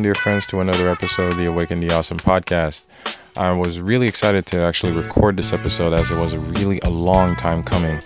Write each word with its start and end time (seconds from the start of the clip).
Welcome, 0.00 0.14
dear 0.14 0.22
friends, 0.22 0.46
to 0.46 0.60
another 0.60 0.88
episode 0.88 1.32
of 1.32 1.36
the 1.36 1.44
Awaken 1.44 1.80
the 1.80 1.90
Awesome 1.94 2.16
podcast. 2.16 2.86
I 3.36 3.52
was 3.52 3.78
really 3.78 4.08
excited 4.08 4.46
to 4.46 4.62
actually 4.62 4.92
record 4.92 5.36
this 5.36 5.52
episode 5.52 5.92
as 5.92 6.10
it 6.10 6.16
was 6.16 6.34
really 6.34 6.80
a 6.80 6.88
long 6.88 7.36
time 7.36 7.62
coming. 7.64 8.00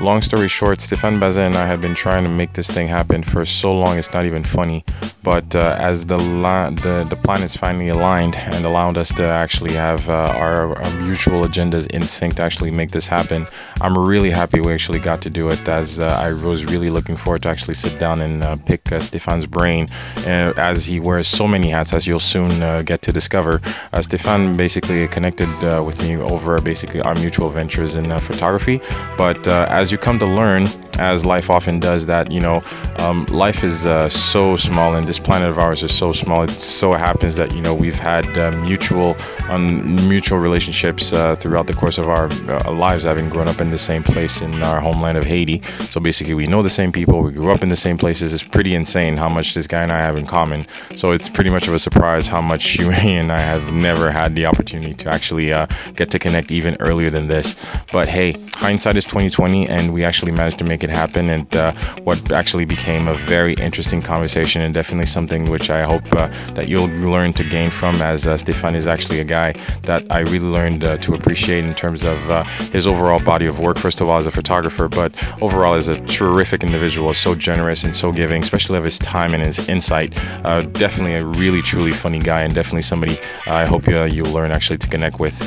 Long 0.00 0.22
story 0.22 0.46
short, 0.46 0.80
Stefan 0.80 1.18
Bazin 1.18 1.46
and 1.46 1.56
I 1.56 1.66
have 1.66 1.80
been 1.80 1.96
trying 1.96 2.22
to 2.22 2.30
make 2.30 2.52
this 2.52 2.70
thing 2.70 2.86
happen 2.86 3.24
for 3.24 3.44
so 3.44 3.76
long 3.76 3.98
it's 3.98 4.12
not 4.12 4.26
even 4.26 4.44
funny. 4.44 4.84
But 5.24 5.56
uh, 5.56 5.76
as 5.76 6.06
the, 6.06 6.16
la- 6.16 6.70
the 6.70 7.04
the 7.08 7.16
planets 7.16 7.56
finally 7.56 7.88
aligned 7.88 8.36
and 8.36 8.64
allowed 8.64 8.96
us 8.96 9.12
to 9.14 9.24
actually 9.24 9.72
have 9.74 10.08
uh, 10.08 10.12
our, 10.12 10.78
our, 10.78 11.00
mutual 11.00 11.42
agendas 11.44 11.88
in 11.88 12.02
sync 12.02 12.36
to 12.36 12.44
actually 12.44 12.70
make 12.70 12.92
this 12.92 13.08
happen, 13.08 13.46
I'm 13.80 13.98
really 13.98 14.30
happy 14.30 14.60
we 14.60 14.72
actually 14.72 15.00
got 15.00 15.22
to 15.22 15.30
do 15.30 15.48
it. 15.48 15.68
As 15.68 16.00
uh, 16.00 16.06
I 16.06 16.32
was 16.32 16.64
really 16.64 16.90
looking 16.90 17.16
forward 17.16 17.42
to 17.42 17.48
actually 17.48 17.74
sit 17.74 17.98
down 17.98 18.20
and 18.20 18.44
uh, 18.44 18.56
pick 18.56 18.92
uh, 18.92 19.00
Stéphane's 19.00 19.46
brain, 19.46 19.88
uh, 20.18 20.54
as 20.56 20.86
he 20.86 21.00
wears 21.00 21.26
so 21.26 21.48
many 21.48 21.70
hats, 21.70 21.92
as 21.92 22.06
you'll 22.06 22.20
soon 22.20 22.84
get 22.84 23.02
to 23.02 23.12
discover. 23.12 23.60
Stefan 24.00 24.56
basically 24.56 25.08
connected 25.08 25.48
with 25.84 26.00
me 26.00 26.16
over 26.16 26.60
basically 26.60 27.00
our 27.00 27.14
mutual 27.16 27.50
ventures 27.50 27.96
in 27.96 28.04
photography, 28.20 28.80
but 29.16 29.48
as 29.48 29.87
as 29.88 29.92
you 29.92 29.96
come 29.96 30.18
to 30.18 30.26
learn, 30.26 30.66
as 30.98 31.24
life 31.24 31.48
often 31.48 31.80
does, 31.80 32.06
that 32.06 32.30
you 32.30 32.40
know, 32.40 32.62
um, 32.98 33.24
life 33.24 33.64
is 33.64 33.86
uh, 33.86 34.10
so 34.10 34.54
small, 34.54 34.94
and 34.94 35.06
this 35.06 35.18
planet 35.18 35.48
of 35.48 35.58
ours 35.58 35.82
is 35.82 35.96
so 35.96 36.12
small. 36.12 36.42
It 36.42 36.50
so 36.50 36.92
happens 36.92 37.36
that 37.36 37.54
you 37.54 37.62
know 37.62 37.74
we've 37.74 37.98
had 37.98 38.26
uh, 38.36 38.50
mutual, 38.50 39.16
um, 39.48 39.94
mutual 40.06 40.40
relationships 40.40 41.14
uh, 41.14 41.36
throughout 41.36 41.66
the 41.68 41.72
course 41.72 41.96
of 41.96 42.10
our 42.10 42.26
uh, 42.26 42.70
lives, 42.70 43.04
having 43.06 43.30
grown 43.30 43.48
up 43.48 43.62
in 43.62 43.70
the 43.70 43.78
same 43.78 44.02
place 44.02 44.42
in 44.42 44.62
our 44.62 44.78
homeland 44.78 45.16
of 45.16 45.24
Haiti. 45.24 45.62
So 45.88 46.00
basically, 46.00 46.34
we 46.34 46.46
know 46.48 46.60
the 46.60 46.68
same 46.68 46.92
people. 46.92 47.22
We 47.22 47.32
grew 47.32 47.50
up 47.50 47.62
in 47.62 47.70
the 47.70 47.76
same 47.76 47.96
places. 47.96 48.34
It's 48.34 48.44
pretty 48.44 48.74
insane 48.74 49.16
how 49.16 49.30
much 49.30 49.54
this 49.54 49.68
guy 49.68 49.84
and 49.84 49.90
I 49.90 50.00
have 50.00 50.18
in 50.18 50.26
common. 50.26 50.66
So 50.96 51.12
it's 51.12 51.30
pretty 51.30 51.48
much 51.48 51.66
of 51.66 51.72
a 51.72 51.78
surprise 51.78 52.28
how 52.28 52.42
much 52.42 52.76
you 52.78 52.90
and 52.90 53.32
I 53.32 53.38
have 53.38 53.72
never 53.72 54.10
had 54.10 54.34
the 54.34 54.46
opportunity 54.46 54.92
to 54.96 55.08
actually 55.08 55.54
uh, 55.54 55.66
get 55.96 56.10
to 56.10 56.18
connect 56.18 56.50
even 56.50 56.76
earlier 56.80 57.08
than 57.08 57.26
this. 57.26 57.56
But 57.90 58.08
hey, 58.08 58.34
hindsight 58.52 58.98
is 58.98 59.06
2020 59.06 59.68
and 59.68 59.77
we 59.86 60.04
actually 60.04 60.32
managed 60.32 60.58
to 60.58 60.64
make 60.64 60.84
it 60.84 60.90
happen. 60.90 61.30
And 61.30 61.56
uh, 61.56 61.72
what 62.04 62.32
actually 62.32 62.64
became 62.64 63.08
a 63.08 63.14
very 63.14 63.54
interesting 63.54 64.02
conversation, 64.02 64.62
and 64.62 64.74
definitely 64.74 65.06
something 65.06 65.50
which 65.50 65.70
I 65.70 65.82
hope 65.82 66.12
uh, 66.12 66.28
that 66.54 66.68
you'll 66.68 66.88
learn 66.88 67.32
to 67.34 67.44
gain 67.44 67.70
from, 67.70 67.96
as 67.96 68.26
uh, 68.26 68.36
Stefan 68.36 68.74
is 68.74 68.86
actually 68.86 69.20
a 69.20 69.24
guy 69.24 69.52
that 69.82 70.04
I 70.10 70.20
really 70.20 70.50
learned 70.58 70.84
uh, 70.84 70.96
to 70.98 71.14
appreciate 71.14 71.64
in 71.64 71.74
terms 71.74 72.04
of 72.04 72.30
uh, 72.30 72.44
his 72.44 72.86
overall 72.86 73.20
body 73.22 73.46
of 73.46 73.58
work. 73.58 73.78
First 73.78 74.00
of 74.00 74.08
all, 74.08 74.18
as 74.18 74.26
a 74.26 74.30
photographer, 74.30 74.88
but 74.88 75.12
overall 75.42 75.74
as 75.74 75.88
a 75.88 75.96
terrific 76.06 76.62
individual, 76.62 77.14
so 77.14 77.34
generous 77.34 77.84
and 77.84 77.94
so 77.94 78.12
giving, 78.12 78.42
especially 78.42 78.78
of 78.78 78.84
his 78.84 78.98
time 78.98 79.34
and 79.34 79.42
his 79.44 79.68
insight. 79.68 80.14
Uh, 80.44 80.60
definitely 80.62 81.14
a 81.14 81.24
really 81.24 81.62
truly 81.62 81.92
funny 81.92 82.18
guy, 82.18 82.42
and 82.42 82.54
definitely 82.54 82.82
somebody 82.82 83.18
I 83.46 83.64
hope 83.64 83.86
you 83.86 84.04
you'll 84.04 84.32
learn 84.32 84.52
actually 84.52 84.78
to 84.78 84.88
connect 84.88 85.18
with. 85.20 85.38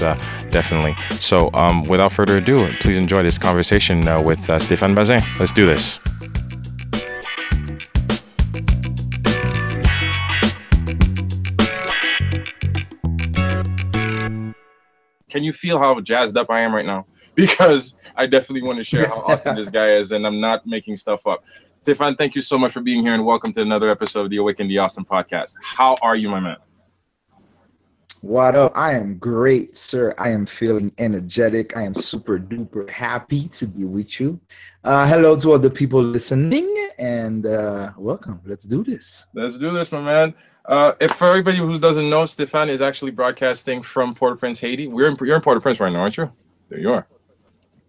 definitely. 0.50 0.96
So 1.20 1.50
um, 1.54 1.84
without 1.84 2.12
further 2.12 2.38
ado, 2.38 2.68
please 2.80 2.98
enjoy 2.98 3.24
this 3.24 3.38
conversation 3.38 4.08
with 4.24 4.50
uh, 4.50 4.58
Stéphane 4.58 4.96
Bazin. 4.96 5.22
Let's 5.40 5.52
do 5.52 5.66
this. 5.66 6.00
Can 15.30 15.44
you 15.44 15.54
feel 15.54 15.80
how 15.80 16.00
jazzed 16.02 16.38
up 16.38 16.50
I 16.50 16.62
am 16.62 16.76
right 16.76 16.86
now? 16.86 17.06
Because 17.34 17.96
I 18.14 18.26
definitely 18.28 18.64
want 18.68 18.80
to 18.80 18.84
share 18.84 19.08
how 19.08 19.24
awesome 19.26 19.56
this 19.56 19.70
guy 19.70 19.92
is, 19.92 20.12
and 20.12 20.28
I'm 20.28 20.42
not 20.42 20.68
making 20.68 20.98
stuff 20.98 21.26
up. 21.26 21.46
Stefan, 21.80 22.18
thank 22.18 22.36
you 22.36 22.42
so 22.42 22.58
much 22.58 22.74
for 22.74 22.82
being 22.82 23.04
here, 23.04 23.14
and 23.14 23.26
welcome 23.26 23.54
to 23.54 23.62
another 23.62 23.90
episode 23.90 24.26
of 24.26 24.30
the 24.30 24.38
Awaken 24.38 24.68
the 24.68 24.80
Awesome 24.80 25.06
podcast. 25.06 25.56
How 25.64 25.96
are 26.02 26.16
you, 26.16 26.30
my 26.30 26.42
man? 26.42 26.58
What 28.22 28.54
up? 28.54 28.74
I 28.76 28.94
am 28.94 29.18
great, 29.18 29.76
sir. 29.76 30.14
I 30.16 30.30
am 30.30 30.46
feeling 30.46 30.94
energetic. 31.00 31.76
I 31.76 31.82
am 31.82 31.96
super 31.96 32.38
duper 32.38 32.88
happy 32.88 33.48
to 33.48 33.66
be 33.66 33.84
with 33.84 34.20
you. 34.20 34.40
Uh, 34.84 35.08
hello 35.08 35.36
to 35.40 35.54
all 35.54 35.58
the 35.58 35.72
people 35.72 36.04
listening, 36.04 36.92
and 37.00 37.48
uh, 37.48 37.90
welcome. 37.98 38.40
Let's 38.46 38.66
do 38.66 38.84
this. 38.84 39.26
Let's 39.34 39.58
do 39.58 39.74
this, 39.74 39.92
my 39.92 40.02
man. 40.02 40.36
Uh, 40.64 40.92
if 41.02 41.14
for 41.14 41.30
everybody 41.30 41.58
who 41.58 41.80
doesn't 41.80 42.12
know, 42.12 42.28
Stefan 42.28 42.70
is 42.70 42.84
actually 42.84 43.10
broadcasting 43.10 43.82
from 43.82 44.14
Port-au-Prince, 44.14 44.60
Haiti. 44.60 44.88
We're 44.88 45.08
in, 45.08 45.18
you're 45.20 45.38
in 45.38 45.42
Port-au-Prince 45.42 45.80
right 45.80 45.92
now, 45.92 46.02
aren't 46.02 46.18
you? 46.18 46.32
There 46.70 46.80
you 46.80 46.94
are. 46.94 47.08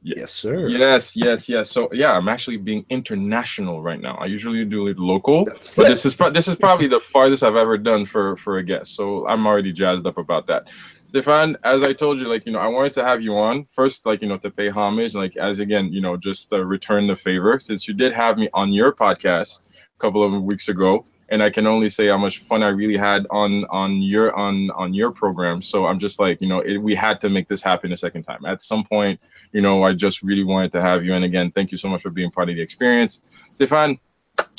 Yes, 0.05 0.33
sir. 0.33 0.67
Yes, 0.69 1.15
yes, 1.15 1.49
yes. 1.49 1.71
So 1.71 1.89
yeah, 1.93 2.11
I'm 2.13 2.29
actually 2.29 2.57
being 2.57 2.85
international 2.91 3.81
right 3.81 4.01
now. 4.01 4.17
I 4.17 4.27
usually 4.27 4.65
do 4.65 4.89
it 4.89 4.99
local, 4.99 5.45
That's 5.45 5.77
but 5.77 5.87
it. 5.87 5.91
this 5.91 6.07
is 6.07 6.15
pro- 6.17 6.31
this 6.31 6.49
is 6.49 6.57
probably 6.57 6.89
the 6.89 6.99
farthest 6.99 7.45
I've 7.45 7.55
ever 7.55 7.79
done 7.79 8.07
for 8.07 8.37
for 8.37 8.59
a 8.59 8.65
guest. 8.65 8.97
So 8.97 9.29
I'm 9.29 9.47
already 9.47 9.73
jazzed 9.73 10.05
up 10.07 10.19
about 10.19 10.49
that. 10.49 10.65
Stefan, 11.07 11.57
as 11.63 11.83
I 11.83 11.93
told 11.93 12.19
you, 12.19 12.29
like 12.29 12.47
you 12.47 12.53
know, 12.53 12.59
I 12.59 12.67
wanted 12.67 12.95
to 12.95 13.05
have 13.05 13.23
you 13.23 13.37
on 13.37 13.67
first, 13.71 14.05
like 14.05 14.23
you 14.23 14.29
know, 14.29 14.39
to 14.39 14.51
pay 14.51 14.71
homage, 14.71 15.15
like 15.15 15.37
as 15.37 15.61
again, 15.61 15.93
you 15.93 16.01
know, 16.01 16.17
just 16.17 16.51
to 16.51 16.65
return 16.65 17.07
the 17.07 17.15
favor, 17.15 17.61
since 17.61 17.87
you 17.87 17.95
did 17.95 18.13
have 18.13 18.39
me 18.39 18.49
on 18.53 18.73
your 18.73 18.93
podcast 18.93 19.69
a 19.71 19.99
couple 20.01 20.25
of 20.25 20.43
weeks 20.43 20.69
ago 20.69 21.07
and 21.33 21.43
I 21.43 21.49
can 21.49 21.67
only 21.67 21.89
say 21.89 22.09
how 22.09 22.19
much 22.19 22.41
fun 22.41 22.63
I 22.63 22.69
really 22.69 22.99
had 22.99 23.27
on 23.31 23.65
on 23.71 24.03
your 24.03 24.37
on 24.37 24.71
on 24.73 24.93
your 24.93 25.11
program. 25.13 25.63
So 25.63 25.87
I'm 25.87 25.99
just 25.99 26.21
like, 26.21 26.43
you 26.43 26.47
know, 26.47 26.61
it, 26.61 26.77
we 26.77 26.95
had 26.95 27.23
to 27.23 27.31
make 27.31 27.49
this 27.49 27.63
happen 27.63 27.91
a 27.91 27.97
second 27.97 28.25
time. 28.25 28.45
At 28.45 28.61
some 28.61 28.85
point, 28.85 29.19
you 29.51 29.63
know, 29.63 29.83
I 29.83 29.95
just 29.95 30.23
really 30.23 30.45
wanted 30.45 30.73
to 30.73 30.83
have 30.83 31.07
you. 31.07 31.15
And 31.15 31.25
again, 31.25 31.51
thank 31.51 31.73
you 31.73 31.79
so 31.79 31.89
much 31.89 32.03
for 32.03 32.11
being 32.11 32.31
part 32.31 32.51
of 32.51 32.57
the 32.57 32.61
experience, 32.61 33.23
Stefan. 33.55 33.99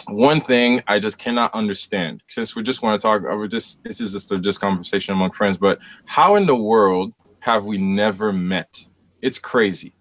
One 0.08 0.42
thing 0.42 0.82
I 0.88 0.98
just 0.98 1.20
cannot 1.20 1.54
understand, 1.54 2.24
since 2.28 2.56
we 2.56 2.64
just 2.64 2.82
want 2.82 3.00
to 3.00 3.08
talk, 3.08 3.22
uh, 3.32 3.36
we 3.38 3.48
just 3.48 3.84
this 3.84 4.02
is 4.02 4.12
just 4.12 4.32
a 4.32 4.40
just 4.40 4.60
conversation 4.60 5.14
among 5.14 5.32
friends. 5.32 5.60
But 5.60 5.78
how 6.06 6.38
in 6.38 6.48
the 6.48 6.56
world 6.56 7.14
have 7.40 7.66
we 7.66 7.78
never 7.78 8.34
met? 8.34 8.84
It's 9.22 9.38
crazy. 9.38 9.94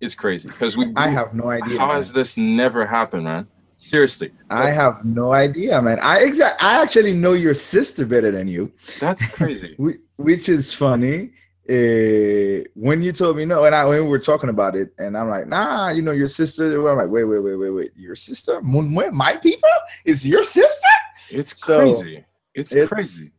It's 0.00 0.14
crazy 0.14 0.48
because 0.48 0.76
we. 0.76 0.92
I 0.94 1.08
have 1.08 1.34
no 1.34 1.50
idea. 1.50 1.76
How 1.80 1.88
man. 1.88 1.96
has 1.96 2.12
this 2.12 2.36
never 2.36 2.86
happened, 2.86 3.24
man? 3.24 3.48
Seriously. 3.80 4.30
I 4.50 4.70
have 4.70 5.06
no 5.06 5.32
idea, 5.32 5.80
man. 5.80 5.98
I 6.00 6.18
exact 6.20 6.62
I 6.62 6.82
actually 6.82 7.14
know 7.14 7.32
your 7.32 7.54
sister 7.54 8.04
better 8.04 8.30
than 8.30 8.46
you. 8.46 8.72
That's 9.00 9.24
crazy. 9.34 9.74
Which 10.16 10.50
is 10.50 10.74
funny. 10.74 11.30
Uh, 11.68 12.68
when 12.74 13.00
you 13.00 13.12
told 13.12 13.38
me 13.38 13.46
no, 13.46 13.64
and 13.64 13.74
I 13.74 13.86
when 13.86 14.04
we 14.04 14.08
were 14.10 14.18
talking 14.18 14.50
about 14.50 14.76
it, 14.76 14.92
and 14.98 15.16
I'm 15.16 15.30
like, 15.30 15.46
nah, 15.46 15.88
you 15.88 16.02
know 16.02 16.12
your 16.12 16.28
sister. 16.28 16.86
I'm 16.90 16.98
like, 16.98 17.08
wait, 17.08 17.24
wait, 17.24 17.38
wait, 17.38 17.56
wait, 17.56 17.70
wait, 17.70 17.92
your 17.96 18.16
sister? 18.16 18.60
My 18.60 19.36
people 19.38 19.70
is 20.04 20.26
your 20.26 20.44
sister? 20.44 20.88
It's 21.30 21.54
crazy. 21.54 22.26
it's, 22.54 22.72
it's, 22.72 22.90
crazy. 22.90 23.30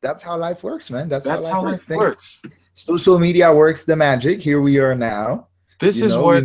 That's 0.00 0.22
how 0.22 0.36
life 0.36 0.62
works, 0.62 0.90
man. 0.90 1.08
That's, 1.08 1.24
that's 1.24 1.44
how 1.44 1.48
life, 1.48 1.52
how 1.54 1.62
works. 1.64 1.88
life 1.90 1.98
works. 1.98 2.42
Social 2.74 3.18
media 3.18 3.52
works 3.52 3.82
the 3.82 3.96
magic. 3.96 4.42
Here 4.42 4.60
we 4.60 4.78
are 4.78 4.94
now. 4.94 5.48
This 5.80 5.98
you 5.98 6.06
is 6.06 6.12
know, 6.12 6.22
what 6.22 6.44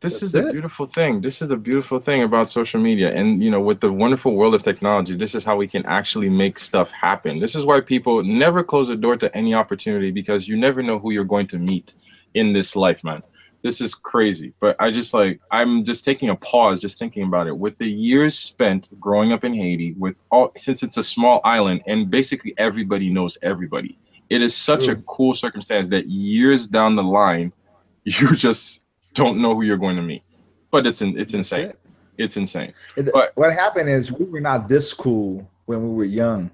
this 0.00 0.14
That's 0.14 0.22
is 0.24 0.32
the 0.32 0.48
it. 0.48 0.52
beautiful 0.52 0.84
thing. 0.84 1.22
This 1.22 1.40
is 1.40 1.48
the 1.48 1.56
beautiful 1.56 1.98
thing 1.98 2.22
about 2.22 2.50
social 2.50 2.80
media. 2.80 3.14
And, 3.14 3.42
you 3.42 3.50
know, 3.50 3.60
with 3.60 3.80
the 3.80 3.90
wonderful 3.90 4.34
world 4.34 4.54
of 4.54 4.62
technology, 4.62 5.16
this 5.16 5.34
is 5.34 5.42
how 5.42 5.56
we 5.56 5.68
can 5.68 5.86
actually 5.86 6.28
make 6.28 6.58
stuff 6.58 6.90
happen. 6.92 7.38
This 7.38 7.54
is 7.54 7.64
why 7.64 7.80
people 7.80 8.22
never 8.22 8.62
close 8.62 8.88
the 8.88 8.96
door 8.96 9.16
to 9.16 9.34
any 9.34 9.54
opportunity 9.54 10.10
because 10.10 10.46
you 10.46 10.58
never 10.58 10.82
know 10.82 10.98
who 10.98 11.12
you're 11.12 11.24
going 11.24 11.46
to 11.48 11.58
meet 11.58 11.94
in 12.34 12.52
this 12.52 12.76
life, 12.76 13.04
man. 13.04 13.22
This 13.62 13.80
is 13.80 13.94
crazy. 13.94 14.52
But 14.60 14.76
I 14.78 14.90
just 14.90 15.14
like, 15.14 15.40
I'm 15.50 15.84
just 15.84 16.04
taking 16.04 16.28
a 16.28 16.36
pause, 16.36 16.82
just 16.82 16.98
thinking 16.98 17.22
about 17.22 17.46
it. 17.46 17.56
With 17.56 17.78
the 17.78 17.90
years 17.90 18.38
spent 18.38 18.90
growing 19.00 19.32
up 19.32 19.44
in 19.44 19.54
Haiti, 19.54 19.94
with 19.98 20.22
all, 20.30 20.52
since 20.56 20.82
it's 20.82 20.98
a 20.98 21.02
small 21.02 21.40
island 21.42 21.84
and 21.86 22.10
basically 22.10 22.52
everybody 22.58 23.10
knows 23.10 23.38
everybody, 23.42 23.98
it 24.28 24.42
is 24.42 24.54
such 24.54 24.88
a 24.88 24.96
cool 24.96 25.32
circumstance 25.32 25.88
that 25.88 26.06
years 26.06 26.66
down 26.68 26.96
the 26.96 27.02
line, 27.02 27.52
you 28.04 28.36
just 28.36 28.82
don't 29.16 29.40
know 29.40 29.54
who 29.54 29.62
you're 29.62 29.76
going 29.76 29.96
to 29.96 30.02
meet. 30.02 30.22
But 30.70 30.86
it's 30.86 31.02
in, 31.02 31.18
it's 31.18 31.34
insane. 31.34 31.70
It. 31.70 31.78
It's 32.18 32.36
insane. 32.36 32.72
It, 32.96 33.10
but 33.12 33.32
what 33.34 33.52
happened 33.52 33.90
is 33.90 34.12
we 34.12 34.24
were 34.26 34.40
not 34.40 34.68
this 34.68 34.92
cool 34.92 35.48
when 35.64 35.82
we 35.82 35.94
were 35.94 36.04
young. 36.04 36.50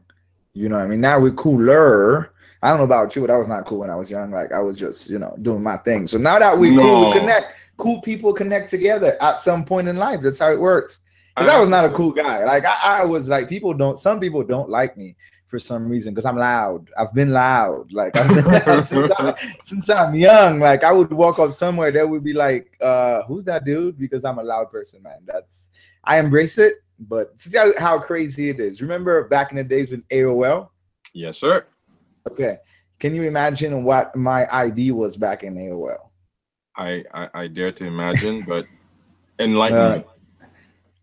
You 0.55 0.69
know, 0.69 0.77
I 0.77 0.87
mean, 0.87 1.01
now 1.01 1.19
we're 1.19 1.33
cooler. 1.33 2.33
I 2.63 2.69
don't 2.69 2.79
know 2.79 2.85
about 2.85 3.15
you, 3.17 3.23
but 3.23 3.31
I 3.31 3.39
was 3.39 3.49
not 3.49 3.67
cool 3.67 3.79
when 3.79 3.91
I 3.91 3.97
was 3.97 4.11
young. 4.11 4.31
Like 4.31 4.53
I 4.53 4.61
was 4.61 4.77
just, 4.77 5.11
you 5.11 5.19
know, 5.19 5.37
doing 5.43 5.63
my 5.63 5.77
thing. 5.79 6.07
So 6.07 6.19
now 6.19 6.39
that 6.39 6.57
we 6.57 6.71
no. 6.71 6.83
cool, 6.83 7.11
we 7.11 7.19
connect. 7.19 7.55
Cool 7.79 8.01
people 8.03 8.33
connect 8.33 8.71
together 8.71 9.17
at 9.21 9.41
some 9.41 9.65
point 9.65 9.89
in 9.89 9.97
life. 9.97 10.21
That's 10.21 10.39
how 10.39 10.53
it 10.53 10.61
works. 10.61 11.01
Because 11.35 11.51
I, 11.51 11.57
I 11.57 11.61
was 11.61 11.69
not 11.69 11.87
a 11.87 11.93
cool 11.95 12.13
guy. 12.13 12.45
Like 12.45 12.65
I, 12.67 13.01
I 13.01 13.05
was 13.05 13.29
like 13.29 13.49
people 13.49 13.73
don't. 13.73 13.99
Some 13.99 14.21
people 14.21 14.45
don't 14.45 14.69
like 14.69 14.97
me 14.97 15.17
for 15.53 15.59
some 15.59 15.87
reason 15.87 16.15
because 16.15 16.25
I'm 16.25 16.39
loud. 16.39 16.89
I've 16.99 17.13
been 17.13 17.31
loud. 17.31 17.93
Like 17.93 18.17
I've 18.17 18.35
been 18.35 18.45
loud 18.67 18.89
since, 18.89 19.11
I, 19.11 19.35
since 19.63 19.91
I'm 19.91 20.15
young. 20.15 20.61
Like 20.61 20.83
I 20.83 20.91
would 20.91 21.13
walk 21.13 21.39
up 21.39 21.53
somewhere, 21.53 21.93
there 21.93 22.09
would 22.09 22.25
be 22.25 22.33
like, 22.33 22.73
uh, 22.81 23.23
"Who's 23.25 23.45
that 23.45 23.67
dude?" 23.67 23.99
Because 23.99 24.25
I'm 24.25 24.39
a 24.39 24.43
loud 24.43 24.73
person, 24.73 25.03
man. 25.03 25.21
That's 25.27 25.71
I 26.03 26.19
embrace 26.19 26.57
it. 26.57 26.77
But 26.99 27.35
see 27.41 27.57
how, 27.57 27.79
how 27.79 27.99
crazy 27.99 28.49
it 28.49 28.61
is. 28.61 28.81
Remember 28.81 29.29
back 29.29 29.51
in 29.51 29.59
the 29.59 29.65
days 29.65 29.91
with 29.91 30.09
AOL? 30.09 30.71
Yes, 31.13 31.37
sir. 31.37 31.67
Okay. 32.31 32.57
Can 32.99 33.15
you 33.15 33.25
imagine 33.25 33.85
what 33.85 34.17
my 34.17 34.47
ID 34.51 34.93
was 34.93 35.17
back 35.17 35.43
in 35.43 35.55
AOL? 35.55 35.99
I 36.75 37.05
I, 37.13 37.29
I 37.35 37.47
dare 37.49 37.73
to 37.73 37.85
imagine, 37.85 38.43
but 38.49 38.65
enlighten 39.39 39.79
uh, 39.79 39.97
me. 39.97 40.05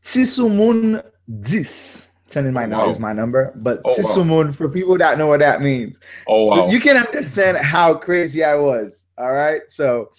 Tisumun 0.03 1.03
10. 1.43 2.08
10 2.29 2.45
in 2.45 2.53
my 2.53 2.63
Oh, 2.63 2.67
now 2.67 2.89
is 2.89 2.99
my 2.99 3.13
number. 3.13 3.53
But 3.55 3.81
Oh, 3.85 3.89
wow. 3.89 3.95
Sisumun, 3.95 4.55
for 4.55 4.69
people 4.69 4.97
that 4.97 5.17
know 5.17 5.27
what 5.27 5.39
that 5.39 5.61
means, 5.61 5.99
Oh 6.27 6.45
wow. 6.45 6.69
you 6.69 6.79
can 6.79 6.97
understand 6.97 7.57
how 7.57 7.93
crazy 7.93 8.43
I 8.43 8.55
was. 8.55 9.05
All 9.17 9.33
right. 9.33 9.61
So 9.67 10.11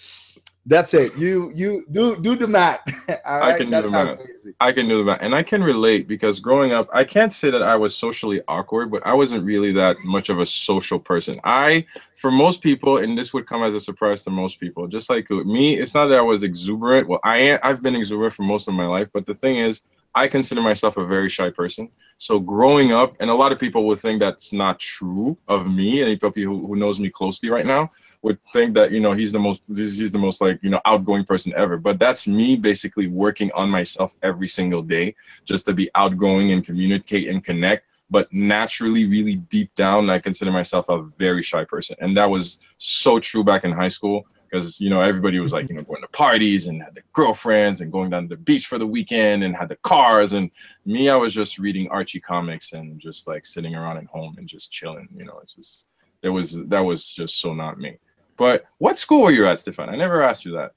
that's 0.66 0.94
it. 0.94 1.14
You 1.16 1.50
you 1.54 1.84
do 1.90 2.16
do 2.20 2.36
the 2.36 2.46
math. 2.46 2.80
All 3.24 3.40
right. 3.40 3.56
can 3.58 3.70
do 3.70 3.82
the 3.82 3.90
math. 3.90 4.18
crazy. 4.18 4.54
I 4.60 4.72
can 4.72 4.88
do 4.88 5.04
that, 5.04 5.22
and 5.22 5.34
I 5.34 5.42
can 5.42 5.62
relate 5.62 6.06
because 6.06 6.38
growing 6.38 6.72
up, 6.72 6.88
I 6.92 7.04
can't 7.04 7.32
say 7.32 7.50
that 7.50 7.62
I 7.62 7.76
was 7.76 7.96
socially 7.96 8.42
awkward, 8.46 8.90
but 8.90 9.04
I 9.06 9.14
wasn't 9.14 9.44
really 9.44 9.72
that 9.72 9.96
much 10.04 10.28
of 10.28 10.38
a 10.38 10.46
social 10.46 10.98
person. 10.98 11.40
I, 11.44 11.86
for 12.16 12.30
most 12.30 12.60
people, 12.60 12.98
and 12.98 13.16
this 13.16 13.32
would 13.32 13.46
come 13.46 13.62
as 13.62 13.74
a 13.74 13.80
surprise 13.80 14.22
to 14.24 14.30
most 14.30 14.60
people, 14.60 14.86
just 14.86 15.08
like 15.08 15.30
me, 15.30 15.78
it's 15.78 15.94
not 15.94 16.06
that 16.08 16.18
I 16.18 16.22
was 16.22 16.42
exuberant. 16.42 17.08
Well, 17.08 17.20
I 17.24 17.38
am, 17.38 17.58
I've 17.62 17.82
been 17.82 17.96
exuberant 17.96 18.34
for 18.34 18.42
most 18.42 18.68
of 18.68 18.74
my 18.74 18.86
life, 18.86 19.08
but 19.12 19.24
the 19.24 19.34
thing 19.34 19.56
is, 19.56 19.80
I 20.14 20.28
consider 20.28 20.60
myself 20.60 20.96
a 20.96 21.06
very 21.06 21.28
shy 21.28 21.50
person. 21.50 21.90
So 22.18 22.40
growing 22.40 22.92
up, 22.92 23.16
and 23.20 23.30
a 23.30 23.34
lot 23.34 23.52
of 23.52 23.58
people 23.58 23.86
would 23.86 24.00
think 24.00 24.20
that's 24.20 24.52
not 24.52 24.78
true 24.78 25.38
of 25.46 25.66
me. 25.66 26.02
Any 26.02 26.16
people 26.16 26.32
who, 26.32 26.66
who 26.66 26.76
knows 26.76 26.98
me 26.98 27.10
closely 27.10 27.48
right 27.48 27.66
now 27.66 27.90
would 28.22 28.38
think 28.52 28.74
that 28.74 28.90
you 28.90 29.00
know 29.00 29.12
he's 29.12 29.32
the 29.32 29.38
most 29.38 29.62
he's 29.68 30.12
the 30.12 30.18
most 30.18 30.40
like 30.40 30.58
you 30.62 30.70
know 30.70 30.80
outgoing 30.84 31.24
person 31.24 31.52
ever 31.56 31.76
but 31.76 31.98
that's 31.98 32.26
me 32.26 32.56
basically 32.56 33.06
working 33.06 33.50
on 33.52 33.70
myself 33.70 34.14
every 34.22 34.48
single 34.48 34.82
day 34.82 35.14
just 35.44 35.66
to 35.66 35.72
be 35.72 35.90
outgoing 35.94 36.52
and 36.52 36.64
communicate 36.64 37.28
and 37.28 37.44
connect 37.44 37.86
but 38.10 38.30
naturally 38.32 39.06
really 39.06 39.36
deep 39.36 39.74
down 39.74 40.10
i 40.10 40.18
consider 40.18 40.50
myself 40.50 40.88
a 40.88 41.02
very 41.18 41.42
shy 41.42 41.64
person 41.64 41.96
and 42.00 42.16
that 42.16 42.30
was 42.30 42.60
so 42.76 43.18
true 43.18 43.44
back 43.44 43.64
in 43.64 43.72
high 43.72 43.88
school 43.88 44.26
because 44.50 44.80
you 44.80 44.90
know 44.90 45.00
everybody 45.00 45.38
was 45.40 45.52
like 45.52 45.68
you 45.68 45.74
know 45.76 45.82
going 45.82 46.02
to 46.02 46.08
parties 46.08 46.66
and 46.66 46.82
had 46.82 46.94
their 46.94 47.04
girlfriends 47.12 47.80
and 47.80 47.92
going 47.92 48.10
down 48.10 48.22
to 48.28 48.34
the 48.34 48.40
beach 48.40 48.66
for 48.66 48.78
the 48.78 48.86
weekend 48.86 49.44
and 49.44 49.54
had 49.56 49.68
the 49.68 49.76
cars 49.76 50.32
and 50.32 50.50
me 50.84 51.08
i 51.08 51.16
was 51.16 51.32
just 51.32 51.58
reading 51.58 51.88
archie 51.88 52.20
comics 52.20 52.72
and 52.72 52.98
just 53.00 53.28
like 53.28 53.44
sitting 53.46 53.74
around 53.74 53.96
at 53.96 54.06
home 54.06 54.34
and 54.38 54.48
just 54.48 54.70
chilling 54.70 55.08
you 55.16 55.24
know 55.24 55.38
it's 55.42 55.54
just 55.54 55.86
there 56.22 56.32
was 56.32 56.62
that 56.66 56.80
was 56.80 57.10
just 57.12 57.40
so 57.40 57.54
not 57.54 57.78
me 57.78 57.96
but 58.36 58.64
what 58.78 58.96
school 58.96 59.20
were 59.24 59.32
you 59.32 59.46
at, 59.46 59.60
Stefan? 59.60 59.90
I 59.90 59.96
never 59.96 60.22
asked 60.22 60.46
you 60.46 60.52
that. 60.52 60.72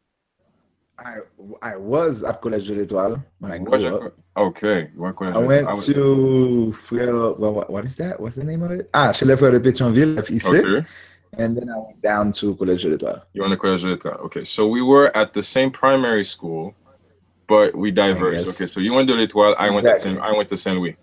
I 1.00 1.20
I 1.62 1.78
was 1.78 2.22
at 2.26 2.42
Collège 2.42 2.68
de 2.68 2.74
l'Étoile 2.76 3.24
when 3.40 3.54
I 3.54 3.58
grew 3.58 4.08
up. 4.08 4.14
Okay, 4.36 4.90
what 4.98 5.16
college 5.16 5.34
I 5.36 5.38
went 5.40 5.68
was- 5.68 5.86
to 5.86 6.76
Frère, 6.86 7.38
well, 7.40 7.54
what, 7.54 7.70
what 7.70 7.86
is 7.86 7.96
that? 7.96 8.20
What's 8.20 8.36
the 8.36 8.44
name 8.44 8.64
of 8.64 8.72
it? 8.72 8.90
Ah, 8.94 9.14
chez 9.14 9.26
les 9.26 9.38
Frères 9.38 9.52
de 9.54 9.60
Pétionville, 9.62 10.22
FIC. 10.22 10.46
Okay, 10.46 10.86
And 11.38 11.58
then 11.58 11.70
I 11.70 11.78
went 11.78 12.02
down 12.02 12.32
to 12.34 12.56
Collège 12.56 12.84
de 12.84 12.90
l'Étoile. 12.90 13.22
you 13.34 13.42
went 13.42 13.52
to 13.52 13.58
College 13.58 13.82
de 13.82 13.96
l'Étoile. 13.96 14.20
Okay, 14.26 14.44
so 14.44 14.68
we 14.68 14.82
were 14.82 15.16
at 15.16 15.34
the 15.34 15.44
same 15.44 15.72
primary 15.72 16.24
school, 16.24 16.76
but 17.48 17.76
we 17.76 17.92
diverged. 17.92 18.48
Okay, 18.50 18.68
so 18.68 18.80
you 18.80 18.94
went 18.94 19.08
to 19.10 19.16
l'Étoile, 19.16 19.56
I 19.58 19.70
went 19.70 19.86
to 19.86 19.92
Exactly. 19.92 20.16
Saint, 20.16 20.24
I 20.24 20.32
went 20.38 20.50
to 20.50 20.58
Saint 20.58 20.78
Louis. 20.78 20.96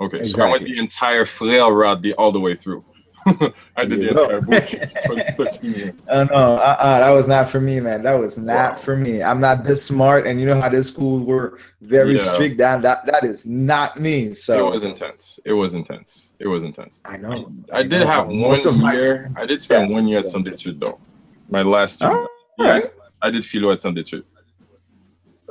Okay, 0.00 0.24
so 0.24 0.44
I 0.44 0.50
went 0.50 0.64
the 0.64 0.78
entire 0.78 1.24
Frère 1.24 1.74
route 1.74 2.02
the, 2.02 2.14
all 2.14 2.32
the 2.32 2.40
way 2.40 2.54
through. 2.54 2.84
I 3.76 3.84
did 3.84 4.00
the 4.00 4.10
entire 4.10 4.40
book 4.40 4.64
for 5.06 5.44
13 5.44 5.72
years. 5.74 6.06
Oh 6.10 6.24
no, 6.24 6.56
uh-uh, 6.56 6.98
that 7.00 7.10
was 7.10 7.26
not 7.26 7.50
for 7.50 7.60
me, 7.60 7.80
man. 7.80 8.02
That 8.02 8.14
was 8.14 8.38
not 8.38 8.72
Wow. 8.74 8.78
for 8.78 8.96
me. 8.96 9.22
I'm 9.22 9.40
not 9.40 9.64
this 9.64 9.84
smart, 9.84 10.26
and 10.26 10.40
you 10.40 10.46
know 10.46 10.60
how 10.60 10.68
this 10.68 10.88
school 10.88 11.24
were 11.24 11.58
very 11.82 12.16
Yeah. 12.16 12.32
strict. 12.34 12.58
That 12.58 12.82
that 12.82 13.06
that 13.06 13.24
is 13.24 13.44
not 13.44 13.98
me. 14.00 14.34
So 14.34 14.68
It 14.68 14.70
was 14.70 14.82
intense. 14.84 15.40
It 15.44 15.52
was 15.52 15.74
intense. 15.74 16.32
It 16.38 16.46
was 16.46 16.62
intense. 16.62 17.00
I 17.04 17.16
know. 17.16 17.52
I 17.72 17.82
did 17.82 18.00
know. 18.00 18.06
have 18.06 18.28
Most 18.28 18.64
one 18.66 18.80
my- 18.80 18.92
year. 18.94 19.30
I 19.36 19.44
did 19.46 19.60
spend 19.60 19.90
Yeah. 19.90 19.94
one 19.96 20.06
year 20.06 20.20
at 20.20 20.26
Saint 20.26 20.46
Détude 20.46 20.78
though. 20.80 20.98
My 21.50 21.62
last 21.62 22.00
year. 22.00 22.10
Oh, 22.12 22.28
Yeah, 22.58 22.70
right. 22.70 22.92
I 23.22 23.30
did 23.30 23.44
philo 23.44 23.70
at. 23.72 23.80
That 23.80 24.22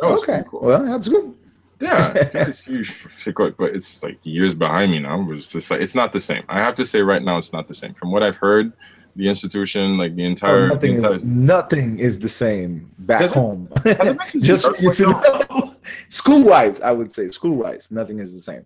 was 0.01 0.23
Okay. 0.23 0.43
cool. 0.49 0.61
Well, 0.61 0.83
that's 0.85 1.07
good. 1.07 1.33
Yeah, 1.81 2.13
it's 2.15 2.65
huge, 2.65 3.05
but 3.35 3.75
it's 3.75 4.01
like 4.01 4.19
years 4.25 4.53
behind 4.55 4.91
me 4.91 4.99
now. 4.99 5.27
It's 5.31 5.51
just 5.51 5.69
like 5.69 5.81
it's 5.81 5.95
not 5.95 6.13
the 6.13 6.19
same. 6.21 6.43
I 6.47 6.59
have 6.59 6.75
to 6.75 6.85
say 6.85 7.01
right 7.01 7.21
now, 7.21 7.37
it's 7.37 7.51
not 7.53 7.67
the 7.67 7.73
same. 7.73 7.93
From 7.93 8.11
what 8.11 8.23
I've 8.23 8.37
heard, 8.37 8.73
the 9.15 9.27
institution, 9.27 9.97
like 9.97 10.15
the 10.15 10.23
Oh, 10.23 10.27
entire, 10.27 10.67
the 10.67 10.67
nothing 10.67 10.95
entire 10.95 11.15
is 11.15 11.23
nothing 11.23 11.99
is 11.99 12.19
the 12.19 12.29
same 12.29 12.91
back 12.97 13.29
home. 13.31 13.69
it 13.85 14.19
Just 14.39 14.67
you 14.79 14.91
to 14.93 15.03
know. 15.03 15.75
School 16.09 16.45
wise, 16.45 16.81
I 16.81 16.91
would 16.91 17.13
say 17.13 17.27
school 17.29 17.55
wise, 17.55 17.91
nothing 17.91 18.19
is 18.19 18.33
the 18.33 18.41
same. 18.41 18.65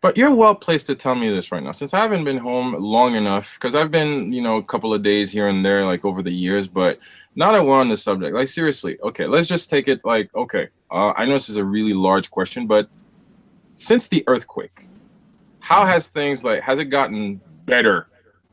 But 0.00 0.16
you're 0.16 0.34
well 0.34 0.54
placed 0.54 0.86
to 0.86 0.94
tell 0.94 1.14
me 1.14 1.28
this 1.28 1.50
right 1.50 1.62
now, 1.62 1.72
since 1.72 1.92
I 1.92 2.00
haven't 2.00 2.24
been 2.24 2.38
home 2.38 2.76
long 2.78 3.16
enough. 3.16 3.54
Because 3.54 3.74
I've 3.74 3.90
been, 3.90 4.32
you 4.32 4.42
know, 4.42 4.58
a 4.58 4.62
couple 4.62 4.94
of 4.94 5.02
days 5.02 5.30
here 5.30 5.48
and 5.48 5.64
there, 5.64 5.84
like 5.84 6.04
over 6.04 6.22
the 6.22 6.32
years. 6.32 6.68
But 6.68 7.00
now 7.34 7.52
that 7.52 7.64
we're 7.64 7.80
on 7.80 7.88
the 7.88 7.96
subject, 7.96 8.34
like 8.34 8.48
seriously, 8.48 8.98
okay, 9.00 9.26
let's 9.26 9.48
just 9.48 9.70
take 9.70 9.88
it 9.88 10.04
like, 10.04 10.34
okay, 10.34 10.68
uh, 10.90 11.12
I 11.16 11.24
know 11.24 11.32
this 11.34 11.48
is 11.48 11.56
a 11.56 11.64
really 11.64 11.94
large 11.94 12.30
question, 12.30 12.66
but 12.66 12.88
since 13.72 14.08
the 14.08 14.24
earthquake, 14.26 14.88
how 15.60 15.84
has 15.84 16.06
things 16.06 16.44
like 16.44 16.62
has 16.62 16.78
it 16.78 16.86
gotten 16.86 17.40
better? 17.64 18.08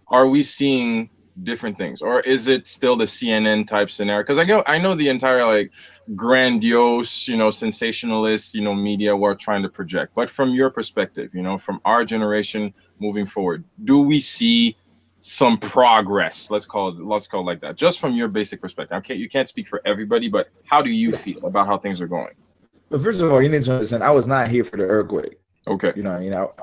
Are 0.08 0.28
we 0.28 0.44
seeing 0.44 1.10
different 1.42 1.78
things, 1.78 2.02
or 2.02 2.20
is 2.20 2.48
it 2.48 2.68
still 2.68 2.96
the 2.96 3.06
CNN 3.06 3.68
type 3.68 3.90
scenario? 3.90 4.22
Because 4.22 4.38
I 4.38 4.44
know 4.44 4.64
I 4.66 4.78
know 4.78 4.96
the 4.96 5.10
entire 5.10 5.46
like 5.46 5.72
grandiose, 6.14 7.28
you 7.28 7.38
know, 7.38 7.50
sensationalist, 7.50 8.56
you 8.56 8.62
know, 8.62 8.76
media 8.76 9.16
we're 9.16 9.36
trying 9.36 9.64
to 9.64 9.70
project. 9.70 10.14
But 10.14 10.30
from 10.30 10.54
your 10.54 10.70
perspective, 10.70 11.34
you 11.34 11.42
know, 11.42 11.58
from 11.58 11.82
our 11.86 12.06
generation 12.06 12.74
moving 13.00 13.26
forward, 13.26 13.64
do 13.84 14.02
we 14.02 14.20
see 14.20 14.76
some 15.20 15.58
progress? 15.58 16.52
Let's 16.52 16.66
call 16.66 16.90
it 16.90 17.00
let's 17.00 17.28
call 17.28 17.42
it 17.42 17.46
like 17.46 17.62
that. 17.62 17.76
Just 17.76 18.00
from 18.00 18.14
your 18.14 18.28
basic 18.28 18.62
perspective. 18.62 18.98
Okay, 18.98 19.16
you 19.16 19.30
can't 19.30 19.50
speak 19.50 19.68
for 19.68 19.82
everybody, 19.86 20.28
but 20.28 20.50
how 20.66 20.82
do 20.82 20.92
you 20.92 21.12
feel 21.12 21.46
about 21.46 21.68
how 21.68 21.78
things 21.78 22.02
are 22.02 22.08
going? 22.08 22.36
But 22.90 23.02
first 23.02 23.22
of 23.22 23.32
all, 23.32 23.42
you 23.42 23.50
need 23.50 23.64
to 23.64 23.74
understand, 23.74 24.04
I 24.04 24.12
was 24.12 24.28
not 24.28 24.50
here 24.50 24.64
for 24.64 24.78
the 24.78 24.84
earthquake. 24.84 25.40
Okay. 25.68 25.94
You 25.96 26.04
know, 26.04 26.20
you 26.20 26.30
know, 26.30 26.54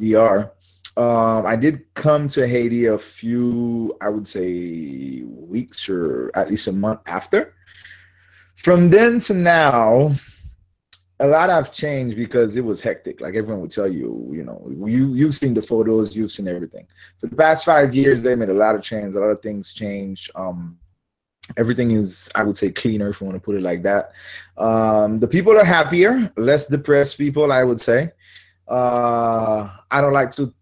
DR. 0.00 0.52
Um, 0.96 1.46
I 1.46 1.56
did 1.56 1.94
come 1.94 2.28
to 2.28 2.46
Haiti 2.46 2.86
a 2.86 2.98
few, 2.98 3.96
I 4.00 4.10
would 4.10 4.26
say, 4.26 5.22
weeks 5.24 5.88
or 5.88 6.30
at 6.34 6.50
least 6.50 6.68
a 6.68 6.72
month 6.72 7.00
after. 7.06 7.54
From 8.54 8.90
then 8.90 9.18
to 9.20 9.34
now, 9.34 10.14
a 11.20 11.26
lot 11.26 11.50
have 11.50 11.72
changed 11.72 12.16
because 12.16 12.56
it 12.56 12.64
was 12.64 12.82
hectic. 12.82 13.20
Like 13.20 13.34
everyone 13.34 13.62
would 13.62 13.70
tell 13.70 13.88
you, 13.88 14.30
you 14.32 14.42
know, 14.42 14.60
you 14.86 15.14
you've 15.14 15.34
seen 15.34 15.54
the 15.54 15.62
photos, 15.62 16.16
you've 16.16 16.32
seen 16.32 16.48
everything. 16.48 16.86
For 17.18 17.28
the 17.28 17.36
past 17.36 17.64
five 17.64 17.94
years, 17.94 18.22
they 18.22 18.34
made 18.34 18.48
a 18.48 18.54
lot 18.54 18.74
of 18.74 18.82
changes. 18.82 19.14
A 19.14 19.20
lot 19.20 19.30
of 19.30 19.40
things 19.40 19.72
changed. 19.72 20.30
Um, 20.34 20.78
everything 21.56 21.90
is, 21.92 22.30
I 22.34 22.42
would 22.42 22.56
say, 22.56 22.70
cleaner 22.70 23.08
if 23.08 23.20
you 23.20 23.26
want 23.26 23.36
to 23.36 23.44
put 23.44 23.56
it 23.56 23.62
like 23.62 23.82
that. 23.84 24.12
Um, 24.56 25.18
the 25.18 25.28
people 25.28 25.56
are 25.56 25.64
happier, 25.64 26.32
less 26.36 26.66
depressed 26.66 27.18
people, 27.18 27.52
I 27.52 27.62
would 27.62 27.80
say. 27.80 28.12
Uh, 28.66 29.68
I 29.90 30.00
don't 30.00 30.12
like 30.12 30.32
to 30.32 30.52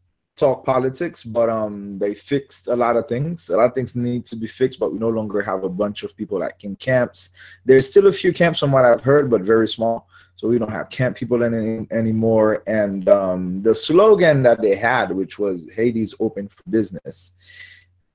talk 0.40 0.64
politics, 0.64 1.22
but 1.22 1.48
um, 1.50 1.98
they 1.98 2.14
fixed 2.14 2.68
a 2.68 2.76
lot 2.76 2.96
of 2.96 3.06
things. 3.08 3.50
A 3.50 3.56
lot 3.56 3.66
of 3.66 3.74
things 3.74 3.94
need 3.94 4.24
to 4.26 4.36
be 4.36 4.46
fixed, 4.46 4.80
but 4.80 4.92
we 4.92 4.98
no 4.98 5.10
longer 5.10 5.40
have 5.42 5.64
a 5.64 5.68
bunch 5.68 6.02
of 6.02 6.16
people 6.16 6.38
like 6.40 6.64
in 6.64 6.76
camps. 6.76 7.30
There's 7.64 7.88
still 7.90 8.06
a 8.08 8.12
few 8.12 8.32
camps 8.32 8.58
from 8.60 8.72
what 8.72 8.84
I've 8.84 9.02
heard, 9.02 9.30
but 9.30 9.42
very 9.42 9.68
small. 9.68 10.08
So 10.36 10.48
we 10.48 10.58
don't 10.58 10.72
have 10.72 10.88
camp 10.88 11.16
people 11.16 11.42
in 11.42 11.86
anymore. 11.90 12.62
And 12.66 13.08
um, 13.08 13.62
the 13.62 13.74
slogan 13.74 14.42
that 14.44 14.62
they 14.62 14.74
had, 14.74 15.12
which 15.12 15.38
was 15.38 15.70
Haiti's 15.72 16.14
open 16.18 16.48
for 16.48 16.62
business, 16.68 17.32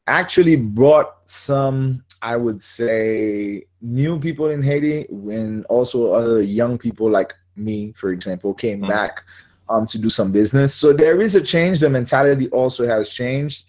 actually 0.07 0.55
brought 0.55 1.27
some, 1.29 2.03
I 2.21 2.35
would 2.35 2.61
say, 2.61 3.65
new 3.81 4.19
people 4.19 4.49
in 4.49 4.61
Haiti, 4.61 5.05
and 5.09 5.65
also 5.65 6.13
other 6.13 6.41
young 6.41 6.77
people 6.77 7.09
like 7.09 7.33
me, 7.55 7.93
for 7.93 8.11
example, 8.11 8.53
came 8.53 8.81
Mhm. 8.81 8.87
back 8.87 9.23
um, 9.69 9.85
to 9.87 9.97
do 9.97 10.09
some 10.09 10.31
business. 10.31 10.73
So 10.75 10.93
there 10.93 11.19
is 11.21 11.35
a 11.35 11.41
change. 11.41 11.79
The 11.79 11.89
mentality 11.89 12.49
also 12.49 12.87
has 12.87 13.09
changed, 13.09 13.65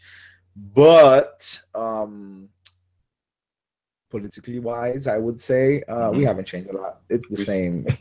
but 0.54 1.60
um, 1.74 2.48
politically 4.10 4.58
wise, 4.60 5.06
I 5.06 5.18
would 5.18 5.40
say 5.40 5.82
uh, 5.82 6.10
we 6.12 6.22
Mhm. 6.22 6.26
haven't 6.26 6.46
changed 6.46 6.70
a 6.70 6.76
lot. 6.76 7.00
It's 7.08 7.28
the 7.28 7.36
We- 7.36 7.44
same. 7.44 7.86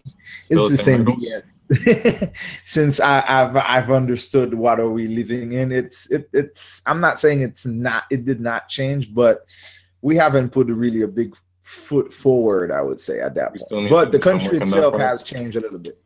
It's 0.49 0.69
the 0.71 0.77
same? 0.77 1.05
BS. 1.05 2.31
Since 2.63 2.99
I, 2.99 3.23
I've 3.27 3.55
I've 3.55 3.91
understood 3.91 4.53
what 4.53 4.79
are 4.79 4.89
we 4.89 5.07
living 5.07 5.53
in, 5.53 5.71
it's 5.71 6.05
it, 6.11 6.29
it's. 6.33 6.81
I'm 6.85 7.01
not 7.01 7.17
saying 7.19 7.41
it's 7.41 7.65
not. 7.65 8.03
It 8.11 8.25
did 8.25 8.39
not 8.39 8.69
change, 8.69 9.13
but 9.13 9.45
we 10.01 10.17
haven't 10.17 10.49
put 10.51 10.67
really 10.67 11.01
a 11.01 11.07
big 11.07 11.35
foot 11.61 12.13
forward. 12.13 12.71
I 12.71 12.81
would 12.81 12.99
say 12.99 13.19
at 13.19 13.35
that 13.35 13.53
We 13.53 13.59
point. 13.67 13.89
But 13.89 14.11
the 14.11 14.19
country 14.19 14.59
work 14.59 14.61
on 14.61 14.69
that 14.69 14.77
itself 14.77 14.97
has 14.99 15.23
changed 15.23 15.57
a 15.57 15.61
little 15.61 15.79
bit. 15.79 15.97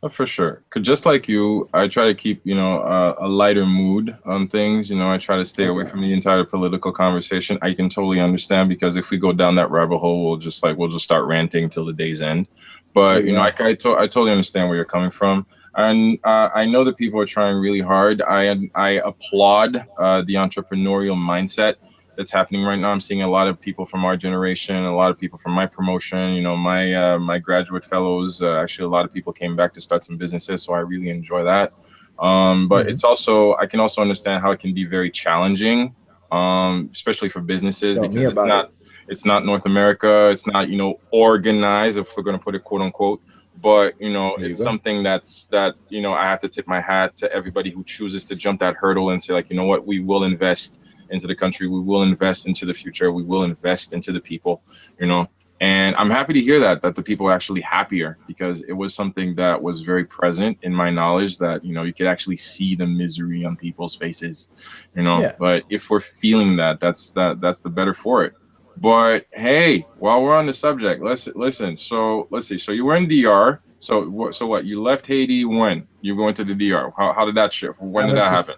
Oh, 0.00 0.08
for 0.08 0.26
sure. 0.26 0.62
'Cause 0.70 0.84
just 0.84 1.06
like 1.06 1.26
you, 1.28 1.68
I 1.74 1.88
try 1.88 2.06
to 2.06 2.14
keep, 2.14 2.40
you 2.44 2.54
know, 2.54 2.78
uh, 2.78 3.16
a 3.18 3.26
lighter 3.28 3.66
mood 3.66 4.16
on 4.24 4.46
things. 4.46 4.88
You 4.88 4.96
know, 4.96 5.10
I 5.10 5.18
try 5.18 5.36
to 5.36 5.44
stay 5.44 5.66
away 5.66 5.82
Okay. 5.82 5.90
from 5.90 6.02
the 6.02 6.12
entire 6.12 6.44
political 6.44 6.92
conversation. 6.92 7.58
I 7.62 7.74
can 7.74 7.88
totally 7.88 8.20
understand 8.20 8.68
because 8.68 8.96
if 8.96 9.10
we 9.10 9.18
go 9.18 9.32
down 9.32 9.56
that 9.56 9.70
rabbit 9.72 9.98
hole, 9.98 10.24
we'll 10.24 10.36
just 10.38 10.62
like 10.62 10.76
we'll 10.76 10.88
just 10.88 11.04
start 11.04 11.26
ranting 11.26 11.68
till 11.68 11.84
the 11.84 11.92
day's 11.92 12.22
end. 12.22 12.46
But 12.94 13.24
you 13.24 13.32
know, 13.32 13.40
I 13.40 13.52
I, 13.58 13.74
to- 13.74 13.96
I 13.96 14.06
totally 14.06 14.30
understand 14.30 14.68
where 14.68 14.76
you're 14.76 14.84
coming 14.84 15.10
from, 15.10 15.46
and 15.74 16.18
uh, 16.22 16.50
I 16.54 16.64
know 16.64 16.84
that 16.84 16.96
people 16.96 17.20
are 17.20 17.26
trying 17.26 17.56
really 17.56 17.80
hard. 17.80 18.22
I 18.22 18.56
I 18.76 18.90
applaud 19.04 19.84
uh, 19.98 20.22
the 20.22 20.34
entrepreneurial 20.34 21.16
mindset 21.16 21.74
that's 22.18 22.32
happening 22.32 22.64
right 22.64 22.78
now. 22.78 22.90
I'm 22.90 23.00
seeing 23.00 23.22
a 23.22 23.30
lot 23.30 23.46
of 23.46 23.60
people 23.60 23.86
from 23.86 24.04
our 24.04 24.16
generation, 24.16 24.74
a 24.74 24.94
lot 24.94 25.12
of 25.12 25.18
people 25.18 25.38
from 25.38 25.52
my 25.52 25.66
promotion. 25.66 26.34
You 26.34 26.42
know, 26.42 26.56
my 26.56 26.92
uh, 26.92 27.18
my 27.18 27.38
graduate 27.38 27.84
fellows. 27.84 28.42
Uh, 28.42 28.58
actually, 28.58 28.86
a 28.86 28.90
lot 28.90 29.04
of 29.04 29.12
people 29.12 29.32
came 29.32 29.54
back 29.54 29.72
to 29.74 29.80
start 29.80 30.04
some 30.04 30.16
businesses, 30.16 30.64
so 30.64 30.74
I 30.74 30.80
really 30.80 31.10
enjoy 31.10 31.44
that. 31.44 31.72
Um, 32.18 32.66
but 32.66 32.82
mm-hmm. 32.82 32.90
it's 32.90 33.04
also 33.04 33.54
I 33.54 33.66
can 33.66 33.78
also 33.78 34.02
understand 34.02 34.42
how 34.42 34.50
it 34.50 34.58
can 34.58 34.74
be 34.74 34.84
very 34.84 35.12
challenging, 35.12 35.94
um, 36.32 36.90
especially 36.92 37.28
for 37.28 37.40
businesses 37.40 37.96
Tell 37.96 38.08
because 38.08 38.30
it's 38.30 38.36
not 38.36 38.64
it. 38.64 38.72
it's 39.06 39.24
not 39.24 39.46
North 39.46 39.64
America. 39.64 40.28
It's 40.30 40.46
not 40.46 40.68
you 40.68 40.76
know 40.76 40.98
organized 41.12 41.98
if 41.98 42.16
we're 42.16 42.24
gonna 42.24 42.40
put 42.40 42.56
it 42.56 42.64
quote 42.64 42.82
unquote. 42.82 43.22
But 43.62 44.00
you 44.00 44.10
know 44.10 44.34
it's 44.34 44.60
something 44.60 45.04
that's 45.04 45.46
that 45.48 45.76
you 45.88 46.02
know 46.02 46.14
I 46.14 46.24
have 46.24 46.40
to 46.40 46.48
tip 46.48 46.66
my 46.66 46.80
hat 46.80 47.18
to 47.18 47.32
everybody 47.32 47.70
who 47.70 47.84
chooses 47.84 48.24
to 48.26 48.34
jump 48.34 48.58
that 48.58 48.74
hurdle 48.74 49.10
and 49.10 49.22
say 49.22 49.34
like 49.34 49.50
you 49.50 49.56
know 49.56 49.66
what 49.66 49.86
we 49.86 50.00
will 50.00 50.24
invest 50.24 50.80
into 51.10 51.26
the 51.26 51.34
country. 51.34 51.68
We 51.68 51.80
will 51.80 52.02
invest 52.02 52.46
into 52.46 52.66
the 52.66 52.74
future. 52.74 53.12
We 53.12 53.22
will 53.22 53.44
invest 53.44 53.92
into 53.92 54.12
the 54.12 54.20
people. 54.20 54.62
You 54.98 55.06
know, 55.06 55.28
and 55.60 55.96
i'm 55.96 56.10
happy 56.10 56.32
to 56.32 56.40
hear 56.40 56.60
that 56.60 56.82
that 56.82 56.94
the 56.94 57.02
people 57.02 57.26
are 57.26 57.32
actually 57.32 57.60
happier 57.60 58.16
because 58.26 58.62
it 58.62 58.72
was 58.72 58.94
something 58.94 59.34
that 59.34 59.60
was 59.60 59.82
very 59.82 60.04
present 60.04 60.58
in 60.62 60.72
my 60.72 60.90
knowledge 60.90 61.38
that 61.38 61.64
you 61.64 61.72
know 61.74 61.82
you 61.82 61.92
could 61.92 62.06
actually 62.06 62.36
see 62.36 62.76
the 62.76 62.86
misery 62.86 63.44
on 63.44 63.56
people's 63.56 63.96
faces 63.96 64.48
you 64.94 65.02
know? 65.02 65.20
Yeah. 65.20 65.34
but 65.38 65.64
if 65.68 65.90
we're 65.90 66.00
feeling 66.00 66.56
that 66.56 66.80
that's 66.80 67.12
that 67.12 67.40
that's 67.40 67.60
the 67.60 67.70
better 67.70 67.94
for 67.94 68.24
it. 68.24 68.34
But 68.76 69.26
hey 69.32 69.86
while 69.98 70.22
we're 70.22 70.36
on 70.36 70.46
the 70.46 70.52
subject 70.52 71.02
let's 71.02 71.26
listen. 71.26 71.76
So 71.76 72.28
let's 72.30 72.46
see. 72.46 72.58
So 72.58 72.70
you 72.70 72.84
were 72.84 72.96
in 72.96 73.08
dr 73.08 73.60
so 73.80 74.08
what 74.08 74.34
so 74.34 74.46
what? 74.46 74.64
You 74.64 74.82
left 74.82 75.06
haiti 75.06 75.44
when? 75.44 75.88
You 76.00 76.14
went 76.14 76.36
to 76.36 76.44
the 76.44 76.54
dr 76.54 76.92
how, 76.96 77.12
how 77.12 77.24
did 77.26 77.34
that 77.34 77.52
shift? 77.52 77.80
When 77.80 78.06
did 78.06 78.16
that 78.16 78.28
happen 78.28 78.54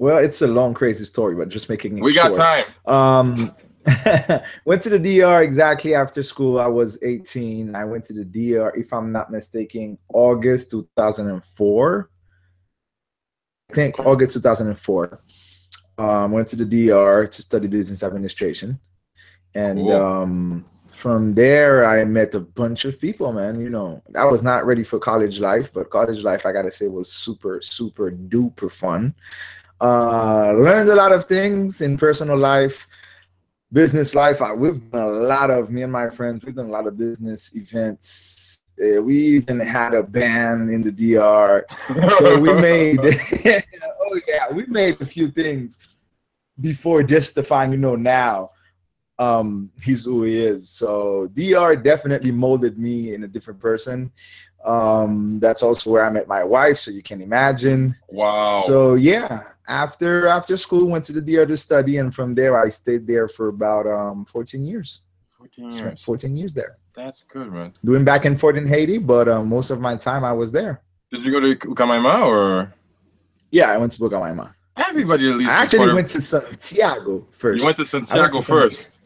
well 0.00 0.18
it's 0.18 0.42
a 0.42 0.46
long 0.46 0.74
crazy 0.74 1.04
story 1.04 1.34
but 1.34 1.48
just 1.48 1.68
making 1.68 1.98
it 1.98 2.02
we 2.02 2.12
short. 2.12 2.34
got 2.34 2.64
time 2.64 2.92
um 2.92 3.54
went 4.64 4.82
to 4.82 4.90
the 4.90 4.98
DR 4.98 5.42
exactly 5.42 5.94
after 5.94 6.22
school. 6.22 6.60
I 6.60 6.66
was 6.66 6.98
18. 7.02 7.74
I 7.74 7.84
went 7.84 8.04
to 8.04 8.12
the 8.12 8.24
DR, 8.24 8.72
if 8.76 8.92
I'm 8.92 9.10
not 9.10 9.30
mistaken, 9.30 9.98
August 10.12 10.70
2004. 10.70 12.10
I 13.70 13.74
think 13.74 13.98
August 14.00 14.34
2004. 14.34 15.22
Um, 15.98 16.32
went 16.32 16.48
to 16.48 16.56
the 16.56 16.64
DR 16.64 17.26
to 17.26 17.42
study 17.42 17.68
business 17.68 18.02
administration. 18.02 18.78
And 19.54 19.78
cool. 19.78 19.92
um, 19.92 20.64
from 20.90 21.34
there, 21.34 21.84
I 21.84 22.04
met 22.04 22.34
a 22.34 22.40
bunch 22.40 22.84
of 22.84 23.00
people, 23.00 23.32
man. 23.32 23.60
You 23.60 23.70
know, 23.70 24.02
I 24.16 24.24
was 24.24 24.42
not 24.42 24.66
ready 24.66 24.84
for 24.84 24.98
college 24.98 25.40
life, 25.40 25.72
but 25.72 25.90
college 25.90 26.22
life, 26.22 26.46
I 26.46 26.52
got 26.52 26.62
to 26.62 26.70
say, 26.70 26.88
was 26.88 27.12
super, 27.12 27.60
super 27.62 28.10
duper 28.10 28.70
fun. 28.70 29.14
Uh, 29.80 30.52
learned 30.52 30.88
a 30.90 30.94
lot 30.94 31.12
of 31.12 31.24
things 31.24 31.80
in 31.80 31.96
personal 31.96 32.36
life 32.36 32.86
business 33.72 34.14
life, 34.14 34.42
I, 34.42 34.52
we've 34.52 34.90
done 34.90 35.02
a 35.02 35.10
lot 35.10 35.50
of 35.50 35.70
me 35.70 35.82
and 35.82 35.92
my 35.92 36.10
friends. 36.10 36.44
We've 36.44 36.54
done 36.54 36.66
a 36.66 36.72
lot 36.72 36.86
of 36.86 36.96
business 36.96 37.54
events. 37.54 38.62
Uh, 38.80 39.02
we 39.02 39.18
even 39.18 39.60
had 39.60 39.94
a 39.94 40.02
band 40.02 40.70
in 40.70 40.82
the 40.82 40.90
DR. 40.90 41.66
So 42.18 42.38
we 42.38 42.52
made, 42.60 42.98
oh 44.00 44.20
yeah, 44.26 44.50
we 44.52 44.66
made 44.66 45.00
a 45.00 45.06
few 45.06 45.28
things 45.28 45.78
before 46.60 47.02
just 47.02 47.34
to 47.36 47.42
find, 47.42 47.72
you 47.72 47.78
know, 47.78 47.96
now 47.96 48.50
um, 49.18 49.70
he's 49.82 50.04
who 50.04 50.24
he 50.24 50.38
is. 50.38 50.68
So 50.68 51.28
DR 51.34 51.76
definitely 51.76 52.32
molded 52.32 52.78
me 52.78 53.14
in 53.14 53.24
a 53.24 53.28
different 53.28 53.60
person. 53.60 54.10
Um, 54.64 55.38
that's 55.40 55.62
also 55.62 55.90
where 55.90 56.04
I 56.04 56.10
met 56.10 56.28
my 56.28 56.44
wife, 56.44 56.78
so 56.78 56.90
you 56.90 57.02
can 57.02 57.22
imagine. 57.22 57.96
Wow. 58.08 58.62
So 58.66 58.94
yeah, 58.94 59.44
after 59.68 60.26
after 60.26 60.56
school, 60.56 60.86
went 60.86 61.04
to 61.06 61.12
the 61.12 61.20
DR 61.20 61.46
to 61.46 61.56
study, 61.56 61.98
and 61.98 62.14
from 62.14 62.34
there 62.34 62.60
I 62.60 62.68
stayed 62.68 63.06
there 63.06 63.28
for 63.28 63.48
about 63.48 63.86
um 63.86 64.24
14 64.24 64.64
years. 64.64 65.02
14 65.38 65.72
years. 65.72 66.02
14 66.02 66.36
years 66.36 66.54
there. 66.54 66.76
That's 66.94 67.22
good, 67.24 67.50
man. 67.50 67.72
Doing 67.84 68.04
back 68.04 68.24
and 68.24 68.38
forth 68.38 68.56
in 68.56 68.66
Haiti, 68.66 68.98
but 68.98 69.28
um, 69.28 69.48
most 69.48 69.70
of 69.70 69.80
my 69.80 69.96
time 69.96 70.22
I 70.22 70.32
was 70.32 70.52
there. 70.52 70.82
Did 71.10 71.24
you 71.24 71.32
go 71.32 71.40
to 71.40 71.56
Ucamaima 71.56 72.26
or? 72.26 72.74
Yeah, 73.50 73.70
I 73.70 73.78
went 73.78 73.92
to 73.92 74.00
Ucamaima. 74.00 74.54
Everybody 74.76 75.30
at 75.30 75.36
least. 75.36 75.50
I 75.50 75.62
actually 75.62 75.94
went 75.94 76.08
to 76.10 76.22
Santiago 76.22 77.26
first. 77.30 77.58
You 77.58 77.64
went 77.64 77.76
to 77.78 77.86
Santiago 77.86 78.22
went 78.22 78.34
to 78.34 78.42
first. 78.42 78.99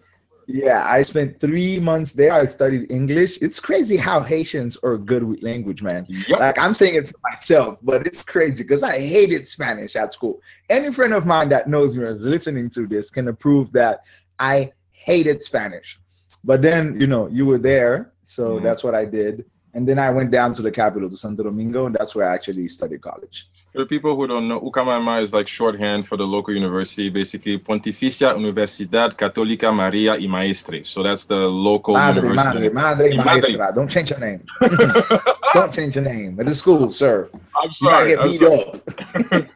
Yeah, 0.47 0.85
I 0.87 1.03
spent 1.03 1.41
three 1.41 1.79
months 1.79 2.13
there. 2.13 2.33
I 2.33 2.45
studied 2.45 2.91
English. 2.91 3.39
It's 3.41 3.61
crazy 3.61 3.97
how 3.97 4.21
Haitians 4.21 4.77
are 4.83 4.99
good 4.99 5.23
with 5.23 5.43
language, 5.43 5.83
man. 5.83 6.07
Yep. 6.09 6.39
Like 6.39 6.59
I'm 6.59 6.75
saying 6.75 6.97
it 6.97 7.09
for 7.09 7.19
myself, 7.23 7.79
but 7.83 8.07
it's 8.07 8.25
crazy 8.25 8.63
because 8.63 8.83
I 8.83 8.99
hated 8.99 9.47
Spanish 9.47 9.97
at 9.97 10.13
school. 10.13 10.41
Any 10.69 10.93
friend 10.93 11.15
of 11.15 11.27
mine 11.27 11.49
that 11.51 11.69
knows 11.69 11.97
me 11.97 12.05
or 12.05 12.09
is 12.09 12.25
listening 12.25 12.69
to 12.71 12.87
this 12.87 13.11
can 13.11 13.29
approve 13.29 13.73
that 13.73 14.01
I 14.39 14.73
hated 14.91 15.43
Spanish. 15.43 15.99
But 16.43 16.63
then, 16.63 17.01
you 17.01 17.07
know, 17.07 17.29
you 17.29 17.47
were 17.47 17.59
there, 17.59 18.13
so 18.23 18.57
mm-hmm. 18.57 18.65
that's 18.65 18.85
what 18.85 18.95
I 18.95 19.05
did. 19.05 19.45
And 19.73 19.89
then 19.89 19.99
I 19.99 20.11
went 20.11 20.31
down 20.31 20.53
to 20.55 20.63
the 20.63 20.71
capital, 20.71 21.11
to 21.11 21.17
Santo 21.17 21.43
Domingo, 21.43 21.87
and 21.87 21.95
that's 21.95 22.15
where 22.15 22.31
I 22.31 22.35
actually 22.35 22.69
studied 22.69 23.03
college. 23.03 23.47
For 23.75 23.81
the 23.81 23.87
people 23.87 24.15
who 24.15 24.29
don't 24.29 24.47
know, 24.47 24.61
Ucamaima 24.61 25.21
is 25.21 25.33
like 25.33 25.49
shorthand 25.49 26.07
for 26.07 26.17
the 26.17 26.25
local 26.25 26.55
university, 26.55 27.11
basically 27.11 27.59
Pontificia 27.59 28.33
Universidad 28.37 29.17
Católica 29.17 29.75
Maria 29.75 30.13
y 30.13 30.29
Maestre. 30.29 30.85
So 30.85 31.03
that's 31.03 31.25
the 31.25 31.49
local 31.49 31.95
madre, 31.95 32.23
university. 32.23 32.69
Madre, 32.69 33.17
madre, 33.17 33.17
maestra. 33.17 33.73
Don't 33.75 33.91
change 33.91 34.11
your 34.11 34.21
name. 34.21 34.45
don't 35.55 35.75
change 35.75 35.97
your 35.97 36.05
name. 36.05 36.39
At 36.39 36.47
the 36.47 36.55
school, 36.55 36.89
sir. 36.93 37.29
I'm 37.61 37.73
sorry. 37.73 38.13
You 38.13 38.39
get 38.39 38.39
beat 38.39 39.43
up. 39.43 39.49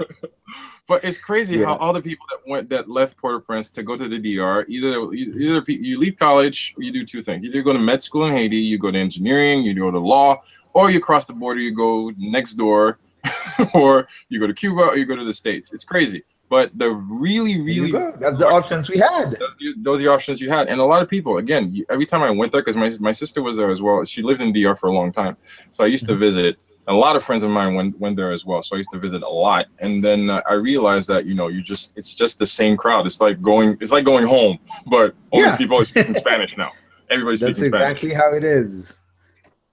but 0.88 1.04
it's 1.04 1.18
crazy 1.18 1.58
yeah. 1.58 1.66
how 1.66 1.76
all 1.76 1.92
the 1.92 2.02
people 2.02 2.26
that 2.30 2.40
went 2.44 2.70
that 2.70 2.90
left 2.90 3.16
Port-au-Prince 3.18 3.70
to 3.70 3.84
go 3.84 3.96
to 3.96 4.08
the 4.08 4.18
DR, 4.18 4.64
either 4.68 5.14
either 5.14 5.62
you 5.68 5.96
leave 5.96 6.18
college, 6.18 6.74
you 6.76 6.90
do 6.90 7.06
two 7.06 7.22
things. 7.22 7.44
Either 7.44 7.58
you 7.58 7.62
go 7.62 7.72
to 7.72 7.78
med 7.78 8.02
school 8.02 8.26
in 8.26 8.32
Haiti, 8.32 8.56
you 8.56 8.78
go 8.78 8.90
to 8.90 8.98
engineering, 8.98 9.62
you 9.62 9.74
go 9.74 9.92
to 9.92 10.00
law, 10.00 10.42
or 10.72 10.90
you 10.90 10.98
cross 10.98 11.26
the 11.26 11.34
border, 11.34 11.60
you 11.60 11.72
go 11.72 12.10
next 12.18 12.54
door 12.54 12.98
or 13.74 14.08
you 14.28 14.40
go 14.40 14.46
to 14.46 14.54
Cuba 14.54 14.82
or 14.82 14.96
you 14.96 15.04
go 15.04 15.16
to 15.16 15.24
the 15.24 15.34
States. 15.34 15.72
It's 15.72 15.84
crazy. 15.84 16.24
But 16.48 16.76
the 16.76 16.90
really, 16.90 17.60
really 17.60 17.92
that's 17.92 18.38
the 18.38 18.48
options 18.48 18.88
we 18.88 18.98
had. 18.98 19.32
Those, 19.32 19.74
those 19.76 19.96
are 19.96 20.04
the 20.04 20.08
options 20.08 20.40
you 20.40 20.48
had, 20.48 20.68
and 20.68 20.80
a 20.80 20.84
lot 20.84 21.02
of 21.02 21.08
people. 21.08 21.36
Again, 21.36 21.84
every 21.90 22.06
time 22.06 22.22
I 22.22 22.30
went 22.30 22.52
there, 22.52 22.62
because 22.62 22.76
my 22.76 22.90
my 23.00 23.12
sister 23.12 23.42
was 23.42 23.58
there 23.58 23.70
as 23.70 23.82
well. 23.82 24.02
She 24.04 24.22
lived 24.22 24.40
in 24.40 24.54
DR 24.54 24.74
for 24.74 24.86
a 24.86 24.92
long 24.92 25.12
time, 25.12 25.36
so 25.70 25.84
I 25.84 25.88
used 25.88 26.04
mm-hmm. 26.04 26.14
to 26.14 26.18
visit. 26.18 26.58
A 26.86 26.94
lot 26.94 27.16
of 27.16 27.22
friends 27.22 27.42
of 27.42 27.50
mine 27.50 27.74
went 27.74 28.00
went 28.00 28.16
there 28.16 28.32
as 28.32 28.46
well, 28.46 28.62
so 28.62 28.76
I 28.76 28.78
used 28.78 28.92
to 28.92 28.98
visit 28.98 29.22
a 29.22 29.28
lot. 29.28 29.66
And 29.78 30.02
then 30.02 30.30
uh, 30.30 30.40
I 30.48 30.54
realized 30.54 31.08
that 31.08 31.26
you 31.26 31.34
know 31.34 31.48
you 31.48 31.60
just 31.60 31.98
it's 31.98 32.14
just 32.14 32.38
the 32.38 32.46
same 32.46 32.78
crowd. 32.78 33.04
It's 33.04 33.20
like 33.20 33.42
going 33.42 33.76
it's 33.82 33.92
like 33.92 34.06
going 34.06 34.26
home, 34.26 34.58
but 34.86 35.14
only 35.30 35.48
yeah. 35.48 35.56
people 35.56 35.78
are 35.78 35.84
speaking 35.84 36.14
Spanish 36.26 36.56
now. 36.56 36.72
Everybody's 37.10 37.40
That's 37.40 37.58
speaking 37.58 37.74
exactly 37.74 38.10
Spanish. 38.10 38.24
how 38.24 38.34
it 38.34 38.44
is. 38.44 38.96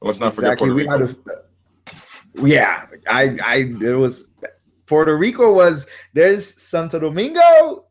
Let's 0.01 0.19
not 0.19 0.33
exactly. 0.33 0.69
forget 0.71 0.87
Puerto 0.87 1.05
Rico 1.05 1.44
yeah, 2.43 2.87
I 3.07 3.37
I 3.43 3.73
there 3.79 3.97
was 3.97 4.29
Puerto 4.85 5.17
Rico 5.17 5.53
was 5.53 5.87
there's 6.13 6.61
Santo 6.61 6.99
Domingo, 6.99 7.85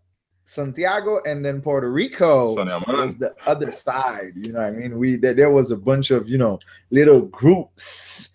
Santiago, 0.45 1.21
and 1.25 1.45
then 1.45 1.61
Puerto 1.61 1.91
Rico 1.91 2.55
was 2.87 3.17
the 3.17 3.35
other 3.47 3.73
side. 3.73 4.33
You 4.37 4.53
know 4.53 4.61
what 4.61 4.69
I 4.69 4.73
mean? 4.73 4.99
We 4.99 5.17
there, 5.17 5.35
there 5.35 5.51
was 5.51 5.71
a 5.71 5.77
bunch 5.77 6.11
of 6.11 6.29
you 6.29 6.39
know 6.39 6.59
little 6.91 7.23
groups 7.23 8.31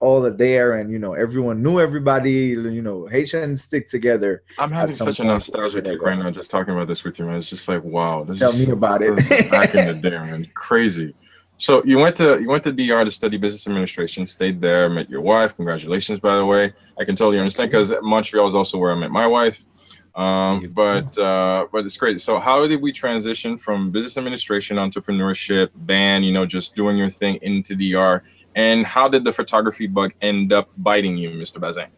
all 0.00 0.28
there 0.32 0.72
and 0.72 0.90
you 0.90 0.98
know 0.98 1.14
everyone 1.14 1.62
knew 1.62 1.78
everybody 1.78 2.32
you 2.32 2.82
know 2.82 3.06
haitians 3.06 3.62
stick 3.62 3.86
together 3.86 4.42
i'm 4.58 4.72
having 4.72 4.92
such 4.92 5.20
a 5.20 5.24
nostalgia 5.24 5.80
kick 5.80 6.02
right 6.02 6.18
now 6.18 6.28
just 6.28 6.50
talking 6.50 6.74
about 6.74 6.88
this 6.88 7.04
with 7.04 7.20
you 7.20 7.24
man. 7.24 7.36
It's 7.36 7.48
just 7.48 7.68
like 7.68 7.84
wow 7.84 8.24
tell 8.24 8.52
me 8.52 8.68
about 8.68 9.00
it. 9.02 9.14
back 9.48 9.76
in 9.76 9.86
the 9.86 9.94
day 10.10 10.18
man. 10.18 10.50
Crazy 10.54 11.14
so 11.62 11.80
you 11.84 11.96
went 11.96 12.16
to 12.16 12.40
you 12.40 12.48
went 12.48 12.64
to 12.64 12.72
DR 12.72 13.04
to 13.04 13.10
study 13.12 13.36
business 13.36 13.68
administration, 13.68 14.26
stayed 14.26 14.60
there, 14.60 14.90
met 14.90 15.08
your 15.08 15.20
wife. 15.20 15.54
Congratulations, 15.54 16.18
by 16.18 16.34
the 16.34 16.44
way. 16.44 16.74
I 16.98 17.04
can 17.04 17.14
totally 17.14 17.38
understand 17.38 17.70
because 17.70 17.94
Montreal 18.02 18.48
is 18.48 18.56
also 18.56 18.78
where 18.78 18.90
I 18.90 18.96
met 18.96 19.12
my 19.12 19.28
wife. 19.28 19.64
Um, 20.16 20.72
but 20.74 21.16
uh, 21.16 21.68
but 21.70 21.84
it's 21.84 21.96
great. 21.96 22.20
So 22.20 22.40
how 22.40 22.66
did 22.66 22.82
we 22.82 22.90
transition 22.90 23.56
from 23.56 23.92
business 23.92 24.18
administration, 24.18 24.76
entrepreneurship, 24.76 25.70
band, 25.76 26.24
you 26.24 26.32
know, 26.32 26.46
just 26.46 26.74
doing 26.74 26.96
your 26.96 27.10
thing 27.10 27.38
into 27.42 27.76
DR? 27.76 28.24
And 28.56 28.84
how 28.84 29.06
did 29.06 29.22
the 29.22 29.32
photography 29.32 29.86
bug 29.86 30.14
end 30.20 30.52
up 30.52 30.68
biting 30.78 31.16
you, 31.16 31.30
Mr. 31.30 31.60
Bazin? 31.60 31.92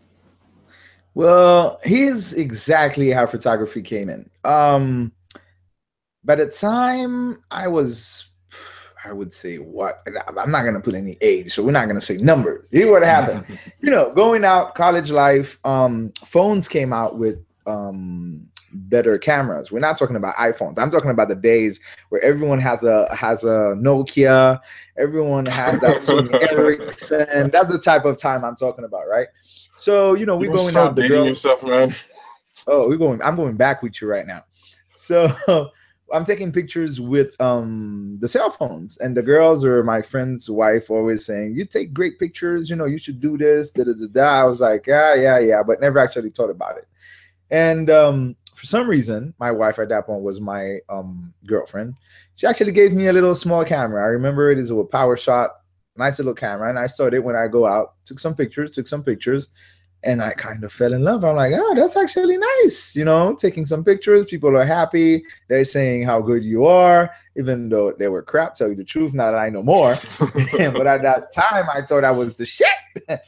Well, 1.15 1.81
here's 1.83 2.35
exactly 2.35 3.13
how 3.13 3.25
photography 3.25 3.81
came 3.81 4.11
in. 4.11 4.29
Um, 4.45 5.13
by 6.23 6.35
the 6.35 6.51
time 6.51 7.43
I 7.51 7.69
was 7.69 8.27
I 9.05 9.13
would 9.13 9.33
say 9.33 9.57
what 9.57 10.03
I'm 10.39 10.51
not 10.51 10.65
gonna 10.65 10.81
put 10.81 10.95
any 10.95 11.17
age, 11.21 11.53
so 11.53 11.63
we're 11.63 11.73
not 11.73 11.87
gonna 11.87 12.01
say 12.01 12.17
numbers. 12.17 12.69
Here's 12.71 12.91
what 12.91 13.03
happened. 13.03 13.59
you 13.81 13.91
know, 13.91 14.13
going 14.13 14.45
out 14.45 14.75
college 14.75 15.11
life, 15.11 15.59
um, 15.65 16.13
phones 16.25 16.69
came 16.69 16.93
out 16.93 17.19
with 17.19 17.39
um 17.67 18.49
better 18.73 19.19
cameras. 19.19 19.71
We're 19.71 19.81
not 19.81 19.99
talking 19.99 20.17
about 20.17 20.37
iPhones. 20.37 20.79
I'm 20.79 20.91
talking 20.91 21.11
about 21.11 21.29
the 21.29 21.37
days 21.37 21.81
where 22.09 22.23
everyone 22.23 22.61
has 22.61 22.83
a 22.83 23.15
has 23.15 23.45
a 23.45 23.75
Nokia, 23.77 24.61
everyone 24.97 25.47
has 25.47 25.81
that 25.81 25.97
Sony 25.99 26.33
Ericsson. 26.51 27.51
That's 27.51 27.69
the 27.69 27.79
type 27.79 28.05
of 28.05 28.19
time 28.19 28.45
I'm 28.45 28.57
talking 28.57 28.85
about, 28.85 29.09
right? 29.09 29.29
So 29.77 30.15
you 30.15 30.27
know, 30.27 30.37
we're 30.37 30.53
going 30.53 30.73
so 30.73 30.85
out. 30.85 30.97
The 30.97 31.09
girls, 31.09 31.29
yourself, 31.29 31.63
man. 31.63 31.95
Oh, 32.67 32.89
we're 32.89 32.97
going. 32.97 33.21
I'm 33.23 33.37
going 33.37 33.57
back 33.57 33.83
with 33.83 34.01
you 34.01 34.09
right 34.09 34.27
now. 34.27 34.45
So 34.97 35.71
I'm 36.13 36.25
taking 36.25 36.53
pictures 36.53 37.01
with 37.01 37.39
um 37.41 38.19
the 38.21 38.29
cell 38.29 38.51
phones, 38.51 38.99
and 38.99 39.17
the 39.17 39.23
girls 39.23 39.65
or 39.65 39.83
my 39.83 40.03
friend's 40.03 40.51
wife 40.51 40.91
always 40.91 41.25
saying, 41.25 41.55
"You 41.57 41.65
take 41.65 41.95
great 41.95 42.19
pictures. 42.19 42.69
You 42.69 42.77
know, 42.77 42.85
you 42.85 42.99
should 42.99 43.21
do 43.21 43.39
this." 43.39 43.73
Da 43.73 43.85
da 43.85 43.93
da 43.93 44.07
da. 44.07 44.43
I 44.43 44.45
was 44.45 44.61
like, 44.61 44.87
"Yeah, 44.87 45.15
yeah, 45.15 45.39
yeah," 45.39 45.63
but 45.63 45.81
never 45.81 45.99
actually 45.99 46.31
thought 46.31 46.51
about 46.51 46.77
it. 46.79 46.87
And 47.51 47.91
um, 47.91 48.37
for 48.55 48.67
some 48.67 48.89
reason, 48.89 49.35
my 49.39 49.51
wife 49.51 49.79
at 49.79 49.89
that 49.91 50.07
point 50.07 50.23
was 50.23 50.41
my 50.41 50.79
um 50.89 51.33
girlfriend. 51.47 51.95
She 52.37 52.47
actually 52.47 52.73
gave 52.73 52.93
me 52.93 53.07
a 53.09 53.13
little 53.13 53.35
small 53.35 53.65
camera. 53.65 54.03
I 54.03 54.09
remember 54.09 54.51
it 54.51 54.59
is 54.59 54.71
a 54.71 54.75
PowerShot, 54.75 55.51
nice 55.97 56.19
little 56.19 56.35
camera, 56.35 56.69
and 56.69 56.79
I 56.79 56.87
started 56.87 57.21
when 57.21 57.37
I 57.37 57.49
go 57.49 57.67
out, 57.67 57.95
took 58.05 58.19
some 58.19 58.35
pictures, 58.35 58.71
took 58.73 58.87
some 58.87 59.03
pictures, 59.03 59.49
and 60.05 60.23
I 60.23 60.33
kind 60.33 60.63
of 60.65 60.73
fell 60.73 60.93
in 60.93 61.03
love. 61.03 61.25
I'm 61.25 61.37
like, 61.37 61.53
oh, 61.57 61.75
that's 61.75 61.97
actually 61.97 62.37
nice. 62.37 62.95
You 62.95 63.05
know, 63.05 63.35
taking 63.35 63.67
some 63.67 63.85
pictures. 63.85 64.27
People 64.27 64.57
are 64.57 64.65
happy. 64.65 65.25
They're 65.49 65.65
saying 65.65 66.05
how 66.05 66.21
good 66.21 66.45
you 66.45 66.67
are, 66.67 67.11
even 67.37 67.69
though 67.69 67.93
they 67.93 68.09
were 68.09 68.23
crap. 68.23 68.55
Tell 68.55 68.69
you 68.69 68.75
the 68.75 68.85
truth, 68.85 69.15
now 69.15 69.31
that 69.31 69.39
I 69.39 69.49
know 69.49 69.63
more. 69.63 69.97
but 70.19 70.87
at 70.87 71.03
that 71.03 71.33
time, 71.33 71.67
I 71.73 71.83
thought 71.83 72.05
I 72.05 72.11
was 72.11 72.35
the 72.35 72.47
shit. 72.47 72.69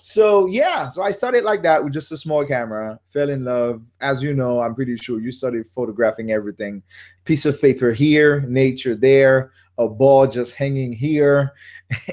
so 0.00 0.46
yeah, 0.46 0.88
so 0.88 1.02
I 1.02 1.10
started 1.10 1.44
like 1.44 1.62
that 1.62 1.84
with 1.84 1.92
just 1.92 2.12
a 2.12 2.16
small 2.16 2.44
camera. 2.44 2.98
Fell 3.12 3.30
in 3.30 3.44
love. 3.44 3.82
As 4.00 4.22
you 4.22 4.34
know, 4.34 4.60
I'm 4.60 4.74
pretty 4.74 4.96
sure 4.96 5.20
you 5.20 5.30
started 5.30 5.68
photographing 5.68 6.32
everything. 6.32 6.82
Piece 7.24 7.44
of 7.44 7.60
paper 7.60 7.92
here, 7.92 8.40
nature 8.42 8.96
there, 8.96 9.52
a 9.78 9.88
ball 9.88 10.26
just 10.26 10.54
hanging 10.54 10.92
here. 10.92 11.52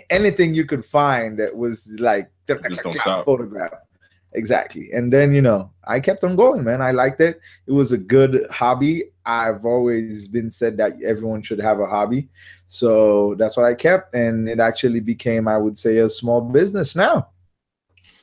Anything 0.09 0.53
you 0.53 0.65
could 0.65 0.85
find 0.85 1.39
that 1.39 1.55
was 1.55 1.95
like 1.99 2.29
just 2.47 2.83
don't 2.83 2.93
stop. 2.95 3.25
photograph 3.25 3.71
exactly. 4.33 4.91
And 4.93 5.11
then 5.11 5.33
you 5.33 5.41
know 5.41 5.71
i 5.87 5.99
kept 5.99 6.23
on 6.23 6.35
going 6.35 6.63
man. 6.63 6.81
I 6.81 6.91
liked 6.91 7.21
it. 7.21 7.39
It 7.67 7.71
was 7.71 7.91
a 7.91 7.97
good 7.97 8.47
hobby. 8.49 9.05
I've 9.25 9.65
always 9.65 10.27
been 10.27 10.49
said 10.49 10.77
that 10.77 10.93
everyone 11.03 11.41
should 11.41 11.59
have 11.59 11.79
a 11.79 11.85
hobby. 11.85 12.29
So 12.65 13.35
that's 13.37 13.57
what 13.57 13.65
i 13.65 13.73
kept 13.73 14.15
and 14.15 14.47
it 14.49 14.59
actually 14.59 14.99
became 14.99 15.47
i 15.47 15.57
would 15.57 15.77
say 15.77 15.97
a 15.97 16.09
small 16.09 16.41
business 16.41 16.95
now. 16.95 17.27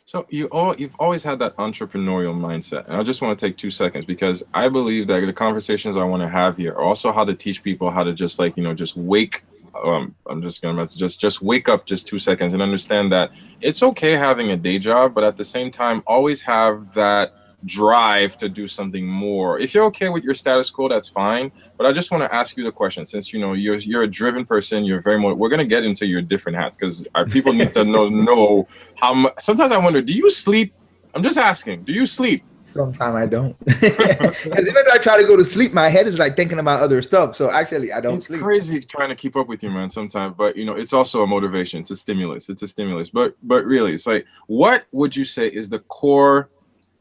So 0.07 0.27
you 0.31 0.47
all 0.47 0.75
you've 0.75 0.97
always 0.99 1.23
had 1.23 1.39
that 1.41 1.55
entrepreneurial 1.59 2.35
mindset 2.35 2.87
and 2.87 2.97
i 2.97 3.03
just 3.03 3.21
want 3.21 3.39
to 3.39 3.47
take 3.47 3.59
two 3.59 3.71
seconds 3.71 4.07
because 4.07 4.43
i 4.55 4.67
believe 4.67 5.07
that 5.09 5.21
the 5.21 5.35
conversations 5.35 5.99
i 5.99 6.05
want 6.05 6.23
to 6.23 6.29
have 6.31 6.57
here 6.57 6.73
are 6.73 6.81
also 6.81 7.13
how 7.13 7.25
to 7.27 7.35
teach 7.35 7.63
people 7.63 7.91
how 7.91 8.03
to 8.03 8.15
just 8.15 8.39
like 8.39 8.57
you 8.57 8.63
know 8.63 8.73
just 8.73 8.97
wake 8.97 9.45
um, 9.85 10.15
I'm 10.27 10.43
just 10.43 10.63
gonna 10.63 10.87
just 10.87 11.21
just 11.21 11.43
wake 11.43 11.69
up 11.69 11.87
just 11.87 12.09
two 12.09 12.19
seconds 12.19 12.53
and 12.53 12.63
understand 12.63 13.13
that 13.13 13.31
it's 13.61 13.83
okay 13.83 14.13
having 14.13 14.51
a 14.51 14.57
day 14.57 14.79
job, 14.79 15.15
but 15.15 15.25
at 15.25 15.37
the 15.37 15.45
same 15.45 15.71
time, 15.71 16.03
always 16.07 16.43
have 16.43 16.95
that 16.95 17.35
drive 17.65 18.37
to 18.37 18.49
do 18.49 18.69
something 18.69 19.07
more. 19.07 19.59
If 19.59 19.75
you're 19.75 19.87
okay 19.87 20.09
with 20.09 20.23
your 20.23 20.35
status 20.35 20.71
quo, 20.71 20.89
that's 20.89 21.09
fine. 21.09 21.51
But 21.77 21.87
I 21.87 21.93
just 21.93 22.11
want 22.11 22.23
to 22.23 22.33
ask 22.33 22.57
you 22.57 22.65
the 22.65 22.73
question, 22.73 23.05
since 23.05 23.33
you 23.33 23.41
know 23.41 23.53
you're 23.53 23.77
you're 23.77 24.03
a 24.03 24.11
driven 24.11 24.45
person, 24.45 24.85
you're 24.85 25.01
very 25.01 25.19
more. 25.19 25.35
We're 25.35 25.49
gonna 25.49 25.65
get 25.65 25.85
into 25.85 26.07
your 26.07 26.23
different 26.23 26.59
hats 26.59 26.77
because 26.77 27.07
our 27.15 27.27
people 27.27 27.53
need 27.53 27.73
to 27.75 27.85
know 27.95 28.09
know 28.09 28.69
how. 28.97 29.15
Much, 29.15 29.35
sometimes 29.41 29.73
I 29.73 29.79
wonder, 29.79 30.03
do 30.03 30.13
you 30.13 30.31
sleep? 30.31 30.73
I'm 31.15 31.23
just 31.23 31.39
asking, 31.39 31.85
do 31.85 31.93
you 31.93 32.07
sleep? 32.07 32.45
Sometimes 32.69 33.17
I 33.17 33.27
don't. 33.27 33.57
Because 33.65 34.69
even 34.69 34.85
though 34.85 34.93
I 34.93 34.99
try 34.99 35.21
to 35.21 35.27
go 35.27 35.37
to 35.37 35.45
sleep, 35.45 35.73
my 35.73 35.89
head 35.89 36.07
is 36.07 36.19
like 36.19 36.37
thinking 36.37 36.59
about 36.59 36.83
other 36.83 37.01
stuff. 37.01 37.35
So 37.35 37.51
actually, 37.51 37.93
I 37.93 38.01
don't 38.01 38.17
it's 38.17 38.27
sleep. 38.27 38.43
crazy 38.43 38.81
trying 38.81 39.09
to 39.09 39.15
keep 39.15 39.37
up 39.37 39.49
with 39.49 39.63
you, 39.63 39.71
man. 39.71 39.89
Sometimes, 39.89 40.35
but 40.37 40.57
you 40.57 40.65
know, 40.65 40.75
it's 40.75 40.93
also 40.93 41.23
a 41.23 41.27
motivation. 41.27 41.81
It's 41.81 41.91
a 41.91 41.97
stimulus. 41.97 42.49
It's 42.51 42.63
a 42.63 42.69
stimulus. 42.69 43.09
But 43.09 43.37
but 43.43 43.65
really, 43.65 43.95
it's 43.95 44.07
like, 44.07 44.27
what 44.47 44.85
would 44.93 45.17
you 45.17 45.25
say 45.25 45.49
is 45.49 45.71
the 45.71 45.79
core 45.79 46.51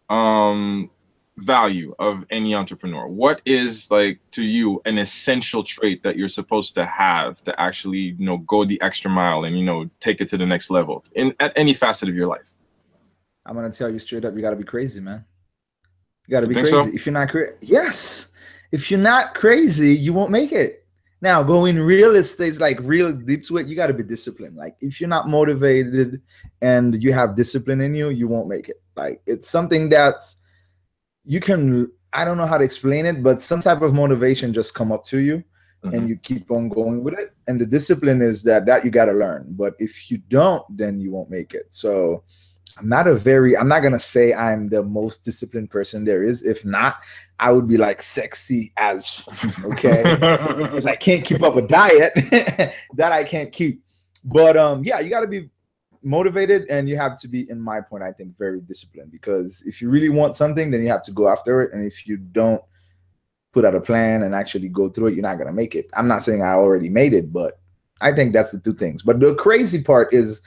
um 0.09 0.89
value 1.37 1.93
of 1.99 2.25
any 2.29 2.55
entrepreneur? 2.55 3.05
What 3.07 3.41
is 3.45 3.91
like 3.91 4.19
to 4.31 4.43
you 4.43 4.81
an 4.85 4.97
essential 4.97 5.63
trait 5.63 6.03
that 6.03 6.15
you're 6.17 6.29
supposed 6.29 6.75
to 6.75 6.85
have 6.85 7.43
to 7.43 7.59
actually 7.59 8.15
you 8.17 8.25
know 8.25 8.37
go 8.37 8.63
the 8.63 8.81
extra 8.81 9.11
mile 9.11 9.43
and 9.43 9.57
you 9.57 9.65
know 9.65 9.89
take 9.99 10.21
it 10.21 10.29
to 10.29 10.37
the 10.37 10.45
next 10.45 10.69
level 10.69 11.03
in 11.13 11.35
at 11.41 11.53
any 11.57 11.73
facet 11.73 12.07
of 12.07 12.15
your 12.15 12.27
life? 12.27 12.53
I'm 13.45 13.55
gonna 13.55 13.69
tell 13.69 13.89
you 13.89 13.99
straight 13.99 14.23
up, 14.25 14.33
you 14.35 14.41
gotta 14.41 14.55
be 14.55 14.63
crazy, 14.63 15.01
man. 15.01 15.25
You 16.27 16.31
got 16.31 16.41
to 16.41 16.47
be 16.47 16.53
crazy. 16.53 16.71
so? 16.71 16.87
If 16.87 17.05
you're 17.05 17.13
not 17.13 17.29
crazy, 17.29 17.53
yes. 17.61 18.29
If 18.71 18.91
you're 18.91 18.99
not 18.99 19.33
crazy, 19.33 19.95
you 19.95 20.13
won't 20.13 20.31
make 20.31 20.51
it. 20.51 20.85
Now, 21.21 21.41
going 21.41 21.79
real 21.79 22.15
estate, 22.15 22.49
is 22.49 22.59
like 22.59 22.79
real 22.81 23.11
deep 23.11 23.43
to 23.45 23.57
it, 23.57 23.65
you 23.65 23.75
got 23.75 23.87
to 23.87 23.93
be 23.93 24.03
disciplined. 24.03 24.55
Like 24.55 24.75
if 24.81 25.01
you're 25.01 25.09
not 25.09 25.27
motivated 25.27 26.21
and 26.61 27.01
you 27.01 27.11
have 27.13 27.35
discipline 27.35 27.81
in 27.81 27.95
you, 27.95 28.09
you 28.09 28.27
won't 28.27 28.47
make 28.47 28.69
it. 28.69 28.81
Like 28.95 29.21
it's 29.25 29.49
something 29.49 29.89
that's 29.89 30.37
you 31.23 31.39
can. 31.39 31.91
I 32.13 32.23
don't 32.23 32.37
know 32.37 32.45
how 32.45 32.57
to 32.57 32.63
explain 32.63 33.05
it, 33.05 33.21
but 33.23 33.41
some 33.41 33.59
type 33.61 33.81
of 33.81 33.93
motivation 33.93 34.53
just 34.53 34.73
come 34.73 34.91
up 34.91 35.03
to 35.05 35.19
you, 35.19 35.43
and 35.83 35.93
mm-hmm. 35.93 36.07
you 36.07 36.15
keep 36.17 36.51
on 36.51 36.69
going 36.69 37.03
with 37.03 37.15
it. 37.15 37.33
And 37.47 37.59
the 37.59 37.65
discipline 37.65 38.21
is 38.21 38.43
that 38.43 38.65
that 38.67 38.85
you 38.85 38.91
got 38.91 39.05
to 39.05 39.13
learn. 39.13 39.47
But 39.49 39.73
if 39.79 40.11
you 40.11 40.19
don't, 40.19 40.63
then 40.69 40.99
you 40.99 41.11
won't 41.11 41.29
make 41.29 41.53
it. 41.53 41.73
So 41.73 42.23
I'm 42.79 42.87
not 42.87 43.07
a 43.07 43.15
very 43.15 43.57
I'm 43.57 43.67
not 43.67 43.81
gonna 43.81 43.99
say 43.99 44.33
I'm 44.33 44.67
the 44.67 44.83
most 44.83 45.23
disciplined 45.23 45.69
person 45.69 46.05
there 46.05 46.23
is. 46.23 46.43
If 46.43 46.63
not, 46.65 46.97
I 47.39 47.51
would 47.51 47.67
be 47.67 47.77
like 47.77 48.01
sexy 48.01 48.73
as 48.77 49.27
okay. 49.63 50.03
Because 50.57 50.85
I 50.85 50.95
can't 50.95 51.23
keep 51.25 51.43
up 51.43 51.55
a 51.55 51.61
diet 51.61 52.13
that 52.95 53.11
I 53.11 53.23
can't 53.23 53.51
keep. 53.51 53.83
But 54.23 54.57
um 54.57 54.83
yeah, 54.83 54.99
you 54.99 55.09
gotta 55.09 55.27
be 55.27 55.49
motivated 56.03 56.67
and 56.69 56.87
you 56.87 56.97
have 56.97 57.19
to 57.21 57.27
be 57.27 57.49
in 57.49 57.59
my 57.59 57.81
point, 57.81 58.03
I 58.03 58.11
think, 58.11 58.37
very 58.37 58.61
disciplined 58.61 59.11
because 59.11 59.63
if 59.65 59.81
you 59.81 59.89
really 59.89 60.09
want 60.09 60.35
something, 60.35 60.69
then 60.71 60.81
you 60.81 60.89
have 60.89 61.03
to 61.03 61.11
go 61.11 61.27
after 61.27 61.61
it. 61.61 61.73
And 61.73 61.85
if 61.85 62.07
you 62.07 62.17
don't 62.17 62.61
put 63.53 63.65
out 63.65 63.75
a 63.75 63.81
plan 63.81 64.23
and 64.23 64.35
actually 64.35 64.69
go 64.69 64.89
through 64.89 65.07
it, 65.07 65.13
you're 65.15 65.23
not 65.23 65.37
gonna 65.37 65.53
make 65.53 65.75
it. 65.75 65.89
I'm 65.95 66.07
not 66.07 66.21
saying 66.21 66.43
I 66.43 66.53
already 66.53 66.89
made 66.89 67.13
it, 67.13 67.33
but 67.33 67.59
I 67.99 68.13
think 68.13 68.33
that's 68.33 68.51
the 68.51 68.59
two 68.59 68.73
things. 68.73 69.01
But 69.01 69.19
the 69.19 69.33
crazy 69.35 69.81
part 69.81 70.13
is 70.13 70.41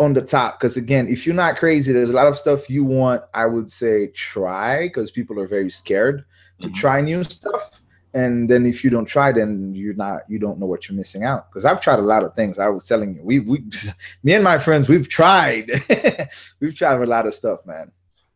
on 0.00 0.12
the 0.12 0.22
top 0.22 0.58
because 0.58 0.76
again 0.76 1.06
if 1.06 1.24
you're 1.24 1.34
not 1.34 1.56
crazy 1.56 1.92
there's 1.92 2.10
a 2.10 2.14
lot 2.14 2.26
of 2.26 2.36
stuff 2.36 2.68
you 2.68 2.82
want 2.82 3.22
i 3.32 3.46
would 3.46 3.70
say 3.70 4.08
try 4.08 4.88
because 4.88 5.10
people 5.12 5.38
are 5.38 5.46
very 5.46 5.70
scared 5.70 6.24
to 6.60 6.66
mm-hmm. 6.68 6.74
try 6.74 7.00
new 7.00 7.24
stuff. 7.24 7.80
And 8.16 8.48
then 8.48 8.64
if 8.64 8.84
you 8.84 8.90
don't 8.90 9.06
try 9.06 9.32
then 9.32 9.74
you're 9.74 9.94
not 9.94 10.22
you 10.28 10.38
don't 10.38 10.60
know 10.60 10.66
what 10.66 10.88
you're 10.88 10.96
missing 10.96 11.24
out. 11.24 11.50
Because 11.50 11.64
i've 11.64 11.80
tried 11.80 11.98
a 11.98 12.02
lot 12.02 12.22
of 12.22 12.34
things 12.34 12.58
i 12.58 12.68
was 12.68 12.86
telling 12.86 13.14
you. 13.14 13.22
We 13.22 13.40
we 13.40 13.64
me 14.22 14.34
and 14.34 14.44
my 14.44 14.58
friends 14.58 14.88
we've 14.88 15.08
tried. 15.08 15.70
We've 16.60 16.74
tried 16.74 17.00
a 17.00 17.06
lot 17.06 17.26
of 17.26 17.34
stuff 17.34 17.60
man 17.66 17.90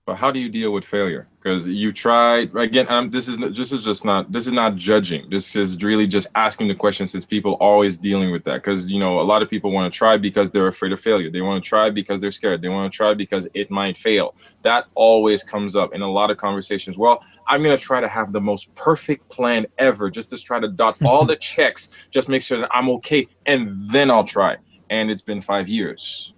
but 0.08 0.16
how 0.16 0.30
do 0.30 0.40
you 0.40 0.48
deal 0.48 0.72
with 0.72 0.86
failure? 0.86 1.28
Because 1.38 1.68
you 1.68 1.92
tried 1.92 2.56
again 2.56 2.86
um, 2.88 3.10
this 3.10 3.28
is 3.28 3.36
this 3.36 3.72
is 3.72 3.84
just 3.84 4.06
not 4.06 4.32
this 4.32 4.46
is 4.46 4.54
not 4.54 4.74
judging. 4.74 5.28
This 5.28 5.54
is 5.54 5.82
really 5.82 6.06
just 6.06 6.28
asking 6.34 6.68
the 6.68 6.74
question 6.74 7.06
since 7.06 7.26
people 7.26 7.58
always 7.60 7.98
dealing 7.98 8.30
with 8.32 8.42
that. 8.44 8.62
Because 8.62 8.90
you 8.90 9.00
know 9.00 9.20
a 9.20 9.26
lot 9.32 9.42
of 9.42 9.50
people 9.50 9.70
want 9.70 9.92
to 9.92 9.94
try 9.94 10.16
because 10.16 10.50
they're 10.50 10.68
afraid 10.68 10.92
of 10.92 11.00
failure. 11.00 11.30
They 11.30 11.42
want 11.42 11.62
to 11.62 11.68
try 11.68 11.90
because 11.90 12.22
they're 12.22 12.30
scared. 12.30 12.62
They 12.62 12.70
want 12.70 12.90
to 12.90 12.96
try 12.96 13.12
because 13.12 13.46
it 13.52 13.70
might 13.70 13.98
fail. 13.98 14.34
That 14.62 14.86
always 14.94 15.44
comes 15.44 15.76
up 15.76 15.94
in 15.94 16.00
a 16.00 16.10
lot 16.10 16.30
of 16.30 16.38
conversations. 16.38 16.96
Well 16.96 17.22
i'm 17.46 17.62
going 17.62 17.76
to 17.76 17.84
try 17.90 18.00
to 18.00 18.08
have 18.08 18.32
the 18.32 18.40
most 18.40 18.74
perfect 18.74 19.28
plan 19.28 19.66
ever. 19.76 20.08
Just 20.08 20.30
to 20.30 20.38
try 20.38 20.58
to 20.58 20.68
dot 20.68 20.96
all 21.04 21.26
the 21.26 21.36
checks. 21.36 21.90
Just 22.10 22.30
make 22.30 22.40
sure 22.40 22.60
that 22.60 22.70
i'm 22.72 22.88
okay 22.96 23.28
and 23.44 23.90
then 23.90 24.10
i'll 24.10 24.24
try. 24.24 24.56
And 24.88 25.10
it's 25.10 25.20
been 25.20 25.42
five 25.42 25.68
years 25.68 26.32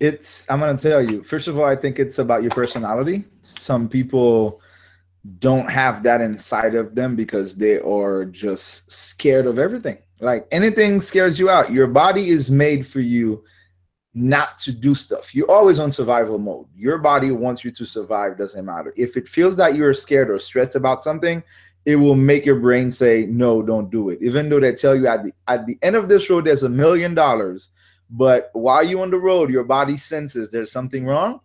it's 0.00 0.46
i'm 0.48 0.60
going 0.60 0.76
to 0.76 0.82
tell 0.82 1.02
you 1.02 1.22
first 1.22 1.48
of 1.48 1.58
all 1.58 1.64
i 1.64 1.74
think 1.76 1.98
it's 1.98 2.18
about 2.18 2.42
your 2.42 2.50
personality. 2.50 3.24
Some 3.42 3.88
people 3.88 4.60
don't 5.38 5.70
have 5.70 6.04
that 6.04 6.20
inside 6.20 6.74
of 6.74 6.94
them 6.94 7.16
because 7.16 7.56
they 7.56 7.78
are 7.80 8.24
just 8.24 8.90
scared 8.90 9.46
of 9.46 9.58
everything. 9.58 9.98
Like 10.20 10.46
anything 10.50 11.00
scares 11.00 11.38
you 11.38 11.50
out 11.50 11.72
your 11.72 11.88
body 11.88 12.28
is 12.28 12.50
made 12.50 12.86
for 12.86 13.00
you 13.00 13.44
not 14.14 14.58
to 14.60 14.72
do 14.72 14.94
stuff. 14.94 15.34
You're 15.34 15.50
always 15.50 15.78
on 15.78 15.92
survival 15.92 16.38
mode. 16.38 16.66
Your 16.74 16.98
body 16.98 17.30
wants 17.30 17.64
you 17.64 17.70
to 17.72 17.84
survive 17.84 18.38
doesn't 18.38 18.64
matter. 18.64 18.92
If 18.96 19.16
it 19.16 19.28
feels 19.28 19.56
that 19.58 19.74
you're 19.76 19.94
scared 19.94 20.30
or 20.30 20.38
stressed 20.38 20.76
about 20.76 21.02
something 21.02 21.42
it 21.84 21.96
will 21.96 22.14
make 22.14 22.44
your 22.44 22.60
brain 22.60 22.90
say 22.90 23.26
no 23.28 23.62
don't 23.62 23.90
do 23.90 24.10
it. 24.10 24.18
Even 24.20 24.48
though 24.48 24.60
they 24.60 24.72
tell 24.72 24.94
you 24.94 25.06
at 25.06 25.24
the 25.24 25.32
at 25.46 25.66
the 25.66 25.78
end 25.82 25.96
of 25.96 26.08
this 26.08 26.28
road 26.28 26.44
there's 26.44 26.62
a 26.62 26.68
million 26.68 27.14
dollars 27.14 27.70
but 28.10 28.50
while 28.52 28.82
you're 28.82 29.02
on 29.02 29.10
the 29.10 29.18
road, 29.18 29.50
your 29.50 29.64
body 29.64 29.96
senses 29.96 30.50
there's 30.50 30.72
something 30.72 31.04
wrong. 31.04 31.40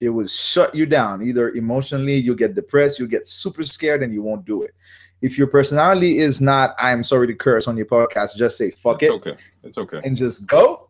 It 0.00 0.08
will 0.08 0.26
shut 0.26 0.74
you 0.74 0.86
down. 0.86 1.22
Either 1.22 1.50
emotionally, 1.50 2.16
you 2.16 2.34
get 2.34 2.54
depressed, 2.54 2.98
you 2.98 3.06
get 3.06 3.28
super 3.28 3.64
scared, 3.64 4.02
and 4.02 4.12
you 4.12 4.22
won't 4.22 4.46
do 4.46 4.62
it. 4.62 4.74
If 5.20 5.36
your 5.36 5.46
personality 5.46 6.18
is 6.18 6.40
not, 6.40 6.74
I'm 6.78 7.04
sorry 7.04 7.26
to 7.26 7.34
curse 7.34 7.68
on 7.68 7.76
your 7.76 7.86
podcast, 7.86 8.36
just 8.36 8.56
say 8.56 8.70
fuck 8.70 9.02
it's 9.02 9.12
it. 9.12 9.16
Okay. 9.16 9.36
It's 9.62 9.78
okay. 9.78 10.00
And 10.02 10.16
just 10.16 10.46
go. 10.46 10.88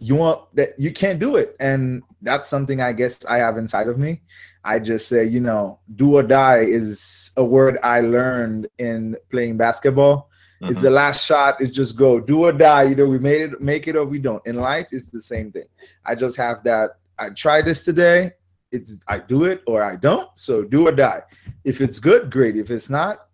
You 0.00 0.16
want 0.16 0.54
that 0.56 0.70
you 0.78 0.92
can't 0.92 1.20
do 1.20 1.36
it. 1.36 1.54
And 1.60 2.02
that's 2.22 2.48
something 2.48 2.80
I 2.80 2.92
guess 2.92 3.24
I 3.26 3.38
have 3.38 3.58
inside 3.58 3.86
of 3.86 3.98
me. 3.98 4.22
I 4.64 4.78
just 4.78 5.08
say, 5.08 5.24
you 5.24 5.40
know, 5.40 5.78
do 5.94 6.16
or 6.16 6.22
die 6.22 6.60
is 6.60 7.30
a 7.36 7.44
word 7.44 7.78
I 7.82 8.00
learned 8.00 8.68
in 8.78 9.16
playing 9.30 9.58
basketball 9.58 10.29
Mm-hmm. 10.60 10.72
It's 10.72 10.82
the 10.82 10.90
last 10.90 11.24
shot. 11.24 11.60
It's 11.60 11.74
just 11.74 11.96
go, 11.96 12.20
do 12.20 12.44
or 12.44 12.52
die. 12.52 12.90
Either 12.90 13.08
we 13.08 13.18
made 13.18 13.40
it, 13.40 13.60
make 13.60 13.88
it, 13.88 13.96
or 13.96 14.04
we 14.04 14.18
don't. 14.18 14.46
In 14.46 14.56
life, 14.56 14.88
it's 14.92 15.10
the 15.10 15.20
same 15.20 15.52
thing. 15.52 15.64
I 16.04 16.14
just 16.14 16.36
have 16.36 16.64
that. 16.64 16.98
I 17.18 17.30
try 17.30 17.62
this 17.62 17.84
today. 17.84 18.32
It's 18.70 19.02
I 19.08 19.18
do 19.18 19.44
it 19.44 19.62
or 19.66 19.82
I 19.82 19.96
don't. 19.96 20.28
So 20.36 20.62
do 20.62 20.86
or 20.86 20.92
die. 20.92 21.22
If 21.64 21.80
it's 21.80 21.98
good, 21.98 22.30
great. 22.30 22.56
If 22.56 22.70
it's 22.70 22.90
not, 22.90 23.26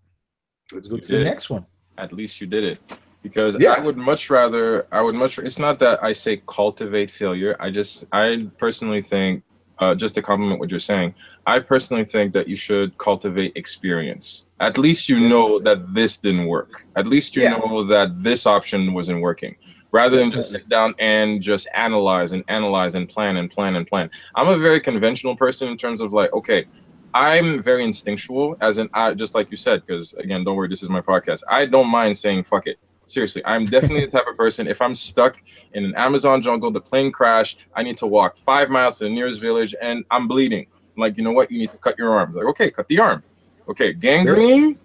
let's 0.73 0.89
go 0.89 0.97
to 0.97 1.13
the 1.13 1.25
next 1.25 1.51
one. 1.51 1.67
At 1.99 2.13
least 2.13 2.41
you 2.41 2.47
did 2.47 2.65
it. 2.65 2.79
Because 3.23 3.59
yeah. 3.59 3.73
I 3.73 3.81
would 3.81 3.97
much 3.97 4.31
rather, 4.31 4.87
I 4.93 5.01
would 5.03 5.17
much, 5.17 5.39
it's 5.41 5.59
not 5.59 5.81
that 5.81 6.03
I 6.03 6.13
say 6.13 6.41
cultivate 6.47 7.11
failure. 7.11 7.57
I 7.59 7.71
just, 7.71 8.05
I 8.13 8.49
personally 8.57 9.03
think, 9.03 9.43
uh, 9.79 9.95
just 9.95 10.15
to 10.15 10.23
complement 10.23 10.61
what 10.61 10.71
you're 10.71 10.81
saying, 10.81 11.15
I 11.47 11.59
personally 11.59 12.05
think 12.05 12.33
that 12.33 12.49
you 12.49 12.57
should 12.57 12.97
cultivate 12.99 13.53
experience. 13.57 14.47
At 14.61 14.79
least 14.79 15.09
you 15.09 15.29
know 15.29 15.59
that 15.61 15.95
this 15.95 16.19
didn't 16.19 16.47
work. 16.47 16.87
At 16.97 17.07
least 17.07 17.37
you 17.37 17.43
yeah. 17.43 17.57
know 17.57 17.85
that 17.85 18.23
this 18.23 18.47
option 18.47 18.95
wasn't 18.95 19.21
working 19.21 19.57
rather 19.93 20.17
than 20.17 20.31
just 20.31 20.51
sit 20.51 20.69
down 20.69 20.95
and 20.99 21.41
just 21.41 21.69
analyze 21.75 22.33
and 22.33 22.45
analyze 22.49 22.95
and 22.95 23.09
plan 23.09 23.37
and 23.37 23.51
plan 23.51 23.77
and 23.77 23.87
plan. 23.87 24.11
I'm 24.35 24.49
a 24.49 24.59
very 24.59 24.81
conventional 24.81 25.37
person 25.37 25.69
in 25.69 25.77
terms 25.77 26.01
of 26.01 26.13
like, 26.13 26.33
okay, 26.33 26.67
I'm 27.15 27.63
very 27.63 27.83
instinctual, 27.85 28.57
as 28.61 28.77
in 28.77 28.91
I 28.93 29.15
just 29.15 29.35
like 29.35 29.51
you 29.51 29.57
said, 29.57 29.87
because 29.87 30.13
again, 30.15 30.45
don't 30.45 30.57
worry, 30.57 30.69
this 30.69 30.83
is 30.83 30.91
my 30.91 31.01
podcast. 31.01 31.43
I 31.49 31.67
don't 31.67 31.89
mind 31.89 32.19
saying 32.19 32.43
fuck 32.43 32.67
it. 32.67 32.79
Seriously, 33.07 33.43
I'm 33.45 33.65
definitely 33.67 34.05
the 34.05 34.11
type 34.11 34.27
of 34.29 34.37
person. 34.37 34.67
If 34.67 34.83
I'm 34.83 34.95
stuck 34.95 35.41
in 35.73 35.85
an 35.85 35.95
Amazon 35.95 36.43
jungle, 36.43 36.71
the 36.71 36.81
plane 36.81 37.13
crashed, 37.13 37.59
I 37.75 37.83
need 37.83 37.97
to 37.99 38.07
walk 38.07 38.37
five 38.37 38.69
miles 38.69 38.99
to 38.99 39.05
the 39.05 39.11
nearest 39.11 39.41
village, 39.41 39.75
and 39.81 40.05
I'm 40.11 40.27
bleeding. 40.27 40.67
I'm 40.97 41.01
like, 41.01 41.17
you 41.17 41.23
know 41.23 41.33
what? 41.33 41.51
You 41.51 41.59
need 41.59 41.71
to 41.71 41.79
cut 41.79 41.99
your 41.99 42.11
arm. 42.11 42.33
Like, 42.33 42.47
okay, 42.47 42.71
cut 42.71 42.89
the 42.89 42.99
arm. 42.99 43.23
Okay, 43.69 43.93
gangrene, 43.93 44.79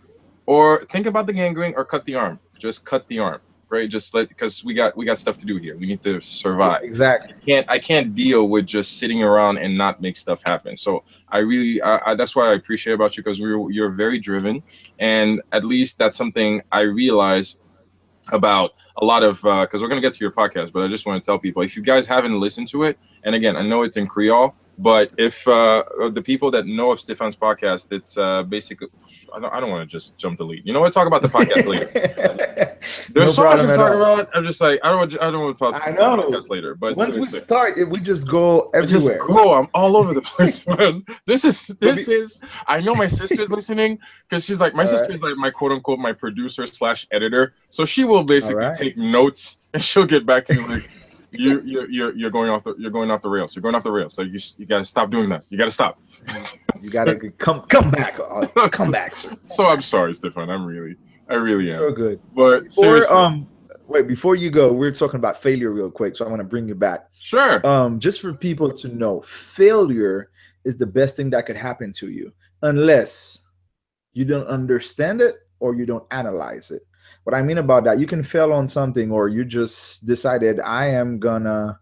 or 0.46 0.86
think 0.86 1.08
about 1.08 1.26
the 1.26 1.34
gangrene, 1.34 1.74
or 1.76 1.84
cut 1.84 2.06
the 2.06 2.16
arm. 2.16 2.40
Just 2.60 2.86
cut 2.86 3.08
the 3.08 3.20
arm 3.20 3.42
right? 3.72 3.90
Just 3.90 4.14
let 4.14 4.30
because 4.30 4.64
we 4.64 4.74
got 4.74 4.96
we 4.96 5.06
got 5.06 5.18
stuff 5.18 5.38
to 5.38 5.46
do 5.46 5.58
here. 5.58 5.76
We 5.78 5.88
need 5.88 6.04
to 6.04 6.20
survive. 6.20 6.84
Exactly. 6.84 7.34
I 7.34 7.46
can't 7.46 7.70
I 7.70 7.80
can't 7.80 8.14
deal 8.14 8.48
with 8.48 8.68
just 8.68 9.00
sitting 9.00 9.24
around 9.24 9.58
and 9.58 9.78
not 9.78 10.02
make 10.02 10.18
stuff 10.18 10.44
happen. 10.46 10.76
So 10.76 11.04
I 11.28 11.40
really 11.40 11.82
I, 11.82 12.12
I, 12.12 12.16
that's 12.16 12.36
what 12.36 12.50
I 12.50 12.54
appreciate 12.54 12.94
about 12.94 13.18
you 13.18 13.24
because 13.24 13.42
we're 13.42 13.72
you're 13.72 13.90
very 13.90 14.20
driven, 14.20 14.62
and 15.00 15.42
at 15.52 15.64
least 15.64 15.98
that's 15.98 16.16
something 16.16 16.62
I 16.72 16.82
realize 16.82 17.58
about 18.32 18.74
a 18.98 19.06
lot 19.06 19.24
of 19.24 19.38
because 19.38 19.67
uh, 19.76 19.80
we're 19.82 19.89
gonna 19.89 20.02
get 20.02 20.13
to 20.13 20.24
your 20.24 20.32
podcast, 20.32 20.72
but 20.72 20.84
I 20.84 20.88
just 20.88 21.06
want 21.06 21.22
to 21.22 21.26
tell 21.26 21.38
people 21.38 21.62
if 21.62 21.76
you 21.76 21.82
guys 21.82 22.08
haven't 22.08 22.39
listened 22.39 22.67
to 22.70 22.84
it, 22.84 22.98
and 23.24 23.36
again 23.36 23.56
I 23.56 23.62
know 23.62 23.84
it's 23.84 23.98
in 23.98 24.08
Creole, 24.08 24.56
but 24.82 25.12
if 25.20 25.48
uh, 25.48 25.84
the 26.12 26.24
people 26.24 26.50
that 26.52 26.65
know 26.65 26.89
of 26.91 27.00
Stefan's 27.00 27.36
podcast, 27.36 27.91
it's 27.91 28.17
uh, 28.17 28.41
basically 28.41 28.88
I 29.32 29.39
don't, 29.39 29.54
I 29.54 29.60
don't 29.60 29.70
want 29.70 29.88
to 29.88 29.91
just 29.91 30.17
jump 30.17 30.39
the 30.39 30.44
lead. 30.44 30.63
You 30.65 30.74
know 30.74 30.82
what? 30.82 30.91
Talk 30.91 31.06
about 31.06 31.22
the 31.22 31.28
podcast 31.28 31.67
later. 31.67 31.86
There's 33.13 33.13
no 33.13 33.26
so 33.28 33.44
much 33.44 33.62
to 33.62 33.67
talk 33.67 33.91
all. 33.91 34.02
about. 34.02 34.30
I'm 34.34 34.44
just 34.44 34.60
like 34.60 34.80
I 34.84 34.89
don't 34.89 35.13
I 35.22 35.30
don't 35.30 35.39
want 35.39 35.56
to 35.56 35.60
talk 35.60 35.88
I 35.88 35.91
know. 35.91 36.17
podcast 36.17 36.50
later. 36.50 36.74
But 36.74 36.96
once 36.96 37.13
seriously. 37.13 37.38
we 37.38 37.44
start, 37.44 37.89
we 37.89 38.00
just 38.00 38.28
go 38.28 38.72
everywhere. 38.74 39.17
Just 39.17 39.28
go. 39.28 39.54
I'm 39.54 39.67
all 39.76 39.96
over 39.98 40.15
the 40.15 40.22
place, 40.24 40.65
man. 40.65 41.06
This 41.28 41.46
is 41.46 41.67
this 41.67 42.08
is. 42.08 42.39
I 42.65 42.82
know 42.82 42.96
my 42.96 43.08
sister's 43.08 43.52
listening 43.52 44.00
because 44.28 44.46
she's 44.46 44.60
like 44.60 44.74
my 44.74 44.82
all 44.84 44.88
sister 44.88 45.12
is 45.12 45.22
right. 45.22 45.30
like 45.30 45.38
my 45.38 45.52
quote 45.52 45.74
unquote 45.74 46.00
my 46.00 46.13
producer 46.13 46.65
slash 46.65 47.06
editor. 47.12 47.54
So 47.70 47.86
she 47.86 48.04
will 48.04 48.24
basically 48.24 48.63
right. 48.63 48.76
take 48.76 48.98
notes 48.98 49.67
and 49.76 49.84
she'll 49.84 50.08
get 50.08 50.26
back 50.26 50.46
to 50.46 50.56
me 50.56 50.65
like 50.65 50.89
you 51.32 51.62
you're, 51.65 51.89
you're 51.89 52.15
you're 52.15 52.30
going 52.30 52.50
off 52.50 52.63
the 52.63 52.76
you're 52.78 52.91
going 52.91 53.12
off 53.12 53.22
the 53.22 53.30
rails. 53.30 53.56
You're 53.56 53.62
going 53.62 53.76
off 53.76 53.84
the 53.84 53.91
rails. 53.91 54.13
So 54.13 54.22
you 54.22 54.39
you 54.58 54.65
gotta 54.65 54.84
stop 54.84 55.10
doing 55.10 55.30
that. 55.30 55.44
You 55.50 55.58
gotta 55.58 55.72
stop. 55.72 56.00
you 56.80 56.89
gotta 56.91 57.15
come 57.38 57.62
come 57.62 57.91
back. 57.91 58.20
Uh, 58.20 58.70
come 58.70 58.91
back, 58.91 59.15
sir. 59.15 59.36
So 59.46 59.65
I'm 59.65 59.82
sorry, 59.82 60.13
Stefan. 60.13 60.50
I'm 60.50 60.65
really 60.65 60.96
I 61.30 61.36
really 61.36 61.72
am. 61.72 61.80
So 61.80 61.91
good. 61.91 62.20
But 62.36 62.65
before, 62.65 63.13
um 63.13 63.48
wait, 63.88 64.08
before 64.08 64.36
you 64.36 64.50
go, 64.50 64.72
we're 64.72 64.91
talking 64.91 65.17
about 65.17 65.41
failure 65.41 65.72
real 65.72 65.91
quick. 65.91 66.15
So 66.15 66.26
I 66.26 66.30
want 66.30 66.39
to 66.39 66.48
bring 66.48 66.67
you 66.67 66.76
back. 66.76 67.10
Sure. 67.13 67.65
Um, 67.65 68.00
just 68.00 68.22
for 68.22 68.34
people 68.34 68.72
to 68.74 68.88
know, 68.88 69.22
failure 69.22 70.30
is 70.63 70.78
the 70.78 70.86
best 70.86 71.15
thing 71.15 71.32
that 71.32 71.46
could 71.46 71.58
happen 71.58 71.91
to 71.94 72.10
you, 72.10 72.32
unless 72.62 73.39
you 74.13 74.26
don't 74.26 74.48
understand 74.48 75.22
it 75.22 75.36
or 75.60 75.76
you 75.76 75.86
don't 75.86 76.06
analyze 76.12 76.72
it. 76.72 76.84
What 77.24 77.36
I 77.36 77.44
mean 77.44 77.58
about 77.58 77.84
that, 77.86 78.00
you 78.00 78.08
can 78.08 78.24
fail 78.24 78.52
on 78.54 78.68
something 78.68 79.12
or 79.12 79.28
you 79.28 79.46
just 79.46 80.06
decided 80.06 80.60
I 80.60 80.88
am 80.88 81.20
gonna 81.20 81.80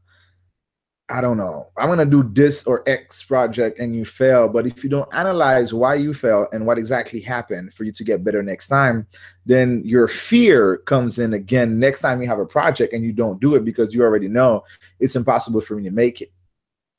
I 1.12 1.22
don't 1.22 1.38
know, 1.38 1.70
I'm 1.76 1.90
gonna 1.90 2.06
do 2.06 2.22
this 2.22 2.68
or 2.68 2.84
X 2.88 3.24
project 3.24 3.80
and 3.80 3.96
you 3.96 4.06
fail. 4.06 4.48
But 4.48 4.68
if 4.68 4.84
you 4.84 4.92
don't 4.92 5.12
analyze 5.12 5.74
why 5.74 5.96
you 5.96 6.14
fail 6.14 6.48
and 6.52 6.68
what 6.68 6.78
exactly 6.78 7.20
happened 7.20 7.74
for 7.74 7.84
you 7.84 7.92
to 7.94 8.04
get 8.04 8.24
better 8.24 8.44
next 8.44 8.68
time, 8.68 9.08
then 9.46 9.82
your 9.84 10.08
fear 10.08 10.78
comes 10.78 11.18
in 11.18 11.34
again 11.34 11.80
next 11.80 12.02
time 12.02 12.22
you 12.22 12.28
have 12.28 12.40
a 12.40 12.46
project 12.46 12.94
and 12.94 13.04
you 13.04 13.12
don't 13.12 13.42
do 13.42 13.56
it 13.56 13.66
because 13.66 13.92
you 13.94 14.04
already 14.04 14.28
know 14.28 14.64
it's 15.00 15.16
impossible 15.16 15.62
for 15.62 15.76
me 15.76 15.84
to 15.84 15.92
make 15.92 16.22
it. 16.22 16.32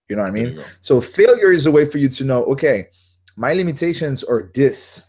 You 0.09 0.16
know 0.16 0.22
what 0.22 0.31
I 0.31 0.35
mean? 0.35 0.61
So 0.81 1.00
failure 1.00 1.53
is 1.53 1.66
a 1.66 1.70
way 1.70 1.85
for 1.85 1.98
you 1.98 2.09
to 2.09 2.24
know, 2.24 2.42
okay, 2.46 2.88
my 3.37 3.53
limitations 3.53 4.24
are 4.24 4.50
this 4.53 5.07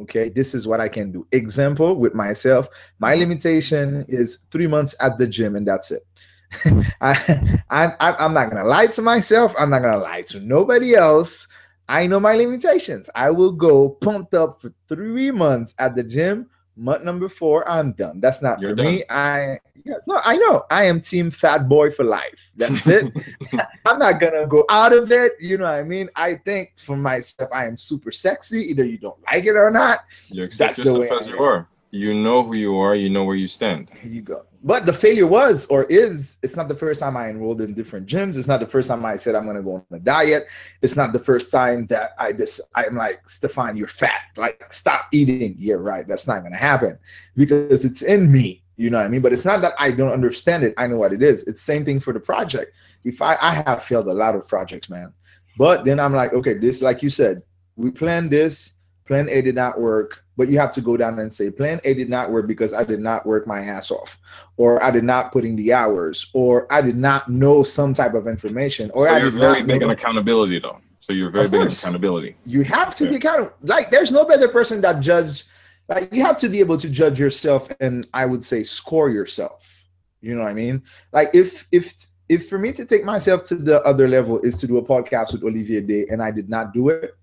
okay? 0.00 0.28
This 0.28 0.54
is 0.54 0.66
what 0.66 0.80
i 0.80 0.88
can 0.88 1.12
do. 1.12 1.26
Example 1.32 1.96
with 1.96 2.14
myself 2.14 2.68
my 2.98 3.14
limitation 3.14 4.04
is 4.08 4.38
three 4.50 4.66
months 4.66 4.94
at 5.00 5.18
the 5.18 5.26
gym 5.26 5.56
and 5.56 5.66
that's 5.66 5.90
it. 5.90 6.02
I, 7.00 7.58
I 7.70 8.14
i'm 8.18 8.32
not 8.32 8.50
gonna 8.50 8.64
lie 8.64 8.86
to 8.88 9.02
myself. 9.02 9.54
I'm 9.58 9.70
not 9.70 9.82
gonna 9.82 9.98
lie 10.02 10.22
to 10.22 10.40
nobody 10.40 10.94
else. 10.94 11.48
I 11.88 12.06
know 12.06 12.20
my 12.20 12.34
limitations. 12.34 13.08
I 13.14 13.30
will 13.30 13.52
go 13.52 13.88
pumped 13.88 14.34
up 14.34 14.60
for 14.60 14.70
three 14.88 15.30
months 15.30 15.74
at 15.78 15.94
the 15.94 16.04
gym 16.04 16.48
month 16.78 17.02
number 17.04 17.28
four 17.28 17.68
i'm 17.68 17.92
done 17.92 18.20
that's 18.20 18.42
not 18.42 18.60
You're 18.60 18.70
for 18.70 18.76
done. 18.76 18.86
me 18.86 19.04
i 19.10 19.58
Yes, 19.88 20.00
no, 20.06 20.20
I 20.22 20.36
know. 20.36 20.64
I 20.70 20.84
am 20.84 21.00
team 21.00 21.30
fat 21.30 21.66
boy 21.68 21.90
for 21.90 22.04
life. 22.04 22.52
That's 22.56 22.86
it. 22.86 23.10
I'm 23.86 23.98
not 23.98 24.20
gonna 24.20 24.46
go 24.46 24.66
out 24.68 24.92
of 24.92 25.10
it. 25.12 25.32
You 25.40 25.56
know 25.56 25.64
what 25.64 25.74
I 25.74 25.82
mean? 25.82 26.10
I 26.14 26.34
think 26.34 26.72
for 26.76 26.96
myself, 26.96 27.48
I 27.54 27.66
am 27.66 27.76
super 27.78 28.12
sexy. 28.12 28.70
Either 28.70 28.84
you 28.84 28.98
don't 28.98 29.18
like 29.24 29.46
it 29.46 29.56
or 29.56 29.70
not. 29.70 30.00
You 30.28 30.44
accept 30.44 30.76
That's 30.76 30.78
yourself 30.78 31.22
as 31.22 31.28
you 31.28 31.38
are. 31.38 31.68
You 31.90 32.12
know 32.12 32.42
who 32.42 32.58
you 32.58 32.76
are. 32.76 32.94
You 32.94 33.08
know 33.08 33.24
where 33.24 33.36
you 33.36 33.46
stand. 33.46 33.88
Here 34.00 34.12
you 34.12 34.20
go. 34.20 34.44
But 34.62 34.86
the 34.86 34.92
failure 34.92 35.26
was 35.26 35.66
or 35.66 35.84
is. 35.84 36.36
It's 36.42 36.56
not 36.56 36.68
the 36.68 36.74
first 36.74 37.00
time 37.00 37.16
I 37.16 37.28
enrolled 37.28 37.60
in 37.60 37.74
different 37.74 38.08
gyms. 38.08 38.36
It's 38.36 38.48
not 38.48 38.60
the 38.60 38.66
first 38.66 38.88
time 38.88 39.04
I 39.04 39.16
said 39.16 39.34
I'm 39.34 39.46
gonna 39.46 39.62
go 39.62 39.76
on 39.76 39.84
a 39.92 40.00
diet. 40.00 40.46
It's 40.82 40.96
not 40.96 41.12
the 41.12 41.20
first 41.20 41.52
time 41.52 41.86
that 41.86 42.10
I 42.18 42.32
just 42.32 42.60
I'm 42.74 42.96
like 42.96 43.28
Stefan, 43.28 43.76
you're 43.76 43.86
fat. 43.86 44.20
Like 44.36 44.72
stop 44.72 45.06
eating. 45.12 45.54
Yeah, 45.58 45.74
right. 45.74 46.06
That's 46.06 46.26
not 46.26 46.42
gonna 46.42 46.56
happen 46.56 46.98
because 47.36 47.84
it's 47.84 48.02
in 48.02 48.30
me 48.30 48.64
you 48.78 48.90
know 48.90 48.98
what 48.98 49.06
I 49.06 49.08
mean? 49.08 49.22
But 49.22 49.32
it's 49.32 49.44
not 49.44 49.60
that 49.62 49.74
I 49.76 49.90
don't 49.90 50.12
understand 50.12 50.62
it. 50.62 50.72
I 50.78 50.86
know 50.86 50.98
what 50.98 51.12
it 51.12 51.20
is. 51.20 51.42
It's 51.44 51.60
same 51.60 51.84
thing 51.84 51.98
for 51.98 52.12
the 52.12 52.20
project. 52.20 52.72
If 53.04 53.20
I 53.20 53.36
I 53.40 53.54
have 53.66 53.82
failed 53.82 54.06
a 54.06 54.14
lot 54.14 54.36
of 54.36 54.46
projects, 54.46 54.88
man. 54.88 55.12
But 55.58 55.84
then 55.84 55.98
I'm 55.98 56.14
like, 56.14 56.32
okay, 56.32 56.54
this 56.54 56.80
like 56.80 57.02
you 57.02 57.10
said, 57.10 57.42
we 57.74 57.90
planned 57.90 58.30
this, 58.30 58.72
plan 59.04 59.28
A 59.28 59.42
did 59.42 59.56
not 59.56 59.80
work, 59.80 60.24
but 60.38 60.48
you 60.48 60.58
have 60.60 60.70
to 60.70 60.80
go 60.80 60.96
down 60.96 61.18
and 61.18 61.32
say 61.32 61.50
plan 61.50 61.80
A 61.84 61.92
did 61.94 62.08
not 62.08 62.30
work 62.30 62.46
because 62.46 62.72
I 62.72 62.84
did 62.84 63.00
not 63.00 63.26
work 63.26 63.46
my 63.46 63.58
ass 63.58 63.90
off, 63.90 64.18
or 64.56 64.82
I 64.82 64.92
did 64.92 65.02
not 65.02 65.32
put 65.32 65.44
in 65.44 65.56
the 65.56 65.72
hours, 65.72 66.30
or 66.32 66.72
I 66.72 66.80
did 66.80 66.96
not 66.96 67.28
know 67.28 67.64
some 67.64 67.92
type 67.92 68.14
of 68.14 68.28
information, 68.28 68.92
or 68.94 69.08
so 69.08 69.12
I 69.12 69.18
you're 69.18 69.30
very 69.32 69.64
big 69.64 69.82
on 69.82 69.90
accountability 69.90 70.60
though. 70.60 70.78
So 71.00 71.12
you're 71.12 71.30
very 71.30 71.48
big 71.48 71.60
on 71.60 71.66
accountability. 71.66 72.36
You 72.46 72.62
have 72.62 72.94
to 72.96 73.04
yeah. 73.04 73.10
be 73.10 73.16
accountable. 73.16 73.52
Like 73.62 73.90
there's 73.90 74.12
no 74.12 74.24
better 74.24 74.46
person 74.48 74.80
that 74.82 75.00
judges 75.00 75.44
like 75.88 76.14
you 76.14 76.22
have 76.22 76.36
to 76.38 76.48
be 76.48 76.60
able 76.60 76.76
to 76.78 76.88
judge 76.88 77.18
yourself 77.18 77.68
and 77.80 78.06
I 78.14 78.24
would 78.24 78.44
say 78.44 78.62
score 78.62 79.10
yourself. 79.10 79.88
You 80.20 80.36
know 80.36 80.42
what 80.42 80.50
I 80.50 80.54
mean? 80.54 80.84
Like 81.12 81.30
if 81.34 81.66
if 81.72 81.94
if 82.28 82.48
for 82.48 82.58
me 82.58 82.72
to 82.72 82.84
take 82.84 83.04
myself 83.04 83.42
to 83.44 83.56
the 83.56 83.82
other 83.82 84.06
level 84.06 84.40
is 84.40 84.58
to 84.58 84.68
do 84.68 84.76
a 84.76 84.82
podcast 84.82 85.32
with 85.32 85.42
Olivier 85.42 85.80
Day 85.80 86.06
and 86.08 86.22
I 86.22 86.30
did 86.30 86.48
not 86.48 86.72
do 86.72 86.90
it, 86.90 87.16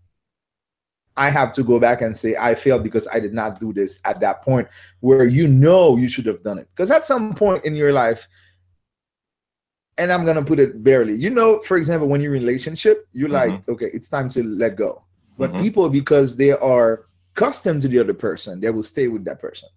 I 1.17 1.29
have 1.29 1.53
to 1.53 1.63
go 1.63 1.79
back 1.79 2.01
and 2.01 2.15
say 2.15 2.35
I 2.35 2.55
failed 2.55 2.83
because 2.83 3.07
I 3.07 3.19
did 3.19 3.33
not 3.33 3.59
do 3.59 3.71
this 3.71 3.99
at 4.03 4.19
that 4.19 4.41
point 4.41 4.67
where 4.99 5.23
you 5.23 5.47
know 5.47 5.95
you 5.97 6.09
should 6.09 6.25
have 6.25 6.43
done 6.43 6.59
it. 6.59 6.67
Because 6.75 6.91
at 6.91 7.07
some 7.07 7.35
point 7.35 7.63
in 7.65 7.75
your 7.75 7.93
life, 7.93 8.27
and 9.97 10.11
I'm 10.11 10.25
gonna 10.25 10.43
put 10.43 10.59
it 10.59 10.83
barely, 10.83 11.15
you 11.15 11.29
know, 11.29 11.59
for 11.59 11.77
example, 11.77 12.09
when 12.09 12.19
you're 12.19 12.35
in 12.35 12.41
relationship, 12.41 13.07
you're 13.13 13.29
mm-hmm. 13.29 13.51
like, 13.53 13.69
okay, 13.69 13.89
it's 13.93 14.09
time 14.09 14.27
to 14.29 14.43
let 14.43 14.75
go. 14.75 15.03
But 15.37 15.51
mm-hmm. 15.51 15.61
people, 15.61 15.89
because 15.89 16.35
they 16.35 16.51
are 16.51 17.05
accustomed 17.35 17.81
to 17.83 17.87
the 17.87 17.99
other 17.99 18.13
person, 18.13 18.59
they 18.59 18.69
will 18.69 18.83
stay 18.83 19.07
with 19.07 19.25
that 19.25 19.39
person. 19.39 19.69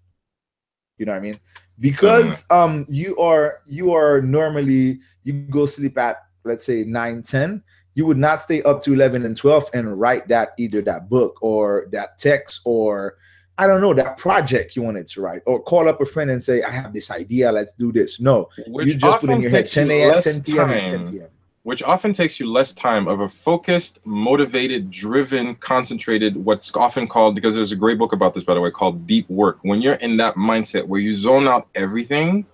You 0.99 1.07
know 1.07 1.13
what 1.13 1.19
I 1.19 1.23
mean? 1.23 1.41
Because 1.79 2.45
mm-hmm. 2.45 2.55
um 2.55 2.87
you 2.89 3.17
are 3.19 3.61
you 3.67 3.93
are 3.93 4.21
normally 4.21 5.01
you 5.23 5.33
go 5.33 5.67
sleep 5.67 5.97
at 5.99 6.25
let's 6.45 6.65
say 6.65 6.83
9 6.83 7.23
10 7.23 7.63
you 7.95 8.07
would 8.07 8.17
not 8.17 8.41
stay 8.41 8.63
up 8.63 8.83
to 8.83 8.93
11 8.93 9.25
and 9.25 9.37
12 9.37 9.71
and 9.75 9.99
write 9.99 10.29
that 10.29 10.51
either 10.59 10.83
that 10.83 11.09
book 11.09 11.39
or 11.43 11.89
that 11.93 12.19
text 12.19 12.61
or 12.65 13.17
I 13.57 13.67
don't 13.67 13.81
know 13.81 13.95
that 13.95 14.19
project 14.19 14.77
you 14.77 14.83
wanted 14.83 15.09
to 15.09 15.21
write 15.21 15.43
or 15.47 15.61
call 15.61 15.89
up 15.89 16.01
a 16.01 16.07
friend 16.07 16.31
and 16.31 16.43
say 16.43 16.63
I 16.63 16.71
have 16.71 16.93
this 16.93 17.11
idea 17.11 17.51
let's 17.51 17.73
do 17.73 17.93
this 17.93 18.21
no 18.21 18.51
Which 18.67 18.89
you 18.89 18.95
just 18.95 19.21
put 19.21 19.31
in 19.31 19.41
your 19.41 19.51
head 19.51 19.69
10 19.69 19.91
a.m 19.91 20.23
10 20.23 20.43
p.m 20.43 20.69
10 20.69 21.11
p.m 21.11 21.29
which 21.69 21.83
often 21.83 22.15
takes 22.15 22.41
you 22.41 22.51
less 22.51 22.73
time 22.73 23.07
of 23.09 23.21
a 23.21 23.29
focused, 23.29 23.99
motivated, 24.07 24.91
driven, 24.91 25.55
concentrated, 25.55 26.35
what's 26.35 26.75
often 26.75 27.07
called, 27.07 27.35
because 27.35 27.55
there's 27.55 27.73
a 27.73 27.77
great 27.77 27.99
book 27.99 28.15
about 28.15 28.33
this, 28.33 28.43
by 28.43 28.55
the 28.55 28.61
way, 28.63 28.71
called 28.71 29.07
Deep 29.07 29.29
Work. 29.29 29.59
When 29.61 29.83
you're 29.83 29.93
in 29.93 30.17
that 30.17 30.37
mindset 30.37 30.87
where 30.87 30.99
you 30.99 31.13
zone 31.13 31.47
out 31.47 31.69
everything, 31.75 32.47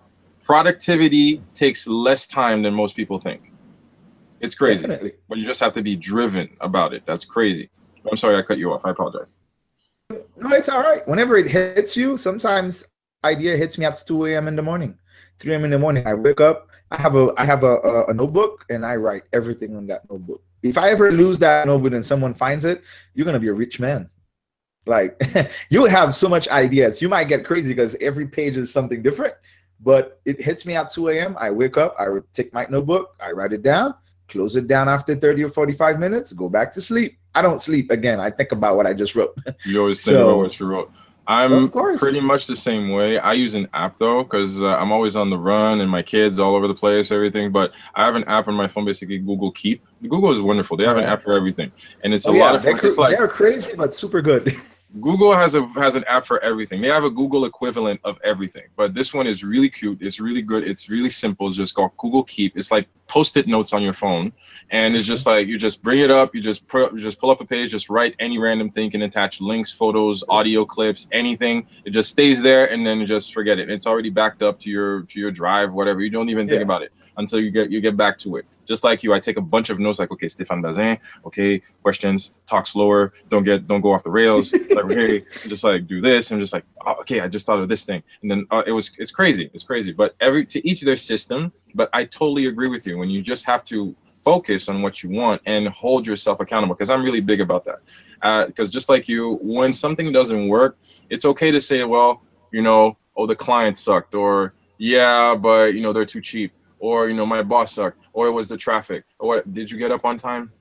productivity 0.42 1.40
takes 1.54 1.86
less 1.86 2.26
time 2.26 2.62
than 2.62 2.74
most 2.74 2.96
people 2.96 3.18
think. 3.18 3.52
It's 4.44 4.54
crazy. 4.54 4.82
Definitely. 4.82 5.14
But 5.28 5.38
you 5.38 5.46
just 5.46 5.60
have 5.60 5.72
to 5.72 5.82
be 5.82 5.96
driven 5.96 6.54
about 6.60 6.92
it. 6.92 7.04
That's 7.06 7.24
crazy. 7.24 7.70
I'm 8.08 8.16
sorry 8.16 8.36
I 8.36 8.42
cut 8.42 8.58
you 8.58 8.72
off. 8.72 8.84
I 8.84 8.90
apologize. 8.90 9.32
No, 10.10 10.50
it's 10.50 10.68
all 10.68 10.82
right. 10.82 11.06
Whenever 11.08 11.38
it 11.38 11.50
hits 11.50 11.96
you, 11.96 12.18
sometimes 12.18 12.86
idea 13.24 13.56
hits 13.56 13.78
me 13.78 13.86
at 13.86 14.02
2 14.06 14.26
a.m. 14.26 14.46
in 14.46 14.54
the 14.54 14.62
morning, 14.62 14.98
3 15.38 15.54
a.m. 15.54 15.64
in 15.64 15.70
the 15.70 15.78
morning. 15.78 16.06
I 16.06 16.12
wake 16.12 16.42
up, 16.42 16.68
I 16.90 17.00
have 17.00 17.16
a 17.16 17.32
I 17.38 17.46
have 17.46 17.64
a, 17.64 17.76
a, 17.76 18.06
a 18.08 18.14
notebook, 18.14 18.66
and 18.68 18.84
I 18.84 18.96
write 18.96 19.22
everything 19.32 19.74
on 19.76 19.86
that 19.86 20.02
notebook. 20.10 20.42
If 20.62 20.76
I 20.76 20.90
ever 20.90 21.10
lose 21.10 21.38
that 21.38 21.66
notebook 21.66 21.94
and 21.94 22.04
someone 22.04 22.34
finds 22.34 22.66
it, 22.66 22.82
you're 23.14 23.24
gonna 23.24 23.40
be 23.40 23.48
a 23.48 23.54
rich 23.54 23.80
man. 23.80 24.10
Like 24.84 25.18
you 25.70 25.86
have 25.86 26.14
so 26.14 26.28
much 26.28 26.48
ideas. 26.48 27.00
You 27.00 27.08
might 27.08 27.28
get 27.28 27.46
crazy 27.46 27.72
because 27.72 27.94
every 28.02 28.26
page 28.26 28.58
is 28.58 28.70
something 28.70 29.02
different. 29.02 29.34
But 29.80 30.20
it 30.26 30.40
hits 30.40 30.66
me 30.66 30.76
at 30.76 30.90
2 30.90 31.08
a.m. 31.08 31.34
I 31.40 31.50
wake 31.50 31.78
up, 31.78 31.94
I 31.98 32.06
take 32.34 32.52
my 32.52 32.66
notebook, 32.68 33.16
I 33.20 33.32
write 33.32 33.52
it 33.52 33.62
down, 33.62 33.94
close 34.28 34.56
it 34.56 34.66
down 34.66 34.88
after 34.88 35.14
30 35.14 35.44
or 35.44 35.48
45 35.48 35.98
minutes, 35.98 36.32
go 36.32 36.48
back 36.48 36.72
to 36.72 36.80
sleep. 36.80 37.18
I 37.34 37.42
don't 37.42 37.60
sleep 37.60 37.90
again. 37.90 38.20
I 38.20 38.30
think 38.30 38.52
about 38.52 38.76
what 38.76 38.86
I 38.86 38.94
just 38.94 39.14
wrote. 39.14 39.36
You 39.64 39.80
always 39.80 40.02
think 40.04 40.16
so, 40.16 40.28
about 40.28 40.38
what 40.38 40.60
you 40.60 40.66
wrote. 40.66 40.92
I'm 41.26 41.70
pretty 41.70 42.20
much 42.20 42.46
the 42.46 42.56
same 42.56 42.90
way. 42.90 43.18
I 43.18 43.32
use 43.32 43.54
an 43.54 43.68
app 43.72 43.96
though, 43.96 44.22
because 44.22 44.60
uh, 44.60 44.76
I'm 44.76 44.92
always 44.92 45.16
on 45.16 45.30
the 45.30 45.38
run 45.38 45.80
and 45.80 45.90
my 45.90 46.02
kids 46.02 46.38
all 46.38 46.54
over 46.54 46.68
the 46.68 46.74
place, 46.74 47.10
everything. 47.10 47.50
But 47.50 47.72
I 47.94 48.04
have 48.04 48.14
an 48.14 48.24
app 48.24 48.46
on 48.48 48.54
my 48.54 48.68
phone, 48.68 48.84
basically 48.84 49.18
Google 49.18 49.50
Keep. 49.52 49.86
Google 50.02 50.32
is 50.32 50.40
wonderful. 50.40 50.76
They 50.76 50.84
have 50.84 50.98
an 50.98 51.04
app 51.04 51.22
for 51.22 51.34
everything, 51.34 51.72
and 52.02 52.12
it's 52.12 52.26
oh, 52.26 52.32
a 52.32 52.36
yeah, 52.36 52.44
lot 52.44 52.54
of 52.56 52.64
fun. 52.64 52.78
Cr- 52.78 52.86
it's 52.86 52.98
like 52.98 53.16
they're 53.16 53.26
crazy 53.28 53.74
but 53.74 53.94
super 53.94 54.20
good. 54.20 54.54
Google 55.00 55.34
has 55.34 55.56
a 55.56 55.66
has 55.68 55.96
an 55.96 56.04
app 56.04 56.24
for 56.24 56.42
everything. 56.42 56.80
They 56.80 56.88
have 56.88 57.02
a 57.02 57.10
Google 57.10 57.46
equivalent 57.46 58.00
of 58.04 58.18
everything, 58.22 58.64
but 58.76 58.94
this 58.94 59.12
one 59.12 59.26
is 59.26 59.42
really 59.42 59.68
cute. 59.68 59.98
It's 60.00 60.20
really 60.20 60.42
good. 60.42 60.62
It's 60.62 60.88
really 60.88 61.10
simple. 61.10 61.48
It's 61.48 61.56
just 61.56 61.74
called 61.74 61.96
Google 61.96 62.22
Keep. 62.22 62.56
It's 62.56 62.70
like 62.70 62.88
post-it 63.08 63.48
notes 63.48 63.72
on 63.72 63.82
your 63.82 63.92
phone, 63.92 64.32
and 64.70 64.94
it's 64.94 65.06
just 65.06 65.26
like 65.26 65.48
you 65.48 65.58
just 65.58 65.82
bring 65.82 65.98
it 65.98 66.12
up. 66.12 66.34
You 66.34 66.40
just 66.40 66.68
put, 66.68 66.92
you 66.92 67.00
just 67.00 67.18
pull 67.18 67.30
up 67.30 67.40
a 67.40 67.44
page, 67.44 67.72
just 67.72 67.90
write 67.90 68.14
any 68.20 68.38
random 68.38 68.70
thing, 68.70 68.90
can 68.90 69.02
attach 69.02 69.40
links, 69.40 69.72
photos, 69.72 70.22
audio 70.28 70.64
clips, 70.64 71.08
anything. 71.10 71.66
It 71.84 71.90
just 71.90 72.10
stays 72.10 72.40
there, 72.40 72.70
and 72.70 72.86
then 72.86 73.00
you 73.00 73.06
just 73.06 73.34
forget 73.34 73.58
it. 73.58 73.70
It's 73.70 73.88
already 73.88 74.10
backed 74.10 74.42
up 74.42 74.60
to 74.60 74.70
your 74.70 75.02
to 75.02 75.18
your 75.18 75.32
drive, 75.32 75.72
whatever. 75.72 76.02
You 76.02 76.10
don't 76.10 76.28
even 76.28 76.46
yeah. 76.46 76.54
think 76.54 76.62
about 76.62 76.82
it 76.82 76.92
until 77.16 77.40
you 77.40 77.50
get 77.50 77.70
you 77.70 77.80
get 77.80 77.96
back 77.96 78.18
to 78.18 78.36
it. 78.36 78.46
Just 78.64 78.84
like 78.84 79.02
you, 79.02 79.12
I 79.12 79.20
take 79.20 79.36
a 79.36 79.42
bunch 79.42 79.70
of 79.70 79.78
notes 79.78 79.98
like, 79.98 80.10
okay, 80.10 80.28
Stefan 80.28 80.62
Bazin, 80.62 80.98
okay, 81.26 81.62
questions, 81.82 82.32
talk 82.46 82.66
slower, 82.66 83.12
don't 83.28 83.44
get 83.44 83.66
don't 83.66 83.80
go 83.80 83.92
off 83.92 84.02
the 84.02 84.10
rails. 84.10 84.52
like, 84.70 84.90
hey, 84.90 85.24
just 85.46 85.64
like 85.64 85.86
do 85.86 86.00
this, 86.00 86.30
and 86.30 86.40
just 86.40 86.52
like, 86.52 86.64
oh, 86.84 86.96
okay, 87.00 87.20
I 87.20 87.28
just 87.28 87.46
thought 87.46 87.58
of 87.58 87.68
this 87.68 87.84
thing, 87.84 88.02
and 88.22 88.30
then 88.30 88.46
uh, 88.50 88.62
it 88.66 88.72
was 88.72 88.92
it's 88.98 89.10
crazy, 89.10 89.50
it's 89.52 89.64
crazy. 89.64 89.92
But 89.92 90.14
every 90.20 90.44
to 90.46 90.68
each 90.68 90.82
of 90.82 90.86
their 90.86 90.96
system. 90.96 91.52
But 91.76 91.90
I 91.92 92.04
totally 92.04 92.46
agree 92.46 92.68
with 92.68 92.86
you 92.86 92.96
when 92.98 93.10
you 93.10 93.20
just 93.20 93.46
have 93.46 93.64
to 93.64 93.96
focus 94.24 94.68
on 94.68 94.80
what 94.82 95.02
you 95.02 95.10
want 95.10 95.42
and 95.44 95.68
hold 95.68 96.06
yourself 96.06 96.40
accountable 96.40 96.74
because 96.74 96.90
i'm 96.90 97.04
really 97.04 97.20
big 97.20 97.40
about 97.40 97.64
that 97.66 98.46
because 98.48 98.70
uh, 98.70 98.72
just 98.72 98.88
like 98.88 99.06
you 99.06 99.38
when 99.42 99.72
something 99.72 100.10
doesn't 100.12 100.48
work 100.48 100.78
it's 101.10 101.26
okay 101.26 101.50
to 101.50 101.60
say 101.60 101.84
well 101.84 102.22
you 102.50 102.62
know 102.62 102.96
oh 103.16 103.26
the 103.26 103.36
client 103.36 103.76
sucked 103.76 104.14
or 104.14 104.54
yeah 104.78 105.34
but 105.34 105.74
you 105.74 105.82
know 105.82 105.92
they're 105.92 106.06
too 106.06 106.22
cheap 106.22 106.52
or 106.86 107.08
you 107.08 107.14
know 107.14 107.26
my 107.26 107.42
boss 107.42 107.74
sucked 107.74 107.98
or 108.12 108.26
it 108.26 108.34
was 108.40 108.46
the 108.48 108.56
traffic 108.56 109.04
or 109.18 109.28
what 109.28 109.52
did 109.52 109.70
you 109.70 109.78
get 109.78 109.90
up 109.90 110.04
on 110.04 110.16
time? 110.18 110.52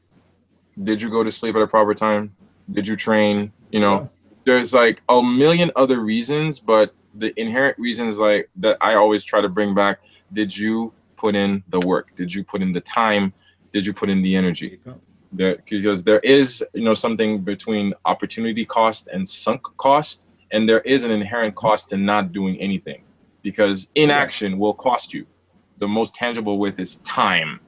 Did 0.89 1.01
you 1.01 1.09
go 1.09 1.23
to 1.23 1.31
sleep 1.31 1.55
at 1.55 1.61
a 1.61 1.67
proper 1.67 1.93
time? 1.93 2.35
Did 2.71 2.87
you 2.87 2.95
train? 2.95 3.51
You 3.71 3.81
know 3.85 3.95
yeah. 4.01 4.07
there's 4.45 4.73
like 4.73 5.01
a 5.09 5.21
million 5.21 5.71
other 5.75 5.99
reasons 5.99 6.59
but 6.59 6.93
the 7.15 7.29
inherent 7.39 7.77
reasons 7.77 8.17
like 8.17 8.49
that 8.55 8.75
i 8.81 8.95
always 8.95 9.23
try 9.23 9.39
to 9.39 9.49
bring 9.57 9.75
back 9.75 9.99
did 10.33 10.55
you 10.55 10.91
put 11.23 11.35
in 11.35 11.63
the 11.69 11.79
work? 11.79 12.13
Did 12.15 12.33
you 12.33 12.43
put 12.43 12.61
in 12.61 12.73
the 12.73 12.81
time? 12.81 13.33
Did 13.71 13.85
you 13.85 13.93
put 13.93 14.09
in 14.09 14.21
the 14.21 14.35
energy? 14.35 14.79
There, 15.31 15.57
because 15.69 16.03
there 16.03 16.19
is 16.19 16.63
you 16.73 16.83
know 16.83 16.93
something 16.93 17.41
between 17.53 17.93
opportunity 18.05 18.65
cost 18.65 19.07
and 19.07 19.27
sunk 19.27 19.61
cost 19.77 20.27
and 20.51 20.69
there 20.69 20.81
is 20.81 21.03
an 21.03 21.11
inherent 21.11 21.55
cost 21.55 21.89
to 21.89 21.97
not 21.97 22.33
doing 22.33 22.55
anything 22.67 23.01
because 23.41 23.89
inaction 23.95 24.59
will 24.59 24.75
cost 24.87 25.13
you 25.15 25.25
the 25.77 25.87
most 25.87 26.15
tangible 26.15 26.57
with 26.57 26.79
is 26.79 26.97
time. 26.97 27.59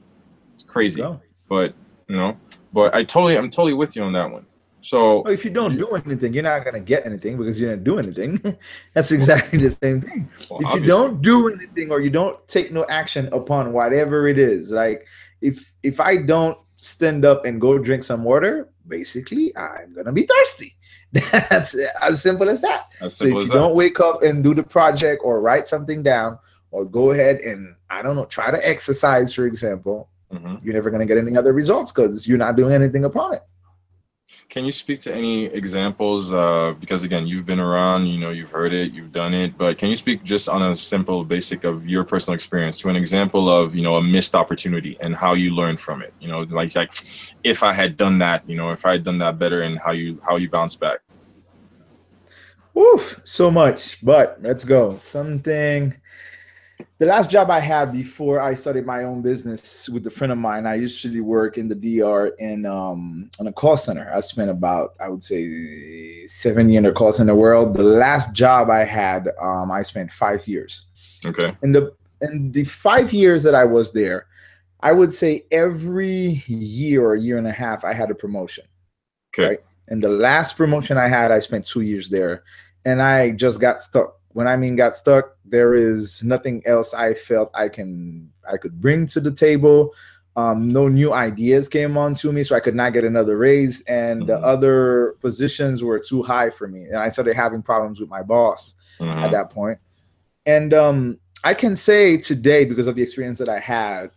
It's 0.54 0.62
crazy, 0.62 1.02
but 1.48 1.74
you 2.08 2.16
know, 2.16 2.36
but 2.72 2.94
I 2.94 3.04
totally, 3.04 3.36
I'm 3.36 3.50
totally 3.50 3.74
with 3.74 3.96
you 3.96 4.02
on 4.02 4.12
that 4.12 4.30
one. 4.30 4.46
So 4.86 5.22
well, 5.22 5.32
if 5.32 5.44
you 5.44 5.50
don't 5.50 5.76
do 5.76 5.88
anything, 5.88 6.32
you're 6.32 6.44
not 6.44 6.64
gonna 6.64 6.78
get 6.78 7.06
anything 7.06 7.36
because 7.36 7.58
you 7.58 7.66
didn't 7.66 7.82
do 7.82 7.98
anything. 7.98 8.40
That's 8.94 9.10
exactly 9.10 9.58
the 9.58 9.70
same 9.70 10.00
thing. 10.00 10.30
Well, 10.48 10.60
if 10.60 10.66
obviously. 10.66 10.80
you 10.82 10.86
don't 10.86 11.20
do 11.20 11.48
anything 11.48 11.90
or 11.90 12.00
you 12.00 12.10
don't 12.10 12.38
take 12.46 12.70
no 12.70 12.86
action 12.88 13.28
upon 13.32 13.72
whatever 13.72 14.28
it 14.28 14.38
is, 14.38 14.70
like 14.70 15.06
if 15.40 15.72
if 15.82 15.98
I 15.98 16.18
don't 16.18 16.56
stand 16.76 17.24
up 17.24 17.44
and 17.44 17.60
go 17.60 17.78
drink 17.78 18.04
some 18.04 18.22
water, 18.22 18.68
basically 18.86 19.56
I'm 19.56 19.92
gonna 19.92 20.12
be 20.12 20.22
thirsty. 20.22 20.76
That's 21.12 21.74
as 22.00 22.22
simple 22.22 22.48
as 22.48 22.60
that. 22.60 22.92
As 23.00 23.16
simple 23.16 23.38
so 23.38 23.40
if 23.40 23.46
you 23.48 23.52
that. 23.52 23.58
don't 23.58 23.74
wake 23.74 23.98
up 23.98 24.22
and 24.22 24.44
do 24.44 24.54
the 24.54 24.62
project 24.62 25.22
or 25.24 25.40
write 25.40 25.66
something 25.66 26.04
down 26.04 26.38
or 26.76 26.84
go 26.84 27.10
ahead 27.10 27.40
and 27.40 27.74
I 27.88 28.02
don't 28.02 28.16
know, 28.16 28.26
try 28.26 28.50
to 28.50 28.68
exercise, 28.68 29.32
for 29.32 29.46
example, 29.46 30.10
mm-hmm. 30.30 30.56
you're 30.62 30.74
never 30.74 30.90
going 30.90 31.00
to 31.00 31.06
get 31.06 31.16
any 31.16 31.34
other 31.34 31.54
results 31.54 31.90
because 31.90 32.28
you're 32.28 32.36
not 32.36 32.54
doing 32.54 32.74
anything 32.74 33.06
upon 33.06 33.32
it. 33.32 33.42
Can 34.50 34.66
you 34.66 34.72
speak 34.72 35.00
to 35.00 35.14
any 35.14 35.46
examples? 35.46 36.34
Uh, 36.34 36.74
because 36.78 37.02
again, 37.02 37.26
you've 37.26 37.46
been 37.46 37.60
around, 37.60 38.08
you 38.08 38.18
know, 38.18 38.30
you've 38.30 38.50
heard 38.50 38.74
it, 38.74 38.92
you've 38.92 39.10
done 39.10 39.32
it, 39.32 39.56
but 39.56 39.78
can 39.78 39.88
you 39.88 39.96
speak 39.96 40.22
just 40.22 40.50
on 40.50 40.60
a 40.62 40.76
simple 40.76 41.24
basic 41.24 41.64
of 41.64 41.88
your 41.88 42.04
personal 42.04 42.34
experience 42.34 42.78
to 42.80 42.90
an 42.90 42.96
example 42.96 43.48
of, 43.48 43.74
you 43.74 43.82
know, 43.82 43.96
a 43.96 44.02
missed 44.02 44.34
opportunity 44.34 44.98
and 45.00 45.16
how 45.16 45.32
you 45.32 45.52
learned 45.52 45.80
from 45.80 46.02
it? 46.02 46.12
You 46.20 46.28
know, 46.28 46.40
like 46.40 46.76
like 46.76 46.92
if 47.42 47.62
I 47.62 47.72
had 47.72 47.96
done 47.96 48.18
that, 48.18 48.48
you 48.50 48.56
know, 48.56 48.70
if 48.72 48.84
I 48.84 48.92
had 48.92 49.04
done 49.04 49.18
that 49.18 49.38
better 49.38 49.62
and 49.62 49.78
how 49.78 49.92
you 49.92 50.20
how 50.22 50.36
you 50.36 50.50
bounce 50.50 50.76
back. 50.76 50.98
Oof, 52.76 53.20
so 53.24 53.50
much, 53.50 54.04
but 54.04 54.38
let's 54.42 54.64
go. 54.64 54.98
Something 54.98 55.94
the 56.98 57.06
last 57.06 57.30
job 57.30 57.50
I 57.50 57.60
had 57.60 57.92
before 57.92 58.40
I 58.40 58.54
started 58.54 58.86
my 58.86 59.04
own 59.04 59.22
business 59.22 59.88
with 59.88 60.06
a 60.06 60.10
friend 60.10 60.32
of 60.32 60.38
mine, 60.38 60.66
I 60.66 60.74
usually 60.76 61.20
work 61.20 61.58
in 61.58 61.68
the 61.68 61.74
DR 61.74 62.28
in 62.38 62.66
um 62.66 63.30
in 63.38 63.46
a 63.46 63.52
call 63.52 63.76
center. 63.76 64.10
I 64.14 64.20
spent 64.20 64.50
about 64.50 64.94
I 65.00 65.08
would 65.08 65.24
say 65.24 66.26
seven 66.26 66.68
years 66.68 66.78
in 66.78 66.84
the 66.84 66.92
call 66.92 67.12
center 67.12 67.34
world. 67.34 67.74
The 67.74 67.82
last 67.82 68.32
job 68.32 68.70
I 68.70 68.84
had, 68.84 69.28
um, 69.40 69.70
I 69.70 69.82
spent 69.82 70.10
five 70.10 70.46
years. 70.46 70.86
Okay. 71.24 71.56
In 71.62 71.72
the 71.72 71.94
in 72.22 72.52
the 72.52 72.64
five 72.64 73.12
years 73.12 73.42
that 73.42 73.54
I 73.54 73.64
was 73.64 73.92
there, 73.92 74.26
I 74.80 74.92
would 74.92 75.12
say 75.12 75.44
every 75.50 76.42
year 76.46 77.04
or 77.04 77.14
year 77.14 77.36
and 77.36 77.46
a 77.46 77.52
half 77.52 77.84
I 77.84 77.92
had 77.92 78.10
a 78.10 78.14
promotion. 78.14 78.64
Okay. 79.34 79.48
Right. 79.48 79.60
And 79.88 80.02
the 80.02 80.08
last 80.08 80.56
promotion 80.56 80.98
I 80.98 81.08
had, 81.08 81.30
I 81.30 81.38
spent 81.38 81.66
two 81.66 81.82
years 81.82 82.08
there, 82.08 82.42
and 82.84 83.00
I 83.00 83.30
just 83.30 83.60
got 83.60 83.82
stuck 83.82 84.16
when 84.36 84.46
I 84.46 84.58
mean 84.58 84.76
got 84.76 84.98
stuck, 84.98 85.34
there 85.46 85.74
is 85.74 86.22
nothing 86.22 86.62
else 86.66 86.92
I 86.92 87.14
felt 87.14 87.50
I 87.54 87.70
can 87.70 88.30
I 88.46 88.58
could 88.58 88.78
bring 88.78 89.06
to 89.06 89.20
the 89.20 89.32
table. 89.32 89.94
Um, 90.36 90.68
no 90.68 90.88
new 90.88 91.14
ideas 91.14 91.68
came 91.68 91.96
on 91.96 92.14
to 92.16 92.30
me, 92.30 92.42
so 92.42 92.54
I 92.54 92.60
could 92.60 92.74
not 92.74 92.92
get 92.92 93.04
another 93.04 93.38
raise, 93.38 93.80
and 93.88 94.20
mm-hmm. 94.20 94.28
the 94.28 94.36
other 94.36 95.16
positions 95.22 95.82
were 95.82 95.98
too 95.98 96.22
high 96.22 96.50
for 96.50 96.68
me, 96.68 96.82
and 96.82 96.96
I 96.96 97.08
started 97.08 97.34
having 97.34 97.62
problems 97.62 97.98
with 97.98 98.10
my 98.10 98.22
boss 98.22 98.74
mm-hmm. 99.00 99.20
at 99.20 99.30
that 99.30 99.48
point. 99.48 99.78
And 100.44 100.74
um, 100.74 101.18
I 101.42 101.54
can 101.54 101.74
say 101.74 102.18
today, 102.18 102.66
because 102.66 102.88
of 102.88 102.94
the 102.94 103.02
experience 103.02 103.38
that 103.38 103.48
I 103.48 103.58
had, 103.58 104.10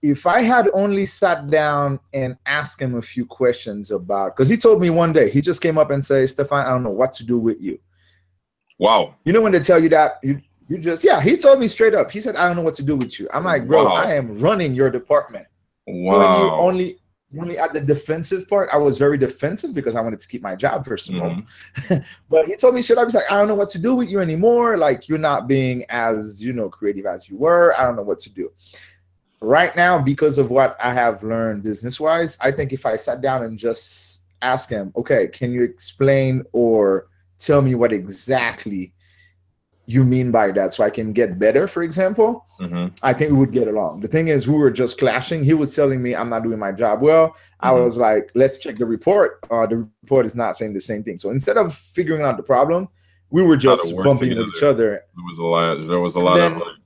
if 0.00 0.26
I 0.26 0.40
had 0.40 0.70
only 0.72 1.04
sat 1.04 1.50
down 1.50 2.00
and 2.14 2.38
asked 2.46 2.80
him 2.80 2.94
a 2.94 3.02
few 3.02 3.26
questions 3.26 3.90
about, 3.90 4.34
because 4.34 4.48
he 4.48 4.56
told 4.56 4.80
me 4.80 4.88
one 4.88 5.12
day, 5.12 5.28
he 5.28 5.42
just 5.42 5.60
came 5.60 5.76
up 5.76 5.90
and 5.90 6.02
said, 6.02 6.26
Stefan, 6.30 6.64
I 6.64 6.70
don't 6.70 6.84
know 6.84 6.88
what 6.88 7.12
to 7.14 7.26
do 7.26 7.36
with 7.36 7.60
you. 7.60 7.78
Wow. 8.82 9.14
You 9.24 9.32
know 9.32 9.40
when 9.40 9.52
they 9.52 9.60
tell 9.60 9.80
you 9.80 9.88
that 9.90 10.18
you 10.24 10.42
you 10.68 10.76
just 10.78 11.04
yeah, 11.04 11.20
he 11.20 11.36
told 11.36 11.60
me 11.60 11.68
straight 11.68 11.94
up. 11.94 12.10
He 12.10 12.20
said, 12.20 12.34
I 12.34 12.48
don't 12.48 12.56
know 12.56 12.62
what 12.62 12.74
to 12.74 12.82
do 12.82 12.96
with 12.96 13.20
you. 13.20 13.28
I'm 13.32 13.44
like, 13.44 13.68
bro, 13.68 13.84
wow. 13.84 13.92
I 13.92 14.14
am 14.14 14.40
running 14.40 14.74
your 14.74 14.90
department. 14.90 15.46
Wow. 15.86 16.18
When 16.18 16.42
you 16.42 16.50
only 16.50 16.98
only 17.40 17.58
at 17.58 17.72
the 17.72 17.80
defensive 17.80 18.48
part, 18.48 18.70
I 18.72 18.78
was 18.78 18.98
very 18.98 19.16
defensive 19.16 19.72
because 19.72 19.94
I 19.94 20.00
wanted 20.00 20.18
to 20.18 20.26
keep 20.26 20.42
my 20.42 20.56
job 20.56 20.84
first 20.84 21.10
of 21.10 21.22
all. 21.22 21.30
Mm-hmm. 21.30 21.96
but 22.28 22.48
he 22.48 22.56
told 22.56 22.74
me 22.74 22.82
straight 22.82 22.98
up, 22.98 23.06
he's 23.06 23.14
like, 23.14 23.30
I 23.30 23.36
don't 23.38 23.46
know 23.46 23.54
what 23.54 23.68
to 23.70 23.78
do 23.78 23.94
with 23.94 24.10
you 24.10 24.18
anymore. 24.18 24.76
Like 24.76 25.08
you're 25.08 25.16
not 25.16 25.46
being 25.46 25.84
as, 25.88 26.42
you 26.42 26.52
know, 26.52 26.68
creative 26.68 27.06
as 27.06 27.28
you 27.28 27.36
were. 27.36 27.78
I 27.78 27.84
don't 27.84 27.94
know 27.94 28.02
what 28.02 28.18
to 28.20 28.30
do. 28.30 28.50
Right 29.40 29.74
now, 29.76 30.02
because 30.02 30.38
of 30.38 30.50
what 30.50 30.76
I 30.82 30.92
have 30.92 31.22
learned 31.22 31.62
business 31.62 32.00
wise, 32.00 32.36
I 32.40 32.50
think 32.50 32.72
if 32.72 32.84
I 32.84 32.96
sat 32.96 33.20
down 33.20 33.44
and 33.44 33.56
just 33.56 34.22
ask 34.42 34.68
him, 34.68 34.92
okay, 34.96 35.28
can 35.28 35.52
you 35.52 35.62
explain 35.62 36.42
or 36.52 37.06
tell 37.44 37.62
me 37.62 37.74
what 37.74 37.92
exactly 37.92 38.92
you 39.86 40.04
mean 40.04 40.30
by 40.30 40.52
that 40.52 40.72
so 40.72 40.84
I 40.84 40.90
can 40.90 41.12
get 41.12 41.38
better, 41.38 41.66
for 41.66 41.82
example, 41.82 42.46
mm-hmm. 42.60 42.94
I 43.02 43.12
think 43.12 43.32
we 43.32 43.38
would 43.38 43.52
get 43.52 43.66
along. 43.66 44.00
The 44.00 44.08
thing 44.08 44.28
is, 44.28 44.46
we 44.46 44.56
were 44.56 44.70
just 44.70 44.96
clashing. 44.96 45.42
He 45.42 45.54
was 45.54 45.74
telling 45.74 46.00
me 46.00 46.14
I'm 46.14 46.30
not 46.30 46.44
doing 46.44 46.58
my 46.58 46.70
job 46.70 47.02
well. 47.02 47.30
Mm-hmm. 47.30 47.66
I 47.66 47.72
was 47.72 47.98
like, 47.98 48.30
let's 48.34 48.58
check 48.58 48.76
the 48.76 48.86
report. 48.86 49.40
Uh, 49.50 49.66
the 49.66 49.88
report 50.02 50.24
is 50.24 50.36
not 50.36 50.56
saying 50.56 50.72
the 50.72 50.80
same 50.80 51.02
thing. 51.02 51.18
So 51.18 51.30
instead 51.30 51.56
of 51.56 51.74
figuring 51.74 52.22
out 52.22 52.36
the 52.36 52.44
problem, 52.44 52.88
we 53.30 53.42
were 53.42 53.56
just 53.56 53.94
bumping 53.96 54.30
together. 54.30 54.46
each 54.56 54.62
other. 54.62 54.90
There 55.16 55.24
was 55.28 55.38
a 55.38 55.44
lot. 55.44 55.88
There 55.88 56.00
was 56.00 56.14
a 56.16 56.20
lot 56.20 56.38
of 56.38 56.52
like, 56.58 56.76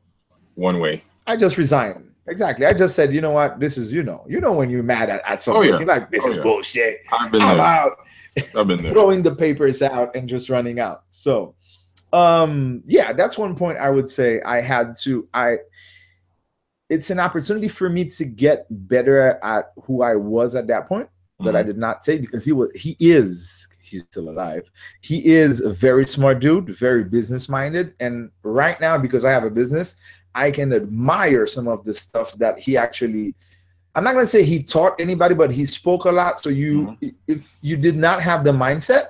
one 0.55 0.81
way. 0.81 1.05
I 1.27 1.37
just 1.37 1.59
resigned. 1.59 2.13
Exactly. 2.29 2.67
I 2.67 2.73
just 2.73 2.95
said, 2.97 3.13
you 3.13 3.21
know 3.21 3.31
what? 3.31 3.61
This 3.61 3.77
is, 3.77 3.93
you 3.93 4.03
know, 4.03 4.25
you 4.29 4.41
know 4.41 4.53
when 4.53 4.71
you're 4.71 4.83
mad 4.83 5.11
at, 5.11 5.23
at 5.29 5.41
someone, 5.43 5.65
Oh, 5.65 5.71
yeah. 5.71 5.79
you're 5.79 5.87
like, 5.87 6.11
this 6.11 6.25
Oh, 6.27 6.31
is 6.31 6.37
yeah. 6.37 6.43
bullshit. 6.43 7.01
I've 7.13 7.31
been 7.31 7.43
I'm 7.43 7.59
there. 7.59 7.67
out. 7.67 7.99
I've 8.57 8.67
been 8.67 8.83
there. 8.83 8.93
Throwing 8.93 9.23
the 9.23 9.35
papers 9.35 9.83
out 9.83 10.15
and 10.17 10.29
just 10.29 10.51
running 10.51 10.79
out. 10.81 11.05
So, 11.09 11.55
um, 12.13 12.83
yeah, 12.87 13.13
that's 13.13 13.39
one 13.39 13.57
point 13.57 13.79
I 13.79 13.91
would 13.91 14.11
say 14.11 14.41
I 14.43 14.61
had 14.61 14.97
to. 15.03 15.29
I. 15.35 15.59
It's 16.89 17.11
an 17.11 17.19
opportunity 17.19 17.69
for 17.69 17.89
me 17.89 18.05
to 18.11 18.25
get 18.25 18.67
better 18.71 19.39
at 19.43 19.73
who 19.85 20.03
I 20.03 20.15
was 20.17 20.55
at 20.55 20.69
that 20.69 20.87
point 20.87 21.09
that 21.43 21.57
I 21.57 21.63
Mhm. 21.63 21.67
did 21.67 21.79
not 21.79 22.03
take 22.03 22.21
because 22.21 22.45
he 22.45 22.53
was 22.53 22.71
he 22.77 22.97
is 23.01 23.67
he's 23.81 24.05
still 24.05 24.29
alive. 24.31 24.63
He 25.01 25.27
is 25.35 25.61
a 25.61 25.71
very 25.71 26.05
smart 26.07 26.41
dude, 26.41 26.69
very 26.77 27.05
business 27.05 27.49
minded, 27.49 27.95
and 28.01 28.31
right 28.43 28.81
now 28.81 28.99
because 28.99 29.25
I 29.25 29.33
have 29.33 29.45
a 29.45 29.51
business, 29.51 29.97
I 30.35 30.51
can 30.53 30.73
admire 30.73 31.47
some 31.47 31.67
of 31.69 31.85
the 31.85 31.95
stuff 31.95 32.33
that 32.35 32.61
he 32.61 32.77
actually. 32.77 33.35
I'm 33.97 34.05
not 34.05 34.13
gonna 34.15 34.27
say 34.27 34.43
he 34.45 34.63
taught 34.63 35.01
anybody, 35.01 35.35
but 35.35 35.51
he 35.51 35.65
spoke 35.67 36.05
a 36.05 36.13
lot. 36.13 36.39
So 36.41 36.51
you, 36.51 36.97
if 37.27 37.59
you 37.63 37.77
did 37.79 37.97
not 37.97 38.23
have 38.23 38.45
the 38.45 38.53
mindset, 38.53 39.05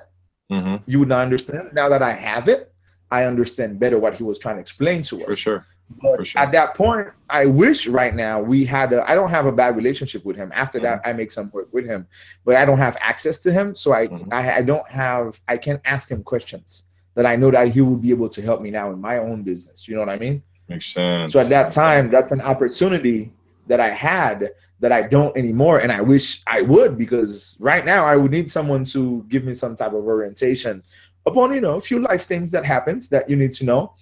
Mhm. 0.51 0.81
you 0.85 0.99
would 0.99 1.09
not 1.09 1.21
understand. 1.21 1.73
Now 1.73 1.89
that 1.89 2.01
I 2.01 2.13
have 2.13 2.47
it, 2.47 2.71
I 3.11 3.25
understand 3.25 3.79
better 3.79 3.99
what 3.99 4.15
he 4.15 4.23
was 4.23 4.39
trying 4.39 4.55
to 4.55 4.61
explain 4.61 5.01
to 5.03 5.17
us. 5.19 5.25
For 5.25 5.35
sure. 5.35 5.65
But 6.01 6.17
For 6.17 6.25
sure. 6.25 6.41
at 6.41 6.51
that 6.53 6.75
point, 6.75 7.07
I 7.29 7.45
wish 7.47 7.87
right 7.87 8.13
now 8.15 8.41
we 8.41 8.63
had 8.65 8.91
a. 8.93 9.09
I 9.09 9.15
don't 9.15 9.29
have 9.29 9.45
a 9.45 9.51
bad 9.51 9.75
relationship 9.75 10.23
with 10.25 10.35
him. 10.37 10.51
After 10.53 10.79
that, 10.79 11.01
Mm-hmm. 11.01 11.09
I 11.09 11.13
make 11.13 11.31
some 11.31 11.49
work 11.53 11.67
with 11.73 11.85
him, 11.85 12.07
but 12.45 12.55
I 12.55 12.63
don't 12.65 12.77
have 12.79 12.97
access 13.01 13.37
to 13.39 13.51
him, 13.51 13.75
so 13.75 13.91
I, 13.93 14.07
Mhm. 14.07 14.33
I 14.33 14.57
I 14.59 14.61
don't 14.61 14.89
have. 14.89 15.39
I 15.47 15.57
can't 15.57 15.81
ask 15.85 16.09
him 16.09 16.23
questions 16.23 16.83
that 17.15 17.25
I 17.25 17.35
know 17.35 17.51
that 17.51 17.67
he 17.69 17.81
would 17.81 18.01
be 18.01 18.11
able 18.11 18.29
to 18.29 18.41
help 18.41 18.61
me 18.61 18.71
now 18.71 18.91
in 18.91 18.99
my 19.01 19.17
own 19.17 19.43
business. 19.43 19.87
You 19.87 19.95
know 19.95 20.01
what 20.01 20.09
I 20.09 20.17
mean? 20.17 20.43
Makes 20.69 20.93
sense. 20.93 21.31
So 21.33 21.39
at 21.39 21.49
that 21.49 21.63
Makes 21.67 21.75
time, 21.75 22.03
sense. 22.05 22.11
that's 22.11 22.31
an 22.33 22.41
opportunity 22.41 23.31
that 23.67 23.79
I 23.79 23.89
had 23.89 24.51
that 24.79 24.91
I 24.91 25.03
don't 25.03 25.35
anymore, 25.35 25.79
and 25.79 25.91
I 25.91 26.01
wish 26.01 26.41
I 26.45 26.61
would 26.61 26.97
because 26.97 27.57
right 27.59 27.83
now 27.83 28.05
I 28.05 28.15
would 28.15 28.31
need 28.31 28.49
someone 28.49 28.83
to 28.85 29.25
give 29.27 29.43
me 29.43 29.53
some 29.53 29.75
type 29.75 29.93
of 29.93 30.05
orientation 30.05 30.83
upon 31.25 31.53
you 31.53 31.61
know 31.61 31.75
a 31.75 31.81
few 31.81 31.99
life 31.99 32.25
things 32.25 32.51
that 32.51 32.65
happens 32.65 33.09
that 33.09 33.29
you 33.29 33.35
need 33.35 33.51
to 33.53 33.65
know. 33.65 33.93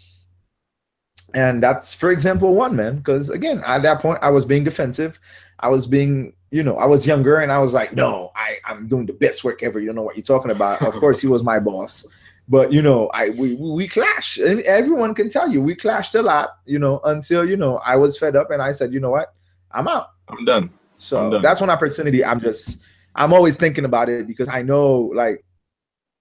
And 1.33 1.61
that's, 1.61 1.93
for 1.93 2.11
example, 2.11 2.53
one 2.53 2.75
man. 2.75 2.97
Because 2.97 3.29
again, 3.29 3.61
at 3.65 3.81
that 3.81 4.01
point, 4.01 4.19
I 4.21 4.29
was 4.29 4.45
being 4.45 4.63
defensive. 4.63 5.19
I 5.59 5.67
was 5.67 5.85
being, 5.85 6.33
you 6.49 6.63
know, 6.63 6.77
I 6.77 6.85
was 6.85 7.05
younger, 7.05 7.38
and 7.38 7.51
I 7.51 7.59
was 7.59 7.73
like, 7.73 7.93
no, 7.93 8.31
I, 8.35 8.57
I'm 8.63 8.88
doing 8.88 9.05
the 9.05 9.13
best 9.13 9.43
work 9.43 9.61
ever. 9.63 9.79
You 9.79 9.88
don't 9.88 9.95
know 9.95 10.03
what 10.03 10.15
you're 10.15 10.23
talking 10.23 10.51
about. 10.51 10.81
Of 10.81 10.93
course, 10.95 11.19
he 11.19 11.27
was 11.27 11.43
my 11.43 11.59
boss, 11.59 12.05
but 12.47 12.71
you 12.71 12.81
know, 12.81 13.07
I 13.07 13.29
we 13.29 13.55
we 13.55 13.88
clashed, 13.88 14.38
and 14.38 14.61
everyone 14.61 15.13
can 15.13 15.29
tell 15.29 15.49
you 15.49 15.61
we 15.61 15.75
clashed 15.75 16.15
a 16.15 16.21
lot. 16.21 16.57
You 16.65 16.79
know, 16.79 17.01
until 17.03 17.47
you 17.47 17.57
know 17.57 17.77
I 17.77 17.97
was 17.97 18.17
fed 18.17 18.35
up, 18.35 18.51
and 18.51 18.61
I 18.61 18.71
said, 18.71 18.93
you 18.93 18.99
know 18.99 19.09
what, 19.09 19.33
I'm 19.75 19.88
out. 19.88 20.07
I'm 20.27 20.45
done. 20.45 20.69
I'm 21.15 21.29
So 21.29 21.29
done. 21.29 21.41
that's 21.41 21.61
one 21.61 21.69
opportunity. 21.69 22.23
I'm 22.25 22.39
just, 22.39 22.79
I'm 23.15 23.33
always 23.33 23.55
thinking 23.55 23.85
about 23.85 24.09
it 24.09 24.27
because 24.27 24.49
I 24.49 24.61
know, 24.63 25.11
like, 25.15 25.43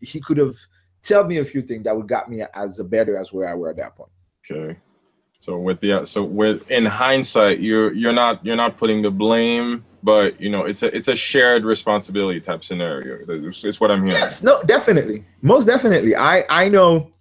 he 0.00 0.20
could 0.20 0.38
have 0.38 0.54
told 1.02 1.28
me 1.28 1.38
a 1.38 1.44
few 1.44 1.62
things 1.62 1.84
that 1.84 1.96
would 1.96 2.08
got 2.08 2.30
me 2.30 2.42
as 2.54 2.78
a 2.78 2.84
better 2.84 3.16
as 3.16 3.32
where 3.32 3.48
I 3.48 3.54
were 3.54 3.70
at 3.70 3.76
that 3.78 3.96
point. 3.96 4.10
Okay. 4.50 4.78
So 5.38 5.58
with 5.58 5.80
the 5.80 6.04
so 6.06 6.24
with 6.24 6.70
in 6.70 6.86
hindsight, 6.86 7.60
you're 7.60 7.92
you're 7.92 8.12
not 8.12 8.44
you're 8.46 8.56
not 8.56 8.78
putting 8.78 9.02
the 9.02 9.10
blame, 9.10 9.84
but 10.02 10.40
you 10.40 10.50
know 10.50 10.64
it's 10.64 10.82
a 10.82 10.94
it's 10.94 11.08
a 11.08 11.16
shared 11.16 11.64
responsibility 11.64 12.40
type 12.40 12.64
scenario. 12.64 13.18
It's, 13.28 13.64
it's 13.64 13.80
what 13.80 13.90
I'm 13.90 14.06
hearing. 14.06 14.20
Yes, 14.20 14.42
no, 14.42 14.62
definitely, 14.64 15.24
most 15.42 15.66
definitely. 15.66 16.16
I 16.16 16.44
I 16.48 16.68
know 16.68 17.12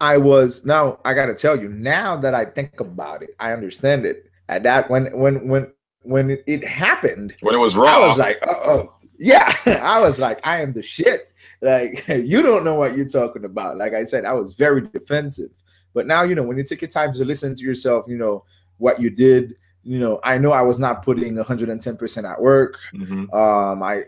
I 0.00 0.18
was 0.18 0.64
now. 0.64 1.00
I 1.04 1.14
got 1.14 1.26
to 1.26 1.34
tell 1.34 1.60
you 1.60 1.68
now 1.68 2.16
that 2.18 2.34
I 2.34 2.44
think 2.44 2.80
about 2.80 3.22
it, 3.22 3.30
I 3.40 3.52
understand 3.52 4.06
it. 4.06 4.30
At 4.48 4.62
that 4.62 4.88
when 4.90 5.16
when 5.16 5.48
when 5.48 5.72
when 6.02 6.38
it, 6.46 6.64
happened, 6.64 7.34
When 7.40 7.54
it 7.54 7.58
was 7.58 7.76
wrong, 7.76 8.04
I 8.04 8.06
was 8.06 8.18
like, 8.18 8.38
uh 8.42 8.54
oh, 8.64 8.94
yeah. 9.18 9.52
I 9.82 10.00
was 10.00 10.20
like, 10.20 10.38
I 10.44 10.60
am 10.62 10.72
the 10.72 10.82
shit. 10.82 11.32
Like 11.62 12.06
you 12.08 12.42
don't 12.42 12.64
know 12.64 12.74
what 12.74 12.96
you're 12.96 13.08
talking 13.08 13.44
about. 13.44 13.76
Like 13.76 13.94
I 13.94 14.04
said, 14.04 14.24
I 14.24 14.32
was 14.32 14.54
very 14.54 14.82
defensive. 14.82 15.50
But 15.94 16.06
now 16.06 16.22
you 16.22 16.34
know 16.34 16.42
when 16.42 16.58
you 16.58 16.64
take 16.64 16.82
your 16.82 16.90
time 16.90 17.12
to 17.14 17.24
listen 17.24 17.54
to 17.54 17.64
yourself, 17.64 18.06
you 18.08 18.18
know 18.18 18.44
what 18.78 19.00
you 19.00 19.10
did. 19.10 19.56
You 19.82 19.98
know, 20.00 20.20
I 20.24 20.36
know 20.36 20.50
I 20.50 20.62
was 20.62 20.78
not 20.80 21.04
putting 21.04 21.36
110% 21.36 22.30
at 22.30 22.40
work. 22.40 22.76
Mhm. 22.94 23.32
Um, 23.32 23.82
I 23.82 24.02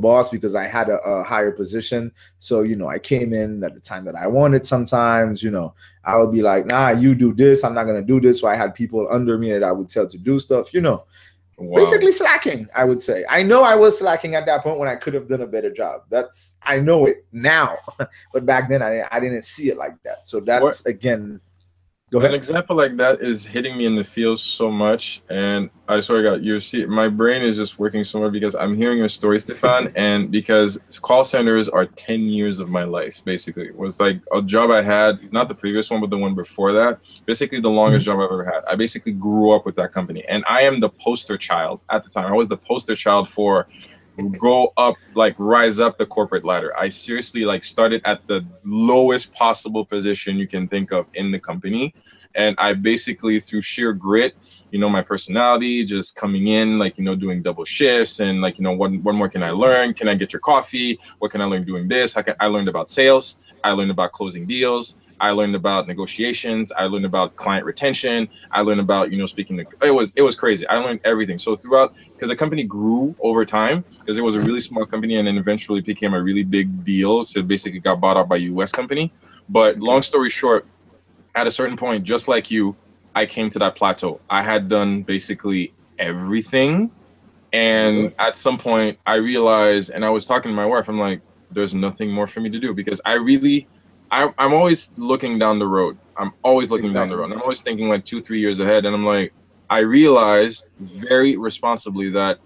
boss 0.00 0.28
because 0.28 0.54
I 0.54 0.66
had 0.66 0.88
a, 0.88 0.98
a 1.00 1.22
higher 1.22 1.50
position. 1.50 2.12
So, 2.38 2.62
you 2.62 2.76
know, 2.76 2.88
I 2.88 2.98
came 2.98 3.32
in 3.32 3.62
at 3.62 3.74
the 3.74 3.80
time 3.80 4.04
that 4.06 4.14
I 4.14 4.26
wanted 4.26 4.66
sometimes, 4.66 5.42
you 5.42 5.50
know, 5.50 5.74
I 6.04 6.16
would 6.16 6.32
be 6.32 6.42
like, 6.42 6.66
nah, 6.66 6.90
you 6.90 7.14
do 7.14 7.32
this, 7.32 7.62
I'm 7.64 7.74
not 7.74 7.84
gonna 7.84 8.02
do 8.02 8.20
this. 8.20 8.40
So 8.40 8.48
I 8.48 8.56
had 8.56 8.74
people 8.74 9.06
under 9.10 9.38
me 9.38 9.52
that 9.52 9.62
I 9.62 9.72
would 9.72 9.88
tell 9.88 10.06
to 10.08 10.18
do 10.18 10.38
stuff, 10.38 10.72
you 10.74 10.80
know. 10.80 11.04
wow. 11.58 11.76
Basically 11.76 12.12
slacking, 12.12 12.68
I 12.74 12.84
would 12.84 13.00
say. 13.02 13.24
I 13.28 13.42
know 13.42 13.62
I 13.62 13.74
was 13.74 13.98
slacking 13.98 14.34
at 14.34 14.46
that 14.46 14.62
point 14.62 14.78
when 14.78 14.88
I 14.88 14.96
could 14.96 15.14
have 15.14 15.28
done 15.28 15.42
a 15.42 15.46
better 15.46 15.70
job. 15.70 16.02
That's 16.08 16.56
I 16.62 16.78
know 16.80 17.06
it 17.06 17.26
now. 17.32 17.76
but 18.32 18.46
back 18.46 18.68
then 18.68 18.82
I, 18.82 19.02
I 19.10 19.20
didn't 19.20 19.44
see 19.44 19.68
it 19.68 19.76
like 19.76 20.02
that. 20.04 20.26
So 20.26 20.40
that's 20.40 20.62
What- 20.62 20.86
again 20.86 21.40
go 22.10 22.20
An 22.20 22.34
example 22.34 22.76
like 22.76 22.96
that 22.96 23.22
is 23.22 23.46
hitting 23.46 23.76
me 23.78 23.86
in 23.86 23.94
the 23.94 24.02
feels 24.02 24.42
so 24.42 24.70
much, 24.70 25.22
and 25.30 25.70
I 25.88 26.00
swear 26.00 26.22
to 26.22 26.30
God, 26.30 26.44
you 26.44 26.58
see, 26.58 26.84
my 26.84 27.08
brain 27.08 27.42
is 27.42 27.56
just 27.56 27.78
working 27.78 28.02
so 28.02 28.20
much 28.20 28.32
because 28.32 28.56
I'm 28.56 28.76
hearing 28.76 28.98
your 28.98 29.08
story, 29.08 29.38
Stefan, 29.38 29.92
and 29.96 30.30
because 30.30 30.78
call 31.02 31.22
centers 31.22 31.68
are 31.68 31.86
ten 31.86 32.22
years 32.22 32.58
of 32.58 32.68
my 32.68 32.82
life. 32.82 33.24
Basically, 33.24 33.66
it 33.66 33.76
was 33.76 34.00
like 34.00 34.20
a 34.32 34.42
job 34.42 34.70
I 34.70 34.82
had, 34.82 35.32
not 35.32 35.46
the 35.46 35.54
previous 35.54 35.88
one, 35.88 36.00
but 36.00 36.10
the 36.10 36.18
one 36.18 36.34
before 36.34 36.72
that. 36.72 36.98
Basically, 37.26 37.60
the 37.60 37.70
longest 37.70 38.06
mm-hmm. 38.06 38.18
job 38.18 38.24
I've 38.24 38.32
ever 38.32 38.44
had. 38.44 38.64
I 38.68 38.74
basically 38.74 39.12
grew 39.12 39.52
up 39.52 39.64
with 39.64 39.76
that 39.76 39.92
company, 39.92 40.24
and 40.28 40.44
I 40.48 40.62
am 40.62 40.80
the 40.80 40.88
poster 40.90 41.38
child 41.38 41.80
at 41.90 42.02
the 42.02 42.10
time. 42.10 42.26
I 42.26 42.34
was 42.34 42.48
the 42.48 42.56
poster 42.56 42.96
child 42.96 43.28
for 43.28 43.68
go 44.20 44.72
up 44.76 44.96
like 45.14 45.34
rise 45.38 45.78
up 45.78 45.98
the 45.98 46.06
corporate 46.06 46.44
ladder. 46.44 46.76
I 46.76 46.88
seriously 46.88 47.44
like 47.44 47.64
started 47.64 48.02
at 48.04 48.26
the 48.26 48.46
lowest 48.64 49.32
possible 49.32 49.84
position 49.84 50.36
you 50.36 50.46
can 50.46 50.68
think 50.68 50.92
of 50.92 51.06
in 51.14 51.30
the 51.30 51.38
company. 51.38 51.94
And 52.32 52.54
i 52.58 52.74
basically 52.74 53.40
through 53.40 53.62
sheer 53.62 53.92
grit 53.92 54.36
you 54.70 54.78
know 54.78 54.88
my 54.88 55.02
personality 55.02 55.84
just 55.84 56.14
coming 56.14 56.46
in 56.46 56.78
like 56.78 56.96
you 56.96 57.04
know 57.04 57.16
doing 57.16 57.42
double 57.42 57.64
shifts 57.64 58.20
and 58.20 58.40
like 58.40 58.58
you 58.58 58.62
know 58.62 58.72
what, 58.72 58.92
what 59.02 59.14
more 59.14 59.28
can 59.28 59.42
i 59.42 59.50
learn? 59.50 59.94
Can 59.94 60.08
i 60.08 60.14
get 60.14 60.32
your 60.32 60.40
coffee? 60.40 61.00
What 61.18 61.32
can 61.32 61.40
i 61.40 61.44
learn 61.44 61.64
doing 61.64 61.88
this? 61.88 62.16
I, 62.16 62.22
can, 62.22 62.36
I 62.38 62.46
learned 62.46 62.68
about 62.68 62.88
sales 62.88 63.40
i 63.64 63.72
learned 63.72 63.90
about 63.90 64.12
closing 64.12 64.46
deals. 64.46 64.96
I 65.20 65.32
learned 65.32 65.54
about 65.54 65.86
negotiations. 65.86 66.72
I 66.72 66.84
learned 66.84 67.04
about 67.04 67.36
client 67.36 67.66
retention. 67.66 68.28
I 68.50 68.62
learned 68.62 68.80
about 68.80 69.12
you 69.12 69.18
know 69.18 69.26
speaking 69.26 69.58
to 69.58 69.66
it 69.82 69.90
was 69.90 70.12
it 70.16 70.22
was 70.22 70.34
crazy. 70.34 70.66
I 70.66 70.76
learned 70.76 71.00
everything. 71.04 71.36
So 71.38 71.56
throughout 71.56 71.94
because 72.12 72.30
the 72.30 72.36
company 72.36 72.64
grew 72.64 73.14
over 73.20 73.44
time 73.44 73.84
because 74.00 74.16
it 74.16 74.22
was 74.22 74.34
a 74.34 74.40
really 74.40 74.60
small 74.60 74.86
company 74.86 75.16
and 75.16 75.28
then 75.28 75.36
eventually 75.36 75.82
became 75.82 76.14
a 76.14 76.22
really 76.22 76.42
big 76.42 76.84
deal. 76.84 77.22
So 77.22 77.40
it 77.40 77.48
basically 77.48 77.80
got 77.80 78.00
bought 78.00 78.16
out 78.16 78.28
by 78.28 78.38
a 78.38 78.48
us 78.48 78.72
company. 78.72 79.12
But 79.48 79.78
long 79.78 80.02
story 80.02 80.30
short 80.30 80.66
at 81.34 81.46
a 81.46 81.50
certain 81.50 81.76
point, 81.76 82.04
just 82.04 82.26
like 82.26 82.50
you, 82.50 82.74
I 83.14 83.26
came 83.26 83.50
to 83.50 83.58
that 83.60 83.76
plateau. 83.76 84.20
I 84.28 84.42
had 84.42 84.68
done 84.68 85.02
basically 85.02 85.74
everything. 85.98 86.90
And 87.52 87.96
mm-hmm. 88.10 88.20
at 88.20 88.36
some 88.36 88.58
point, 88.58 88.98
I 89.04 89.16
realized, 89.16 89.90
and 89.90 90.04
I 90.04 90.10
was 90.10 90.24
talking 90.24 90.50
to 90.50 90.54
my 90.54 90.66
wife, 90.66 90.88
I'm 90.88 90.98
like, 90.98 91.20
there's 91.50 91.74
nothing 91.74 92.10
more 92.10 92.26
for 92.26 92.40
me 92.40 92.50
to 92.50 92.58
do 92.58 92.74
because 92.74 93.00
I 93.04 93.14
really, 93.14 93.68
I, 94.10 94.32
I'm 94.38 94.52
always 94.52 94.92
looking 94.96 95.38
down 95.38 95.58
the 95.58 95.66
road. 95.66 95.98
I'm 96.16 96.32
always 96.42 96.70
looking 96.70 96.92
down 96.92 97.08
the 97.08 97.16
road. 97.16 97.32
I'm 97.32 97.42
always 97.42 97.62
thinking 97.62 97.88
like 97.88 98.04
two, 98.04 98.20
three 98.20 98.40
years 98.40 98.60
ahead. 98.60 98.84
And 98.84 98.94
I'm 98.94 99.06
like, 99.06 99.32
I 99.68 99.78
realized 99.78 100.68
very 100.78 101.36
responsibly 101.36 102.10
that 102.10 102.38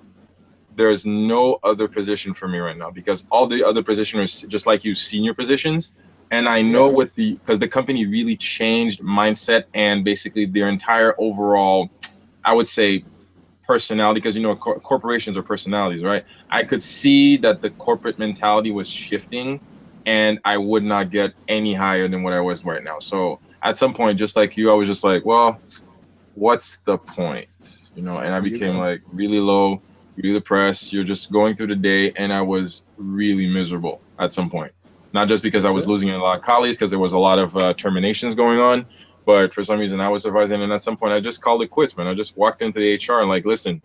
there's 0.76 1.07
no 1.07 1.59
other 1.62 1.88
position 1.88 2.34
for 2.34 2.48
me 2.48 2.59
right 2.59 2.76
now 2.76 2.90
because 2.90 3.24
all 3.30 3.46
the 3.46 3.64
other 3.64 3.82
positions 3.82 4.44
are 4.44 4.48
just 4.48 4.66
like 4.66 4.84
you, 4.84 4.94
senior 4.94 5.34
positions 5.34 5.94
and 6.30 6.48
I 6.48 6.62
know 6.62 6.88
with 6.88 7.14
the 7.14 7.34
because 7.34 7.59
the 7.59 7.68
company 7.68 8.07
really 8.07 8.36
changed 8.36 9.00
mindset 9.00 9.64
and 9.74 10.05
basically 10.05 10.46
their 10.46 10.68
entire 10.68 11.14
overall, 11.18 11.90
I 12.44 12.52
would 12.52 12.68
say, 12.68 13.05
personality. 13.66 14.20
Because 14.20 14.36
you 14.36 14.42
know, 14.42 14.56
cor- 14.56 14.80
corporations 14.80 15.36
are 15.36 15.42
personalities, 15.42 16.02
right? 16.02 16.24
I 16.50 16.64
could 16.64 16.82
see 16.82 17.38
that 17.38 17.62
the 17.62 17.70
corporate 17.70 18.18
mentality 18.18 18.70
was 18.70 18.88
shifting, 18.88 19.60
and 20.06 20.38
I 20.44 20.56
would 20.56 20.84
not 20.84 21.10
get 21.10 21.34
any 21.48 21.74
higher 21.74 22.08
than 22.08 22.22
what 22.22 22.32
I 22.32 22.40
was 22.40 22.64
right 22.64 22.82
now. 22.82 22.98
So 23.00 23.40
at 23.62 23.76
some 23.76 23.94
point, 23.94 24.18
just 24.18 24.36
like 24.36 24.56
you, 24.56 24.70
I 24.70 24.74
was 24.74 24.88
just 24.88 25.04
like, 25.04 25.24
well, 25.24 25.60
what's 26.34 26.78
the 26.78 26.98
point? 26.98 27.48
You 27.94 28.02
know, 28.02 28.18
and 28.18 28.34
I 28.34 28.40
became 28.40 28.76
like 28.76 29.02
really 29.12 29.40
low, 29.40 29.80
really 30.16 30.34
depressed. 30.34 30.92
You're 30.92 31.04
just 31.04 31.32
going 31.32 31.54
through 31.54 31.68
the 31.68 31.76
day, 31.76 32.12
and 32.12 32.32
I 32.32 32.42
was 32.42 32.84
really 32.96 33.46
miserable 33.46 34.00
at 34.18 34.32
some 34.32 34.50
point. 34.50 34.72
Not 35.12 35.28
just 35.28 35.44
because 35.44 35.64
I 35.64 35.70
was 35.70 35.84
it. 35.84 35.88
losing 35.88 36.10
a 36.10 36.18
lot 36.18 36.38
of 36.38 36.44
colleagues, 36.44 36.76
because 36.76 36.90
there 36.90 36.98
was 36.98 37.12
a 37.12 37.18
lot 37.18 37.38
of 37.38 37.56
uh, 37.56 37.72
terminations 37.74 38.34
going 38.34 38.58
on, 38.58 38.86
but 39.26 39.54
for 39.54 39.64
some 39.64 39.78
reason 39.78 40.00
I 40.00 40.08
was 40.08 40.22
supervising, 40.22 40.62
and 40.62 40.72
at 40.72 40.82
some 40.82 40.96
point 40.96 41.12
I 41.12 41.20
just 41.20 41.40
called 41.40 41.62
it 41.62 41.70
quits, 41.70 41.96
man. 41.96 42.06
I 42.06 42.14
just 42.14 42.36
walked 42.36 42.62
into 42.62 42.78
the 42.78 42.94
HR 42.94 43.20
and 43.20 43.28
like, 43.28 43.44
listen, 43.44 43.82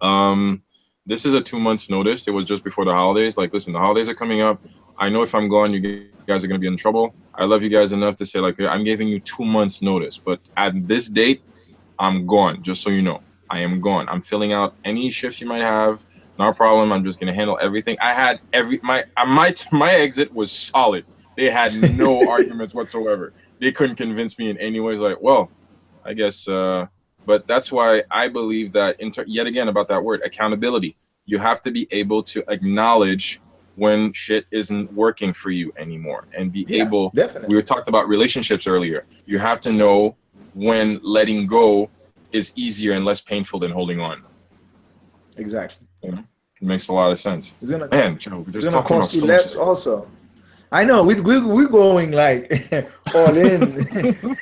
um, 0.00 0.62
this 1.06 1.26
is 1.26 1.34
a 1.34 1.40
two 1.40 1.58
months 1.58 1.90
notice. 1.90 2.28
It 2.28 2.32
was 2.32 2.44
just 2.44 2.64
before 2.64 2.84
the 2.84 2.92
holidays. 2.92 3.36
Like, 3.36 3.52
listen, 3.52 3.72
the 3.72 3.78
holidays 3.78 4.08
are 4.08 4.14
coming 4.14 4.40
up. 4.40 4.60
I 4.98 5.08
know 5.08 5.22
if 5.22 5.34
I'm 5.34 5.48
gone, 5.48 5.72
you 5.72 6.08
guys 6.26 6.44
are 6.44 6.46
gonna 6.46 6.58
be 6.58 6.66
in 6.66 6.76
trouble. 6.76 7.14
I 7.34 7.44
love 7.44 7.62
you 7.62 7.70
guys 7.70 7.92
enough 7.92 8.16
to 8.16 8.26
say 8.26 8.40
like, 8.40 8.60
I'm 8.60 8.84
giving 8.84 9.08
you 9.08 9.20
two 9.20 9.44
months 9.44 9.82
notice, 9.82 10.18
but 10.18 10.40
at 10.56 10.86
this 10.86 11.08
date, 11.08 11.42
I'm 11.98 12.26
gone. 12.26 12.62
Just 12.62 12.82
so 12.82 12.90
you 12.90 13.02
know, 13.02 13.22
I 13.50 13.60
am 13.60 13.80
gone. 13.80 14.08
I'm 14.08 14.22
filling 14.22 14.52
out 14.52 14.76
any 14.84 15.10
shifts 15.10 15.40
you 15.40 15.46
might 15.46 15.62
have. 15.62 16.04
No 16.38 16.52
problem. 16.52 16.92
I'm 16.92 17.04
just 17.04 17.20
gonna 17.20 17.34
handle 17.34 17.58
everything. 17.60 17.96
I 18.00 18.14
had 18.14 18.40
every 18.52 18.80
my 18.82 19.04
my 19.26 19.54
my 19.70 19.92
exit 19.92 20.32
was 20.32 20.52
solid. 20.52 21.04
They 21.36 21.50
had 21.50 21.74
no 21.96 22.28
arguments 22.30 22.74
whatsoever. 22.74 23.32
They 23.62 23.70
couldn't 23.70 23.94
convince 23.94 24.36
me 24.40 24.50
in 24.50 24.58
any 24.58 24.80
ways. 24.80 24.98
Like, 24.98 25.22
well, 25.22 25.48
I 26.04 26.14
guess. 26.14 26.48
Uh, 26.48 26.86
but 27.24 27.46
that's 27.46 27.70
why 27.70 28.02
I 28.10 28.26
believe 28.26 28.72
that. 28.72 29.00
Inter- 29.00 29.24
yet 29.28 29.46
again, 29.46 29.68
about 29.68 29.88
that 29.88 30.02
word 30.02 30.22
accountability. 30.24 30.96
You 31.26 31.38
have 31.38 31.62
to 31.62 31.70
be 31.70 31.86
able 31.92 32.24
to 32.24 32.42
acknowledge 32.48 33.40
when 33.76 34.12
shit 34.12 34.46
isn't 34.50 34.92
working 34.92 35.32
for 35.32 35.50
you 35.50 35.72
anymore, 35.78 36.26
and 36.36 36.52
be 36.52 36.66
yeah, 36.68 36.82
able. 36.82 37.10
Definitely. 37.10 37.50
We 37.50 37.54
were 37.54 37.62
talked 37.62 37.86
about 37.86 38.08
relationships 38.08 38.66
earlier. 38.66 39.04
You 39.26 39.38
have 39.38 39.60
to 39.62 39.72
know 39.72 40.16
when 40.54 40.98
letting 41.04 41.46
go 41.46 41.88
is 42.32 42.52
easier 42.56 42.92
and 42.92 43.04
less 43.04 43.20
painful 43.20 43.60
than 43.60 43.70
holding 43.70 44.00
on. 44.00 44.24
Exactly. 45.36 45.86
You 46.02 46.12
know? 46.12 46.24
It 46.60 46.66
makes 46.66 46.88
a 46.88 46.92
lot 46.92 47.12
of 47.12 47.20
sense. 47.20 47.54
It's 47.62 47.70
gonna, 47.70 47.88
Man, 47.88 48.18
Joe, 48.18 48.44
it's 48.48 48.66
gonna 48.66 48.86
cost 48.86 49.14
you 49.14 49.24
less 49.24 49.54
also. 49.54 50.08
I 50.72 50.84
know 50.84 51.04
we 51.04 51.20
we 51.20 51.38
we're 51.38 51.68
going 51.68 52.12
like 52.12 52.50
all 53.14 53.36
in. 53.36 53.86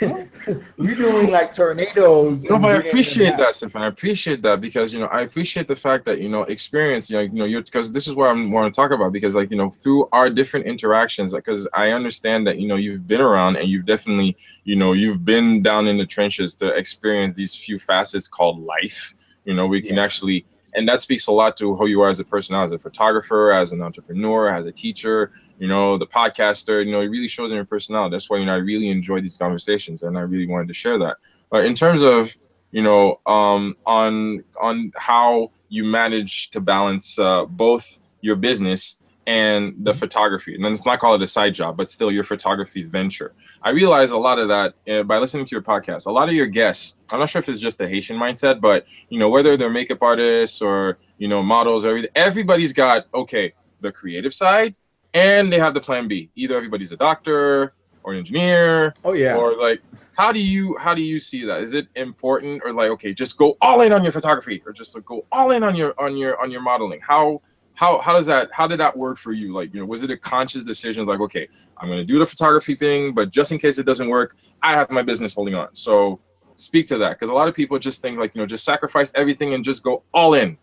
we're 0.78 0.95
doing 0.95 1.31
like 1.33 1.51
tornadoes. 1.51 2.45
No, 2.45 2.57
but 2.57 2.70
I 2.70 2.74
appreciate 2.76 3.37
that, 3.37 3.57
Stefan. 3.57 3.83
I 3.83 3.89
appreciate 3.89 4.41
that 4.43 4.61
because 4.61 4.95
you 4.95 5.01
know 5.01 5.07
I 5.07 5.22
appreciate 5.22 5.66
the 5.66 5.74
fact 5.74 6.05
that 6.05 6.20
you 6.20 6.28
know 6.28 6.43
experience. 6.43 7.11
You 7.11 7.16
know, 7.16 7.22
you 7.22 7.33
know, 7.33 7.45
you 7.47 7.61
because 7.61 7.91
this 7.91 8.07
is 8.07 8.14
what 8.14 8.28
I'm 8.28 8.53
want 8.53 8.72
to 8.72 8.81
talk 8.81 8.93
about 8.93 9.12
because 9.12 9.35
like 9.35 9.51
you 9.51 9.57
know 9.57 9.70
through 9.70 10.09
our 10.12 10.31
different 10.31 10.66
interactions, 10.66 11.35
because 11.35 11.66
I 11.74 11.91
understand 11.91 12.47
that 12.47 12.59
you 12.59 12.68
know 12.68 12.76
you've 12.76 13.09
been 13.09 13.20
around 13.20 13.57
and 13.57 13.68
you've 13.68 13.87
definitely 13.87 14.37
you 14.62 14.76
know 14.76 14.93
you've 14.93 15.24
been 15.24 15.62
down 15.62 15.89
in 15.89 15.99
the 15.99 16.07
trenches 16.07 16.55
to 16.57 16.68
experience 16.68 17.35
these 17.35 17.57
few 17.57 17.81
facets 17.81 18.28
called 18.28 18.61
life. 18.61 19.14
You 19.45 19.55
know, 19.55 19.66
we 19.66 19.83
can 19.83 19.97
yeah. 19.97 20.05
actually 20.05 20.47
and 20.74 20.89
that 20.89 21.01
speaks 21.01 21.26
a 21.26 21.33
lot 21.33 21.57
to 21.57 21.74
who 21.74 21.87
you 21.87 22.03
are 22.03 22.09
as 22.09 22.20
a 22.20 22.24
person, 22.24 22.55
as 22.55 22.70
a 22.70 22.78
photographer, 22.78 23.53
as 23.53 23.72
an 23.72 23.83
entrepreneur, 23.83 24.55
as 24.55 24.66
a 24.66 24.72
teacher, 24.72 25.33
you 25.61 25.68
know, 25.68 25.96
the 25.98 26.06
podcaster. 26.06 26.84
You 26.84 26.90
know, 26.90 27.00
it 27.00 27.06
really 27.06 27.28
shows 27.28 27.50
in 27.50 27.56
your 27.56 27.64
personality. 27.64 28.14
That's 28.14 28.28
why 28.28 28.38
you 28.38 28.46
know 28.46 28.54
I 28.54 28.56
really 28.56 28.88
enjoy 28.88 29.20
these 29.20 29.36
conversations, 29.36 30.02
and 30.02 30.18
I 30.18 30.22
really 30.22 30.48
wanted 30.48 30.68
to 30.68 30.74
share 30.74 30.98
that. 30.98 31.18
But 31.50 31.66
in 31.66 31.76
terms 31.76 32.02
of 32.02 32.36
you 32.70 32.82
know, 32.82 33.20
um, 33.26 33.74
on 33.84 34.44
on 34.61 34.92
how 34.96 35.50
you 35.68 35.84
manage 35.84 36.50
to 36.50 36.61
balance 36.61 37.18
uh, 37.18 37.44
both 37.46 38.00
your 38.20 38.36
business 38.36 38.96
and 39.26 39.74
the 39.78 39.94
photography. 39.94 40.54
And 40.54 40.64
let's 40.64 40.84
not 40.84 40.98
call 40.98 41.14
it 41.14 41.22
a 41.22 41.26
side 41.26 41.54
job, 41.54 41.76
but 41.76 41.90
still 41.90 42.11
your 42.11 42.24
photography 42.24 42.82
venture. 42.82 43.32
I 43.62 43.70
realize 43.70 44.11
a 44.11 44.16
lot 44.16 44.38
of 44.38 44.48
that 44.48 44.74
uh, 44.88 45.02
by 45.02 45.18
listening 45.18 45.44
to 45.44 45.50
your 45.52 45.62
podcast. 45.62 46.06
A 46.06 46.12
lot 46.12 46.28
of 46.28 46.34
your 46.34 46.46
guests, 46.46 46.96
I'm 47.12 47.20
not 47.20 47.28
sure 47.28 47.40
if 47.40 47.48
it's 47.48 47.61
just 47.61 47.80
a 47.80 47.88
Haitian 47.88 48.16
mindset, 48.16 48.61
but 48.61 48.86
you 49.08 49.18
know, 49.18 49.28
whether 49.28 49.56
they're 49.56 49.70
makeup 49.70 50.02
artists 50.02 50.62
or 50.62 50.98
you 51.18 51.28
know 51.28 51.42
models 51.42 51.84
or 51.84 51.90
everything, 51.90 52.11
everybody's 52.14 52.72
got 52.72 53.06
okay 53.12 53.54
the 53.80 53.92
creative 53.92 54.34
side, 54.34 54.74
and 55.14 55.52
they 55.52 55.58
have 55.58 55.74
the 55.74 55.80
plan 55.80 56.08
B. 56.08 56.30
Either 56.36 56.56
everybody's 56.56 56.92
a 56.92 56.96
doctor 56.96 57.74
or 58.02 58.12
an 58.12 58.18
engineer. 58.18 58.94
Oh 59.04 59.12
yeah. 59.12 59.36
Or 59.36 59.56
like, 59.56 59.80
how 60.16 60.32
do 60.32 60.40
you 60.40 60.76
how 60.78 60.94
do 60.94 61.02
you 61.02 61.18
see 61.18 61.44
that? 61.44 61.62
Is 61.62 61.74
it 61.74 61.88
important 61.96 62.62
or 62.64 62.72
like 62.72 62.90
okay, 62.90 63.12
just 63.12 63.36
go 63.36 63.56
all 63.61 63.80
in 63.80 63.92
on 63.92 64.02
your 64.02 64.12
photography 64.12 64.62
or 64.66 64.72
just 64.72 64.94
like, 64.94 65.04
go 65.04 65.26
all 65.32 65.50
in 65.50 65.62
on 65.62 65.74
your 65.74 65.94
on 65.98 66.16
your 66.16 66.40
on 66.40 66.50
your 66.50 66.62
modeling? 66.62 67.00
How 67.00 67.40
how 67.80 67.98
how 68.00 68.12
does 68.12 68.26
that 68.26 68.50
how 68.52 68.66
did 68.66 68.78
that 68.78 68.94
work 68.94 69.16
for 69.16 69.32
you 69.32 69.54
like 69.54 69.72
you 69.72 69.80
know 69.80 69.86
was 69.86 70.02
it 70.02 70.11
a 70.11 70.16
conscious 70.16 70.64
decision 70.64 71.06
like 71.06 71.20
okay 71.20 71.48
i'm 71.78 71.88
going 71.88 71.98
to 71.98 72.04
do 72.04 72.18
the 72.18 72.26
photography 72.26 72.74
thing 72.74 73.14
but 73.14 73.30
just 73.30 73.52
in 73.52 73.58
case 73.58 73.78
it 73.78 73.86
doesn't 73.86 74.11
work 74.11 74.36
i 74.62 74.72
have 74.72 74.90
my 74.90 75.02
business 75.02 75.32
holding 75.32 75.54
on 75.54 75.66
so 75.74 76.20
speak 76.56 76.86
to 76.86 76.98
that 76.98 77.18
because 77.18 77.30
a 77.30 77.34
lot 77.34 77.48
of 77.48 77.54
people 77.54 77.78
just 77.78 78.02
think 78.02 78.18
like 78.18 78.34
you 78.34 78.40
know 78.40 78.46
just 78.46 78.64
sacrifice 78.64 79.11
everything 79.14 79.54
and 79.54 79.64
just 79.64 79.82
go 79.82 80.02
all 80.12 80.34
in 80.34 80.58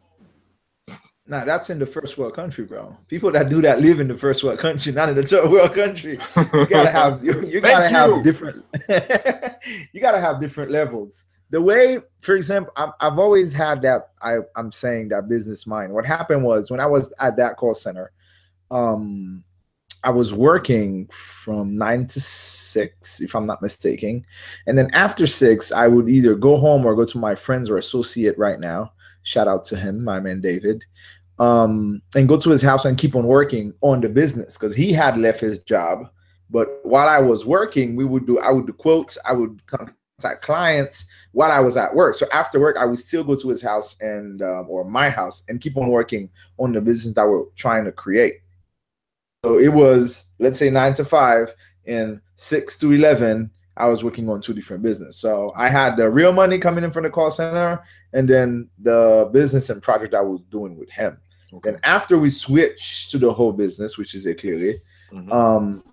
Nah, 1.30 1.44
that's 1.44 1.70
in 1.70 1.78
the 1.78 1.86
first 1.86 2.18
world 2.18 2.36
country, 2.36 2.64
bro. 2.66 2.96
People 3.08 3.32
that 3.32 3.50
do 3.50 3.62
that 3.62 3.82
live 3.82 4.00
in 4.00 4.08
the 4.08 4.18
first 4.18 4.44
world 4.44 4.60
country, 4.60 4.92
not 4.94 5.10
in 5.10 5.16
the 5.16 5.26
third 5.26 5.50
world 5.50 5.74
country. 5.74 6.20
You 6.54 6.68
gotta 6.68 6.90
have 6.90 7.24
you, 7.24 7.42
you 7.48 7.62
gotta 7.62 7.90
have 7.90 8.24
different 8.24 8.64
you 9.92 10.02
gotta 10.02 10.22
have 10.22 10.40
different 10.40 10.72
levels 10.72 11.26
the 11.50 11.62
way, 11.62 12.00
for 12.22 12.36
example, 12.36 12.74
I've, 12.76 12.92
I've 13.00 13.20
always 13.20 13.54
had 13.54 13.84
that. 13.84 14.10
I, 14.22 14.40
I'm 14.56 14.72
saying 14.72 15.10
that 15.10 15.30
business 15.30 15.66
mind. 15.66 15.94
What 15.94 16.06
happened 16.06 16.44
was 16.44 16.70
when 16.70 16.80
I 16.80 16.88
was 16.88 17.14
at 17.20 17.38
that 17.38 17.58
call 17.58 17.74
center, 17.74 18.12
um, 18.70 19.44
I 20.04 20.12
was 20.12 20.34
working 20.34 21.08
from 21.08 21.78
nine 21.78 22.08
to 22.08 22.20
six, 22.20 23.22
if 23.22 23.36
I'm 23.36 23.46
not 23.46 23.62
mistaken. 23.62 24.26
And 24.66 24.78
then 24.78 24.92
after 24.94 25.26
six, 25.26 25.72
I 25.72 25.88
would 25.88 26.10
either 26.10 26.36
go 26.36 26.58
home 26.58 26.86
or 26.86 26.96
go 26.96 27.06
to 27.06 27.18
my 27.18 27.36
friends 27.36 27.70
or 27.70 27.78
associate 27.78 28.38
right 28.38 28.60
now. 28.60 28.92
Shout 29.24 29.48
out 29.48 29.66
to 29.66 29.78
him, 29.78 30.04
my 30.04 30.20
man 30.20 30.42
David. 30.42 30.86
Um, 31.40 32.02
and 32.16 32.28
go 32.28 32.40
to 32.40 32.50
his 32.50 32.64
house 32.64 32.86
and 32.86 32.98
keep 32.98 33.16
on 33.16 33.28
working 33.28 33.74
on 33.82 34.02
the 34.02 34.10
business 34.10 34.58
because 34.58 34.76
he 34.76 34.92
had 34.92 35.18
left 35.18 35.40
his 35.40 35.60
job. 35.60 36.10
But 36.50 36.80
while 36.84 37.08
I 37.08 37.20
was 37.20 37.46
working, 37.46 37.96
we 37.96 38.06
would 38.06 38.26
do 38.26 38.40
I 38.40 38.52
would 38.52 38.66
do 38.66 38.74
quotes, 38.74 39.18
I 39.26 39.34
would 39.34 39.62
contact 39.68 40.42
clients 40.42 41.06
while 41.34 41.52
I 41.52 41.60
was 41.60 41.78
at 41.78 41.94
work. 41.94 42.16
So 42.16 42.26
after 42.32 42.60
work, 42.60 42.78
I 42.78 42.86
would 42.86 43.00
still 43.00 43.24
go 43.24 43.36
to 43.36 43.50
his 43.50 43.62
house 43.62 43.98
and 44.02 44.42
um, 44.42 44.66
or 44.70 44.84
my 44.84 45.10
house 45.10 45.44
and 45.48 45.62
keep 45.62 45.78
on 45.78 45.90
working 45.90 46.30
on 46.58 46.72
the 46.72 46.82
business 46.82 47.14
that 47.16 47.28
we're 47.28 47.46
trying 47.56 47.86
to 47.86 47.92
create. 47.92 48.42
So 49.46 49.60
it 49.60 49.74
was 49.74 50.26
let's 50.40 50.58
say 50.58 50.70
nine 50.70 50.94
to 50.96 51.06
five 51.06 51.54
and 51.86 52.22
six 52.36 52.78
to 52.80 52.92
eleven. 52.92 53.52
I 53.76 53.88
was 53.88 54.04
working 54.04 54.28
on 54.30 54.42
two 54.42 54.56
different 54.56 54.82
business. 54.82 55.18
So 55.18 55.54
I 55.56 55.70
had 55.70 55.98
the 55.98 56.10
real 56.10 56.34
money 56.34 56.58
coming 56.58 56.84
in 56.84 56.90
from 56.90 57.04
the 57.04 57.12
call 57.12 57.30
center, 57.30 57.84
and 58.12 58.28
then 58.28 58.70
the 58.80 59.30
business 59.32 59.70
and 59.70 59.84
project 59.84 60.16
I 60.16 60.22
was 60.22 60.42
doing 60.50 60.78
with 60.78 60.90
him. 60.90 61.20
Okay. 61.54 61.70
And 61.70 61.80
after 61.84 62.18
we 62.18 62.30
switched 62.30 63.12
to 63.12 63.18
the 63.18 63.32
whole 63.32 63.54
business, 63.54 63.98
which 63.98 64.14
is 64.14 64.26
it 64.26 64.40
clearly, 64.40 64.82
mm-hmm. 65.12 65.32
um, 65.32 65.84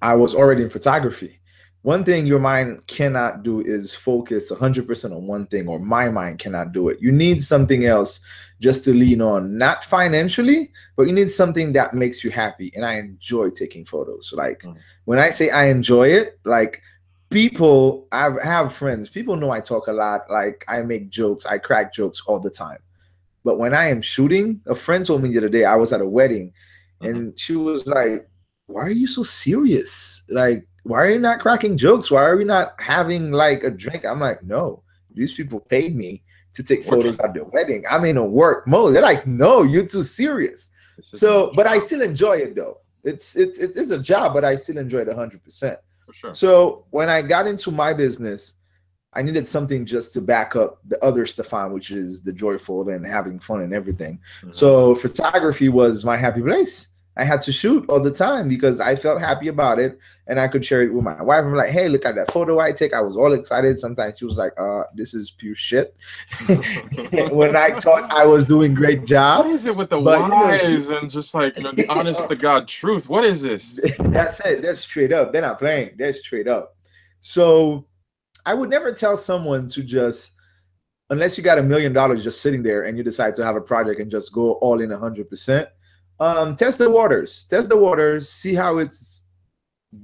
I 0.00 0.14
was 0.14 0.34
already 0.34 0.62
in 0.62 0.70
photography 0.70 1.40
one 1.82 2.04
thing 2.04 2.26
your 2.26 2.38
mind 2.38 2.86
cannot 2.86 3.42
do 3.42 3.60
is 3.60 3.94
focus 3.94 4.52
100% 4.52 5.16
on 5.16 5.26
one 5.26 5.46
thing 5.46 5.66
or 5.66 5.78
my 5.78 6.08
mind 6.08 6.38
cannot 6.38 6.72
do 6.72 6.88
it 6.88 7.00
you 7.00 7.12
need 7.12 7.42
something 7.42 7.86
else 7.86 8.20
just 8.60 8.84
to 8.84 8.92
lean 8.92 9.22
on 9.22 9.56
not 9.56 9.82
financially 9.84 10.70
but 10.96 11.06
you 11.06 11.12
need 11.12 11.30
something 11.30 11.72
that 11.72 11.94
makes 11.94 12.22
you 12.22 12.30
happy 12.30 12.70
and 12.74 12.84
i 12.84 12.96
enjoy 12.96 13.48
taking 13.48 13.84
photos 13.84 14.32
like 14.34 14.60
mm. 14.62 14.76
when 15.04 15.18
i 15.18 15.30
say 15.30 15.50
i 15.50 15.66
enjoy 15.66 16.08
it 16.08 16.38
like 16.44 16.82
people 17.30 18.06
i 18.12 18.28
have 18.42 18.72
friends 18.72 19.08
people 19.08 19.36
know 19.36 19.50
i 19.50 19.60
talk 19.60 19.86
a 19.86 19.92
lot 19.92 20.30
like 20.30 20.64
i 20.68 20.82
make 20.82 21.08
jokes 21.08 21.46
i 21.46 21.56
crack 21.56 21.92
jokes 21.92 22.22
all 22.26 22.40
the 22.40 22.50
time 22.50 22.78
but 23.44 23.58
when 23.58 23.74
i 23.74 23.88
am 23.88 24.02
shooting 24.02 24.60
a 24.66 24.74
friend 24.74 25.06
told 25.06 25.22
me 25.22 25.30
the 25.30 25.38
other 25.38 25.48
day 25.48 25.64
i 25.64 25.76
was 25.76 25.92
at 25.92 26.00
a 26.00 26.08
wedding 26.08 26.52
and 27.00 27.16
mm-hmm. 27.16 27.36
she 27.36 27.56
was 27.56 27.86
like 27.86 28.28
why 28.66 28.82
are 28.82 28.90
you 28.90 29.06
so 29.06 29.22
serious 29.22 30.22
like 30.28 30.66
why 30.84 30.98
are 30.98 31.10
you 31.10 31.18
not 31.18 31.40
cracking 31.40 31.76
jokes? 31.76 32.10
Why 32.10 32.24
are 32.24 32.36
we 32.36 32.44
not 32.44 32.80
having 32.80 33.32
like 33.32 33.64
a 33.64 33.70
drink? 33.70 34.04
I'm 34.04 34.20
like, 34.20 34.42
no, 34.42 34.82
these 35.14 35.32
people 35.32 35.60
paid 35.60 35.94
me 35.94 36.22
to 36.54 36.62
take 36.62 36.84
photos 36.84 37.18
at 37.20 37.34
the 37.34 37.44
wedding. 37.44 37.84
I'm 37.90 38.04
in 38.04 38.16
a 38.16 38.24
work 38.24 38.66
mode. 38.66 38.94
They're 38.94 39.02
like, 39.02 39.26
no, 39.26 39.62
you're 39.62 39.86
too 39.86 40.02
serious. 40.02 40.70
So, 41.00 41.52
but 41.54 41.66
I 41.66 41.78
still 41.78 42.02
enjoy 42.02 42.38
it 42.38 42.54
though. 42.54 42.78
It's 43.04 43.34
it's 43.36 43.58
it's, 43.58 43.76
it's 43.76 43.90
a 43.90 43.98
job, 43.98 44.34
but 44.34 44.44
I 44.44 44.56
still 44.56 44.78
enjoy 44.78 45.00
it 45.00 45.06
100. 45.08 45.42
percent 45.42 45.78
Sure. 46.12 46.34
So 46.34 46.86
when 46.90 47.08
I 47.08 47.22
got 47.22 47.46
into 47.46 47.70
my 47.70 47.94
business, 47.94 48.54
I 49.12 49.22
needed 49.22 49.46
something 49.48 49.86
just 49.86 50.12
to 50.14 50.20
back 50.20 50.54
up 50.54 50.78
the 50.86 51.02
other 51.04 51.26
Stefan, 51.26 51.72
which 51.72 51.90
is 51.90 52.22
the 52.22 52.32
joyful 52.32 52.88
and 52.88 53.04
having 53.04 53.40
fun 53.40 53.60
and 53.60 53.74
everything. 53.74 54.20
Mm-hmm. 54.38 54.52
So 54.52 54.94
photography 54.94 55.68
was 55.68 56.04
my 56.04 56.16
happy 56.16 56.42
place. 56.42 56.86
I 57.16 57.24
had 57.24 57.40
to 57.42 57.52
shoot 57.52 57.84
all 57.88 58.00
the 58.00 58.12
time 58.12 58.48
because 58.48 58.80
I 58.80 58.94
felt 58.94 59.20
happy 59.20 59.48
about 59.48 59.80
it 59.80 59.98
and 60.28 60.38
I 60.38 60.46
could 60.46 60.64
share 60.64 60.82
it 60.82 60.94
with 60.94 61.04
my 61.04 61.20
wife. 61.20 61.44
I'm 61.44 61.54
like, 61.54 61.70
hey, 61.70 61.88
look 61.88 62.06
at 62.06 62.14
that 62.14 62.32
photo 62.32 62.60
I 62.60 62.70
take. 62.70 62.94
I 62.94 63.00
was 63.00 63.16
all 63.16 63.32
excited. 63.32 63.78
Sometimes 63.78 64.16
she 64.18 64.24
was 64.24 64.38
like, 64.38 64.52
uh, 64.56 64.84
this 64.94 65.12
is 65.12 65.32
pure 65.32 65.56
shit. 65.56 65.94
when 67.32 67.56
I 67.56 67.78
thought 67.78 68.10
I 68.12 68.26
was 68.26 68.46
doing 68.46 68.74
great 68.74 69.06
job. 69.06 69.44
What 69.44 69.54
is 69.54 69.66
it 69.66 69.74
with 69.74 69.90
the 69.90 70.00
but, 70.00 70.30
wives 70.30 70.68
you 70.68 70.76
know, 70.76 70.82
she, 70.82 70.96
and 70.96 71.10
just 71.10 71.34
like 71.34 71.56
you 71.56 71.64
know, 71.64 71.72
the 71.72 71.88
honest 71.88 72.28
to 72.28 72.36
God 72.36 72.68
truth? 72.68 73.08
What 73.08 73.24
is 73.24 73.42
this? 73.42 73.80
That's 73.98 74.40
it. 74.40 74.62
They're 74.62 74.76
straight 74.76 75.12
up. 75.12 75.32
They're 75.32 75.42
not 75.42 75.58
playing. 75.58 75.96
They're 75.96 76.14
straight 76.14 76.46
up. 76.46 76.76
So 77.18 77.84
I 78.46 78.54
would 78.54 78.70
never 78.70 78.92
tell 78.92 79.16
someone 79.16 79.66
to 79.68 79.82
just 79.82 80.32
unless 81.10 81.36
you 81.36 81.42
got 81.42 81.58
a 81.58 81.62
million 81.62 81.92
dollars 81.92 82.22
just 82.22 82.40
sitting 82.40 82.62
there 82.62 82.84
and 82.84 82.96
you 82.96 83.02
decide 83.02 83.34
to 83.34 83.44
have 83.44 83.56
a 83.56 83.60
project 83.60 84.00
and 84.00 84.10
just 84.10 84.32
go 84.32 84.52
all 84.54 84.80
in 84.80 84.90
100% 84.90 85.66
um, 86.20 86.54
test 86.54 86.78
the 86.78 86.88
waters, 86.88 87.46
test 87.46 87.70
the 87.70 87.76
waters, 87.76 88.28
see 88.28 88.54
how 88.54 88.78
it's 88.78 89.24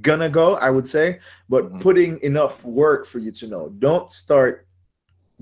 gonna 0.00 0.30
go. 0.30 0.56
I 0.56 0.70
would 0.70 0.88
say, 0.88 1.20
but 1.48 1.64
mm-hmm. 1.64 1.80
putting 1.80 2.20
enough 2.22 2.64
work 2.64 3.06
for 3.06 3.18
you 3.18 3.30
to 3.32 3.46
know. 3.46 3.68
Don't 3.68 4.10
start 4.10 4.66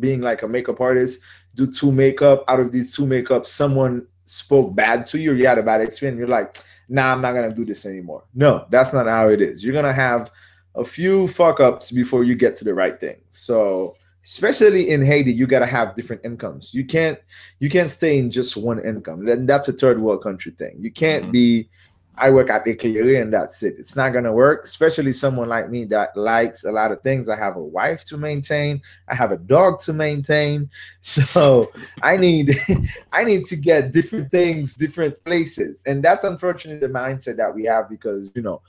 being 0.00 0.20
like 0.20 0.42
a 0.42 0.48
makeup 0.48 0.80
artist. 0.80 1.20
Do 1.54 1.70
two 1.70 1.92
makeup. 1.92 2.44
Out 2.48 2.58
of 2.58 2.72
these 2.72 2.94
two 2.94 3.06
makeup, 3.06 3.46
someone 3.46 4.08
spoke 4.24 4.74
bad 4.74 5.04
to 5.06 5.18
you, 5.18 5.30
or 5.30 5.34
you 5.34 5.46
had 5.46 5.58
a 5.58 5.62
bad 5.62 5.80
experience. 5.80 6.18
You're 6.18 6.28
like, 6.28 6.58
nah, 6.88 7.12
I'm 7.12 7.22
not 7.22 7.34
gonna 7.34 7.52
do 7.52 7.64
this 7.64 7.86
anymore. 7.86 8.24
No, 8.34 8.66
that's 8.70 8.92
not 8.92 9.06
how 9.06 9.28
it 9.28 9.40
is. 9.40 9.64
You're 9.64 9.74
gonna 9.74 9.92
have 9.92 10.30
a 10.74 10.84
few 10.84 11.28
fuck 11.28 11.60
ups 11.60 11.90
before 11.90 12.24
you 12.24 12.34
get 12.34 12.56
to 12.56 12.64
the 12.64 12.74
right 12.74 12.98
thing. 12.98 13.16
So 13.28 13.96
especially 14.24 14.88
in 14.90 15.04
Haiti, 15.04 15.32
you 15.32 15.46
gotta 15.46 15.66
have 15.66 15.94
different 15.94 16.24
incomes. 16.24 16.74
You 16.74 16.84
can't 16.84 17.18
you 17.60 17.68
can't 17.68 17.90
stay 17.90 18.18
in 18.18 18.30
just 18.30 18.56
one 18.56 18.84
income. 18.84 19.24
Then 19.24 19.46
that's 19.46 19.68
a 19.68 19.72
third 19.72 20.00
world 20.00 20.22
country 20.22 20.52
thing. 20.52 20.76
You 20.78 20.90
can't 20.90 21.24
mm-hmm. 21.24 21.32
be 21.32 21.68
I 22.16 22.30
work 22.30 22.48
at 22.48 22.64
Eclairé 22.64 23.20
and 23.20 23.32
that's 23.32 23.62
it. 23.64 23.74
It's 23.76 23.96
not 23.96 24.12
gonna 24.12 24.32
work, 24.32 24.64
especially 24.64 25.12
someone 25.12 25.48
like 25.48 25.68
me 25.68 25.84
that 25.86 26.16
likes 26.16 26.64
a 26.64 26.70
lot 26.70 26.92
of 26.92 27.02
things. 27.02 27.28
I 27.28 27.36
have 27.36 27.56
a 27.56 27.62
wife 27.62 28.04
to 28.06 28.16
maintain, 28.16 28.82
I 29.08 29.14
have 29.14 29.32
a 29.32 29.36
dog 29.36 29.80
to 29.80 29.92
maintain. 29.92 30.70
So 31.00 31.70
I 32.02 32.16
need 32.16 32.58
I 33.12 33.24
need 33.24 33.46
to 33.46 33.56
get 33.56 33.92
different 33.92 34.30
things, 34.30 34.74
different 34.74 35.22
places. 35.24 35.82
And 35.86 36.02
that's 36.02 36.24
unfortunately 36.24 36.86
the 36.86 36.92
mindset 36.92 37.36
that 37.36 37.54
we 37.54 37.64
have 37.64 37.90
because 37.90 38.32
you 38.34 38.42
know 38.42 38.62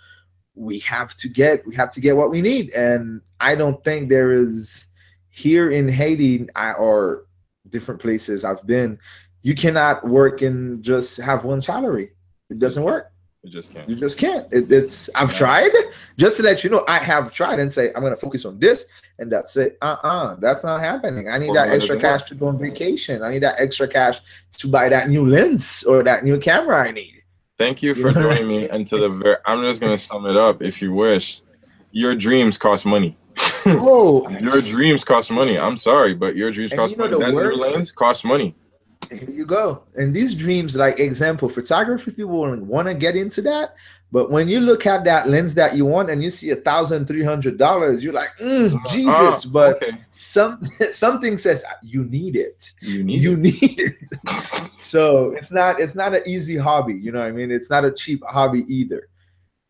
we 0.56 0.80
have 0.80 1.14
to 1.16 1.30
get 1.30 1.66
we 1.68 1.76
have 1.76 1.92
to 1.92 2.02
get 2.02 2.18
what 2.18 2.32
we 2.32 2.42
need. 2.42 2.74
And 2.74 3.22
I 3.40 3.56
don't 3.56 3.84
think 3.84 4.10
there 4.10 4.34
is 4.34 4.88
here 5.30 5.70
in 5.70 5.88
Haiti 5.88 6.48
I, 6.56 6.74
or 6.74 7.26
different 7.70 8.02
places 8.02 8.46
I've 8.46 8.66
been, 8.66 9.00
you 9.42 9.56
cannot 9.56 10.08
work 10.08 10.42
and 10.42 10.84
just 10.84 11.18
have 11.18 11.46
one 11.46 11.62
salary. 11.62 12.12
It 12.50 12.60
doesn't 12.60 12.84
work 12.84 13.12
you 13.46 13.52
just 13.52 13.72
can't. 13.72 13.88
You 13.88 13.96
just 13.96 14.18
can't. 14.18 14.52
It, 14.52 14.72
it's 14.72 15.08
I've 15.14 15.32
yeah. 15.32 15.38
tried. 15.38 15.72
Just 16.18 16.38
to 16.38 16.44
let 16.44 16.64
you 16.64 16.72
know, 16.72 16.84
I 16.88 16.98
have 16.98 17.32
tried 17.32 17.60
and 17.60 17.72
say 17.72 17.92
I'm 17.94 18.02
gonna 18.02 18.16
focus 18.16 18.44
on 18.44 18.58
this, 18.58 18.86
and 19.20 19.32
that's 19.32 19.56
it. 19.56 19.78
Uh-uh, 19.82 20.38
that's 20.40 20.64
not 20.64 20.80
happening. 20.80 21.30
I 21.30 21.38
need 21.38 21.56
that 21.56 21.70
extra 21.70 22.00
cash 22.00 22.22
work. 22.22 22.28
to 22.30 22.36
go 22.36 22.48
on 22.48 22.58
vacation. 22.58 23.22
I 23.22 23.30
need 23.30 23.44
that 23.44 23.60
extra 23.60 23.88
cash 23.88 24.20
to 24.58 24.68
buy 24.68 24.90
that 24.90 25.10
new 25.10 25.28
lens 25.28 25.84
or 25.84 26.02
that 26.04 26.24
new 26.24 26.40
camera 26.40 26.88
I 26.88 26.92
need. 26.92 27.15
Thank 27.58 27.84
you 27.84 27.94
for 27.96 28.12
joining 28.14 28.48
me. 28.48 28.70
And 28.70 28.86
to 28.88 28.98
the 28.98 29.10
very, 29.10 29.38
I'm 29.46 29.64
just 29.64 29.82
gonna 29.82 29.98
sum 29.98 30.26
it 30.26 30.38
up, 30.38 30.62
if 30.62 30.82
you 30.82 30.94
wish. 30.94 31.42
Your 31.92 32.16
dreams 32.16 32.58
cost 32.58 32.86
money. 32.86 33.18
Oh, 33.66 34.28
your 34.42 34.60
dreams 34.62 35.04
cost 35.04 35.32
money. 35.32 35.58
I'm 35.58 35.78
sorry, 35.78 36.14
but 36.14 36.36
your 36.36 36.52
dreams 36.52 36.74
cost 36.74 36.98
money. 36.98 37.18
That 37.18 37.34
worst, 37.34 37.58
new 37.58 37.64
lens 37.64 37.92
costs 37.92 38.26
money 38.26 38.56
here 39.10 39.30
you 39.30 39.46
go. 39.46 39.84
And 39.96 40.14
these 40.14 40.34
dreams, 40.34 40.76
like 40.76 41.00
example, 41.00 41.50
photography 41.50 42.12
people 42.12 42.58
want 42.58 42.88
to 42.88 42.94
get 42.94 43.16
into 43.16 43.42
that. 43.44 43.76
But 44.12 44.32
when 44.32 44.48
you 44.48 44.62
look 44.62 44.86
at 44.86 45.04
that 45.06 45.28
lens 45.28 45.56
that 45.56 45.76
you 45.76 45.86
want 45.86 46.10
and 46.10 46.24
you 46.24 46.30
see 46.30 46.52
a 46.52 46.56
thousand 46.56 47.06
three 47.08 47.24
hundred 47.24 47.58
dollars, 47.58 48.04
you're 48.04 48.14
like, 48.14 48.30
mm, 48.42 48.74
uh, 48.74 48.90
Jesus. 48.90 49.46
Uh, 49.46 49.50
but 49.52 49.84
okay. 49.84 49.98
some 50.12 50.62
something 50.92 51.38
says 51.38 51.66
you 51.82 52.06
need 52.06 52.36
it. 52.36 52.72
You 52.82 53.04
need 53.04 53.22
you 53.22 53.34
it. 53.34 53.40
need 53.40 53.80
it. 53.80 54.72
so 54.78 55.32
it's 55.32 55.52
not 55.52 55.80
it's 55.82 55.96
not 55.96 56.14
an 56.14 56.22
easy 56.26 56.56
hobby. 56.56 56.94
You 56.94 57.12
know 57.12 57.20
what 57.20 57.28
I 57.28 57.32
mean? 57.32 57.52
It's 57.52 57.70
not 57.70 57.84
a 57.84 57.92
cheap 57.92 58.24
hobby 58.26 58.64
either. 58.74 59.10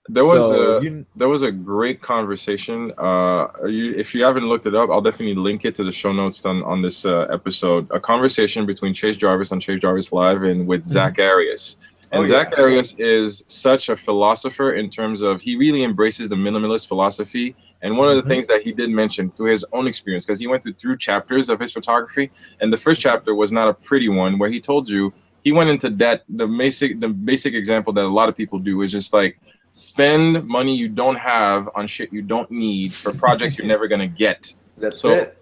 There 0.07 0.23
was 0.23 0.49
so, 0.49 0.77
a 0.77 0.83
you, 0.83 1.05
there 1.15 1.27
was 1.27 1.41
a 1.41 1.51
great 1.51 1.99
conversation. 1.99 2.93
Uh, 2.95 3.47
you, 3.65 3.93
if 3.95 4.13
you 4.13 4.23
haven't 4.23 4.47
looked 4.47 4.67
it 4.67 4.75
up, 4.75 4.91
I'll 4.91 5.01
definitely 5.01 5.33
link 5.35 5.65
it 5.65 5.75
to 5.75 5.83
the 5.83 5.91
show 5.91 6.11
notes 6.11 6.45
on 6.45 6.61
on 6.63 6.83
this 6.83 7.05
uh, 7.05 7.21
episode. 7.31 7.89
A 7.89 7.99
conversation 7.99 8.67
between 8.67 8.93
Chase 8.93 9.17
Jarvis 9.17 9.51
on 9.51 9.59
Chase 9.59 9.81
Jarvis 9.81 10.11
Live 10.11 10.43
and 10.43 10.67
with 10.67 10.81
mm-hmm. 10.81 10.91
Zack 10.91 11.17
Arias. 11.17 11.77
And 12.11 12.23
oh, 12.23 12.27
Zack 12.27 12.51
yeah. 12.51 12.61
Arias 12.61 12.95
is 12.99 13.43
such 13.47 13.89
a 13.89 13.95
philosopher 13.95 14.71
in 14.71 14.91
terms 14.91 15.23
of 15.23 15.41
he 15.41 15.55
really 15.55 15.83
embraces 15.83 16.29
the 16.29 16.35
minimalist 16.35 16.87
philosophy. 16.87 17.55
And 17.81 17.97
one 17.97 18.07
of 18.07 18.15
the 18.15 18.21
mm-hmm. 18.21 18.29
things 18.29 18.47
that 18.47 18.61
he 18.61 18.73
did 18.73 18.91
mention 18.91 19.31
through 19.31 19.51
his 19.51 19.65
own 19.73 19.87
experience, 19.87 20.23
because 20.23 20.39
he 20.39 20.45
went 20.45 20.61
through 20.61 20.73
through 20.73 20.97
chapters 20.97 21.49
of 21.49 21.59
his 21.59 21.73
photography, 21.73 22.31
and 22.61 22.71
the 22.71 22.77
first 22.77 23.01
chapter 23.01 23.33
was 23.33 23.51
not 23.51 23.69
a 23.69 23.73
pretty 23.73 24.07
one, 24.07 24.37
where 24.37 24.51
he 24.51 24.59
told 24.59 24.87
you 24.87 25.13
he 25.43 25.51
went 25.51 25.71
into 25.71 25.89
debt. 25.89 26.23
The 26.29 26.45
basic 26.45 26.99
the 26.99 27.09
basic 27.09 27.55
example 27.55 27.93
that 27.93 28.05
a 28.05 28.07
lot 28.19 28.29
of 28.29 28.37
people 28.37 28.59
do 28.59 28.83
is 28.83 28.91
just 28.91 29.11
like 29.11 29.39
spend 29.75 30.47
money 30.47 30.75
you 30.75 30.87
don't 30.87 31.17
have 31.17 31.69
on 31.75 31.85
shit 31.85 32.13
you 32.13 32.21
don't 32.21 32.49
need 32.49 32.93
for 32.93 33.13
projects 33.13 33.57
you're 33.57 33.67
never 33.67 33.87
gonna 33.87 34.07
get. 34.07 34.53
That's 34.77 34.99
so 34.99 35.09
it. 35.09 35.37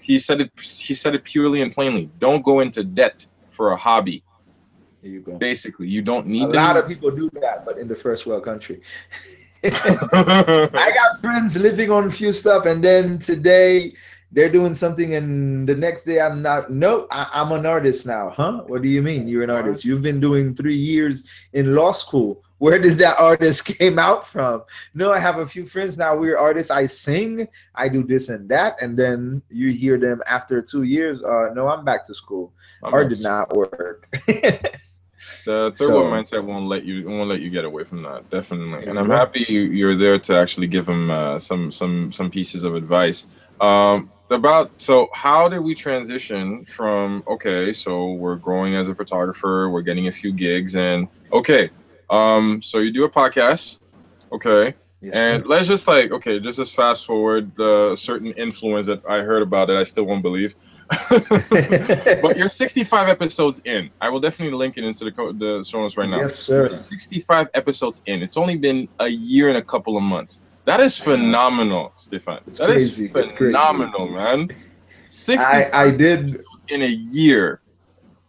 He 0.00 0.18
said 0.18 0.40
it. 0.40 0.50
He 0.60 0.94
said 0.94 1.14
it 1.14 1.24
purely 1.24 1.62
and 1.62 1.72
plainly. 1.72 2.10
Don't 2.18 2.44
go 2.44 2.60
into 2.60 2.84
debt 2.84 3.26
for 3.50 3.72
a 3.72 3.76
hobby. 3.76 4.22
There 5.02 5.10
you 5.10 5.20
go. 5.20 5.36
Basically, 5.36 5.88
you 5.88 6.02
don't 6.02 6.26
need. 6.26 6.44
A 6.44 6.48
lot 6.48 6.76
of 6.76 6.86
people 6.86 7.10
do 7.10 7.28
that, 7.40 7.64
but 7.64 7.78
in 7.78 7.88
the 7.88 7.96
first 7.96 8.26
world 8.26 8.44
country. 8.44 8.82
I 9.64 10.92
got 10.94 11.20
friends 11.20 11.56
living 11.56 11.90
on 11.90 12.06
a 12.06 12.10
few 12.10 12.32
stuff, 12.32 12.66
and 12.66 12.84
then 12.84 13.18
today 13.18 13.94
they're 14.32 14.48
doing 14.48 14.74
something 14.74 15.14
and 15.14 15.68
the 15.68 15.74
next 15.74 16.04
day 16.04 16.18
i'm 16.18 16.40
not 16.40 16.70
no 16.70 17.06
I, 17.10 17.42
am 17.42 17.52
an 17.52 17.66
artist 17.66 18.06
now 18.06 18.30
huh 18.30 18.62
what 18.66 18.80
do 18.80 18.88
you 18.88 19.02
mean 19.02 19.28
you're 19.28 19.42
an 19.42 19.50
artist 19.50 19.84
you've 19.84 20.00
been 20.00 20.20
doing 20.20 20.54
three 20.54 20.76
years 20.76 21.28
in 21.52 21.74
law 21.74 21.92
school 21.92 22.42
where 22.62 22.78
does 22.78 22.98
that 22.98 23.18
artist 23.18 23.64
came 23.78 23.98
out 23.98 24.24
from? 24.24 24.62
No 24.94 25.10
i 25.10 25.18
have 25.18 25.38
a 25.38 25.46
few 25.46 25.66
friends 25.66 25.98
now 25.98 26.14
we're 26.14 26.38
artists. 26.38 26.70
I 26.70 26.86
sing 26.86 27.48
i 27.74 27.88
do 27.88 28.04
this 28.04 28.28
and 28.28 28.48
that 28.50 28.80
and 28.80 28.96
then 28.96 29.42
you 29.50 29.70
hear 29.70 29.98
them 29.98 30.22
after 30.26 30.62
two 30.62 30.84
years 30.84 31.24
uh 31.24 31.50
no 31.54 31.66
i'm 31.66 31.84
back 31.84 32.04
to 32.04 32.14
school. 32.14 32.52
I'm 32.84 32.94
art 32.94 33.08
did 33.08 33.20
not 33.20 33.54
work. 33.54 34.08
The 35.44 35.72
third 35.74 35.76
so, 35.76 35.94
world 35.94 36.12
mindset 36.12 36.44
won't 36.44 36.66
let 36.66 36.84
you 36.84 37.08
won't 37.08 37.28
let 37.28 37.40
you 37.40 37.50
get 37.50 37.64
away 37.64 37.84
from 37.84 38.02
that 38.04 38.30
definitely. 38.30 38.86
And 38.86 38.96
i'm 38.98 39.10
happy 39.10 39.44
you're 39.48 39.96
there 39.96 40.18
to 40.20 40.36
actually 40.36 40.68
give 40.68 40.86
them 40.86 41.10
uh, 41.10 41.38
some 41.38 41.72
some 41.72 42.12
some 42.12 42.30
pieces 42.30 42.62
of 42.64 42.74
advice. 42.76 43.26
Um, 43.60 44.10
about 44.30 44.70
so 44.78 45.08
how 45.12 45.48
did 45.48 45.60
we 45.60 45.74
transition 45.74 46.64
from 46.64 47.22
okay 47.26 47.72
so 47.72 48.12
we're 48.12 48.36
growing 48.36 48.74
as 48.74 48.88
a 48.88 48.94
photographer 48.94 49.68
we're 49.68 49.82
getting 49.82 50.08
a 50.08 50.12
few 50.12 50.32
gigs 50.32 50.74
and 50.74 51.06
okay 51.32 51.70
um 52.12 52.62
so 52.62 52.78
you 52.78 52.92
do 52.92 53.04
a 53.04 53.10
podcast 53.10 53.82
okay 54.30 54.74
yes, 55.00 55.14
and 55.14 55.42
sir. 55.42 55.48
let's 55.48 55.68
just 55.68 55.88
like 55.88 56.12
okay 56.12 56.38
just 56.38 56.58
as 56.58 56.72
fast 56.72 57.06
forward 57.06 57.56
the 57.56 57.96
certain 57.96 58.32
influence 58.32 58.86
that 58.86 59.02
i 59.08 59.18
heard 59.18 59.42
about 59.42 59.70
it 59.70 59.76
i 59.76 59.82
still 59.82 60.04
won't 60.04 60.22
believe 60.22 60.54
but 61.08 62.36
you're 62.36 62.50
65 62.50 63.08
episodes 63.08 63.62
in. 63.64 63.90
I 63.98 64.10
will 64.10 64.20
definitely 64.20 64.58
link 64.58 64.76
it 64.76 64.84
into 64.84 65.04
the 65.04 65.12
co- 65.12 65.32
the 65.32 65.64
show 65.66 65.80
notes 65.80 65.96
right 65.96 66.08
now. 66.08 66.18
Yes, 66.18 66.38
sir. 66.38 66.60
You're 66.60 66.70
65 66.70 67.48
episodes 67.54 68.02
in. 68.04 68.22
It's 68.22 68.36
only 68.36 68.56
been 68.56 68.88
a 68.98 69.08
year 69.08 69.48
and 69.48 69.56
a 69.56 69.62
couple 69.62 69.96
of 69.96 70.02
months. 70.02 70.42
That 70.66 70.80
is 70.80 70.98
phenomenal, 70.98 71.94
Stefan. 71.96 72.40
That 72.58 72.66
crazy. 72.66 73.10
is 73.14 73.32
phenomenal, 73.32 74.08
man. 74.08 74.50
60 75.08 75.46
I, 75.46 75.70
I 75.72 75.90
did 75.90 76.42
in 76.68 76.82
a 76.82 76.86
year. 76.86 77.61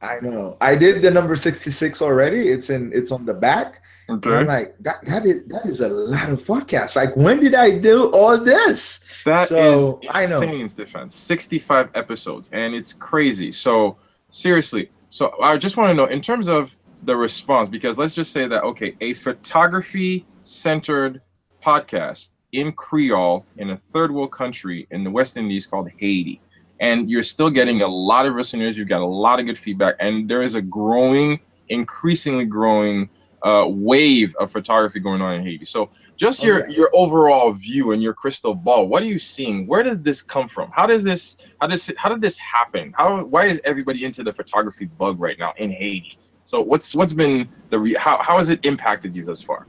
I 0.03 0.19
know. 0.19 0.57
I 0.59 0.75
did 0.75 1.01
the 1.01 1.11
number 1.11 1.35
66 1.35 2.01
already. 2.01 2.49
It's 2.49 2.69
in 2.69 2.91
it's 2.93 3.11
on 3.11 3.25
the 3.25 3.33
back. 3.33 3.81
Okay. 4.09 4.35
I'm 4.35 4.47
like, 4.47 4.75
that 4.81 5.05
that 5.05 5.25
is 5.25 5.45
that 5.45 5.65
is 5.65 5.79
a 5.79 5.87
lot 5.87 6.29
of 6.29 6.43
podcasts. 6.43 6.95
Like, 6.95 7.15
when 7.15 7.39
did 7.39 7.55
I 7.55 7.79
do 7.79 8.11
all 8.11 8.37
this? 8.37 8.99
That 9.23 9.47
so, 9.47 10.01
is 10.01 10.09
I 10.11 10.25
know. 10.25 10.41
insane, 10.41 10.67
Stefan. 10.67 11.09
65 11.09 11.91
episodes, 11.95 12.49
and 12.51 12.75
it's 12.75 12.91
crazy. 12.91 13.53
So 13.53 13.97
seriously, 14.29 14.91
so 15.07 15.41
I 15.41 15.55
just 15.57 15.77
want 15.77 15.91
to 15.91 15.93
know 15.93 16.05
in 16.05 16.21
terms 16.21 16.49
of 16.49 16.75
the 17.03 17.15
response, 17.15 17.69
because 17.69 17.97
let's 17.97 18.13
just 18.13 18.33
say 18.33 18.45
that 18.47 18.63
okay, 18.63 18.95
a 18.99 19.13
photography 19.13 20.25
centered 20.43 21.21
podcast 21.63 22.31
in 22.51 22.73
Creole 22.73 23.45
in 23.57 23.69
a 23.69 23.77
third 23.77 24.11
world 24.11 24.31
country 24.33 24.85
in 24.91 25.05
the 25.05 25.11
West 25.11 25.37
Indies 25.37 25.65
called 25.65 25.89
Haiti. 25.97 26.41
And 26.83 27.09
you're 27.09 27.23
still 27.23 27.49
getting 27.49 27.81
a 27.81 27.87
lot 27.87 28.25
of 28.25 28.35
listeners. 28.35 28.77
You've 28.77 28.89
got 28.89 29.01
a 29.01 29.05
lot 29.05 29.39
of 29.39 29.45
good 29.45 29.57
feedback, 29.57 29.95
and 29.99 30.29
there 30.29 30.41
is 30.41 30.53
a 30.55 30.61
growing, 30.61 31.39
increasingly 31.69 32.43
growing 32.43 33.09
uh, 33.41 33.65
wave 33.67 34.35
of 34.35 34.51
photography 34.51 34.99
going 34.99 35.21
on 35.21 35.35
in 35.35 35.43
Haiti. 35.43 35.65
So, 35.65 35.89
just 36.17 36.43
your 36.43 36.69
your 36.69 36.89
overall 36.93 37.51
view 37.53 37.91
and 37.91 38.03
your 38.03 38.13
crystal 38.13 38.53
ball. 38.53 38.87
What 38.87 39.01
are 39.03 39.07
you 39.07 39.19
seeing? 39.19 39.65
Where 39.67 39.83
does 39.83 40.01
this 40.01 40.21
come 40.21 40.47
from? 40.47 40.71
How 40.71 40.85
does 40.85 41.03
this 41.03 41.37
how 41.59 41.67
does 41.67 41.91
how 41.97 42.09
did 42.09 42.21
this 42.21 42.37
happen? 42.37 42.93
How 42.95 43.23
why 43.23 43.47
is 43.47 43.61
everybody 43.63 44.03
into 44.05 44.23
the 44.23 44.33
photography 44.33 44.85
bug 44.85 45.19
right 45.19 45.37
now 45.39 45.53
in 45.57 45.71
Haiti? 45.71 46.17
So, 46.45 46.61
what's 46.61 46.93
what's 46.95 47.13
been 47.13 47.49
the 47.69 47.79
re- 47.79 47.95
how 47.95 48.21
how 48.21 48.37
has 48.37 48.49
it 48.49 48.59
impacted 48.63 49.15
you 49.15 49.25
thus 49.25 49.41
far? 49.41 49.65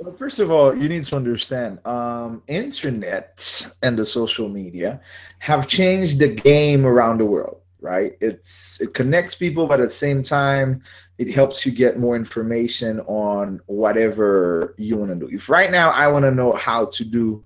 Well, 0.00 0.14
first 0.14 0.38
of 0.38 0.52
all, 0.52 0.76
you 0.76 0.88
need 0.88 1.02
to 1.02 1.16
understand 1.16 1.84
um, 1.84 2.44
internet 2.46 3.68
and 3.82 3.98
the 3.98 4.04
social 4.04 4.48
media 4.48 5.00
have 5.40 5.66
changed 5.66 6.20
the 6.20 6.28
game 6.28 6.86
around 6.86 7.18
the 7.18 7.24
world, 7.24 7.62
right? 7.80 8.16
It's 8.20 8.80
it 8.80 8.94
connects 8.94 9.34
people, 9.34 9.66
but 9.66 9.80
at 9.80 9.84
the 9.84 9.90
same 9.90 10.22
time, 10.22 10.82
it 11.18 11.34
helps 11.34 11.66
you 11.66 11.72
get 11.72 11.98
more 11.98 12.14
information 12.14 13.00
on 13.00 13.60
whatever 13.66 14.76
you 14.78 14.96
want 14.96 15.10
to 15.10 15.16
do. 15.16 15.34
If 15.34 15.48
right 15.48 15.68
now 15.68 15.90
I 15.90 16.06
want 16.06 16.24
to 16.26 16.30
know 16.30 16.52
how 16.52 16.86
to 16.86 17.04
do 17.04 17.44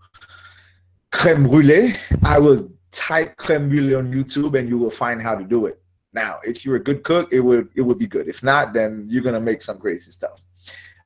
creme 1.10 1.44
brulee, 1.44 1.94
I 2.22 2.38
will 2.38 2.70
type 2.90 3.38
creme 3.38 3.70
brulee 3.70 3.94
on 3.94 4.12
YouTube 4.12 4.58
and 4.58 4.68
you 4.68 4.76
will 4.76 4.90
find 4.90 5.22
how 5.22 5.34
to 5.36 5.44
do 5.44 5.64
it. 5.64 5.80
Now, 6.12 6.40
if 6.44 6.66
you're 6.66 6.76
a 6.76 6.84
good 6.84 7.02
cook, 7.02 7.32
it 7.32 7.40
would 7.40 7.70
it 7.74 7.80
would 7.80 7.98
be 7.98 8.06
good. 8.06 8.28
If 8.28 8.42
not, 8.42 8.74
then 8.74 9.06
you're 9.08 9.22
gonna 9.22 9.40
make 9.40 9.62
some 9.62 9.78
crazy 9.78 10.10
stuff. 10.10 10.42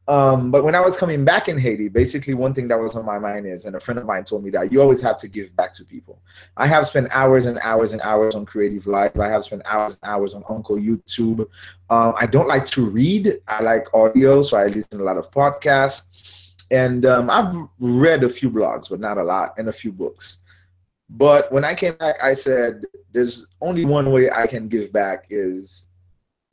Um, 0.08 0.52
but 0.52 0.62
when 0.62 0.76
I 0.76 0.80
was 0.80 0.96
coming 0.96 1.24
back 1.24 1.48
in 1.48 1.58
Haiti, 1.58 1.88
basically 1.88 2.34
one 2.34 2.54
thing 2.54 2.68
that 2.68 2.78
was 2.78 2.94
on 2.94 3.04
my 3.04 3.18
mind 3.18 3.46
is, 3.46 3.64
and 3.64 3.74
a 3.74 3.80
friend 3.80 3.98
of 3.98 4.06
mine 4.06 4.24
told 4.24 4.44
me 4.44 4.50
that 4.50 4.70
you 4.70 4.80
always 4.80 5.00
have 5.00 5.18
to 5.18 5.28
give 5.28 5.54
back 5.56 5.72
to 5.74 5.84
people. 5.84 6.22
I 6.56 6.68
have 6.68 6.86
spent 6.86 7.08
hours 7.10 7.46
and 7.46 7.58
hours 7.60 7.92
and 7.92 8.00
hours 8.02 8.36
on 8.36 8.46
Creative 8.46 8.86
Live. 8.86 9.18
I 9.18 9.28
have 9.28 9.42
spent 9.42 9.62
hours 9.64 9.94
and 10.00 10.10
hours 10.10 10.34
on 10.34 10.44
Uncle 10.48 10.76
YouTube. 10.76 11.40
Um, 11.90 12.14
I 12.16 12.26
don't 12.26 12.46
like 12.46 12.66
to 12.66 12.84
read. 12.84 13.40
I 13.48 13.62
like 13.62 13.92
audio, 13.94 14.42
so 14.42 14.56
I 14.56 14.66
listen 14.66 14.98
to 14.98 15.02
a 15.02 15.04
lot 15.04 15.16
of 15.16 15.30
podcasts. 15.32 16.04
And 16.70 17.04
um, 17.04 17.28
I've 17.28 17.54
read 17.80 18.22
a 18.22 18.28
few 18.28 18.50
blogs, 18.50 18.88
but 18.88 19.00
not 19.00 19.18
a 19.18 19.24
lot, 19.24 19.54
and 19.58 19.68
a 19.68 19.72
few 19.72 19.90
books. 19.90 20.42
But 21.08 21.50
when 21.52 21.64
I 21.64 21.74
came 21.74 21.94
back, 21.94 22.16
I 22.22 22.34
said, 22.34 22.84
there's 23.12 23.46
only 23.60 23.84
one 23.84 24.12
way 24.12 24.30
I 24.30 24.46
can 24.46 24.68
give 24.68 24.92
back 24.92 25.26
is 25.30 25.88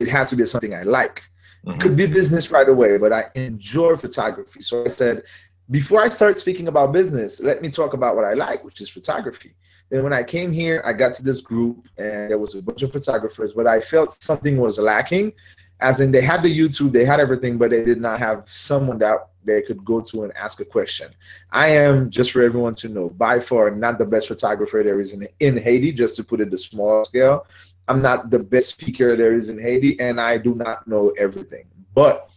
it 0.00 0.08
has 0.08 0.30
to 0.30 0.36
be 0.36 0.44
something 0.46 0.74
I 0.74 0.82
like. 0.82 1.22
Mm-hmm. 1.64 1.78
Could 1.78 1.96
be 1.96 2.06
business 2.06 2.50
right 2.50 2.68
away, 2.68 2.98
but 2.98 3.12
I 3.12 3.30
enjoy 3.34 3.96
photography. 3.96 4.60
So 4.60 4.84
I 4.84 4.88
said, 4.88 5.22
before 5.70 6.02
I 6.02 6.10
start 6.10 6.38
speaking 6.38 6.68
about 6.68 6.92
business, 6.92 7.40
let 7.40 7.62
me 7.62 7.70
talk 7.70 7.94
about 7.94 8.16
what 8.16 8.24
I 8.24 8.34
like, 8.34 8.64
which 8.64 8.80
is 8.82 8.90
photography. 8.90 9.54
Then 9.88 10.02
when 10.02 10.12
I 10.12 10.22
came 10.22 10.52
here, 10.52 10.82
I 10.84 10.92
got 10.92 11.14
to 11.14 11.22
this 11.22 11.40
group 11.40 11.88
and 11.96 12.30
there 12.30 12.38
was 12.38 12.54
a 12.54 12.62
bunch 12.62 12.82
of 12.82 12.92
photographers, 12.92 13.54
but 13.54 13.66
I 13.66 13.80
felt 13.80 14.22
something 14.22 14.58
was 14.58 14.78
lacking. 14.78 15.32
As 15.80 16.00
in, 16.00 16.10
they 16.10 16.20
had 16.20 16.42
the 16.42 16.58
YouTube, 16.58 16.92
they 16.92 17.04
had 17.04 17.20
everything, 17.20 17.58
but 17.58 17.70
they 17.70 17.84
did 17.84 18.00
not 18.00 18.18
have 18.18 18.42
someone 18.46 18.98
that 18.98 19.28
they 19.44 19.60
could 19.62 19.84
go 19.84 20.00
to 20.00 20.24
and 20.24 20.36
ask 20.36 20.60
a 20.60 20.64
question. 20.64 21.10
I 21.50 21.68
am, 21.68 22.10
just 22.10 22.32
for 22.32 22.42
everyone 22.42 22.74
to 22.76 22.88
know, 22.88 23.08
by 23.10 23.40
far 23.40 23.70
not 23.70 23.98
the 23.98 24.06
best 24.06 24.28
photographer 24.28 24.82
there 24.82 25.00
is 25.00 25.12
in, 25.12 25.28
in 25.40 25.56
Haiti, 25.56 25.92
just 25.92 26.16
to 26.16 26.24
put 26.24 26.40
it 26.40 26.50
the 26.50 26.58
small 26.58 27.04
scale. 27.04 27.46
I'm 27.88 28.02
not 28.02 28.30
the 28.30 28.38
best 28.38 28.68
speaker 28.68 29.16
there 29.16 29.34
is 29.34 29.48
in 29.48 29.58
Haiti, 29.58 29.98
and 30.00 30.20
I 30.20 30.38
do 30.38 30.54
not 30.54 30.86
know 30.86 31.10
everything. 31.18 31.66
But 31.94 32.28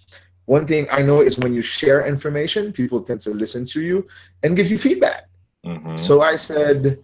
one 0.45 0.65
thing 0.65 0.87
I 0.91 1.01
know 1.01 1.21
is 1.21 1.37
when 1.37 1.53
you 1.53 1.61
share 1.61 2.05
information, 2.05 2.71
people 2.71 3.01
tend 3.01 3.21
to 3.21 3.31
listen 3.31 3.65
to 3.65 3.81
you 3.81 4.07
and 4.43 4.55
give 4.55 4.69
you 4.69 4.77
feedback. 4.77 5.27
Mm-hmm. 5.65 5.97
So 5.97 6.21
I 6.21 6.35
said, 6.35 6.99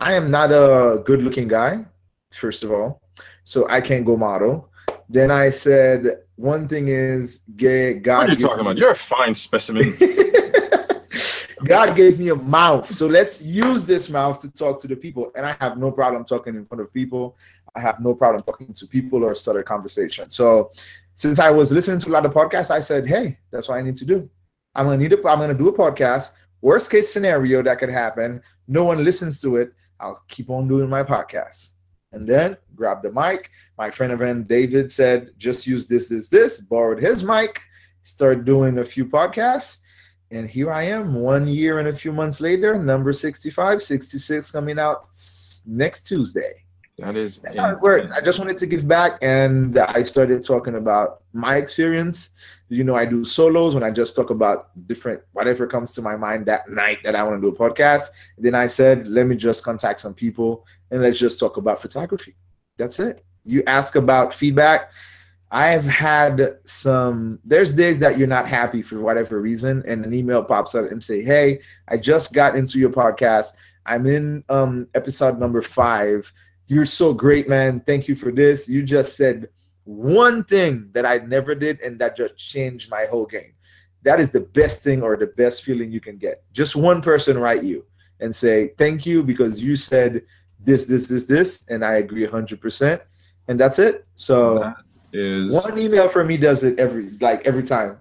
I 0.00 0.14
am 0.14 0.30
not 0.30 0.50
a 0.50 1.02
good 1.04 1.22
looking 1.22 1.48
guy, 1.48 1.84
first 2.32 2.64
of 2.64 2.72
all, 2.72 3.02
so 3.42 3.68
I 3.68 3.80
can't 3.80 4.04
go 4.04 4.16
model. 4.16 4.70
Then 5.08 5.30
I 5.30 5.50
said, 5.50 6.22
one 6.36 6.68
thing 6.68 6.88
is, 6.88 7.42
gay, 7.56 7.94
God. 7.94 8.20
What 8.20 8.28
are 8.30 8.32
you 8.32 8.38
talking 8.38 8.60
about? 8.60 8.78
You're 8.78 8.92
a 8.92 8.96
fine 8.96 9.34
specimen. 9.34 9.92
God 11.64 11.94
gave 11.94 12.18
me 12.18 12.28
a 12.30 12.34
mouth. 12.34 12.90
So 12.90 13.06
let's 13.06 13.42
use 13.42 13.84
this 13.84 14.08
mouth 14.08 14.40
to 14.40 14.50
talk 14.50 14.80
to 14.80 14.88
the 14.88 14.96
people. 14.96 15.30
And 15.34 15.44
I 15.44 15.56
have 15.60 15.76
no 15.76 15.90
problem 15.90 16.24
talking 16.24 16.54
in 16.54 16.64
front 16.64 16.80
of 16.80 16.92
people. 16.92 17.36
I 17.74 17.80
have 17.80 18.00
no 18.00 18.14
problem 18.14 18.42
talking 18.42 18.72
to 18.72 18.86
people 18.86 19.24
or 19.24 19.34
start 19.34 19.58
a 19.58 19.62
conversation. 19.62 20.30
So 20.30 20.72
since 21.14 21.38
I 21.38 21.50
was 21.50 21.70
listening 21.72 22.00
to 22.00 22.10
a 22.10 22.12
lot 22.12 22.26
of 22.26 22.32
podcasts, 22.32 22.70
I 22.70 22.80
said, 22.80 23.06
hey, 23.06 23.38
that's 23.50 23.68
what 23.68 23.78
I 23.78 23.82
need 23.82 23.96
to 23.96 24.04
do. 24.04 24.28
I'm 24.74 24.86
gonna 24.86 24.98
need 24.98 25.12
a 25.12 25.16
I'm 25.28 25.38
gonna 25.38 25.54
do 25.54 25.68
a 25.68 25.72
podcast. 25.72 26.32
Worst 26.62 26.90
case 26.90 27.12
scenario 27.12 27.62
that 27.62 27.78
could 27.78 27.90
happen, 27.90 28.42
no 28.68 28.84
one 28.84 29.02
listens 29.02 29.40
to 29.42 29.56
it. 29.56 29.72
I'll 29.98 30.22
keep 30.28 30.50
on 30.50 30.68
doing 30.68 30.88
my 30.88 31.02
podcast. 31.02 31.70
And 32.12 32.26
then 32.26 32.56
grab 32.74 33.02
the 33.02 33.12
mic. 33.12 33.50
My 33.78 33.90
friend 33.90 34.12
of 34.12 34.20
event 34.20 34.48
David 34.48 34.90
said, 34.90 35.30
just 35.38 35.66
use 35.66 35.86
this, 35.86 36.08
this, 36.08 36.28
this, 36.28 36.58
borrowed 36.58 37.00
his 37.00 37.22
mic, 37.22 37.60
start 38.02 38.44
doing 38.44 38.78
a 38.78 38.84
few 38.84 39.06
podcasts. 39.06 39.78
And 40.30 40.48
here 40.48 40.70
I 40.70 40.84
am, 40.84 41.14
one 41.14 41.48
year 41.48 41.78
and 41.78 41.88
a 41.88 41.92
few 41.92 42.12
months 42.12 42.40
later, 42.40 42.78
number 42.78 43.12
65, 43.12 43.82
66 43.82 44.50
coming 44.50 44.78
out 44.78 45.06
next 45.66 46.06
Tuesday. 46.06 46.64
That 47.00 47.16
is 47.16 47.38
that's 47.38 47.56
how 47.56 47.72
it 47.72 47.80
works. 47.80 48.12
I 48.12 48.20
just 48.20 48.38
wanted 48.38 48.58
to 48.58 48.66
give 48.66 48.86
back, 48.86 49.18
and 49.22 49.76
I 49.78 50.02
started 50.02 50.44
talking 50.44 50.74
about 50.74 51.22
my 51.32 51.56
experience. 51.56 52.30
You 52.68 52.84
know, 52.84 52.94
I 52.94 53.06
do 53.06 53.24
solos 53.24 53.74
when 53.74 53.82
I 53.82 53.90
just 53.90 54.14
talk 54.14 54.30
about 54.30 54.68
different 54.86 55.22
whatever 55.32 55.66
comes 55.66 55.94
to 55.94 56.02
my 56.02 56.16
mind 56.16 56.46
that 56.46 56.68
night 56.70 56.98
that 57.04 57.16
I 57.16 57.22
want 57.22 57.40
to 57.42 57.50
do 57.50 57.54
a 57.54 57.58
podcast. 57.58 58.10
then 58.38 58.54
I 58.54 58.66
said, 58.66 59.08
let 59.08 59.26
me 59.26 59.34
just 59.34 59.64
contact 59.64 59.98
some 60.00 60.14
people 60.14 60.66
and 60.90 61.02
let's 61.02 61.18
just 61.18 61.40
talk 61.40 61.56
about 61.56 61.82
photography. 61.82 62.36
That's 62.76 63.00
it. 63.00 63.24
You 63.44 63.64
ask 63.66 63.96
about 63.96 64.32
feedback. 64.32 64.92
I've 65.50 65.84
had 65.84 66.58
some. 66.64 67.40
There's 67.44 67.72
days 67.72 67.98
that 68.00 68.18
you're 68.18 68.28
not 68.28 68.46
happy 68.46 68.82
for 68.82 69.00
whatever 69.00 69.40
reason, 69.40 69.82
and 69.86 70.04
an 70.04 70.14
email 70.14 70.44
pops 70.44 70.74
up 70.76 70.90
and 70.90 71.02
say, 71.02 71.22
"Hey, 71.22 71.60
I 71.88 71.96
just 71.96 72.34
got 72.34 72.54
into 72.54 72.78
your 72.78 72.90
podcast. 72.90 73.54
I'm 73.84 74.06
in 74.06 74.44
um, 74.48 74.86
episode 74.94 75.40
number 75.40 75.62
five 75.62 76.30
you're 76.70 76.84
so 76.84 77.12
great, 77.12 77.48
man. 77.48 77.80
Thank 77.80 78.06
you 78.06 78.14
for 78.14 78.30
this. 78.30 78.68
You 78.68 78.84
just 78.84 79.16
said 79.16 79.48
one 79.82 80.44
thing 80.44 80.90
that 80.92 81.04
I 81.04 81.18
never 81.18 81.56
did, 81.56 81.80
and 81.80 81.98
that 81.98 82.16
just 82.16 82.36
changed 82.36 82.88
my 82.88 83.06
whole 83.06 83.26
game. 83.26 83.54
That 84.04 84.20
is 84.20 84.30
the 84.30 84.38
best 84.38 84.84
thing 84.84 85.02
or 85.02 85.16
the 85.16 85.26
best 85.26 85.64
feeling 85.64 85.90
you 85.90 86.00
can 86.00 86.16
get. 86.16 86.44
Just 86.52 86.76
one 86.76 87.02
person 87.02 87.36
write 87.36 87.64
you 87.64 87.86
and 88.20 88.32
say, 88.32 88.68
Thank 88.78 89.04
you 89.04 89.24
because 89.24 89.60
you 89.60 89.74
said 89.74 90.22
this, 90.60 90.84
this, 90.84 91.08
this, 91.08 91.24
this, 91.24 91.64
and 91.68 91.84
I 91.84 91.94
agree 91.94 92.24
100%. 92.24 93.00
And 93.48 93.58
that's 93.58 93.80
it. 93.80 94.06
So, 94.14 94.60
that 94.60 94.76
is 95.12 95.52
one 95.52 95.76
email 95.76 96.08
for 96.08 96.22
me 96.22 96.36
does 96.36 96.62
it 96.62 96.78
every 96.78 97.10
like 97.20 97.44
every 97.48 97.64
time 97.64 97.98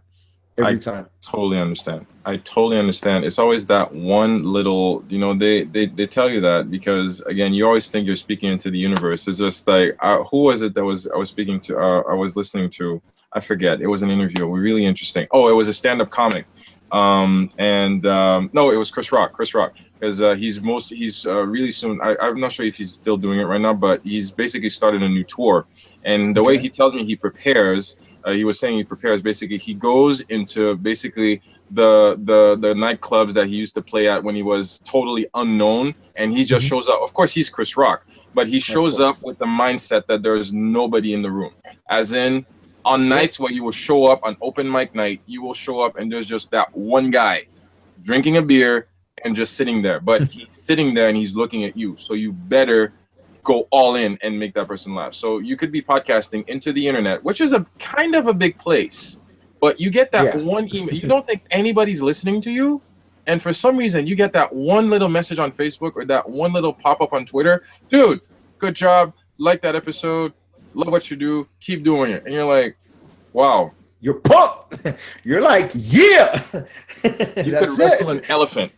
every 0.60 0.74
I 0.74 0.76
time. 0.76 1.08
Totally 1.22 1.60
understand. 1.60 2.06
I 2.26 2.38
totally 2.38 2.78
understand. 2.78 3.26
It's 3.26 3.40
always 3.40 3.68
that 3.68 3.94
one 3.94 4.44
little, 4.44 5.04
you 5.10 5.20
know, 5.20 5.34
they 5.34 5.64
they, 5.64 5.88
they 5.88 6.08
tell 6.08 6.30
you 6.30 6.42
that 6.42 6.70
because 6.70 7.22
again, 7.22 7.54
you 7.54 7.66
always 7.66 7.90
think 7.90 8.06
you're 8.06 8.16
speaking 8.16 8.52
into 8.52 8.70
the 8.70 8.78
universe. 8.78 9.28
It's 9.28 9.40
just 9.40 9.68
like 9.68 9.98
uh, 10.00 10.24
who 10.24 10.44
was 10.44 10.62
it 10.62 10.74
that 10.76 10.84
was 10.84 11.08
I 11.08 11.18
was 11.18 11.30
speaking 11.30 11.60
to? 11.62 11.78
Uh, 11.78 12.02
I 12.10 12.14
was 12.14 12.36
listening 12.36 12.70
to. 12.72 13.02
I 13.32 13.40
forget. 13.40 13.82
It 13.82 13.88
was 13.88 14.02
an 14.02 14.10
interview. 14.10 14.46
It 14.46 14.48
was 14.48 14.60
Really 14.60 14.86
interesting. 14.86 15.28
Oh, 15.32 15.48
it 15.48 15.54
was 15.54 15.68
a 15.68 15.74
stand-up 15.74 16.10
comic. 16.10 16.46
Um, 16.92 17.52
and 17.58 18.06
um, 18.06 18.50
no, 18.54 18.72
it 18.72 18.76
was 18.76 18.92
Chris 18.92 19.12
Rock. 19.12 19.34
Chris 19.34 19.54
Rock, 19.54 19.76
because 19.94 20.22
uh, 20.22 20.36
he's 20.36 20.62
most 20.62 20.90
he's 20.90 21.26
uh, 21.26 21.46
really 21.46 21.72
soon. 21.72 22.02
I, 22.02 22.16
I'm 22.22 22.40
not 22.40 22.52
sure 22.52 22.66
if 22.66 22.76
he's 22.76 22.92
still 22.92 23.18
doing 23.18 23.40
it 23.40 23.44
right 23.44 23.62
now, 23.62 23.74
but 23.74 24.02
he's 24.04 24.32
basically 24.32 24.70
started 24.70 25.04
a 25.04 25.10
new 25.10 25.24
tour. 25.24 25.68
And 26.04 26.36
the 26.36 26.42
okay. 26.42 26.48
way 26.48 26.58
he 26.58 26.70
tells 26.70 26.94
me 26.94 27.06
he 27.06 27.16
prepares 27.16 27.98
uh, 28.24 28.32
he 28.32 28.44
was 28.44 28.60
saying 28.60 28.78
he 28.78 28.84
prepares. 28.84 29.22
Basically 29.22 29.58
he 29.58 29.74
goes 29.74 30.22
into 30.22 30.76
basically 30.76 31.42
the 31.72 32.20
the 32.22 32.58
the 32.60 32.74
nightclubs 32.74 33.34
that 33.34 33.48
he 33.48 33.56
used 33.56 33.76
to 33.76 33.82
play 33.82 34.08
at 34.08 34.24
when 34.24 34.36
he 34.36 34.44
was 34.44 34.80
totally 34.80 35.28
unknown 35.34 35.96
and 36.16 36.32
he 36.32 36.44
just 36.44 36.66
mm-hmm. 36.66 36.76
shows 36.76 36.90
up. 36.90 37.02
Of 37.02 37.14
course 37.14 37.34
he's 37.34 37.50
chris 37.50 37.78
rock 37.78 38.06
but 38.34 38.48
he 38.48 38.60
shows 38.60 39.00
up 39.00 39.22
with 39.22 39.38
the 39.38 39.46
mindset 39.46 40.08
that 40.08 40.24
there's 40.24 40.54
nobody 40.54 41.14
in 41.14 41.22
the 41.22 41.32
room. 41.32 41.54
As 41.90 42.14
in 42.14 42.46
on 42.86 43.02
That's 43.02 43.10
nights 43.10 43.36
it. 43.36 43.44
where 43.44 43.52
you 43.52 43.64
will 43.64 43.72
show 43.72 44.06
up 44.06 44.22
on 44.24 44.38
open 44.42 44.70
mic 44.70 44.96
night 44.96 45.22
you 45.26 45.42
will 45.42 45.54
show 45.54 45.82
up 45.82 45.98
and 45.98 46.12
there's 46.12 46.26
just 46.26 46.52
that 46.52 46.76
one 46.76 47.12
guy 47.12 47.48
drinking 48.02 48.38
a 48.38 48.42
beer 48.42 48.88
and 49.24 49.36
just 49.36 49.54
sitting 49.58 49.82
there. 49.82 50.00
But 50.00 50.24
he's 50.32 50.54
sitting 50.54 50.94
there 50.94 51.10
and 51.10 51.18
he's 51.18 51.36
looking 51.36 51.66
at 51.66 51.76
you. 51.76 51.98
So 51.98 52.14
you 52.14 52.32
better 52.32 52.94
go 53.50 53.68
all 53.72 53.96
in 53.96 54.20
and 54.22 54.38
make 54.38 54.54
that 54.54 54.68
person 54.68 54.94
laugh. 54.94 55.16
So 55.16 55.40
you 55.40 55.58
could 55.58 55.72
be 55.72 55.82
podcasting 55.82 56.48
into 56.48 56.72
the 56.72 56.88
internet, 56.88 57.24
which 57.24 57.42
is 57.42 57.52
a 57.52 57.66
kind 57.80 58.14
of 58.14 58.28
a 58.28 58.34
big 58.34 58.60
place, 58.60 59.18
but 59.60 59.82
you 59.82 59.90
get 59.90 60.12
that 60.12 60.36
yeah. 60.36 60.42
one 60.44 60.74
email. 60.74 60.94
You 60.94 61.08
don't 61.08 61.26
think 61.26 61.42
anybody's 61.50 62.00
listening 62.00 62.42
to 62.42 62.52
you, 62.52 62.80
and 63.26 63.42
for 63.42 63.52
some 63.52 63.76
reason 63.76 64.06
you 64.06 64.16
get 64.16 64.34
that 64.34 64.54
one 64.54 64.92
little 64.92 65.10
message 65.10 65.40
on 65.40 65.52
Facebook 65.52 65.94
or 65.96 66.06
that 66.06 66.30
one 66.30 66.54
little 66.54 66.74
pop 66.74 67.02
up 67.02 67.12
on 67.12 67.26
Twitter, 67.26 67.64
dude, 67.90 68.22
good 68.60 68.76
job, 68.76 69.14
like 69.40 69.62
that 69.62 69.76
episode, 69.76 70.32
love 70.76 70.92
what 70.92 71.10
you 71.10 71.18
do, 71.18 71.48
keep 71.60 71.82
doing 71.82 72.12
it, 72.12 72.26
and 72.26 72.34
you're 72.34 72.46
like, 72.46 72.78
wow. 73.34 73.72
You're 74.02 74.14
pumped. 74.14 74.80
You're 75.26 75.42
like, 75.42 75.72
yeah. 75.76 76.42
you 77.04 77.12
could 77.12 77.78
wrestle 77.78 78.12
it. 78.12 78.18
an 78.20 78.24
elephant 78.30 78.72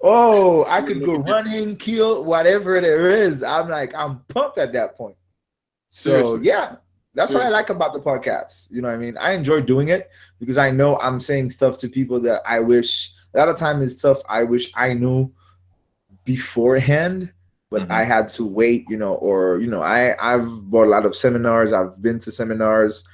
Oh, 0.00 0.64
I 0.68 0.82
could 0.82 1.04
go 1.04 1.16
running, 1.16 1.76
kill, 1.76 2.24
whatever 2.24 2.80
there 2.80 3.08
is. 3.08 3.42
I'm 3.42 3.68
like, 3.68 3.94
I'm 3.94 4.20
pumped 4.28 4.58
at 4.58 4.72
that 4.74 4.96
point. 4.96 5.16
So 5.88 6.10
Seriously. 6.10 6.40
yeah, 6.42 6.76
that's 7.14 7.30
Seriously. 7.30 7.36
what 7.36 7.46
I 7.46 7.50
like 7.50 7.70
about 7.70 7.92
the 7.94 8.00
podcast. 8.00 8.70
You 8.70 8.82
know 8.82 8.88
what 8.88 8.94
I 8.94 8.98
mean? 8.98 9.16
I 9.16 9.32
enjoy 9.32 9.60
doing 9.62 9.88
it 9.88 10.10
because 10.38 10.58
I 10.58 10.70
know 10.70 10.98
I'm 10.98 11.20
saying 11.20 11.50
stuff 11.50 11.78
to 11.78 11.88
people 11.88 12.20
that 12.20 12.42
I 12.46 12.60
wish 12.60 13.12
a 13.34 13.38
lot 13.38 13.48
of 13.48 13.56
time 13.56 13.82
is 13.82 13.98
stuff 13.98 14.20
I 14.28 14.44
wish 14.44 14.70
I 14.74 14.94
knew 14.94 15.32
beforehand, 16.24 17.32
but 17.70 17.82
mm-hmm. 17.82 17.92
I 17.92 18.04
had 18.04 18.28
to 18.30 18.44
wait, 18.44 18.86
you 18.88 18.96
know, 18.96 19.14
or 19.14 19.58
you 19.60 19.68
know, 19.68 19.82
I 19.82 20.14
I've 20.18 20.70
bought 20.70 20.86
a 20.86 20.90
lot 20.90 21.06
of 21.06 21.14
seminars, 21.14 21.72
I've 21.72 22.00
been 22.00 22.18
to 22.20 22.32
seminars. 22.32 23.06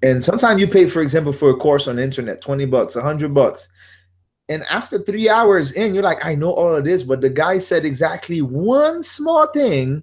And 0.00 0.22
sometimes 0.22 0.60
you 0.60 0.68
pay, 0.68 0.88
for 0.88 1.02
example, 1.02 1.32
for 1.32 1.50
a 1.50 1.56
course 1.56 1.88
on 1.88 1.96
the 1.96 2.02
internet, 2.02 2.40
20 2.40 2.66
bucks, 2.66 2.94
100 2.94 3.34
bucks 3.34 3.68
and 4.48 4.62
after 4.64 4.98
three 4.98 5.28
hours 5.28 5.72
in, 5.72 5.94
you're 5.94 6.02
like, 6.02 6.24
I 6.24 6.34
know 6.34 6.52
all 6.52 6.74
of 6.74 6.84
this, 6.84 7.02
but 7.02 7.20
the 7.20 7.30
guy 7.30 7.58
said 7.58 7.84
exactly 7.84 8.40
one 8.40 9.02
small 9.02 9.46
thing, 9.48 10.02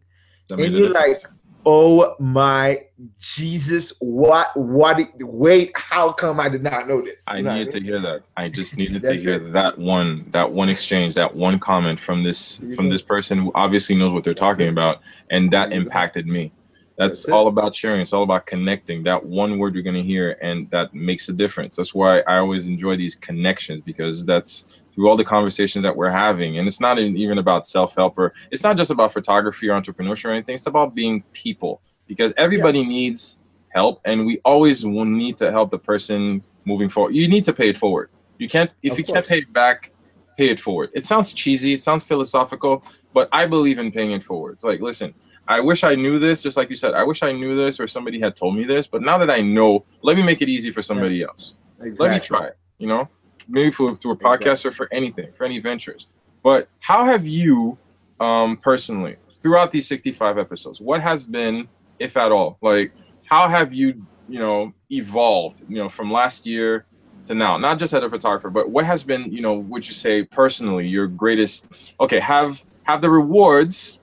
and 0.52 0.74
you're 0.74 0.92
like, 0.92 1.18
oh 1.66 2.16
my 2.20 2.86
Jesus, 3.20 3.94
what, 4.00 4.56
what, 4.56 5.10
wait, 5.20 5.76
how 5.76 6.12
come 6.12 6.40
I 6.40 6.48
did 6.48 6.64
not 6.64 6.88
know 6.88 7.02
this? 7.02 7.26
You 7.28 7.34
I 7.34 7.38
needed 7.38 7.50
I 7.50 7.64
mean? 7.64 7.72
to 7.72 7.80
hear 7.82 8.00
that. 8.00 8.24
I 8.38 8.50
just 8.50 8.78
needed 8.78 9.04
to 9.04 9.16
hear 9.16 9.48
it. 9.48 9.54
that 9.54 9.78
one, 9.78 10.28
that 10.32 10.52
one 10.52 10.70
exchange, 10.70 11.16
that 11.16 11.36
one 11.36 11.60
comment 11.60 12.00
from 12.00 12.24
this, 12.24 12.64
from 12.76 12.88
this 12.90 13.02
person 13.02 13.40
who 13.40 13.52
obviously 13.54 13.96
knows 13.96 14.14
what 14.14 14.24
they're 14.24 14.34
That's 14.34 14.40
talking 14.40 14.68
it. 14.68 14.72
about, 14.72 15.02
and 15.30 15.52
that 15.52 15.74
impacted 15.74 16.28
me. 16.28 16.52
That's, 16.98 17.24
That's 17.24 17.30
all 17.34 17.48
about 17.48 17.76
sharing. 17.76 18.00
It's 18.00 18.14
all 18.14 18.24
about 18.24 18.46
connecting. 18.46 19.04
That 19.04 19.26
one 19.26 19.60
word 19.60 19.74
you're 19.74 19.84
going 19.84 19.98
to 19.98 20.04
hear, 20.04 20.38
and 20.42 20.70
that 20.72 20.94
makes 20.94 21.28
a 21.28 21.34
difference. 21.34 21.76
That's 21.76 21.94
why 21.94 22.20
I 22.22 22.38
always 22.38 22.68
enjoy 22.68 22.96
these 22.96 23.16
connections 23.16 23.82
because 23.86 24.26
that's 24.26 24.80
through 24.94 25.10
all 25.10 25.18
the 25.18 25.26
conversations 25.26 25.84
that 25.84 25.98
we're 25.98 26.10
having. 26.10 26.58
And 26.58 26.68
it's 26.68 26.80
not 26.80 26.98
even 26.98 27.38
about 27.38 27.66
self 27.66 27.96
help 27.96 28.18
or 28.18 28.34
it's 28.50 28.64
not 28.64 28.78
just 28.78 28.92
about 28.92 29.12
photography 29.12 29.68
or 29.68 29.80
entrepreneurship 29.80 30.26
or 30.26 30.32
anything. 30.32 30.56
It's 30.56 30.68
about 30.68 30.96
being 30.96 31.24
people 31.34 31.82
because 32.08 32.34
everybody 32.38 32.80
yeah. 32.80 32.88
needs 32.88 33.40
help, 33.70 34.00
and 34.06 34.26
we 34.26 34.40
always 34.46 34.86
will 34.86 35.06
need 35.06 35.38
to 35.38 35.52
help 35.52 35.72
the 35.72 35.80
person 35.80 36.44
moving 36.64 36.88
forward. 36.88 37.14
You 37.14 37.28
need 37.28 37.46
to 37.46 37.54
pay 37.54 37.68
it 37.68 37.78
forward. 37.78 38.10
You 38.38 38.48
can't 38.48 38.72
if 38.82 38.94
of 38.94 39.00
you 39.00 39.04
course. 39.04 39.16
can't 39.16 39.28
pay 39.28 39.38
it 39.40 39.52
back. 39.52 39.92
pay 40.38 40.50
it 40.50 40.60
forward. 40.60 40.92
It 40.94 41.06
sounds 41.06 41.34
cheesy, 41.34 41.74
it 41.74 41.84
sounds 41.84 42.06
philosophical, 42.06 42.84
but 43.14 43.30
I 43.32 43.48
believe 43.48 43.80
in 43.80 43.92
paying 43.92 44.12
it 44.12 44.24
forward. 44.24 44.54
It's 44.54 44.64
like, 44.64 44.82
listen, 44.82 45.14
I 45.48 45.60
wish 45.60 45.84
I 45.84 45.96
knew 45.96 46.18
this, 46.18 46.42
just 46.42 46.58
like 46.58 46.70
you 46.70 46.76
said. 46.76 46.94
I 46.94 47.04
wish 47.04 47.22
I 47.22 47.32
knew 47.32 47.56
this 47.56 47.80
or 47.80 47.88
somebody 47.88 48.20
had 48.20 48.36
told 48.36 48.56
me 48.56 48.64
this, 48.64 48.88
but 48.88 49.02
now 49.02 49.18
that 49.20 49.30
I 49.30 49.42
know, 49.42 49.86
let 50.02 50.18
me 50.18 50.24
make 50.24 50.42
it 50.42 50.50
easy 50.50 50.72
for 50.72 50.82
somebody 50.82 51.18
yeah. 51.18 51.28
else. 51.28 51.56
Exactly. 51.80 52.08
Let 52.08 52.14
me 52.14 52.20
try 52.20 52.48
it, 52.48 52.58
you 52.80 52.88
know? 52.88 53.10
Maybe 53.48 53.72
for, 53.72 53.94
through 53.96 54.14
a 54.14 54.18
podcast 54.18 54.66
exactly. 54.66 54.70
or 54.70 54.72
for 54.72 54.94
anything, 54.94 55.32
for 55.34 55.46
any 55.46 55.60
ventures. 55.60 56.08
But 56.42 56.68
how 56.80 57.06
have 57.06 57.28
you 57.28 57.78
um, 58.20 58.58
personally, 58.58 59.18
throughout 59.34 59.72
these 59.72 59.88
65 59.88 60.38
episodes, 60.38 60.82
what 60.82 61.02
has 61.02 61.26
been, 61.26 61.68
if 62.00 62.18
at 62.18 62.32
all, 62.32 62.58
like, 62.62 62.94
how 63.26 63.48
have 63.48 63.74
you, 63.74 64.06
you 64.28 64.40
know, 64.40 64.74
evolved, 64.90 65.62
you 65.68 65.78
know, 65.78 65.90
from 65.90 66.12
last 66.12 66.48
year 66.48 66.86
to 67.28 67.36
now? 67.36 67.58
Not 67.58 67.80
just 67.80 67.94
as 67.94 68.04
a 68.04 68.10
photographer, 68.10 68.50
but 68.50 68.70
what 68.70 68.86
has 68.86 69.04
been, 69.04 69.32
you 69.32 69.42
know, 69.42 69.56
would 69.56 69.88
you 69.88 69.94
say 69.94 70.24
personally 70.24 70.88
your 70.88 71.08
greatest? 71.08 71.68
Okay, 72.00 72.20
have 72.20 72.64
have 72.84 73.02
the 73.02 73.10
rewards 73.10 74.00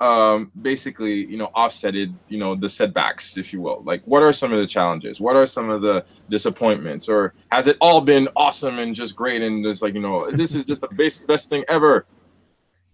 um, 0.00 0.52
basically, 0.60 1.24
you 1.26 1.38
know, 1.38 1.50
offsetted, 1.54 2.14
you 2.28 2.38
know, 2.38 2.54
the 2.54 2.68
setbacks, 2.68 3.36
if 3.36 3.52
you 3.52 3.60
will? 3.60 3.82
Like, 3.82 4.02
what 4.04 4.22
are 4.22 4.32
some 4.32 4.52
of 4.52 4.58
the 4.58 4.66
challenges? 4.66 5.20
What 5.20 5.36
are 5.36 5.46
some 5.46 5.70
of 5.70 5.80
the 5.80 6.04
disappointments? 6.28 7.08
Or 7.08 7.34
has 7.50 7.66
it 7.66 7.78
all 7.80 8.00
been 8.02 8.28
awesome 8.36 8.78
and 8.78 8.94
just 8.94 9.16
great 9.16 9.42
and 9.42 9.64
just 9.64 9.82
like, 9.82 9.94
you 9.94 10.00
know, 10.00 10.30
this 10.30 10.54
is 10.54 10.66
just 10.66 10.82
the 10.82 10.88
best, 10.88 11.26
best 11.26 11.48
thing 11.48 11.64
ever? 11.68 12.06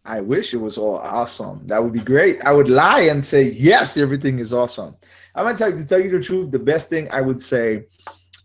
I 0.05 0.20
wish 0.20 0.53
it 0.53 0.59
was 0.59 0.78
all 0.78 0.96
awesome. 0.96 1.66
That 1.68 1.82
would 1.82 1.92
be 1.92 2.00
great. 2.00 2.40
I 2.42 2.53
would 2.53 2.68
lie 2.68 3.03
and 3.03 3.24
say, 3.24 3.50
yes, 3.50 3.96
everything 3.96 4.38
is 4.38 4.53
awesome. 4.53 4.96
I'm 5.34 5.46
to 5.46 5.59
tell 5.59 5.70
you, 5.70 5.76
to 5.78 5.86
tell 5.86 6.00
you 6.00 6.11
the 6.11 6.22
truth, 6.22 6.50
the 6.50 6.59
best 6.59 6.88
thing 6.88 7.11
I 7.11 7.20
would 7.20 7.40
say 7.40 7.84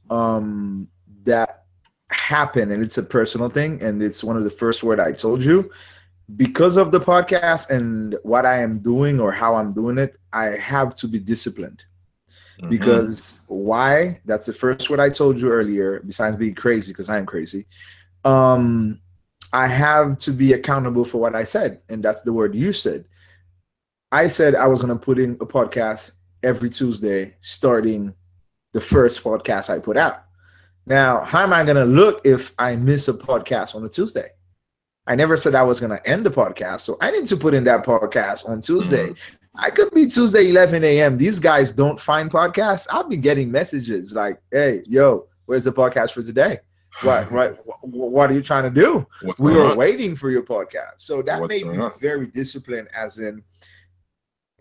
um, 0.10 0.88
that 1.24 1.66
happened, 2.10 2.72
and 2.72 2.84
it's 2.84 2.98
a 2.98 3.04
personal 3.04 3.50
thing, 3.50 3.82
and 3.82 4.02
it's 4.02 4.24
one 4.24 4.38
of 4.38 4.44
the 4.44 4.50
first 4.50 4.84
word 4.84 5.00
I 5.00 5.12
told 5.12 5.44
you, 5.44 5.72
because 6.36 6.76
of 6.76 6.92
the 6.92 7.00
podcast 7.00 7.70
and 7.70 8.18
what 8.24 8.46
I 8.46 8.62
am 8.62 8.80
doing 8.80 9.20
or 9.20 9.32
how 9.32 9.56
I'm 9.56 9.74
doing 9.74 9.98
it, 9.98 10.20
I 10.34 10.46
have 10.58 10.94
to 10.96 11.08
be 11.08 11.20
disciplined. 11.20 11.84
Mm-hmm. 12.60 12.70
Because 12.70 13.40
why? 13.48 14.20
That's 14.26 14.46
the 14.46 14.54
first 14.54 14.90
word 14.90 15.00
I 15.00 15.10
told 15.10 15.40
you 15.40 15.50
earlier, 15.50 16.02
besides 16.06 16.36
being 16.36 16.56
crazy, 16.56 16.92
because 16.92 17.10
I 17.10 17.18
am 17.18 17.26
crazy. 17.26 17.66
Um, 18.26 19.00
I 19.54 19.68
have 19.68 20.18
to 20.20 20.32
be 20.32 20.54
accountable 20.54 21.06
for 21.06 21.20
what 21.20 21.36
I 21.36 21.44
said. 21.44 21.82
And 21.88 22.04
that's 22.04 22.24
the 22.24 22.34
word 22.34 22.56
you 22.56 22.74
said. 22.74 23.06
I 24.12 24.28
said 24.28 24.56
I 24.56 24.68
was 24.68 24.82
going 24.82 24.98
to 24.98 25.04
put 25.04 25.20
in 25.20 25.34
a 25.34 25.46
podcast 25.46 26.12
every 26.44 26.70
Tuesday, 26.70 27.36
starting 27.40 28.14
the 28.74 28.82
first 28.82 29.24
podcast 29.24 29.70
I 29.70 29.80
put 29.80 29.98
out. 29.98 30.24
Now, 30.86 31.22
how 31.22 31.44
am 31.44 31.54
I 31.54 31.64
going 31.64 31.78
to 31.78 31.86
look 31.86 32.26
if 32.26 32.54
I 32.58 32.76
miss 32.76 33.08
a 33.08 33.14
podcast 33.14 33.76
on 33.76 33.84
a 33.86 33.90
Tuesday? 33.90 34.30
I 35.08 35.16
never 35.16 35.38
said 35.38 35.56
I 35.56 35.64
was 35.64 35.80
going 35.80 35.92
to 35.92 36.08
end 36.08 36.26
the 36.26 36.32
podcast. 36.32 36.82
So 36.82 36.98
I 37.02 37.12
need 37.12 37.26
to 37.28 37.38
put 37.38 37.54
in 37.54 37.64
that 37.64 37.86
podcast 37.86 38.48
on 38.48 38.62
Tuesday. 38.62 39.08
Mm-hmm. 39.10 39.36
I 39.60 39.72
could 39.72 39.92
be 39.92 40.06
Tuesday, 40.08 40.50
11 40.50 40.84
a.m. 40.84 41.18
These 41.18 41.40
guys 41.40 41.72
don't 41.72 42.00
find 42.00 42.30
podcasts. 42.30 42.88
I'll 42.92 43.08
be 43.08 43.18
getting 43.18 43.52
messages 43.52 44.14
like, 44.14 44.40
hey, 44.52 44.84
yo, 44.88 45.28
where's 45.46 45.64
the 45.64 45.72
podcast 45.72 46.12
for 46.12 46.22
today? 46.22 46.60
What, 47.02 47.32
what, 47.32 47.66
what 47.82 48.30
are 48.30 48.34
you 48.34 48.44
trying 48.44 48.64
to 48.64 48.82
do? 48.82 49.08
What's 49.22 49.40
we 49.40 49.54
were 49.54 49.72
on? 49.72 49.78
waiting 49.78 50.16
for 50.16 50.30
your 50.30 50.44
podcast. 50.44 50.98
So 50.98 51.22
that 51.24 51.42
What's 51.42 51.50
made 51.56 51.66
me 51.66 51.78
on? 51.78 51.92
very 52.00 52.28
disciplined, 52.28 52.90
as 52.96 53.18
in, 53.20 53.44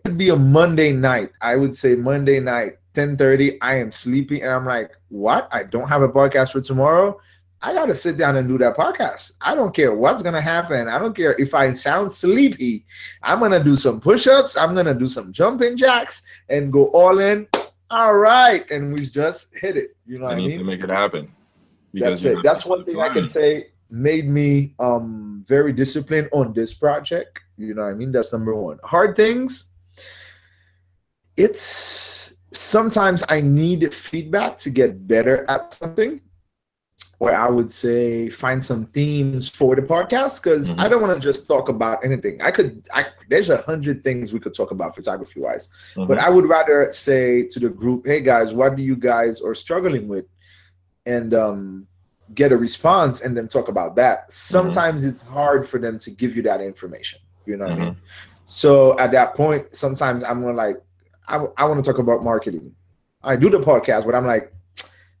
it'd 0.05 0.17
be 0.17 0.29
a 0.29 0.35
Monday 0.35 0.93
night. 0.93 1.31
I 1.41 1.57
would 1.57 1.75
say 1.75 1.95
Monday 1.95 2.39
night, 2.39 2.77
10:30. 2.95 3.57
I 3.61 3.75
am 3.75 3.91
sleeping, 3.91 4.41
and 4.41 4.51
I'm 4.51 4.65
like, 4.65 4.91
what? 5.09 5.47
I 5.51 5.63
don't 5.63 5.89
have 5.89 6.01
a 6.01 6.09
podcast 6.09 6.53
for 6.53 6.61
tomorrow. 6.61 7.19
I 7.61 7.73
got 7.73 7.87
to 7.87 7.95
sit 7.95 8.17
down 8.17 8.35
and 8.37 8.47
do 8.47 8.57
that 8.59 8.77
podcast. 8.77 9.31
I 9.41 9.55
don't 9.55 9.73
care 9.73 9.93
what's 9.93 10.21
going 10.21 10.35
to 10.35 10.41
happen. 10.41 10.87
I 10.87 10.99
don't 10.99 11.15
care 11.15 11.33
if 11.33 11.55
I 11.55 11.73
sound 11.73 12.11
sleepy. 12.11 12.85
I'm 13.23 13.39
going 13.39 13.51
to 13.51 13.63
do 13.63 13.75
some 13.75 13.99
push 13.99 14.27
ups. 14.27 14.55
I'm 14.55 14.73
going 14.73 14.85
to 14.85 14.93
do 14.93 15.07
some 15.07 15.33
jumping 15.33 15.75
jacks 15.75 16.21
and 16.49 16.71
go 16.71 16.85
all 16.87 17.19
in. 17.19 17.47
All 17.89 18.15
right. 18.15 18.69
And 18.69 18.93
we 18.93 19.05
just 19.07 19.55
hit 19.55 19.75
it. 19.75 19.95
You 20.05 20.19
know 20.19 20.25
what 20.25 20.35
I 20.35 20.37
need 20.37 20.49
mean? 20.49 20.59
to 20.59 20.65
make 20.65 20.81
it 20.81 20.89
happen. 20.89 21.31
That's 21.93 22.23
it. 22.25 22.37
That's 22.43 22.65
one 22.65 22.85
thing 22.85 22.99
I 22.99 23.09
can 23.09 23.25
say 23.25 23.71
made 23.89 24.27
me 24.27 24.75
um 24.79 25.45
very 25.47 25.71
disciplined 25.73 26.29
on 26.33 26.53
this 26.53 26.73
project. 26.73 27.39
You 27.57 27.73
know 27.73 27.83
what 27.83 27.89
I 27.89 27.93
mean? 27.95 28.11
That's 28.11 28.31
number 28.33 28.53
one. 28.53 28.79
Hard 28.83 29.15
things. 29.15 29.71
It's 31.35 32.33
sometimes 32.51 33.23
I 33.29 33.41
need 33.41 33.93
feedback 33.93 34.57
to 34.59 34.69
get 34.69 35.07
better 35.07 35.45
at 35.49 35.73
something 35.73 36.21
where 37.17 37.39
I 37.39 37.49
would 37.49 37.71
say 37.71 38.29
find 38.29 38.63
some 38.63 38.85
themes 38.85 39.49
for 39.49 39.75
the 39.75 39.81
podcast 39.81 40.41
because 40.41 40.69
mm-hmm. 40.69 40.79
I 40.79 40.87
don't 40.87 41.01
want 41.01 41.19
to 41.19 41.19
just 41.19 41.47
talk 41.47 41.67
about 41.67 42.05
anything. 42.05 42.41
I 42.41 42.51
could, 42.51 42.87
I, 42.93 43.07
there's 43.27 43.49
a 43.49 43.57
hundred 43.57 44.03
things 44.03 44.33
we 44.33 44.39
could 44.39 44.53
talk 44.53 44.69
about 44.69 44.95
photography 44.95 45.39
wise, 45.39 45.69
mm-hmm. 45.95 46.07
but 46.07 46.19
I 46.19 46.29
would 46.29 46.47
rather 46.47 46.91
say 46.91 47.43
to 47.47 47.59
the 47.59 47.69
group, 47.69 48.05
hey 48.05 48.21
guys, 48.21 48.53
what 48.53 48.75
do 48.75 48.83
you 48.83 48.95
guys 48.95 49.41
are 49.41 49.55
struggling 49.55 50.07
with? 50.07 50.25
And 51.07 51.33
um, 51.33 51.87
get 52.33 52.51
a 52.51 52.57
response 52.57 53.21
and 53.21 53.35
then 53.35 53.47
talk 53.47 53.67
about 53.67 53.95
that. 53.95 54.31
Sometimes 54.31 55.01
mm-hmm. 55.01 55.09
it's 55.09 55.21
hard 55.21 55.67
for 55.67 55.79
them 55.79 55.97
to 55.99 56.11
give 56.11 56.35
you 56.35 56.43
that 56.43 56.61
information. 56.61 57.19
You 57.45 57.57
know 57.57 57.65
what 57.65 57.73
I 57.73 57.75
mean? 57.75 57.89
Mm-hmm. 57.93 57.99
So 58.45 58.97
at 58.99 59.11
that 59.13 59.35
point, 59.35 59.75
sometimes 59.75 60.23
I'm 60.23 60.41
gonna 60.41 60.53
like, 60.53 60.77
I, 61.27 61.45
I 61.57 61.65
want 61.65 61.83
to 61.83 61.89
talk 61.89 61.99
about 61.99 62.23
marketing. 62.23 62.75
I 63.23 63.35
do 63.35 63.49
the 63.49 63.59
podcast, 63.59 64.05
but 64.05 64.15
I'm 64.15 64.25
like, 64.25 64.53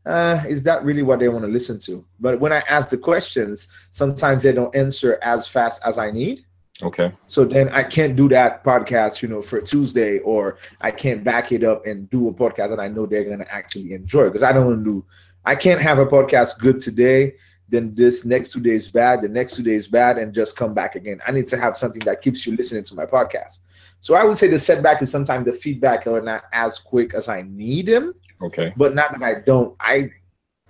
uh, 0.07 0.43
is 0.47 0.63
that 0.63 0.83
really 0.83 1.03
what 1.03 1.19
they 1.19 1.29
want 1.29 1.43
to 1.45 1.51
listen 1.51 1.79
to? 1.79 2.05
But 2.19 2.39
when 2.39 2.53
I 2.53 2.59
ask 2.69 2.89
the 2.89 2.97
questions, 2.97 3.67
sometimes 3.91 4.43
they 4.43 4.53
don't 4.53 4.73
answer 4.75 5.19
as 5.21 5.47
fast 5.47 5.81
as 5.85 5.97
I 5.97 6.11
need. 6.11 6.45
Okay. 6.81 7.11
So 7.25 7.43
then 7.43 7.69
I 7.69 7.83
can't 7.83 8.15
do 8.15 8.29
that 8.29 8.63
podcast, 8.63 9.21
you 9.21 9.27
know, 9.27 9.41
for 9.41 9.59
Tuesday, 9.61 10.19
or 10.19 10.57
I 10.79 10.91
can't 10.91 11.23
back 11.23 11.51
it 11.51 11.63
up 11.63 11.85
and 11.85 12.09
do 12.09 12.29
a 12.29 12.33
podcast 12.33 12.69
that 12.69 12.79
I 12.79 12.87
know 12.87 13.05
they're 13.05 13.25
gonna 13.25 13.47
actually 13.49 13.93
enjoy 13.93 14.25
because 14.25 14.43
I 14.43 14.53
don't 14.53 14.65
want 14.65 14.85
to 14.85 14.91
do. 14.91 15.05
I 15.43 15.55
can't 15.55 15.81
have 15.81 15.97
a 15.97 16.05
podcast 16.05 16.59
good 16.59 16.79
today, 16.79 17.33
then 17.67 17.95
this 17.95 18.25
next 18.25 18.51
two 18.51 18.59
days 18.61 18.91
bad, 18.91 19.21
the 19.21 19.29
next 19.29 19.55
two 19.55 19.63
days 19.63 19.87
bad, 19.87 20.17
and 20.17 20.33
just 20.33 20.55
come 20.55 20.73
back 20.73 20.95
again. 20.95 21.19
I 21.27 21.31
need 21.31 21.47
to 21.47 21.57
have 21.57 21.75
something 21.75 22.01
that 22.05 22.21
keeps 22.21 22.45
you 22.45 22.55
listening 22.55 22.83
to 22.83 22.95
my 22.95 23.05
podcast. 23.05 23.59
So 23.99 24.13
I 24.13 24.23
would 24.23 24.37
say 24.37 24.47
the 24.47 24.59
setback 24.59 25.01
is 25.01 25.11
sometimes 25.11 25.45
the 25.45 25.53
feedback 25.53 26.05
are 26.07 26.21
not 26.21 26.43
as 26.53 26.79
quick 26.79 27.13
as 27.13 27.27
I 27.27 27.41
need 27.41 27.87
them. 27.87 28.13
Okay. 28.41 28.73
But 28.75 28.95
not 28.95 29.11
that 29.13 29.23
I 29.23 29.35
don't. 29.41 29.75
I 29.79 30.11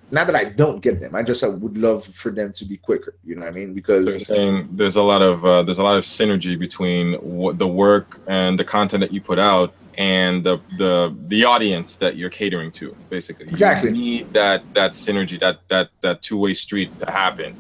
not 0.10 0.28
that 0.28 0.36
I 0.36 0.46
don't 0.46 0.82
get 0.82 1.02
them. 1.02 1.16
I 1.16 1.24
just 1.24 1.44
I 1.44 1.48
would 1.48 1.78
love 1.78 2.06
for 2.06 2.32
them 2.32 2.54
to 2.54 2.66
be 2.66 2.78
quicker. 2.78 3.16
You 3.24 3.36
know 3.36 3.42
what 3.42 3.50
I 3.50 3.52
mean? 3.52 3.74
Because 3.74 4.06
they're 4.06 4.20
saying 4.20 4.70
there's 4.72 4.96
a 4.96 5.04
lot 5.04 5.22
of 5.22 5.46
uh, 5.46 5.64
there's 5.64 5.80
a 5.80 5.84
lot 5.84 5.98
of 5.98 6.04
synergy 6.04 6.58
between 6.58 7.14
what 7.16 7.58
the 7.58 7.68
work 7.68 8.20
and 8.28 8.58
the 8.58 8.64
content 8.64 9.02
that 9.02 9.12
you 9.12 9.22
put 9.22 9.40
out 9.40 9.74
and 9.98 10.44
the 10.44 10.60
the 10.78 11.16
the 11.28 11.46
audience 11.46 11.98
that 11.98 12.16
you're 12.16 12.30
catering 12.30 12.72
to. 12.74 12.96
Basically, 13.10 13.48
exactly. 13.48 13.90
You 13.90 13.96
need 13.96 14.34
that 14.34 14.64
that 14.76 14.92
synergy, 14.92 15.40
that 15.40 15.60
that 15.68 15.90
that 16.02 16.22
two 16.22 16.38
way 16.38 16.54
street 16.54 16.98
to 17.00 17.12
happen 17.12 17.56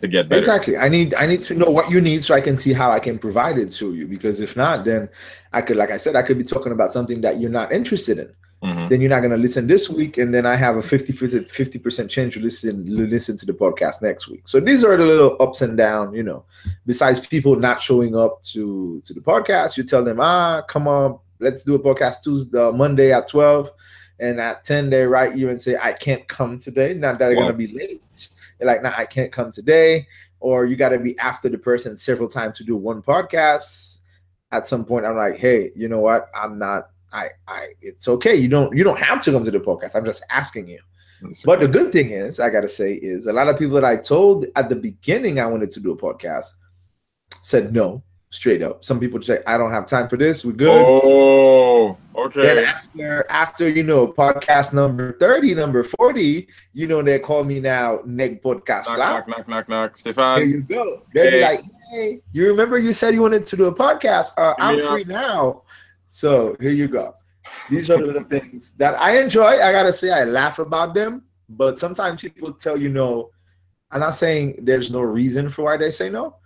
to 0.00 0.06
get 0.06 0.28
better. 0.28 0.38
Exactly. 0.38 0.76
I 0.76 0.88
need 0.88 1.14
I 1.14 1.26
need 1.26 1.42
to 1.42 1.54
know 1.54 1.70
what 1.70 1.90
you 1.90 2.00
need 2.00 2.22
so 2.22 2.34
I 2.34 2.40
can 2.40 2.56
see 2.58 2.72
how 2.72 2.92
I 2.92 3.00
can 3.00 3.18
provide 3.18 3.58
it 3.58 3.72
to 3.72 3.94
you. 3.94 4.06
Because 4.06 4.40
if 4.40 4.56
not, 4.56 4.84
then 4.84 5.08
I 5.52 5.62
could, 5.62 5.76
like 5.76 5.90
I 5.90 5.96
said, 5.96 6.14
I 6.14 6.22
could 6.22 6.38
be 6.38 6.44
talking 6.44 6.70
about 6.70 6.92
something 6.92 7.22
that 7.22 7.40
you're 7.40 7.50
not 7.50 7.72
interested 7.72 8.18
in 8.18 8.32
mm-hmm. 8.62 8.88
then 8.88 9.00
you're 9.00 9.10
not 9.10 9.20
going 9.20 9.30
to 9.30 9.36
listen 9.36 9.66
this 9.66 9.88
week 9.88 10.18
and 10.18 10.34
then 10.34 10.44
i 10.46 10.56
have 10.56 10.76
a 10.76 10.82
50 10.82 11.12
50% 11.12 12.08
chance 12.08 12.34
to 12.34 12.40
listen 12.40 12.84
listen 12.86 13.36
to 13.36 13.46
the 13.46 13.52
podcast 13.52 14.02
next 14.02 14.28
week. 14.28 14.42
So 14.46 14.60
these 14.60 14.84
are 14.84 14.96
the 14.96 15.04
little 15.04 15.36
ups 15.40 15.62
and 15.62 15.76
down 15.76 16.14
you 16.14 16.22
know. 16.22 16.44
Besides 16.86 17.20
people 17.20 17.56
not 17.56 17.80
showing 17.80 18.16
up 18.16 18.42
to 18.54 19.00
to 19.04 19.14
the 19.14 19.20
podcast 19.20 19.76
you 19.76 19.84
tell 19.84 20.04
them 20.04 20.18
ah 20.20 20.62
come 20.62 20.88
on 20.88 21.18
let's 21.40 21.62
do 21.62 21.74
a 21.74 21.78
podcast 21.78 22.22
tuesday 22.22 22.58
uh, 22.58 22.72
monday 22.72 23.12
at 23.12 23.28
12 23.28 23.70
and 24.18 24.40
at 24.40 24.64
10 24.64 24.90
they 24.90 25.06
write 25.06 25.36
you 25.36 25.48
and 25.48 25.62
say 25.62 25.76
i 25.80 25.92
can't 25.92 26.26
come 26.26 26.58
today 26.58 26.94
not 26.94 27.18
that 27.18 27.28
they're 27.28 27.34
going 27.34 27.46
to 27.46 27.52
be 27.52 27.68
late. 27.68 28.30
They're 28.58 28.66
like 28.66 28.82
nah 28.82 28.92
i 28.96 29.06
can't 29.06 29.32
come 29.32 29.52
today 29.52 30.08
or 30.40 30.64
you 30.64 30.76
got 30.76 30.90
to 30.90 30.98
be 30.98 31.18
after 31.18 31.48
the 31.48 31.58
person 31.58 31.96
several 31.96 32.28
times 32.28 32.58
to 32.58 32.64
do 32.64 32.76
one 32.76 33.02
podcast. 33.02 33.98
At 34.50 34.66
some 34.66 34.84
point 34.84 35.06
i'm 35.06 35.16
like 35.16 35.36
hey 35.36 35.70
you 35.76 35.88
know 35.88 36.00
what? 36.00 36.28
I'm 36.34 36.58
not 36.58 36.90
I, 37.12 37.28
I, 37.46 37.68
it's 37.80 38.08
okay. 38.08 38.34
You 38.34 38.48
don't, 38.48 38.76
you 38.76 38.84
don't 38.84 38.98
have 38.98 39.22
to 39.22 39.32
come 39.32 39.44
to 39.44 39.50
the 39.50 39.60
podcast. 39.60 39.96
I'm 39.96 40.04
just 40.04 40.24
asking 40.30 40.68
you. 40.68 40.80
That's 41.22 41.42
but 41.42 41.58
okay. 41.58 41.66
the 41.66 41.72
good 41.72 41.92
thing 41.92 42.10
is, 42.10 42.38
I 42.38 42.50
gotta 42.50 42.68
say, 42.68 42.92
is 42.92 43.26
a 43.26 43.32
lot 43.32 43.48
of 43.48 43.58
people 43.58 43.74
that 43.74 43.84
I 43.84 43.96
told 43.96 44.46
at 44.54 44.68
the 44.68 44.76
beginning 44.76 45.40
I 45.40 45.46
wanted 45.46 45.70
to 45.72 45.80
do 45.80 45.90
a 45.90 45.96
podcast 45.96 46.46
said 47.42 47.72
no, 47.72 48.02
straight 48.30 48.62
up. 48.62 48.84
Some 48.84 49.00
people 49.00 49.20
say, 49.22 49.42
I 49.46 49.58
don't 49.58 49.72
have 49.72 49.86
time 49.86 50.08
for 50.08 50.16
this. 50.16 50.44
We're 50.44 50.52
good. 50.52 50.68
Oh, 50.68 51.96
okay. 52.14 52.42
Then 52.42 52.64
after, 52.64 53.26
after 53.30 53.68
you 53.68 53.82
know, 53.82 54.06
podcast 54.06 54.72
number 54.72 55.12
thirty, 55.18 55.54
number 55.54 55.82
forty, 55.82 56.48
you 56.72 56.86
know, 56.86 57.02
they 57.02 57.18
call 57.18 57.42
me 57.42 57.58
now 57.58 58.00
Neg 58.04 58.40
Podcast. 58.40 58.86
Knock, 58.86 59.26
knock, 59.26 59.28
knock, 59.28 59.48
knock, 59.48 59.68
knock. 59.68 59.98
Stefan. 59.98 60.38
There 60.38 60.46
you 60.46 60.60
go. 60.60 61.02
They'd 61.12 61.32
hey. 61.32 61.42
like, 61.42 61.60
Hey, 61.90 62.20
you 62.32 62.46
remember 62.48 62.78
you 62.78 62.92
said 62.92 63.14
you 63.14 63.22
wanted 63.22 63.46
to 63.46 63.56
do 63.56 63.64
a 63.64 63.74
podcast? 63.74 64.32
Uh, 64.36 64.54
I'm 64.58 64.78
free 64.78 65.04
now. 65.04 65.62
So 66.08 66.56
here 66.60 66.70
you 66.70 66.88
go. 66.88 67.14
These 67.70 67.90
are 67.90 67.98
the 67.98 68.06
little 68.06 68.24
things 68.24 68.72
that 68.72 69.00
I 69.00 69.20
enjoy. 69.20 69.46
I 69.46 69.72
gotta 69.72 69.92
say, 69.92 70.10
I 70.10 70.24
laugh 70.24 70.58
about 70.58 70.94
them, 70.94 71.24
but 71.48 71.78
sometimes 71.78 72.20
people 72.22 72.52
tell 72.52 72.76
you 72.76 72.88
no 72.88 73.30
I'm 73.90 74.00
not 74.00 74.14
saying 74.14 74.60
there's 74.62 74.90
no 74.90 75.00
reason 75.00 75.48
for 75.48 75.62
why 75.62 75.76
they 75.76 75.90
say 75.90 76.10
no, 76.10 76.36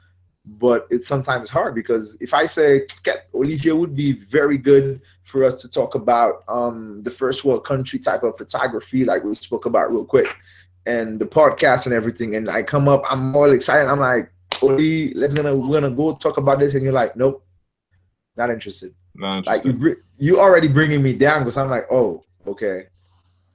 but 0.44 0.86
it's 0.90 1.08
sometimes 1.08 1.50
hard 1.50 1.74
because 1.74 2.16
if 2.20 2.34
I 2.34 2.46
say 2.46 2.86
Olivier 3.34 3.72
would 3.72 3.96
be 3.96 4.12
very 4.12 4.58
good 4.58 5.00
for 5.24 5.44
us 5.44 5.60
to 5.62 5.68
talk 5.68 5.94
about 5.94 6.44
um, 6.48 7.02
the 7.02 7.10
first 7.10 7.44
world 7.44 7.64
country 7.64 7.98
type 7.98 8.22
of 8.22 8.36
photography, 8.36 9.04
like 9.04 9.24
we 9.24 9.34
spoke 9.34 9.66
about 9.66 9.90
real 9.90 10.04
quick, 10.04 10.36
and 10.86 11.18
the 11.18 11.26
podcast 11.26 11.86
and 11.86 11.94
everything, 11.94 12.36
and 12.36 12.48
I 12.48 12.62
come 12.62 12.88
up, 12.88 13.02
I'm 13.08 13.34
all 13.34 13.50
excited. 13.50 13.88
I'm 13.88 14.00
like, 14.00 14.32
Oli, 14.62 15.12
let's 15.14 15.34
gonna 15.34 15.54
we're 15.56 15.80
gonna 15.80 15.94
go 15.94 16.14
talk 16.14 16.36
about 16.36 16.60
this, 16.60 16.74
and 16.74 16.84
you're 16.84 16.92
like, 16.92 17.16
nope, 17.16 17.44
not 18.36 18.50
interested. 18.50 18.94
Like 19.46 19.64
you, 19.64 19.96
you 20.18 20.40
already 20.40 20.68
bringing 20.68 21.02
me 21.02 21.12
down 21.12 21.42
because 21.42 21.58
I'm 21.58 21.68
like, 21.68 21.86
oh, 21.90 22.22
okay, 22.46 22.86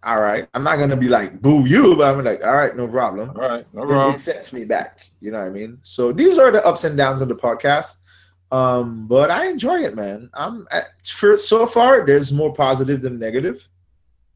all 0.03 0.21
right. 0.21 0.47
I'm 0.53 0.63
not 0.63 0.77
gonna 0.77 0.95
be 0.95 1.09
like 1.09 1.41
boo 1.41 1.65
you, 1.65 1.95
but 1.95 2.13
I'm 2.15 2.23
like, 2.23 2.43
all 2.43 2.55
right, 2.55 2.75
no 2.75 2.87
problem. 2.87 3.31
All 3.31 3.49
right, 3.49 3.65
no 3.73 3.85
problem. 3.85 4.13
It, 4.13 4.17
it 4.17 4.21
sets 4.21 4.53
me 4.53 4.65
back. 4.65 4.99
You 5.19 5.31
know 5.31 5.39
what 5.39 5.47
I 5.47 5.49
mean? 5.49 5.79
So 5.81 6.11
these 6.11 6.37
are 6.37 6.51
the 6.51 6.65
ups 6.65 6.83
and 6.83 6.95
downs 6.95 7.21
of 7.21 7.27
the 7.27 7.35
podcast. 7.35 7.97
Um, 8.51 9.07
but 9.07 9.29
I 9.29 9.47
enjoy 9.47 9.81
it, 9.81 9.95
man. 9.95 10.29
I'm 10.33 10.67
at, 10.71 10.87
for 11.05 11.37
so 11.37 11.65
far. 11.65 12.05
There's 12.05 12.31
more 12.31 12.53
positive 12.53 13.01
than 13.01 13.19
negative, 13.19 13.67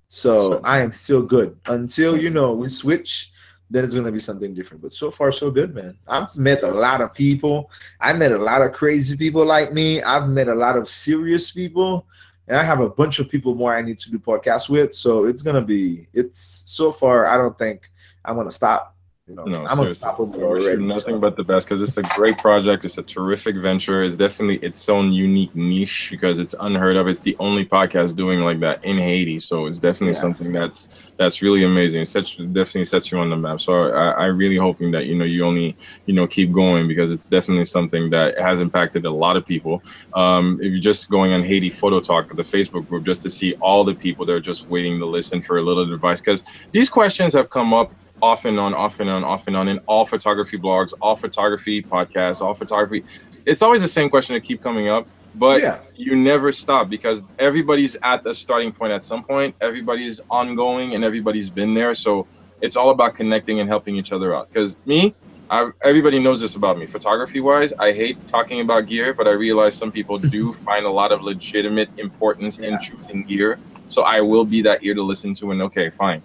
so 0.09 0.59
I 0.63 0.81
am 0.81 0.91
still 0.91 1.21
good 1.21 1.57
until 1.65 2.17
you 2.17 2.29
know 2.29 2.53
we 2.53 2.67
switch. 2.67 3.31
Then 3.71 3.85
it's 3.85 3.93
gonna 3.93 4.11
be 4.11 4.19
something 4.19 4.53
different. 4.53 4.83
But 4.83 4.91
so 4.91 5.09
far, 5.09 5.31
so 5.31 5.49
good, 5.49 5.73
man. 5.73 5.97
I've 6.07 6.35
met 6.37 6.61
a 6.61 6.71
lot 6.71 7.01
of 7.01 7.13
people. 7.13 7.71
I 7.99 8.13
met 8.13 8.31
a 8.33 8.37
lot 8.37 8.61
of 8.61 8.73
crazy 8.73 9.15
people 9.17 9.45
like 9.45 9.71
me. 9.71 10.01
I've 10.01 10.27
met 10.27 10.49
a 10.49 10.55
lot 10.55 10.77
of 10.77 10.87
serious 10.87 11.51
people 11.51 12.05
and 12.47 12.59
I 12.59 12.63
have 12.63 12.81
a 12.81 12.89
bunch 12.89 13.19
of 13.19 13.29
people 13.29 13.55
more 13.55 13.73
I 13.73 13.81
need 13.81 13.99
to 13.99 14.11
do 14.11 14.19
podcasts 14.19 14.67
with. 14.67 14.93
So 14.93 15.25
it's 15.25 15.41
gonna 15.41 15.61
be 15.61 16.07
it's 16.13 16.63
so 16.65 16.91
far. 16.91 17.25
I 17.25 17.37
don't 17.37 17.57
think 17.57 17.89
I'm 18.25 18.35
gonna 18.35 18.51
stop. 18.51 18.95
Know, 19.35 19.43
no, 19.43 19.65
I'm 19.65 19.79
unstoppable. 19.79 20.43
I 20.43 20.53
wish 20.53 20.63
you 20.63 20.77
nothing 20.77 21.15
so. 21.15 21.19
but 21.19 21.35
the 21.35 21.43
best 21.43 21.67
because 21.67 21.81
it's 21.81 21.97
a 21.97 22.03
great 22.03 22.37
project. 22.37 22.83
It's 22.83 22.97
a 22.97 23.03
terrific 23.03 23.55
venture. 23.55 24.03
It's 24.03 24.17
definitely 24.17 24.57
its 24.57 24.89
own 24.89 25.11
unique 25.11 25.55
niche 25.55 26.09
because 26.11 26.37
it's 26.37 26.53
unheard 26.59 26.97
of. 26.97 27.07
It's 27.07 27.21
the 27.21 27.37
only 27.39 27.65
podcast 27.65 28.15
doing 28.15 28.41
like 28.41 28.59
that 28.59 28.83
in 28.83 28.97
Haiti. 28.97 29.39
So 29.39 29.67
it's 29.67 29.79
definitely 29.79 30.15
yeah. 30.15 30.21
something 30.21 30.51
that's 30.51 30.89
that's 31.17 31.41
really 31.41 31.63
amazing. 31.63 32.01
It 32.01 32.07
sets, 32.07 32.35
definitely 32.35 32.85
sets 32.85 33.11
you 33.11 33.19
on 33.19 33.29
the 33.29 33.37
map. 33.37 33.61
So 33.61 33.91
I, 33.91 34.09
I 34.09 34.25
really 34.25 34.57
hoping 34.57 34.91
that 34.91 35.05
you 35.05 35.15
know 35.15 35.25
you 35.25 35.45
only 35.45 35.77
you 36.05 36.13
know 36.13 36.27
keep 36.27 36.51
going 36.51 36.87
because 36.87 37.11
it's 37.11 37.25
definitely 37.25 37.65
something 37.65 38.09
that 38.09 38.37
has 38.37 38.59
impacted 38.59 39.05
a 39.05 39.11
lot 39.11 39.37
of 39.37 39.45
people. 39.45 39.81
Um, 40.13 40.59
if 40.61 40.71
you're 40.71 40.81
just 40.81 41.09
going 41.09 41.31
on 41.31 41.43
Haiti 41.43 41.69
Photo 41.69 42.01
Talk, 42.01 42.35
the 42.35 42.43
Facebook 42.43 42.87
group, 42.89 43.05
just 43.05 43.21
to 43.21 43.29
see 43.29 43.53
all 43.55 43.83
the 43.83 43.95
people 43.95 44.25
that 44.25 44.33
are 44.33 44.41
just 44.41 44.67
waiting 44.67 44.99
to 44.99 45.05
listen 45.05 45.41
for 45.41 45.57
a 45.57 45.61
little 45.61 45.93
advice 45.93 46.19
because 46.19 46.43
these 46.71 46.89
questions 46.89 47.33
have 47.33 47.49
come 47.49 47.73
up 47.73 47.93
off 48.21 48.45
and 48.45 48.59
on, 48.59 48.73
off 48.73 48.99
and 48.99 49.09
on, 49.09 49.23
off 49.23 49.47
and 49.47 49.55
on 49.55 49.67
in 49.67 49.79
all 49.79 50.05
photography 50.05 50.57
blogs, 50.57 50.93
all 51.01 51.15
photography 51.15 51.81
podcasts, 51.81 52.41
all 52.41 52.53
photography. 52.53 53.03
It's 53.45 53.61
always 53.61 53.81
the 53.81 53.87
same 53.87 54.09
question 54.09 54.35
that 54.35 54.43
keep 54.43 54.61
coming 54.61 54.87
up, 54.87 55.07
but 55.33 55.61
yeah. 55.61 55.79
you 55.95 56.15
never 56.15 56.51
stop 56.51 56.89
because 56.89 57.23
everybody's 57.39 57.97
at 58.03 58.23
the 58.23 58.33
starting 58.33 58.71
point 58.71 58.93
at 58.93 59.03
some 59.03 59.23
point. 59.23 59.55
Everybody's 59.59 60.21
ongoing 60.29 60.93
and 60.93 61.03
everybody's 61.03 61.49
been 61.49 61.73
there. 61.73 61.95
So 61.95 62.27
it's 62.61 62.75
all 62.75 62.91
about 62.91 63.15
connecting 63.15 63.59
and 63.59 63.67
helping 63.67 63.95
each 63.95 64.11
other 64.11 64.35
out. 64.35 64.49
Because 64.49 64.75
me, 64.85 65.15
I, 65.49 65.71
everybody 65.81 66.19
knows 66.19 66.39
this 66.39 66.55
about 66.55 66.77
me. 66.77 66.85
Photography 66.85 67.39
wise, 67.39 67.73
I 67.73 67.91
hate 67.91 68.27
talking 68.27 68.61
about 68.61 68.85
gear, 68.85 69.13
but 69.13 69.27
I 69.27 69.31
realize 69.31 69.75
some 69.75 69.91
people 69.91 70.19
do 70.37 70.53
find 70.53 70.85
a 70.85 70.91
lot 70.91 71.11
of 71.11 71.23
legitimate 71.23 71.89
importance 71.97 72.59
yeah. 72.59 72.69
in 72.69 72.79
choosing 72.79 73.23
gear. 73.23 73.57
So 73.87 74.03
I 74.03 74.21
will 74.21 74.45
be 74.45 74.61
that 74.61 74.83
ear 74.83 74.93
to 74.93 75.03
listen 75.03 75.33
to 75.35 75.51
and 75.51 75.63
okay, 75.63 75.89
fine 75.89 76.21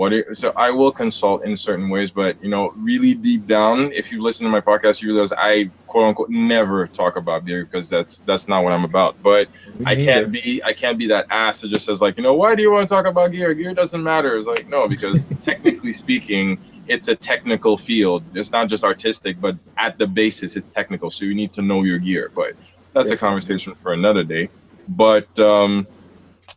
what 0.00 0.14
it, 0.14 0.34
so 0.34 0.50
I 0.56 0.70
will 0.70 0.92
consult 0.92 1.44
in 1.44 1.54
certain 1.56 1.90
ways, 1.90 2.10
but 2.10 2.42
you 2.42 2.48
know, 2.48 2.72
really 2.74 3.12
deep 3.12 3.46
down, 3.46 3.92
if 3.92 4.10
you 4.10 4.22
listen 4.22 4.46
to 4.46 4.50
my 4.50 4.62
podcast, 4.62 5.02
you 5.02 5.12
realize 5.12 5.30
I 5.34 5.70
quote 5.86 6.06
unquote 6.08 6.30
never 6.30 6.86
talk 6.86 7.16
about 7.16 7.44
beer 7.44 7.66
because 7.66 7.90
that's 7.90 8.22
that's 8.22 8.48
not 8.48 8.64
what 8.64 8.72
I'm 8.72 8.84
about. 8.84 9.22
But 9.22 9.48
Me 9.78 9.84
I 9.84 9.96
can't 9.96 10.32
be 10.32 10.62
I 10.64 10.72
can't 10.72 10.98
be 10.98 11.08
that 11.08 11.26
ass 11.28 11.60
that 11.60 11.68
just 11.68 11.84
says 11.84 12.00
like, 12.00 12.16
you 12.16 12.22
know, 12.22 12.32
why 12.32 12.54
do 12.54 12.62
you 12.62 12.70
want 12.72 12.88
to 12.88 12.94
talk 12.94 13.04
about 13.04 13.30
gear? 13.30 13.52
Gear 13.52 13.74
doesn't 13.74 14.02
matter. 14.02 14.38
It's 14.38 14.46
like 14.46 14.66
no, 14.66 14.88
because 14.88 15.28
technically 15.40 15.92
speaking, 15.92 16.62
it's 16.86 17.08
a 17.08 17.14
technical 17.14 17.76
field. 17.76 18.24
It's 18.32 18.52
not 18.52 18.70
just 18.70 18.84
artistic, 18.84 19.38
but 19.38 19.56
at 19.76 19.98
the 19.98 20.06
basis, 20.06 20.56
it's 20.56 20.70
technical. 20.70 21.10
So 21.10 21.26
you 21.26 21.34
need 21.34 21.52
to 21.52 21.60
know 21.60 21.82
your 21.82 21.98
gear. 21.98 22.30
But 22.34 22.54
that's 22.94 23.10
a 23.10 23.18
conversation 23.18 23.74
for 23.74 23.92
another 23.92 24.24
day. 24.24 24.48
But 24.88 25.38
um, 25.38 25.86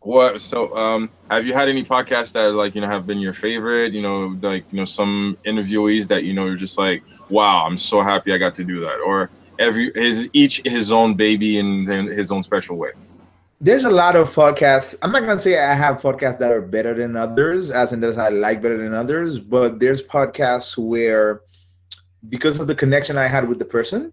what 0.04 0.40
so 0.40 0.76
um 0.76 1.10
have 1.30 1.46
you 1.46 1.54
had 1.54 1.68
any 1.68 1.82
podcasts 1.82 2.32
that 2.32 2.52
like 2.52 2.74
you 2.74 2.80
know 2.80 2.88
have 2.88 3.06
been 3.06 3.20
your 3.20 3.32
favorite? 3.32 3.92
You 3.92 4.02
know, 4.02 4.36
like 4.40 4.64
you 4.70 4.78
know 4.78 4.84
some 4.84 5.38
interviewees 5.46 6.08
that 6.08 6.24
you 6.24 6.34
know 6.34 6.46
you're 6.46 6.56
just 6.56 6.78
like, 6.78 7.02
wow, 7.30 7.64
I'm 7.66 7.78
so 7.78 8.02
happy 8.02 8.32
I 8.32 8.38
got 8.38 8.54
to 8.56 8.64
do 8.64 8.80
that, 8.80 9.00
or 9.04 9.30
every 9.58 9.90
his 9.94 10.28
each 10.32 10.60
his 10.64 10.92
own 10.92 11.14
baby 11.14 11.58
in, 11.58 11.90
in 11.90 12.06
his 12.06 12.30
own 12.30 12.42
special 12.42 12.76
way. 12.76 12.90
There's 13.60 13.84
a 13.84 13.90
lot 13.90 14.14
of 14.14 14.34
podcasts. 14.34 14.94
I'm 15.00 15.10
not 15.10 15.20
gonna 15.20 15.38
say 15.38 15.58
I 15.58 15.74
have 15.74 16.02
podcasts 16.02 16.38
that 16.38 16.52
are 16.52 16.60
better 16.60 16.92
than 16.92 17.16
others, 17.16 17.70
as 17.70 17.94
in 17.94 18.00
that 18.00 18.18
I 18.18 18.28
like 18.28 18.60
better 18.60 18.76
than 18.76 18.92
others, 18.92 19.38
but 19.38 19.80
there's 19.80 20.02
podcasts 20.02 20.76
where 20.76 21.40
because 22.28 22.60
of 22.60 22.66
the 22.66 22.74
connection 22.74 23.16
I 23.16 23.26
had 23.26 23.48
with 23.48 23.58
the 23.58 23.64
person 23.64 24.12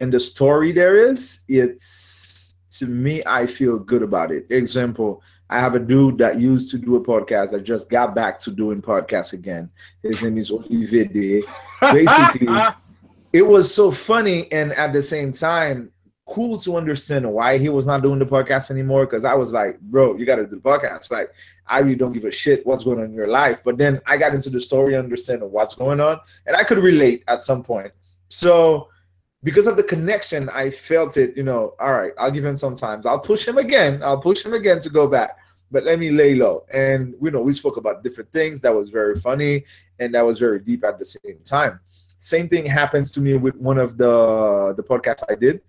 and 0.00 0.12
the 0.12 0.20
story 0.20 0.72
there 0.72 0.96
is, 0.96 1.40
it's 1.48 2.33
to 2.78 2.86
me, 2.86 3.22
I 3.26 3.46
feel 3.46 3.78
good 3.78 4.02
about 4.02 4.30
it. 4.30 4.46
Example, 4.50 5.22
I 5.50 5.60
have 5.60 5.74
a 5.74 5.80
dude 5.80 6.18
that 6.18 6.40
used 6.40 6.70
to 6.72 6.78
do 6.78 6.96
a 6.96 7.00
podcast. 7.00 7.54
I 7.54 7.60
just 7.60 7.90
got 7.90 8.14
back 8.14 8.38
to 8.40 8.50
doing 8.50 8.82
podcasts 8.82 9.32
again. 9.32 9.70
His 10.02 10.22
name 10.22 10.38
is 10.38 10.50
Olivier. 10.50 11.42
Basically, 11.80 12.48
it 13.32 13.42
was 13.42 13.72
so 13.72 13.90
funny 13.90 14.50
and 14.50 14.72
at 14.72 14.92
the 14.92 15.02
same 15.02 15.32
time 15.32 15.90
cool 16.26 16.58
to 16.58 16.76
understand 16.76 17.30
why 17.30 17.58
he 17.58 17.68
was 17.68 17.84
not 17.84 18.02
doing 18.02 18.18
the 18.18 18.24
podcast 18.24 18.70
anymore. 18.70 19.04
Because 19.06 19.24
I 19.24 19.34
was 19.34 19.52
like, 19.52 19.78
bro, 19.80 20.16
you 20.16 20.24
got 20.24 20.36
to 20.36 20.44
do 20.44 20.50
the 20.50 20.56
podcast. 20.56 21.10
Like, 21.10 21.30
I 21.66 21.80
really 21.80 21.96
don't 21.96 22.12
give 22.12 22.24
a 22.24 22.32
shit 22.32 22.66
what's 22.66 22.84
going 22.84 22.98
on 22.98 23.04
in 23.04 23.12
your 23.12 23.28
life. 23.28 23.62
But 23.62 23.78
then 23.78 24.00
I 24.06 24.16
got 24.16 24.34
into 24.34 24.50
the 24.50 24.60
story, 24.60 24.96
understanding 24.96 25.50
what's 25.52 25.76
going 25.76 26.00
on, 26.00 26.20
and 26.46 26.56
I 26.56 26.64
could 26.64 26.78
relate 26.78 27.24
at 27.28 27.42
some 27.42 27.62
point. 27.62 27.92
So 28.28 28.88
because 29.44 29.66
of 29.66 29.76
the 29.76 29.82
connection, 29.82 30.48
I 30.48 30.70
felt 30.70 31.18
it, 31.18 31.36
you 31.36 31.42
know, 31.42 31.74
all 31.78 31.92
right, 31.92 32.12
I'll 32.18 32.30
give 32.30 32.44
him 32.44 32.56
some 32.56 32.74
times. 32.74 33.04
I'll 33.04 33.20
push 33.20 33.46
him 33.46 33.58
again. 33.58 34.02
I'll 34.02 34.20
push 34.20 34.42
him 34.42 34.54
again 34.54 34.80
to 34.80 34.88
go 34.88 35.06
back. 35.06 35.38
But 35.70 35.84
let 35.84 35.98
me 35.98 36.10
lay 36.10 36.34
low. 36.34 36.64
And 36.72 37.14
you 37.22 37.30
know, 37.30 37.42
we 37.42 37.52
spoke 37.52 37.76
about 37.76 38.02
different 38.02 38.32
things 38.32 38.62
that 38.62 38.74
was 38.74 38.88
very 38.88 39.16
funny 39.16 39.64
and 39.98 40.14
that 40.14 40.24
was 40.24 40.38
very 40.38 40.60
deep 40.60 40.82
at 40.84 40.98
the 40.98 41.04
same 41.04 41.40
time. 41.44 41.78
Same 42.18 42.48
thing 42.48 42.64
happens 42.64 43.10
to 43.12 43.20
me 43.20 43.36
with 43.36 43.54
one 43.56 43.78
of 43.78 43.98
the 43.98 44.72
the 44.76 44.82
podcasts 44.82 45.24
I 45.28 45.34
did. 45.34 45.60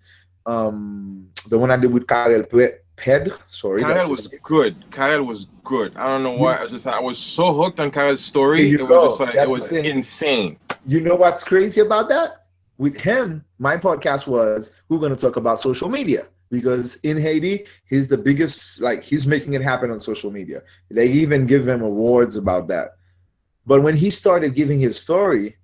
Um 0.46 1.28
the 1.48 1.58
one 1.58 1.70
I 1.70 1.76
did 1.76 1.92
with 1.92 2.06
Carel 2.06 2.44
Ped. 2.44 3.32
Sorry. 3.50 3.82
Carel 3.82 4.08
was 4.08 4.28
good. 4.42 4.90
Carel 4.90 5.24
was 5.24 5.48
good. 5.64 5.96
I 5.96 6.06
don't 6.06 6.22
know 6.22 6.32
why. 6.32 6.56
I 6.56 6.62
was 6.62 6.70
just 6.70 6.86
I 6.86 7.00
was 7.00 7.18
so 7.18 7.52
hooked 7.52 7.80
on 7.80 7.90
Carel's 7.90 8.24
story. 8.24 8.72
It 8.72 8.80
was 8.80 9.10
just 9.12 9.20
like 9.20 9.34
That's 9.34 9.48
it 9.48 9.50
was 9.50 9.68
insane. 9.68 10.58
You 10.86 11.00
know 11.00 11.16
what's 11.16 11.44
crazy 11.44 11.80
about 11.80 12.08
that? 12.10 12.45
With 12.78 12.96
him, 12.98 13.44
my 13.58 13.76
podcast 13.76 14.26
was 14.26 14.74
we're 14.88 14.98
going 14.98 15.14
to 15.14 15.20
talk 15.20 15.36
about 15.36 15.60
social 15.60 15.88
media 15.88 16.26
because 16.50 16.96
in 16.96 17.16
Haiti, 17.16 17.66
he's 17.88 18.08
the 18.08 18.18
biggest, 18.18 18.80
like, 18.80 19.02
he's 19.02 19.26
making 19.26 19.54
it 19.54 19.62
happen 19.62 19.90
on 19.90 20.00
social 20.00 20.30
media. 20.30 20.62
They 20.90 21.08
even 21.08 21.46
give 21.46 21.66
him 21.66 21.82
awards 21.82 22.36
about 22.36 22.68
that. 22.68 22.96
But 23.66 23.82
when 23.82 23.96
he 23.96 24.10
started 24.10 24.54
giving 24.54 24.78
his 24.78 25.00
story, 25.00 25.56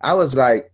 I 0.00 0.14
was 0.14 0.34
like, 0.34 0.72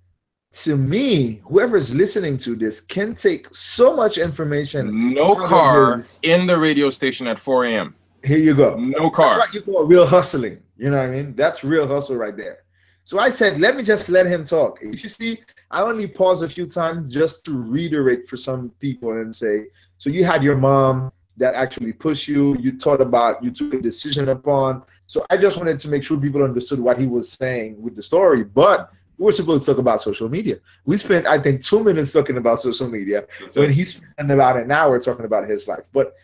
to 0.53 0.77
me, 0.77 1.41
whoever's 1.45 1.95
listening 1.95 2.39
to 2.39 2.57
this 2.57 2.81
can 2.81 3.15
take 3.15 3.55
so 3.55 3.95
much 3.95 4.19
information. 4.19 5.15
No 5.15 5.37
car 5.37 6.03
in 6.23 6.47
the 6.47 6.59
radio 6.59 6.91
station 6.91 7.27
at 7.27 7.39
4 7.39 7.67
a.m. 7.67 7.95
Here 8.25 8.39
you 8.39 8.55
go. 8.55 8.77
No 8.77 9.11
car. 9.11 9.39
That's 9.39 9.53
what 9.53 9.55
you 9.55 9.63
call 9.63 9.85
real 9.85 10.07
hustling. 10.07 10.63
You 10.77 10.91
know 10.91 10.97
what 10.97 11.07
I 11.07 11.11
mean? 11.11 11.35
That's 11.37 11.63
real 11.63 11.87
hustle 11.87 12.17
right 12.17 12.37
there. 12.37 12.59
So 13.05 13.19
I 13.19 13.31
said, 13.31 13.61
let 13.61 13.77
me 13.77 13.83
just 13.83 14.09
let 14.09 14.27
him 14.27 14.45
talk. 14.45 14.79
If 14.83 15.03
you 15.03 15.09
see, 15.09 15.41
I 15.71 15.83
only 15.83 16.07
pause 16.07 16.43
a 16.43 16.49
few 16.49 16.67
times 16.67 17.11
just 17.13 17.45
to 17.47 17.53
reiterate 17.53 18.27
for 18.27 18.37
some 18.37 18.71
people 18.79 19.13
and 19.13 19.35
say, 19.35 19.67
so 19.99 20.11
you 20.11 20.25
had 20.25 20.43
your 20.43 20.57
mom 20.57 21.13
that 21.37 21.55
actually 21.55 21.93
pushed 21.93 22.29
you, 22.29 22.57
you 22.59 22.79
thought 22.79 23.01
about, 23.01 23.43
you 23.43 23.51
took 23.51 23.73
a 23.75 23.81
decision 23.81 24.29
upon. 24.29 24.83
So 25.07 25.25
I 25.31 25.39
just 25.39 25.57
wanted 25.57 25.79
to 25.81 25.89
make 25.89 26.03
sure 26.03 26.19
people 26.19 26.43
understood 26.43 26.79
what 26.79 26.99
he 26.99 27.07
was 27.07 27.33
saying 27.33 27.81
with 27.81 27.97
the 27.97 28.03
story. 28.03 28.45
But 28.45 28.91
we 29.17 29.25
were 29.25 29.33
supposed 29.33 29.65
to 29.65 29.73
talk 29.73 29.79
about 29.79 30.01
social 30.01 30.29
media. 30.29 30.59
We 30.85 30.97
spent, 30.97 31.27
I 31.27 31.39
think, 31.39 31.63
two 31.63 31.83
minutes 31.83 32.13
talking 32.13 32.37
about 32.37 32.61
social 32.61 32.89
media 32.89 33.27
That's 33.41 33.57
when 33.57 33.73
he 33.73 33.85
spent 33.87 34.31
about 34.31 34.57
an 34.59 34.71
hour 34.71 35.01
talking 35.01 35.25
about 35.25 35.49
his 35.49 35.67
life. 35.67 35.89
But 35.93 36.15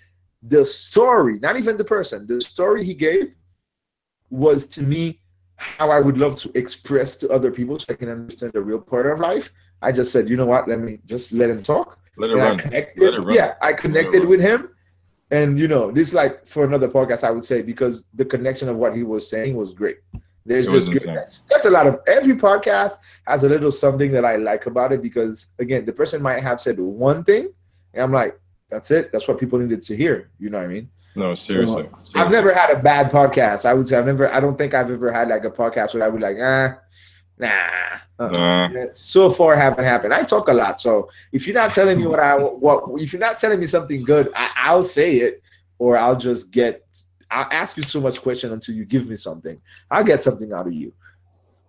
the 0.43 0.65
story, 0.65 1.39
not 1.39 1.59
even 1.59 1.77
the 1.77 1.85
person, 1.85 2.27
the 2.27 2.41
story 2.41 2.85
he 2.85 2.95
gave 2.95 3.35
was 4.31 4.67
to 4.67 4.83
me 4.83 5.21
how 5.57 5.91
I 5.91 6.01
would 6.01 6.19
love 6.19 6.37
to 6.37 6.51
express 6.57 7.17
to 7.17 7.31
other 7.31 7.51
people 7.51 7.79
so 7.79 7.87
I 7.91 7.95
can 7.95 8.09
understand 8.09 8.53
the 8.53 8.63
real 8.63 8.81
part 8.81 9.07
of 9.07 9.21
life. 9.21 9.51
I 9.83 9.93
just 9.93 10.13
said, 10.13 10.29
you 10.29 10.37
know 10.37 10.47
what? 10.47 10.69
Let 10.69 10.81
me 10.81 10.99
just 11.05 11.33
let 11.33 11.51
him 11.51 11.63
talk. 11.63 11.99
Let 12.17 12.31
it 12.31 12.37
run. 12.37 12.59
I 12.59 12.63
connected, 12.63 13.03
let 13.03 13.15
it 13.15 13.21
run. 13.21 13.35
Yeah, 13.35 13.55
I 13.61 13.73
connected 13.73 14.25
with 14.25 14.41
him. 14.41 14.71
And 15.31 15.59
you 15.59 15.69
know, 15.69 15.91
this 15.91 16.15
like 16.15 16.47
for 16.47 16.65
another 16.65 16.89
podcast, 16.89 17.25
I 17.25 17.31
would 17.31 17.45
say 17.45 17.63
because 17.63 18.07
the 18.15 18.25
connection 18.25 18.69
of 18.69 18.77
what 18.77 18.95
he 18.95 19.03
was 19.03 19.29
saying 19.29 19.57
was 19.57 19.73
great. 19.73 19.99
There's 20.45 20.71
just 20.71 20.93
there's 21.49 21.65
a 21.65 21.71
lot 21.71 21.89
of 21.89 22.01
every 22.07 22.35
podcast 22.35 22.99
has 23.27 23.43
a 23.43 23.49
little 23.49 23.73
something 23.73 24.13
that 24.13 24.25
I 24.25 24.37
like 24.37 24.67
about 24.67 24.93
it 24.93 25.03
because 25.03 25.49
again, 25.59 25.85
the 25.85 25.93
person 25.93 26.23
might 26.23 26.41
have 26.43 26.61
said 26.61 26.79
one 26.79 27.25
thing, 27.25 27.49
and 27.93 28.03
I'm 28.05 28.13
like, 28.13 28.39
that's 28.71 28.93
it. 28.93 29.11
That's 29.11 29.27
what 29.27 29.39
people 29.39 29.59
needed 29.59 29.83
to 29.83 29.97
hear. 29.97 30.31
You 30.39 30.51
know 30.51 30.59
what 30.59 30.69
I 30.69 30.73
mean? 30.73 30.91
No, 31.17 31.35
seriously, 31.35 31.85
so, 31.85 31.89
seriously. 32.05 32.21
I've 32.21 32.31
never 32.31 32.53
had 32.53 32.71
a 32.71 32.79
bad 32.79 33.11
podcast. 33.11 33.65
I 33.65 33.73
would 33.73 33.89
say 33.89 33.97
I've 33.97 34.05
never. 34.05 34.31
I 34.33 34.39
don't 34.39 34.59
think 34.59 34.75
I've 34.75 34.91
ever 34.91 35.11
had 35.11 35.29
like 35.29 35.45
a 35.45 35.51
podcast 35.51 35.95
where 35.95 36.05
I 36.05 36.09
would 36.09 36.19
be 36.19 36.23
like, 36.23 36.37
ah, 36.41 36.79
nah. 37.39 37.99
Uh, 38.19 38.29
nah. 38.69 38.87
So 38.93 39.31
far, 39.31 39.57
haven't 39.57 39.85
happened. 39.85 40.13
I 40.13 40.23
talk 40.23 40.49
a 40.49 40.53
lot, 40.53 40.79
so 40.79 41.09
if 41.33 41.47
you're 41.47 41.55
not 41.55 41.73
telling 41.73 41.99
me 41.99 42.07
what 42.07 42.21
I 42.21 42.37
what, 42.37 42.85
if 43.01 43.15
you're 43.15 43.21
not 43.21 43.39
telling 43.39 43.59
me 43.59 43.67
something 43.67 44.05
good, 44.05 44.31
I, 44.37 44.51
I'll 44.57 44.85
say 44.85 45.17
it, 45.17 45.43
or 45.79 45.97
I'll 45.97 46.17
just 46.17 46.51
get. 46.51 46.87
I'll 47.31 47.49
ask 47.51 47.77
you 47.77 47.83
so 47.83 48.01
much 48.01 48.21
question 48.23 48.53
until 48.53 48.75
you 48.75 48.85
give 48.85 49.09
me 49.09 49.17
something. 49.17 49.61
I'll 49.91 50.05
get 50.05 50.21
something 50.21 50.53
out 50.53 50.67
of 50.67 50.75
you. 50.75 50.93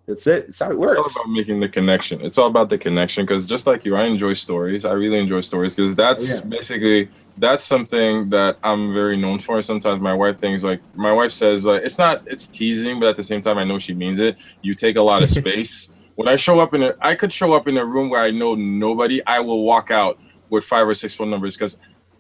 That's 0.08 0.26
it. 0.26 0.48
That's 0.48 0.60
how 0.60 0.72
it 0.72 0.80
works. 0.80 1.06
It's 1.06 1.18
all 1.18 1.24
about 1.24 1.34
making 1.34 1.60
the 1.60 1.68
connection. 1.68 2.22
It's 2.22 2.38
all 2.38 2.48
about 2.48 2.70
the 2.70 2.78
connection 2.78 3.26
because 3.26 3.46
just 3.46 3.68
like 3.68 3.84
you, 3.84 3.98
I 3.98 4.06
enjoy 4.06 4.34
stories. 4.34 4.86
I 4.86 4.94
really 4.94 5.20
enjoy 5.20 5.42
stories 5.42 5.76
because 5.76 5.96
that's 5.96 6.40
oh, 6.40 6.44
yeah. 6.44 6.50
basically 6.50 7.10
that's 7.38 7.66
something 7.66 8.30
that 8.30 8.58
I'm 8.64 8.94
very 8.94 9.18
known 9.18 9.40
for. 9.40 9.62
Sometimes 9.62 10.02
my 10.02 10.14
wife 10.14 10.40
thinks 10.40 10.64
like 10.64 10.82
my 10.96 11.12
wife 11.12 11.34
says 11.34 11.66
like 11.66 11.84
it's 11.84 11.98
not 11.98 12.24
it's 12.26 12.48
teasing, 12.48 13.02
but 13.02 13.10
at 13.10 13.16
the 13.18 13.24
same 13.24 13.42
time 13.42 13.58
I 13.58 13.66
know 13.66 13.80
she 13.80 13.94
means 13.94 14.20
it. 14.20 14.38
You 14.62 14.74
take 14.74 14.96
a 14.96 15.02
lot 15.02 15.24
of 15.24 15.30
space. 15.42 15.92
when 16.16 16.30
I 16.30 16.38
show 16.38 16.62
up 16.62 16.74
in 16.74 16.84
a, 16.84 16.96
I 17.02 17.16
could 17.16 17.34
show 17.34 17.52
up 17.52 17.68
in 17.68 17.78
a 17.78 17.86
room 17.86 18.10
where 18.10 18.22
I 18.22 18.32
know 18.32 18.56
nobody. 18.56 19.22
I 19.26 19.42
will 19.42 19.66
walk 19.66 19.92
out 19.92 20.20
with 20.50 20.64
five 20.64 20.88
or 20.88 20.94
six 20.94 21.14
phone 21.14 21.30
numbers 21.30 21.56
because 21.56 21.78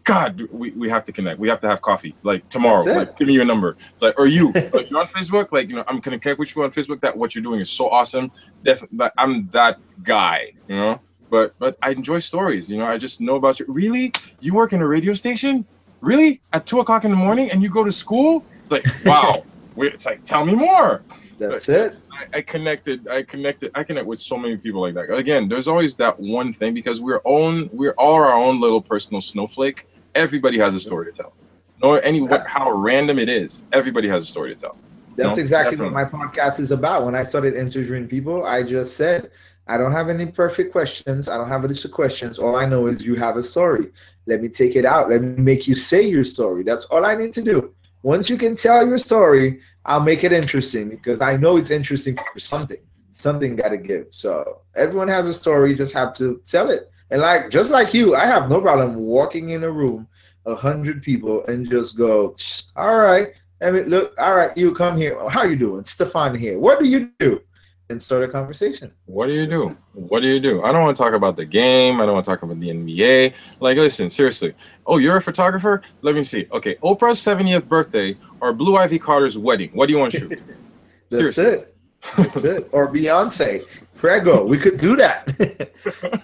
God, 0.08 0.41
we, 0.53 0.72
we 0.72 0.89
have 0.89 1.03
to 1.03 1.12
connect. 1.12 1.38
We 1.38 1.49
have 1.49 1.60
to 1.60 1.68
have 1.68 1.82
coffee 1.82 2.16
like 2.24 2.47
tomorrow. 2.47 2.82
Like, 2.82 3.18
give 3.18 3.28
me 3.28 3.34
your 3.34 3.43
number. 3.43 3.76
It's 3.91 4.01
like, 4.01 4.18
are 4.18 4.26
you? 4.26 4.47
are 4.55 4.82
you 4.82 4.97
on 4.97 5.08
Facebook? 5.08 5.51
Like, 5.51 5.68
you 5.68 5.76
know, 5.76 5.84
I'm 5.86 5.99
gonna 5.99 6.18
connect 6.18 6.39
with 6.39 6.55
you 6.55 6.64
on 6.64 6.72
Facebook. 6.72 7.01
That 7.01 7.18
what 7.18 7.36
you're 7.36 7.43
doing 7.43 7.60
is 7.60 7.70
so 7.70 7.89
awesome. 7.89 8.32
Definitely, 8.64 9.10
I'm 9.18 9.49
that 9.49 9.80
guy. 10.01 10.53
You 10.70 10.76
know. 10.78 11.01
But 11.30 11.60
but 11.60 11.78
I 11.82 11.89
enjoy 11.91 12.20
stories. 12.20 12.72
You 12.72 12.78
know, 12.78 12.86
I 12.86 12.97
just 12.97 13.20
know 13.20 13.36
about 13.36 13.60
you. 13.60 13.66
Really, 13.68 14.14
you 14.39 14.53
work 14.53 14.72
in 14.72 14.82
a 14.82 14.88
radio 14.88 15.12
station? 15.12 15.66
Really? 15.99 16.39
At 16.53 16.66
two 16.66 16.80
o'clock 16.80 17.03
in 17.03 17.12
the 17.12 17.18
morning, 17.18 17.51
and 17.51 17.62
you 17.62 17.68
go 17.70 17.84
to 17.84 17.91
school? 17.91 18.45
It's 18.64 18.72
like, 18.72 18.86
wow. 19.05 19.43
it's 19.76 20.05
like, 20.05 20.24
tell 20.24 20.45
me 20.45 20.55
more. 20.55 21.03
That's 21.38 21.68
it. 21.68 22.01
I, 22.12 22.38
I, 22.38 22.41
connected. 22.41 23.10
I 23.10 23.24
connected. 23.24 23.72
I 23.76 23.84
connect 23.84 24.08
with 24.08 24.20
so 24.20 24.38
many 24.38 24.55
people 24.55 24.82
like 24.82 24.93
that. 24.93 25.14
Again, 25.14 25.49
there's 25.49 25.68
always 25.68 25.97
that 25.97 26.18
one 26.18 26.53
thing 26.53 26.74
because 26.74 27.01
we're 27.01 27.22
own. 27.26 27.70
We're 27.74 27.91
all 27.91 28.16
our 28.16 28.32
own 28.32 28.62
little 28.62 28.82
personal 28.82 29.22
snowflake. 29.22 29.86
Everybody 30.18 30.57
has 30.57 30.74
a 30.74 30.80
story 30.80 31.05
to 31.05 31.11
tell. 31.11 31.34
No, 31.82 31.93
any 31.93 32.22
what, 32.22 32.47
how 32.47 32.72
random 32.72 33.20
it 33.20 33.30
is. 33.30 33.63
Everybody 33.72 34.09
has 34.09 34.24
a 34.24 34.26
story 34.26 34.53
to 34.55 34.59
tell. 34.59 34.78
That's 35.15 35.38
exactly 35.38 35.78
Definitely. 35.78 35.93
what 35.93 36.11
my 36.11 36.28
podcast 36.28 36.59
is 36.59 36.72
about. 36.72 37.05
When 37.05 37.13
I 37.13 37.22
started 37.22 37.53
interviewing 37.53 38.07
people, 38.07 38.43
I 38.43 38.63
just 38.63 38.97
said, 38.97 39.30
I 39.68 39.78
don't 39.78 39.91
have 39.91 40.09
any 40.09 40.26
perfect 40.26 40.72
questions. 40.72 41.30
I 41.30 41.38
don't 41.38 41.49
have 41.49 41.63
a 41.65 41.68
list 41.68 41.86
of 41.86 41.91
questions. 41.91 42.39
All 42.39 42.55
I 42.55 42.65
know 42.65 42.88
is 42.88 43.05
you 43.05 43.15
have 43.15 43.38
a 43.38 43.43
story. 43.43 43.91
Let 44.26 44.41
me 44.41 44.49
take 44.49 44.76
it 44.76 44.86
out. 44.86 45.09
Let 45.09 45.22
me 45.22 45.41
make 45.41 45.68
you 45.68 45.76
say 45.76 46.07
your 46.07 46.24
story. 46.24 46.63
That's 46.63 46.86
all 46.86 47.05
I 47.05 47.15
need 47.15 47.34
to 47.34 47.43
do. 47.43 47.76
Once 48.01 48.28
you 48.30 48.38
can 48.38 48.55
tell 48.55 48.88
your 48.88 48.97
story, 48.97 49.61
I'll 49.86 50.01
make 50.01 50.24
it 50.24 50.32
interesting 50.32 50.89
because 50.89 51.22
I 51.22 51.38
know 51.38 51.57
it's 51.57 51.72
interesting 51.72 52.15
for 52.15 52.39
something. 52.39 52.78
Something 53.11 53.55
got 53.55 53.70
to 53.70 53.78
give. 53.78 54.07
So 54.11 54.61
everyone 54.76 55.09
has 55.09 55.28
a 55.28 55.34
story. 55.34 55.72
You 55.72 55.76
just 55.76 55.93
have 55.93 56.13
to 56.13 56.41
tell 56.45 56.70
it. 56.70 56.89
And 57.10 57.22
like 57.22 57.49
just 57.49 57.72
like 57.72 57.93
you, 57.93 58.16
I 58.16 58.26
have 58.26 58.49
no 58.49 58.62
problem 58.62 58.95
walking 58.95 59.49
in 59.49 59.64
a 59.64 59.72
room, 59.72 60.08
a 60.45 60.55
hundred 60.55 61.03
people, 61.03 61.45
and 61.45 61.70
just 61.70 61.97
go, 61.97 62.36
all 62.76 62.99
right. 62.99 63.30
I 63.62 63.72
mean, 63.72 63.86
look, 63.86 64.14
all 64.20 64.36
right, 64.36 64.55
you 64.55 64.76
come 64.76 64.97
here. 64.97 65.18
How 65.30 65.43
you 65.43 65.55
doing? 65.55 65.86
Stefan 65.86 66.36
here. 66.36 66.60
What 66.60 66.80
do 66.80 66.88
you 66.88 67.12
do? 67.20 67.41
And 67.89 68.01
start 68.01 68.24
a 68.24 68.28
conversation. 68.28 68.91
What 69.05 69.28
do 69.28 69.34
you 69.34 69.47
do? 69.47 69.76
What 69.93 70.20
do 70.20 70.28
you 70.28 70.41
do? 70.41 70.62
I 70.62 70.74
don't 70.74 70.84
want 70.84 70.97
to 70.97 71.01
talk 71.01 71.14
about 71.14 71.38
the 71.38 71.45
game. 71.45 72.01
I 72.01 72.05
don't 72.05 72.16
want 72.16 72.26
to 72.26 72.32
talk 72.32 72.43
about 72.43 72.60
the 72.60 72.68
NBA. 72.68 73.34
Like, 73.62 73.78
listen, 73.78 74.10
seriously. 74.10 74.53
Oh, 74.86 74.97
you're 74.97 75.16
a 75.16 75.22
photographer? 75.22 75.82
Let 76.01 76.14
me 76.14 76.24
see. 76.24 76.47
Okay, 76.51 76.76
Oprah's 76.76 77.20
70th 77.20 77.66
birthday 77.68 78.18
or 78.41 78.51
Blue 78.51 78.76
Ivy 78.76 78.99
Carter's 78.99 79.38
wedding. 79.38 79.70
What 79.74 79.88
do 79.88 79.93
you 79.93 79.99
want 79.99 80.12
to 80.12 80.20
shoot? 80.20 80.41
That's 81.10 81.36
seriously. 81.36 81.45
it. 81.45 81.78
That's 82.18 82.43
it. 82.43 82.70
Or 82.74 82.91
Beyonce. 82.91 83.66
Prego, 83.98 84.45
we 84.45 84.58
could 84.58 84.80
do 84.80 84.95
that. 84.95 85.28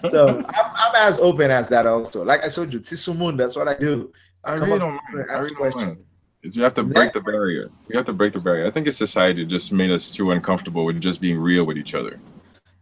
so 0.00 0.28
I'm, 0.28 0.44
I'm, 0.48 0.94
as 0.96 1.18
open 1.18 1.50
as 1.50 1.68
that 1.68 1.86
also. 1.86 2.24
Like 2.24 2.44
I 2.44 2.48
told 2.48 2.72
you, 2.72 2.80
Tisumun, 2.80 3.36
that's 3.36 3.56
what 3.56 3.68
I 3.68 3.74
do. 3.74 4.12
I, 4.44 4.52
I 4.52 4.54
really 4.54 4.78
don't 4.78 5.00
mind. 5.12 5.30
I 5.30 5.38
really 5.38 5.54
don't 5.54 5.76
mind. 5.76 6.04
you 6.42 6.62
have 6.62 6.74
to 6.74 6.84
break 6.84 7.12
the 7.12 7.20
barrier. 7.20 7.70
You 7.88 7.96
have 7.96 8.06
to 8.06 8.12
break 8.12 8.32
the 8.32 8.40
barrier. 8.40 8.66
I 8.66 8.70
think 8.70 8.86
it's 8.86 8.96
society 8.96 9.44
just 9.44 9.72
made 9.72 9.90
us 9.90 10.10
too 10.10 10.30
uncomfortable 10.30 10.84
with 10.84 11.00
just 11.00 11.20
being 11.20 11.38
real 11.38 11.64
with 11.64 11.76
each 11.76 11.94
other. 11.94 12.20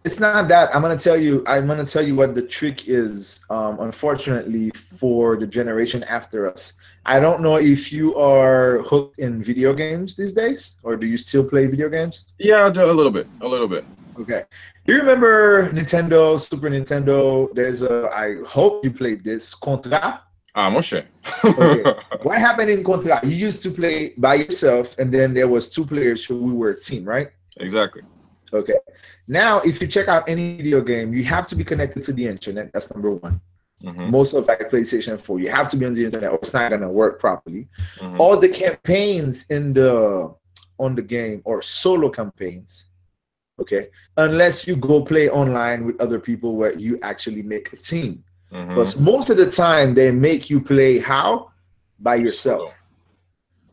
It's 0.04 0.18
not 0.18 0.48
that. 0.48 0.74
I'm 0.74 0.82
gonna 0.82 0.96
tell 0.96 1.16
you. 1.16 1.44
I'm 1.46 1.68
gonna 1.68 1.86
tell 1.86 2.02
you 2.02 2.16
what 2.16 2.34
the 2.34 2.42
trick 2.42 2.88
is. 2.88 3.44
Um, 3.48 3.78
unfortunately, 3.80 4.70
for 4.70 5.36
the 5.36 5.46
generation 5.46 6.02
after 6.04 6.50
us, 6.50 6.74
I 7.06 7.20
don't 7.20 7.40
know 7.40 7.56
if 7.56 7.92
you 7.92 8.16
are 8.16 8.82
hooked 8.82 9.20
in 9.20 9.42
video 9.42 9.72
games 9.72 10.16
these 10.16 10.32
days, 10.32 10.76
or 10.82 10.96
do 10.96 11.06
you 11.06 11.16
still 11.16 11.44
play 11.44 11.66
video 11.66 11.88
games? 11.88 12.26
Yeah, 12.38 12.66
a 12.66 12.70
little 12.70 13.12
bit. 13.12 13.28
A 13.40 13.46
little 13.46 13.68
bit. 13.68 13.84
Okay. 14.22 14.44
Do 14.86 14.92
you 14.92 15.00
remember 15.00 15.68
Nintendo, 15.70 16.38
Super 16.38 16.70
Nintendo? 16.70 17.52
There's 17.54 17.82
a. 17.82 18.08
I 18.14 18.36
hope 18.46 18.84
you 18.84 18.90
played 18.90 19.24
this 19.24 19.54
Contra. 19.54 20.22
Ah, 20.54 20.70
Moshe. 20.70 21.04
okay. 21.44 21.94
What 22.22 22.38
happened 22.38 22.70
in 22.70 22.84
Contra? 22.84 23.20
You 23.24 23.34
used 23.34 23.62
to 23.64 23.70
play 23.70 24.14
by 24.16 24.34
yourself, 24.34 24.96
and 24.98 25.12
then 25.12 25.34
there 25.34 25.48
was 25.48 25.70
two 25.70 25.84
players 25.84 26.26
so 26.26 26.36
we 26.36 26.52
were 26.52 26.70
a 26.70 26.78
team, 26.78 27.04
right? 27.04 27.30
Exactly. 27.58 28.02
Okay. 28.52 28.78
Now, 29.26 29.60
if 29.60 29.80
you 29.80 29.88
check 29.88 30.08
out 30.08 30.28
any 30.28 30.56
video 30.56 30.80
game, 30.82 31.12
you 31.14 31.24
have 31.24 31.46
to 31.48 31.56
be 31.56 31.64
connected 31.64 32.04
to 32.04 32.12
the 32.12 32.26
internet. 32.28 32.72
That's 32.72 32.92
number 32.92 33.10
one. 33.10 33.40
Mm-hmm. 33.82 34.10
Most 34.10 34.34
of 34.34 34.46
like 34.46 34.70
PlayStation 34.70 35.20
4, 35.20 35.40
you 35.40 35.50
have 35.50 35.68
to 35.70 35.76
be 35.76 35.86
on 35.86 35.94
the 35.94 36.04
internet, 36.04 36.30
or 36.30 36.36
it's 36.36 36.54
not 36.54 36.70
gonna 36.70 36.92
work 36.92 37.18
properly. 37.18 37.68
Mm-hmm. 37.96 38.20
All 38.20 38.36
the 38.36 38.48
campaigns 38.48 39.46
in 39.50 39.72
the 39.72 40.34
on 40.78 40.94
the 40.94 41.02
game 41.02 41.42
or 41.44 41.62
solo 41.62 42.08
campaigns 42.08 42.86
okay? 43.62 43.88
Unless 44.16 44.66
you 44.66 44.76
go 44.76 45.04
play 45.04 45.28
online 45.28 45.86
with 45.86 46.00
other 46.00 46.20
people 46.20 46.56
where 46.56 46.74
you 46.74 46.98
actually 47.02 47.42
make 47.42 47.72
a 47.72 47.76
team. 47.76 48.24
Mm-hmm. 48.52 48.74
but 48.74 49.00
most 49.00 49.30
of 49.30 49.38
the 49.38 49.50
time 49.50 49.94
they 49.94 50.10
make 50.10 50.50
you 50.50 50.60
play 50.60 50.98
how? 50.98 51.50
By 51.98 52.16
yourself. 52.16 52.78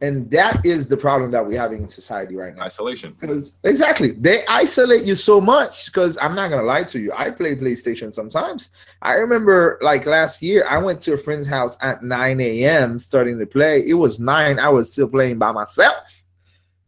and 0.01 0.31
that 0.31 0.65
is 0.65 0.87
the 0.87 0.95
problem 0.95 1.31
that 1.31 1.45
we're 1.45 1.59
having 1.59 1.81
in 1.83 1.89
society 1.89 2.33
right 2.37 2.55
now. 2.55 2.63
Isolation. 2.63 3.13
Because 3.19 3.57
exactly. 3.65 4.11
They 4.11 4.45
isolate 4.45 5.03
you 5.03 5.15
so 5.15 5.41
much 5.41 5.87
because 5.87 6.17
i'm 6.21 6.33
not 6.33 6.49
gonna 6.49 6.63
lie 6.63 6.85
to 6.85 6.99
you 6.99 7.11
i 7.13 7.29
play 7.29 7.55
playstation 7.55 8.13
sometimes. 8.13 8.69
I 9.01 9.15
remember 9.15 9.77
like 9.81 10.05
last 10.05 10.41
year 10.41 10.65
i 10.65 10.77
went 10.77 11.01
to 11.01 11.13
a 11.13 11.17
friend's 11.17 11.47
house 11.47 11.75
at 11.81 12.01
9 12.01 12.39
a.m 12.39 12.99
starting 12.99 13.37
to 13.39 13.45
play. 13.45 13.83
It 13.85 13.95
was 13.95 14.19
9 14.19 14.59
i 14.59 14.69
was 14.69 14.89
still 14.93 15.09
playing 15.09 15.39
by 15.39 15.51
myself 15.51 16.23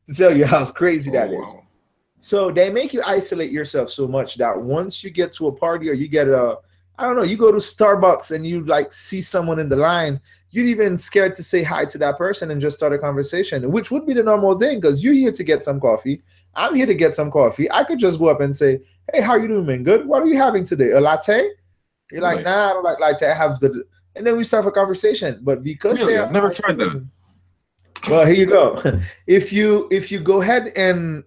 to 0.08 0.14
tell 0.14 0.36
you 0.38 0.46
how 0.46 0.64
crazy 0.72 1.10
oh, 1.10 1.14
that 1.14 1.32
is. 1.32 1.40
wow. 1.40 1.61
So 2.22 2.52
they 2.52 2.70
make 2.70 2.94
you 2.94 3.02
isolate 3.06 3.52
yourself 3.52 3.90
so 3.90 4.08
much 4.08 4.36
that 4.36 4.62
once 4.62 5.04
you 5.04 5.10
get 5.10 5.34
to 5.34 5.48
a 5.48 5.52
party 5.52 5.90
or 5.90 5.94
you 5.94 6.08
get 6.08 6.28
a, 6.28 6.58
I 7.00 7.06
don't 7.06 7.16
know, 7.16 7.24
you 7.24 7.36
go 7.36 7.52
to 7.52 7.58
Starbucks 7.58 8.34
and 8.34 8.46
you 8.46 8.64
like 8.64 8.94
see 8.94 9.22
someone 9.22 9.58
in 9.58 9.70
the 9.70 9.76
line, 9.76 10.22
you're 10.52 10.66
even 10.66 11.00
scared 11.00 11.34
to 11.34 11.44
say 11.44 11.64
hi 11.64 11.84
to 11.86 11.98
that 11.98 12.20
person 12.20 12.52
and 12.52 12.62
just 12.62 12.78
start 12.78 12.94
a 12.94 13.00
conversation, 13.00 13.72
which 13.72 13.90
would 13.90 14.06
be 14.06 14.14
the 14.14 14.22
normal 14.22 14.60
thing 14.60 14.80
because 14.80 15.04
you're 15.04 15.16
here 15.16 15.32
to 15.32 15.44
get 15.44 15.64
some 15.64 15.80
coffee. 15.80 16.22
I'm 16.54 16.76
here 16.76 16.86
to 16.86 16.94
get 16.94 17.16
some 17.16 17.32
coffee. 17.32 17.72
I 17.72 17.84
could 17.84 17.98
just 17.98 18.20
go 18.20 18.28
up 18.28 18.40
and 18.40 18.56
say, 18.56 18.82
Hey, 19.12 19.22
how 19.22 19.36
you 19.36 19.48
doing, 19.48 19.66
man? 19.66 19.84
Good. 19.84 20.06
What 20.06 20.22
are 20.22 20.28
you 20.28 20.38
having 20.38 20.64
today? 20.64 20.92
A 20.92 21.02
latte? 21.02 21.50
You're 22.12 22.22
like, 22.22 22.38
right. 22.38 22.46
nah, 22.46 22.70
I 22.70 22.74
don't 22.74 22.84
like 22.84 23.00
latte. 23.00 23.26
I 23.26 23.34
have 23.34 23.60
the, 23.62 23.84
and 24.16 24.28
then 24.28 24.38
we 24.38 24.44
start 24.44 24.68
a 24.68 24.72
conversation. 24.72 25.40
But 25.42 25.64
because 25.64 26.00
really? 26.00 26.20
I've 26.20 26.32
never 26.32 26.54
tried 26.54 26.78
that. 26.78 27.04
Well, 28.08 28.26
here 28.26 28.36
you 28.36 28.46
go. 28.46 28.82
if 29.28 29.52
you 29.54 29.88
if 29.92 30.12
you 30.12 30.20
go 30.20 30.42
ahead 30.42 30.72
and 30.76 31.24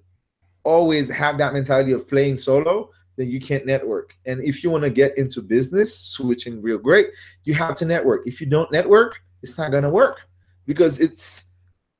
always 0.64 1.08
have 1.10 1.38
that 1.38 1.52
mentality 1.52 1.92
of 1.92 2.08
playing 2.08 2.36
solo, 2.36 2.90
then 3.16 3.30
you 3.30 3.40
can't 3.40 3.66
network. 3.66 4.14
And 4.26 4.42
if 4.42 4.64
you 4.64 4.70
want 4.70 4.84
to 4.84 4.90
get 4.90 5.16
into 5.16 5.40
business, 5.40 5.96
switching 5.96 6.60
real 6.60 6.78
great, 6.78 7.10
you 7.44 7.54
have 7.54 7.76
to 7.76 7.84
network. 7.84 8.26
If 8.26 8.40
you 8.40 8.46
don't 8.46 8.70
network, 8.72 9.16
it's 9.42 9.56
not 9.58 9.70
going 9.70 9.84
to 9.84 9.90
work 9.90 10.20
because 10.66 11.00
it's 11.00 11.44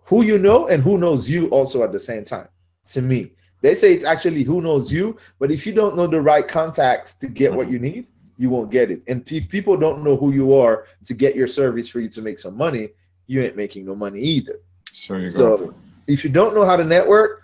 who 0.04 0.22
you 0.22 0.38
know 0.38 0.66
and 0.68 0.82
who 0.82 0.98
knows 0.98 1.28
you 1.28 1.48
also 1.48 1.82
at 1.84 1.92
the 1.92 2.00
same 2.00 2.24
time. 2.24 2.48
To 2.90 3.02
me, 3.02 3.32
they 3.60 3.74
say 3.74 3.92
it's 3.92 4.04
actually 4.04 4.42
who 4.42 4.60
knows 4.60 4.92
you, 4.92 5.16
but 5.38 5.50
if 5.50 5.66
you 5.66 5.72
don't 5.72 5.96
know 5.96 6.06
the 6.06 6.20
right 6.20 6.46
contacts 6.46 7.14
to 7.14 7.26
get 7.26 7.52
what 7.52 7.70
you 7.70 7.78
need, 7.78 8.06
you 8.36 8.50
won't 8.50 8.70
get 8.70 8.90
it. 8.90 9.02
And 9.06 9.30
if 9.30 9.48
people 9.48 9.76
don't 9.76 10.02
know 10.02 10.16
who 10.16 10.32
you 10.32 10.54
are 10.54 10.86
to 11.04 11.14
get 11.14 11.36
your 11.36 11.46
service 11.46 11.88
for 11.88 12.00
you 12.00 12.08
to 12.10 12.20
make 12.20 12.38
some 12.38 12.56
money, 12.56 12.90
you 13.26 13.42
ain't 13.42 13.56
making 13.56 13.86
no 13.86 13.94
money 13.94 14.20
either. 14.20 14.60
Sure 14.92 15.18
you 15.18 15.26
so 15.26 15.56
go. 15.56 15.74
if 16.06 16.24
you 16.24 16.30
don't 16.30 16.54
know 16.54 16.64
how 16.64 16.76
to 16.76 16.84
network, 16.84 17.42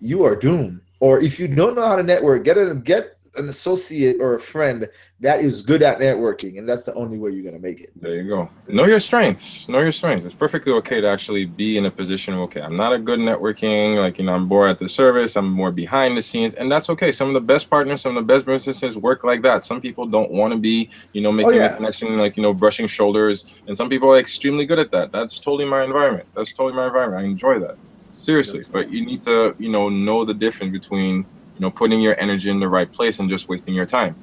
you 0.00 0.24
are 0.24 0.36
doomed. 0.36 0.80
Or 1.00 1.20
if 1.20 1.38
you 1.38 1.46
don't 1.48 1.76
know 1.76 1.86
how 1.86 1.96
to 1.96 2.02
network, 2.02 2.44
get 2.44 2.58
a 2.58 2.74
get 2.74 3.14
an 3.36 3.48
associate 3.48 4.16
or 4.20 4.34
a 4.34 4.40
friend 4.40 4.88
that 5.20 5.40
is 5.40 5.62
good 5.62 5.82
at 5.82 5.98
networking, 6.00 6.58
and 6.58 6.68
that's 6.68 6.82
the 6.82 6.94
only 6.94 7.18
way 7.18 7.30
you're 7.30 7.44
gonna 7.44 7.62
make 7.62 7.80
it. 7.80 7.92
There 7.94 8.16
you 8.16 8.28
go. 8.28 8.50
Know 8.66 8.84
your 8.86 8.98
strengths. 8.98 9.68
Know 9.68 9.80
your 9.80 9.92
strengths. 9.92 10.24
It's 10.24 10.34
perfectly 10.34 10.72
okay 10.72 11.00
to 11.00 11.06
actually 11.08 11.44
be 11.44 11.76
in 11.78 11.86
a 11.86 11.90
position 11.90 12.34
of 12.34 12.40
okay, 12.40 12.60
I'm 12.60 12.74
not 12.74 12.92
a 12.92 12.98
good 12.98 13.20
networking, 13.20 13.96
like 13.96 14.18
you 14.18 14.24
know, 14.24 14.34
I'm 14.34 14.46
more 14.46 14.66
at 14.66 14.78
the 14.78 14.88
service, 14.88 15.36
I'm 15.36 15.50
more 15.50 15.70
behind 15.70 16.16
the 16.16 16.22
scenes, 16.22 16.54
and 16.54 16.70
that's 16.70 16.90
okay. 16.90 17.12
Some 17.12 17.28
of 17.28 17.34
the 17.34 17.40
best 17.40 17.70
partners, 17.70 18.00
some 18.00 18.16
of 18.16 18.26
the 18.26 18.32
best 18.32 18.44
businesses 18.44 18.96
work 18.96 19.22
like 19.24 19.42
that. 19.42 19.62
Some 19.62 19.80
people 19.80 20.06
don't 20.06 20.30
want 20.32 20.52
to 20.52 20.58
be, 20.58 20.90
you 21.12 21.20
know, 21.20 21.30
making 21.30 21.52
Oh, 21.52 21.56
yeah. 21.56 21.72
a 21.72 21.76
connection, 21.76 22.18
like 22.18 22.36
you 22.36 22.42
know, 22.42 22.52
brushing 22.54 22.88
shoulders, 22.88 23.60
and 23.68 23.76
some 23.76 23.88
people 23.88 24.12
are 24.12 24.18
extremely 24.18 24.66
good 24.66 24.78
at 24.80 24.90
that. 24.90 25.12
That's 25.12 25.38
totally 25.38 25.66
my 25.66 25.84
environment. 25.84 26.28
That's 26.34 26.52
totally 26.52 26.74
my 26.74 26.86
environment. 26.86 27.22
I 27.22 27.24
enjoy 27.26 27.60
that. 27.60 27.76
Seriously, 28.18 28.60
That's 28.60 28.70
but 28.72 28.90
you 28.90 29.06
need 29.06 29.24
to, 29.24 29.56
you 29.58 29.70
know, 29.70 29.90
know 29.90 30.26
the 30.26 30.34
difference 30.34 30.72
between, 30.72 31.18
you 31.56 31.62
know, 31.66 31.72
putting 31.72 32.02
your 32.02 32.20
energy 32.20 32.50
in 32.50 32.60
the 32.60 32.68
right 32.68 32.92
place 32.92 33.20
and 33.20 33.30
just 33.30 33.48
wasting 33.48 33.74
your 33.74 33.86
time. 33.86 34.16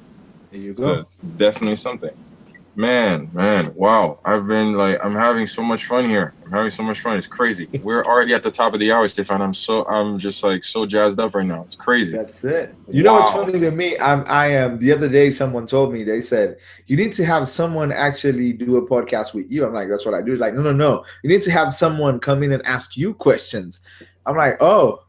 There 0.51 0.61
you 0.61 0.73
So 0.73 0.95
go. 0.95 1.01
it's 1.01 1.19
definitely 1.21 1.77
something. 1.77 2.11
Man, 2.77 3.29
man, 3.31 3.73
wow. 3.73 4.19
I've 4.25 4.47
been 4.47 4.73
like 4.73 4.99
I'm 5.01 5.15
having 5.15 5.47
so 5.47 5.63
much 5.63 5.85
fun 5.85 6.09
here. 6.09 6.33
I'm 6.45 6.51
having 6.51 6.69
so 6.69 6.83
much 6.83 6.99
fun. 6.99 7.17
It's 7.17 7.25
crazy. 7.25 7.69
We're 7.83 8.03
already 8.03 8.33
at 8.33 8.43
the 8.43 8.51
top 8.51 8.73
of 8.73 8.81
the 8.81 8.91
hour, 8.91 9.07
Stefan. 9.07 9.41
I'm 9.41 9.53
so 9.53 9.85
I'm 9.87 10.19
just 10.19 10.43
like 10.43 10.65
so 10.65 10.85
jazzed 10.85 11.17
up 11.19 11.35
right 11.35 11.45
now. 11.45 11.63
It's 11.63 11.75
crazy. 11.75 12.17
That's 12.17 12.43
it. 12.43 12.75
You 12.89 13.03
know 13.03 13.13
what's 13.13 13.31
funny 13.31 13.59
to 13.59 13.71
me? 13.71 13.97
I'm 13.99 14.25
I 14.27 14.47
am 14.47 14.79
the 14.79 14.91
other 14.91 15.07
day 15.07 15.31
someone 15.31 15.67
told 15.67 15.93
me 15.93 16.03
they 16.03 16.19
said 16.19 16.57
you 16.87 16.97
need 16.97 17.13
to 17.13 17.25
have 17.25 17.47
someone 17.47 17.93
actually 17.93 18.51
do 18.51 18.75
a 18.75 18.85
podcast 18.85 19.33
with 19.33 19.49
you. 19.49 19.65
I'm 19.65 19.73
like, 19.73 19.87
that's 19.87 20.05
what 20.05 20.13
I 20.13 20.21
do. 20.21 20.33
It's 20.33 20.41
like, 20.41 20.53
no, 20.53 20.61
no, 20.61 20.73
no. 20.73 21.05
You 21.23 21.29
need 21.29 21.43
to 21.43 21.51
have 21.51 21.73
someone 21.73 22.19
come 22.19 22.43
in 22.43 22.51
and 22.51 22.65
ask 22.65 22.97
you 22.97 23.13
questions. 23.13 23.79
I'm 24.25 24.35
like, 24.35 24.61
oh, 24.61 25.04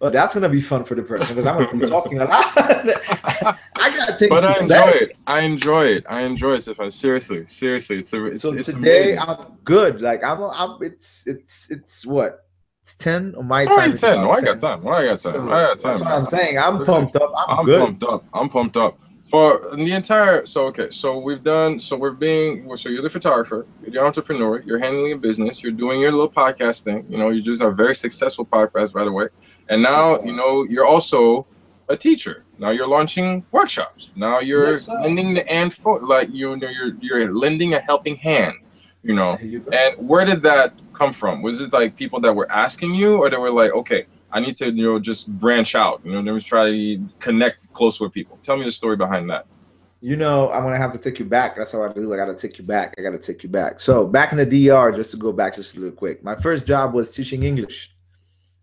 oh, 0.00 0.10
that's 0.10 0.34
gonna 0.34 0.48
be 0.48 0.60
fun 0.60 0.84
for 0.84 0.94
the 0.94 1.02
person 1.02 1.34
because 1.34 1.46
I'm 1.46 1.58
gonna 1.58 1.72
be 1.72 1.86
talking 1.86 2.18
a 2.20 2.24
lot. 2.24 2.52
I 3.76 3.96
got 3.96 4.18
things 4.18 4.28
But 4.28 4.44
I 4.44 4.58
enjoy 4.60 4.88
it. 4.90 5.16
I 5.26 5.40
enjoy 5.40 5.86
it. 5.86 6.04
I 6.08 6.22
enjoy 6.22 6.54
it, 6.54 6.62
Stefan. 6.62 6.90
Seriously. 6.90 7.46
Seriously. 7.46 7.98
It's 8.00 8.12
a, 8.12 8.24
it's 8.26 8.42
So 8.42 8.52
it's 8.52 8.66
today 8.66 9.16
amazing. 9.16 9.18
I'm 9.18 9.58
good. 9.64 10.00
Like 10.00 10.22
I'm, 10.24 10.42
I'm 10.42 10.82
it's 10.82 11.26
it's 11.26 11.70
it's 11.70 12.06
what? 12.06 12.40
It's 12.82 12.94
10 12.94 13.34
on 13.36 13.46
my 13.46 13.66
It's 13.66 13.74
time 13.74 13.94
already 13.94 13.96
10. 13.96 14.20
Oh, 14.20 14.30
about 14.30 14.32
I 14.32 14.40
got 14.40 14.58
10. 14.58 14.58
time. 14.58 14.86
Oh, 14.86 14.90
I 14.90 15.04
got 15.04 15.20
time. 15.20 15.48
I 15.50 15.62
So 15.68 15.74
got 15.74 15.80
that's 15.82 16.00
time, 16.00 16.00
what. 16.00 16.12
I'm 16.12 16.26
saying. 16.26 16.58
I'm 16.58 16.78
Listen, 16.78 16.94
pumped 16.94 17.16
up. 17.16 17.32
I'm 17.48 17.60
I'm 17.60 17.64
good. 17.64 17.80
pumped 17.80 18.02
up. 18.04 18.24
I'm 18.32 18.48
pumped 18.48 18.76
up. 18.76 18.98
For 19.30 19.70
the 19.76 19.92
entire, 19.92 20.44
so 20.44 20.66
okay, 20.66 20.90
so 20.90 21.18
we've 21.18 21.42
done, 21.42 21.78
so 21.78 21.96
we're 21.96 22.10
being, 22.10 22.76
so 22.76 22.88
you're 22.88 23.02
the 23.02 23.08
photographer, 23.10 23.68
you're 23.80 23.92
the 23.92 24.00
entrepreneur, 24.00 24.60
you're 24.60 24.80
handling 24.80 25.12
a 25.12 25.16
business, 25.16 25.62
you're 25.62 25.70
doing 25.72 26.00
your 26.00 26.10
little 26.10 26.30
podcast 26.30 26.82
thing. 26.82 27.06
You 27.08 27.16
know, 27.18 27.28
you 27.30 27.40
just 27.40 27.62
have 27.62 27.70
a 27.70 27.74
very 27.74 27.94
successful 27.94 28.44
podcast, 28.44 28.92
by 28.92 29.04
the 29.04 29.12
way. 29.12 29.28
And 29.70 29.80
now, 29.80 30.20
you 30.22 30.32
know, 30.32 30.64
you're 30.64 30.86
also 30.86 31.46
a 31.88 31.96
teacher. 31.96 32.44
Now 32.58 32.70
you're 32.70 32.88
launching 32.88 33.44
workshops. 33.52 34.14
Now 34.16 34.40
you're 34.40 34.78
sir. 34.78 35.00
lending 35.00 35.32
the 35.34 35.50
and 35.50 35.72
for, 35.72 36.00
like 36.00 36.28
you 36.30 36.56
know, 36.56 36.68
you're 36.68 36.94
you're 37.00 37.32
lending 37.32 37.74
a 37.74 37.80
helping 37.80 38.16
hand. 38.16 38.54
You 39.02 39.14
know, 39.14 39.38
you 39.38 39.64
and 39.72 39.96
where 39.96 40.24
did 40.26 40.42
that 40.42 40.74
come 40.92 41.12
from? 41.12 41.40
Was 41.40 41.60
it 41.60 41.72
like 41.72 41.96
people 41.96 42.20
that 42.20 42.34
were 42.34 42.50
asking 42.50 42.94
you, 42.94 43.16
or 43.16 43.30
they 43.30 43.36
were 43.38 43.50
like, 43.50 43.72
okay, 43.72 44.06
I 44.32 44.40
need 44.40 44.56
to, 44.56 44.70
you 44.70 44.84
know, 44.84 44.98
just 44.98 45.28
branch 45.38 45.74
out. 45.74 46.02
You 46.04 46.12
know, 46.12 46.20
let 46.20 46.34
me 46.34 46.40
try 46.40 46.70
to 46.70 47.08
connect 47.20 47.72
close 47.72 48.00
with 48.00 48.12
people. 48.12 48.38
Tell 48.42 48.56
me 48.56 48.64
the 48.64 48.72
story 48.72 48.96
behind 48.96 49.30
that. 49.30 49.46
You 50.02 50.16
know, 50.16 50.50
I'm 50.50 50.64
gonna 50.64 50.78
have 50.78 50.92
to 50.92 50.98
take 50.98 51.18
you 51.18 51.24
back. 51.24 51.56
That's 51.56 51.72
how 51.72 51.84
I 51.84 51.92
do. 51.92 52.12
I 52.12 52.16
gotta 52.16 52.34
take 52.34 52.58
you 52.58 52.64
back. 52.64 52.94
I 52.98 53.02
gotta 53.02 53.18
take 53.18 53.42
you 53.42 53.48
back. 53.48 53.78
So 53.78 54.06
back 54.06 54.32
in 54.32 54.38
the 54.38 54.46
DR, 54.46 54.92
just 54.94 55.12
to 55.12 55.16
go 55.16 55.32
back 55.32 55.54
just 55.54 55.76
a 55.76 55.80
little 55.80 55.94
quick. 55.94 56.24
My 56.24 56.34
first 56.34 56.66
job 56.66 56.92
was 56.92 57.14
teaching 57.14 57.42
English. 57.42 57.92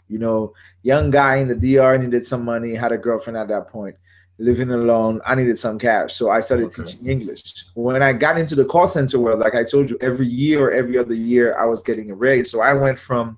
You 0.07 0.19
know, 0.19 0.53
young 0.81 1.11
guy 1.11 1.37
in 1.37 1.47
the 1.47 1.55
DR 1.55 1.97
needed 1.97 2.25
some 2.25 2.43
money, 2.45 2.75
had 2.75 2.91
a 2.91 2.97
girlfriend 2.97 3.37
at 3.37 3.47
that 3.49 3.69
point, 3.69 3.95
living 4.37 4.71
alone. 4.71 5.21
I 5.25 5.35
needed 5.35 5.57
some 5.57 5.79
cash. 5.79 6.13
So 6.15 6.29
I 6.29 6.41
started 6.41 6.71
Okay. 6.71 6.71
teaching 6.71 7.07
English. 7.07 7.43
When 7.73 8.01
I 8.01 8.13
got 8.13 8.37
into 8.37 8.55
the 8.55 8.65
call 8.65 8.87
center 8.87 9.19
world, 9.19 9.39
like 9.39 9.55
I 9.55 9.63
told 9.63 9.89
you, 9.89 9.97
every 10.01 10.27
year 10.27 10.67
or 10.67 10.71
every 10.71 10.97
other 10.97 11.13
year, 11.15 11.57
I 11.57 11.65
was 11.65 11.83
getting 11.83 12.11
a 12.11 12.15
raise. 12.15 12.49
So 12.51 12.61
I 12.61 12.73
went 12.73 12.99
from 12.99 13.37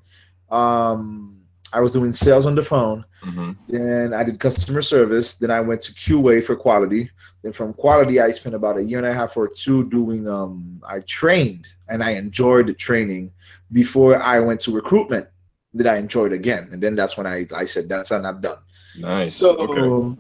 um 0.50 1.38
I 1.74 1.82
was 1.82 1.92
doing 1.94 2.14
sales 2.14 2.46
on 2.46 2.56
the 2.56 2.64
phone 2.64 3.06
hmm 3.24 3.52
then 3.68 4.14
I 4.14 4.24
did 4.24 4.40
customer 4.40 4.82
service. 4.82 5.36
Then 5.36 5.50
I 5.52 5.60
went 5.62 5.82
to 5.82 5.94
QA 5.94 6.42
for 6.42 6.56
quality. 6.56 7.10
Then 7.42 7.52
from 7.54 7.74
quality, 7.74 8.20
I 8.20 8.32
spent 8.32 8.56
about 8.56 8.78
a 8.78 8.84
year 8.84 8.98
and 8.98 9.08
a 9.08 9.14
half 9.14 9.38
or 9.38 9.48
two 9.48 9.90
doing. 9.90 10.28
Um, 10.28 10.82
I 10.88 11.00
trained 11.00 11.68
and 11.88 12.04
I 12.04 12.12
enjoyed 12.12 12.68
the 12.68 12.74
training 12.74 13.32
before 13.72 14.22
I 14.22 14.40
went 14.40 14.62
to 14.62 14.72
recruitment. 14.72 15.28
That 15.76 15.88
I 15.88 15.98
enjoyed 15.98 16.34
again, 16.34 16.70
and 16.72 16.82
then 16.82 16.96
that's 16.96 17.16
when 17.16 17.28
I 17.28 17.48
I 17.54 17.66
said 17.66 17.90
that's 17.90 18.12
I'm 18.12 18.42
done. 18.42 18.58
Nice. 18.98 19.42
Okay. 19.44 19.66
So 19.66 20.18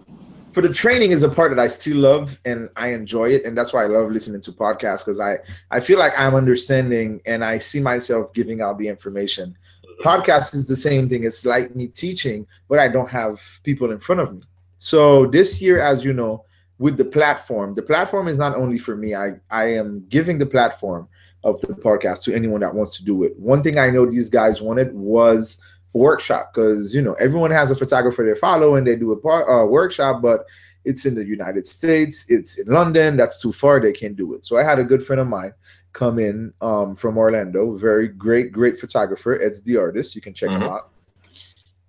for 0.53 0.61
the 0.61 0.73
training 0.73 1.11
is 1.11 1.23
a 1.23 1.29
part 1.29 1.55
that 1.55 1.59
I 1.59 1.67
still 1.67 1.97
love 1.97 2.39
and 2.45 2.69
I 2.75 2.89
enjoy 2.89 3.29
it, 3.29 3.45
and 3.45 3.57
that's 3.57 3.73
why 3.73 3.83
I 3.83 3.87
love 3.87 4.11
listening 4.11 4.41
to 4.41 4.51
podcasts 4.51 4.99
because 4.99 5.19
I 5.19 5.37
I 5.69 5.79
feel 5.79 5.99
like 5.99 6.13
I'm 6.17 6.35
understanding 6.35 7.21
and 7.25 7.43
I 7.43 7.59
see 7.59 7.79
myself 7.79 8.33
giving 8.33 8.61
out 8.61 8.77
the 8.77 8.87
information. 8.87 9.57
Podcast 10.03 10.53
is 10.53 10.67
the 10.67 10.75
same 10.75 11.09
thing. 11.09 11.23
It's 11.23 11.45
like 11.45 11.75
me 11.75 11.87
teaching, 11.87 12.47
but 12.67 12.79
I 12.79 12.87
don't 12.87 13.09
have 13.09 13.41
people 13.63 13.91
in 13.91 13.99
front 13.99 14.21
of 14.21 14.33
me. 14.33 14.43
So 14.77 15.25
this 15.25 15.61
year, 15.61 15.81
as 15.81 16.05
you 16.05 16.13
know, 16.13 16.45
with 16.77 16.95
the 16.95 17.05
platform, 17.05 17.73
the 17.73 17.81
platform 17.81 18.27
is 18.27 18.37
not 18.37 18.55
only 18.55 18.77
for 18.77 18.95
me. 18.95 19.13
I 19.13 19.39
I 19.51 19.75
am 19.75 20.05
giving 20.07 20.37
the 20.37 20.45
platform 20.45 21.09
of 21.43 21.61
the 21.61 21.69
podcast 21.69 22.23
to 22.23 22.33
anyone 22.33 22.61
that 22.61 22.69
wants 22.69 22.97
to 22.97 22.97
do 22.97 23.23
it. 23.23 23.33
One 23.37 23.61
thing 23.61 23.77
I 23.77 23.89
know 23.89 24.05
these 24.05 24.29
guys 24.29 24.61
wanted 24.61 24.93
was 24.93 25.57
a 25.93 25.97
workshop 25.97 26.51
because 26.53 26.93
you 26.93 27.01
know 27.01 27.13
everyone 27.13 27.51
has 27.51 27.71
a 27.71 27.75
photographer 27.75 28.23
they 28.23 28.35
follow 28.39 28.75
and 28.75 28.85
they 28.85 28.95
do 28.95 29.11
a 29.11 29.17
par- 29.17 29.49
uh, 29.49 29.65
workshop, 29.65 30.21
but 30.21 30.45
it's 30.85 31.05
in 31.05 31.15
the 31.15 31.25
United 31.25 31.65
States, 31.65 32.25
it's 32.29 32.57
in 32.57 32.71
London. 32.71 33.17
That's 33.17 33.39
too 33.41 33.51
far. 33.51 33.79
They 33.79 33.91
can't 33.91 34.15
do 34.15 34.33
it. 34.33 34.45
So 34.45 34.57
I 34.57 34.63
had 34.63 34.79
a 34.79 34.83
good 34.83 35.03
friend 35.03 35.19
of 35.19 35.27
mine 35.27 35.53
come 35.93 36.19
in 36.19 36.53
um, 36.61 36.95
from 36.95 37.17
Orlando. 37.17 37.75
Very 37.77 38.07
great, 38.07 38.51
great 38.51 38.77
photographer. 38.79 39.33
It's 39.33 39.61
the 39.61 39.77
artist. 39.77 40.15
You 40.15 40.21
can 40.21 40.33
check 40.33 40.55
him 40.55 40.65
hmm 40.65 40.67
out. 40.67 40.81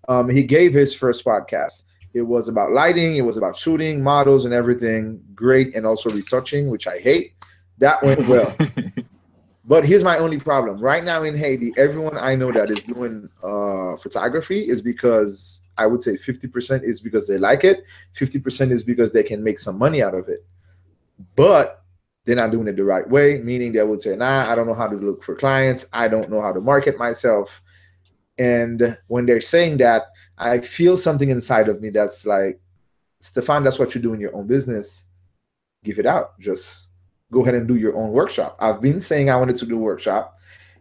Um, 0.08 0.28
he 0.28 0.42
gave 0.44 0.72
his 0.72 0.94
first 0.94 1.24
podcast. 1.24 1.84
It 2.12 2.22
was 2.22 2.48
about 2.48 2.72
lighting. 2.72 3.16
It 3.16 3.22
was 3.22 3.36
about 3.36 3.56
shooting, 3.56 4.02
models, 4.02 4.44
and 4.44 4.54
everything. 4.54 5.20
Great, 5.34 5.74
and 5.74 5.86
also 5.86 6.10
retouching, 6.10 6.70
which 6.70 6.86
I 6.86 6.98
hate. 6.98 7.34
That 7.78 8.02
went 8.02 8.24
well. 8.26 8.60
But 9.70 9.84
here's 9.84 10.02
my 10.02 10.18
only 10.18 10.40
problem. 10.40 10.78
Right 10.78 11.04
now 11.04 11.22
in 11.22 11.36
Haiti, 11.36 11.72
everyone 11.76 12.18
I 12.18 12.34
know 12.34 12.50
that 12.50 12.70
is 12.70 12.82
doing 12.82 13.28
uh, 13.40 13.96
photography 13.98 14.68
is 14.68 14.82
because 14.82 15.60
I 15.78 15.86
would 15.86 16.02
say 16.02 16.16
50% 16.16 16.82
is 16.82 17.00
because 17.00 17.28
they 17.28 17.38
like 17.38 17.62
it, 17.62 17.84
50% 18.16 18.72
is 18.72 18.82
because 18.82 19.12
they 19.12 19.22
can 19.22 19.44
make 19.44 19.60
some 19.60 19.78
money 19.78 20.02
out 20.02 20.16
of 20.16 20.26
it. 20.26 20.44
But 21.36 21.84
they're 22.24 22.34
not 22.34 22.50
doing 22.50 22.66
it 22.66 22.74
the 22.74 22.82
right 22.82 23.08
way, 23.08 23.38
meaning 23.38 23.70
they 23.70 23.84
would 23.84 24.00
say, 24.00 24.16
nah, 24.16 24.50
I 24.50 24.56
don't 24.56 24.66
know 24.66 24.74
how 24.74 24.88
to 24.88 24.96
look 24.96 25.22
for 25.22 25.36
clients. 25.36 25.86
I 25.92 26.08
don't 26.08 26.30
know 26.30 26.40
how 26.40 26.52
to 26.52 26.60
market 26.60 26.98
myself. 26.98 27.62
And 28.38 28.98
when 29.06 29.24
they're 29.24 29.40
saying 29.40 29.76
that, 29.76 30.06
I 30.36 30.58
feel 30.58 30.96
something 30.96 31.30
inside 31.30 31.68
of 31.68 31.80
me 31.80 31.90
that's 31.90 32.26
like, 32.26 32.60
Stefan, 33.20 33.62
that's 33.62 33.78
what 33.78 33.94
you 33.94 34.00
do 34.00 34.14
in 34.14 34.20
your 34.20 34.34
own 34.34 34.48
business. 34.48 35.04
Give 35.84 36.00
it 36.00 36.06
out. 36.06 36.40
Just 36.40 36.89
go 37.30 37.42
ahead 37.42 37.54
and 37.54 37.68
do 37.68 37.76
your 37.76 37.96
own 37.96 38.10
workshop. 38.10 38.56
I've 38.60 38.80
been 38.80 39.00
saying 39.00 39.30
I 39.30 39.36
wanted 39.36 39.56
to 39.56 39.66
do 39.66 39.76
a 39.76 39.80
workshop. 39.80 40.36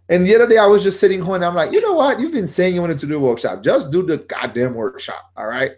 And 0.10 0.26
the 0.26 0.36
other 0.36 0.48
day 0.48 0.58
I 0.58 0.66
was 0.66 0.82
just 0.82 1.00
sitting 1.00 1.22
home 1.22 1.36
and 1.36 1.46
I'm 1.46 1.54
like, 1.54 1.72
you 1.72 1.82
know 1.82 1.94
what? 1.94 2.20
You've 2.20 2.32
been 2.32 2.48
saying 2.48 2.74
you 2.74 2.82
wanted 2.82 2.98
to 3.00 3.08
do 3.08 3.18
a 3.18 3.20
workshop. 3.20 3.64
Just 3.64 3.92
do 3.92 4.02
the 4.02 4.18
goddamn 4.18 4.74
workshop. 4.74 5.32
All 5.38 5.46
right. 5.46 5.74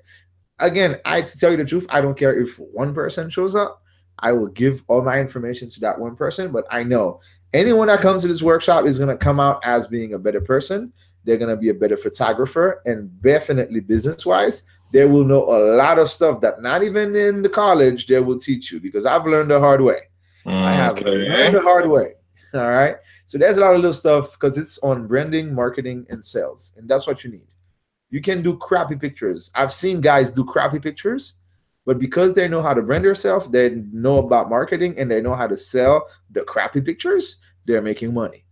Again, 0.60 0.98
I 1.04 1.22
to 1.22 1.38
tell 1.38 1.52
you 1.52 1.58
the 1.58 1.66
truth, 1.66 1.86
I 1.90 2.02
don't 2.02 2.18
care 2.18 2.40
if 2.40 2.58
one 2.58 2.94
person 2.94 3.30
shows 3.30 3.56
up. 3.56 3.82
I 4.20 4.32
will 4.32 4.48
give 4.48 4.84
all 4.88 5.02
my 5.02 5.20
information 5.20 5.70
to 5.70 5.80
that 5.82 6.00
one 6.00 6.16
person. 6.16 6.52
But 6.52 6.66
I 6.72 6.84
know 6.84 7.20
anyone 7.54 7.88
that 7.88 8.02
comes 8.02 8.22
to 8.22 8.30
this 8.30 8.42
workshop 8.42 8.86
is 8.86 8.98
gonna 8.98 9.18
come 9.18 9.40
out 9.40 9.60
as 9.66 9.88
being 9.88 10.14
a 10.14 10.20
better 10.20 10.42
person. 10.42 10.94
They're 11.26 11.38
gonna 11.38 11.58
be 11.58 11.70
a 11.70 11.74
better 11.74 11.98
photographer 11.98 12.82
and 12.86 13.22
definitely 13.22 13.82
business 13.82 14.26
wise, 14.26 14.64
they 14.92 15.06
will 15.06 15.24
know 15.24 15.44
a 15.44 15.60
lot 15.76 16.00
of 16.00 16.10
stuff 16.10 16.42
that 16.42 16.62
not 16.62 16.84
even 16.84 17.16
in 17.16 17.42
the 17.42 17.50
college 17.50 18.08
they 18.08 18.20
will 18.20 18.40
teach 18.40 18.72
you 18.72 18.80
because 18.80 19.06
I've 19.06 19.26
learned 19.26 19.52
the 19.52 19.60
hard 19.60 19.82
way. 19.82 20.11
I 20.62 20.74
mm, 20.74 20.76
have 20.76 21.02
learned 21.02 21.56
the 21.56 21.62
hard 21.62 21.88
way. 21.88 22.14
All 22.54 22.70
right. 22.70 22.98
So 23.26 23.38
there's 23.38 23.58
a 23.58 23.62
lot 23.62 23.74
of 23.74 23.78
little 23.78 23.94
stuff 23.94 24.34
because 24.34 24.58
it's 24.58 24.78
on 24.80 25.08
branding, 25.08 25.54
marketing, 25.54 26.06
and 26.10 26.24
sales. 26.24 26.74
And 26.78 26.90
that's 26.90 27.08
what 27.08 27.24
you 27.24 27.32
need. 27.32 27.48
You 28.10 28.22
can 28.22 28.42
do 28.42 28.58
crappy 28.58 28.96
pictures. 28.96 29.52
I've 29.56 29.72
seen 29.72 30.02
guys 30.02 30.32
do 30.32 30.44
crappy 30.44 30.80
pictures, 30.80 31.34
but 31.86 32.00
because 32.00 32.34
they 32.34 32.48
know 32.48 32.62
how 32.62 32.74
to 32.74 32.82
brand 32.82 33.06
themselves, 33.06 33.50
they 33.50 33.70
know 33.70 34.18
about 34.18 34.50
marketing 34.50 34.98
and 34.98 35.10
they 35.10 35.22
know 35.22 35.34
how 35.34 35.48
to 35.48 35.58
sell 35.58 36.08
the 36.30 36.44
crappy 36.44 36.82
pictures, 36.82 37.38
they're 37.66 37.82
making 37.82 38.14
money. 38.14 38.46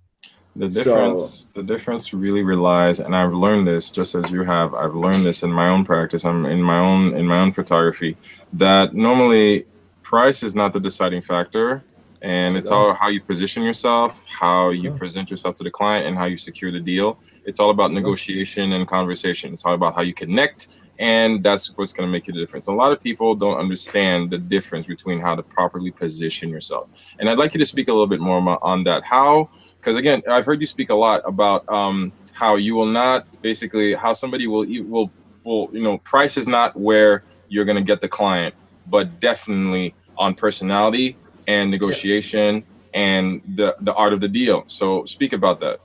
The 0.56 0.70
So 0.70 0.84
difference, 0.84 1.46
the 1.54 1.64
difference 1.64 2.14
really 2.14 2.44
relies, 2.44 3.00
and 3.00 3.16
I've 3.16 3.34
learned 3.34 3.68
this 3.68 3.92
just 3.92 4.16
as 4.16 4.32
you 4.32 4.44
have. 4.44 4.74
I've 4.74 4.96
learned 4.96 5.26
this 5.26 5.44
in 5.44 5.52
my 5.52 5.70
own 5.70 5.86
practice. 5.86 6.26
I'm 6.26 6.46
in 6.46 6.62
my 6.62 6.80
own 6.80 7.16
in 7.16 7.26
my 7.26 7.40
own 7.40 7.54
photography. 7.54 8.18
That 8.54 8.94
normally 8.94 9.68
price 10.10 10.44
is 10.44 10.56
not 10.56 10.74
the 10.74 10.80
deciding 10.80 11.22
factor, 11.22 11.84
and 12.22 12.58
it's 12.58 12.72
all. 12.72 12.94
how 12.96 13.10
you 13.10 13.22
position 13.22 13.64
yourself, 13.64 14.26
how 14.28 14.72
you 14.72 14.92
present 14.92 15.30
yourself 15.32 15.56
to 15.58 15.64
the 15.64 15.72
client, 15.72 16.08
and 16.08 16.18
how 16.18 16.26
you 16.26 16.38
secure 16.38 16.72
the 16.72 16.80
deal. 16.80 17.20
It's 17.46 17.60
all 17.60 17.72
about 17.72 17.92
There 17.92 17.98
you 17.98 18.02
go. 18.02 18.10
negotiation 18.10 18.74
and 18.74 18.88
conversation. 18.88 19.54
It's 19.54 19.66
all 19.66 19.76
about 19.76 19.96
how 19.96 20.02
you 20.02 20.16
connect 20.16 20.70
and 21.00 21.44
that's 21.44 21.78
what's 21.78 21.94
going 21.94 22.08
to 22.08 22.12
make 22.12 22.28
you 22.28 22.34
the 22.34 22.40
difference. 22.42 22.68
A 22.68 22.74
lot 22.74 22.92
of 22.92 23.02
people 23.02 23.36
don't 23.36 23.58
understand 23.58 24.30
the 24.32 24.38
difference 24.38 24.86
between 24.86 25.20
how 25.22 25.36
to 25.36 25.44
properly 25.44 25.92
position 25.92 26.50
yourself, 26.50 26.90
and 27.20 27.30
I'd 27.30 27.40
like 27.40 27.54
you 27.54 27.60
to 27.60 27.66
speak 27.66 27.88
a 27.88 27.94
little 27.94 28.08
bit 28.08 28.20
more 28.20 28.60
on 28.64 28.84
that. 28.84 29.04
How, 29.04 29.50
because 29.80 29.98
again, 29.98 30.22
I've 30.30 30.46
heard 30.46 30.62
you 30.62 30.68
speak 30.68 30.90
a 30.90 30.96
lot 30.96 31.22
about 31.26 31.68
um, 31.70 32.14
how 32.34 32.58
you 32.58 32.76
will 32.76 32.86
not 32.86 33.28
basically 33.42 33.94
how 33.96 34.14
somebody 34.14 34.48
will 34.48 34.66
will 34.88 35.12
will 35.46 35.70
you 35.74 35.82
know 35.84 35.98
price 36.00 36.38
is 36.38 36.48
not 36.48 36.78
where 36.80 37.24
you're 37.48 37.66
going 37.66 37.78
to 37.78 37.84
get 37.84 38.02
the 38.02 38.10
client, 38.10 38.56
but 38.88 39.20
definitely 39.22 39.96
on 40.20 40.36
personality 40.36 41.18
and 41.48 41.72
negotiation 41.72 42.56
yes. 42.56 42.64
and 42.94 43.42
the 43.56 43.76
the 43.82 43.94
art 43.94 44.14
of 44.14 44.22
the 44.22 44.28
deal. 44.28 44.66
So 44.68 45.06
speak 45.06 45.34
about 45.34 45.60
that. 45.62 45.80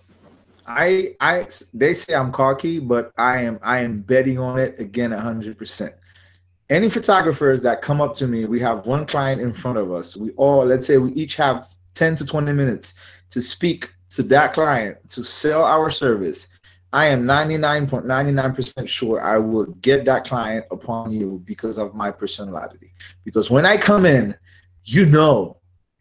I 0.67 1.15
I 1.21 1.47
they 1.73 1.95
say 1.95 2.15
I'm 2.15 2.33
cocky, 2.33 2.81
but 2.81 3.13
I 3.17 3.43
am 3.43 3.59
I 3.63 3.81
am 3.81 4.01
betting 4.01 4.39
on 4.39 4.59
it 4.59 4.79
again 4.79 5.13
hundred 5.13 5.57
percent. 5.57 5.95
Any 6.69 6.89
photographers 6.89 7.63
that 7.63 7.83
come 7.83 8.01
up 8.01 8.15
to 8.17 8.27
me, 8.27 8.47
we 8.47 8.59
have 8.61 8.87
one 8.87 9.07
client 9.07 9.41
in 9.41 9.53
front 9.53 9.79
of 9.79 9.93
us. 9.93 10.17
We 10.17 10.31
all 10.33 10.65
let's 10.65 10.87
say 10.87 10.99
we 10.99 11.13
each 11.13 11.37
have 11.37 11.69
10 11.95 12.17
to 12.17 12.27
20 12.27 12.53
minutes 12.53 12.95
to 13.31 13.41
speak 13.41 13.91
to 14.11 14.23
that 14.25 14.53
client 14.53 14.97
to 15.11 15.25
sell 15.25 15.65
our 15.65 15.91
service. 15.91 16.49
I 16.95 17.07
am 17.07 17.25
99.99% 17.25 18.87
sure 18.87 19.21
I 19.21 19.37
will 19.39 19.65
get 19.65 20.05
that 20.05 20.27
client 20.27 20.67
upon 20.71 21.11
you 21.11 21.43
because 21.45 21.77
of 21.77 21.93
my 21.93 22.13
personality. 22.13 22.93
Because 23.25 23.51
when 23.51 23.67
I 23.67 23.79
come 23.79 24.07
in, 24.07 24.37
you 24.85 25.05
know 25.05 25.57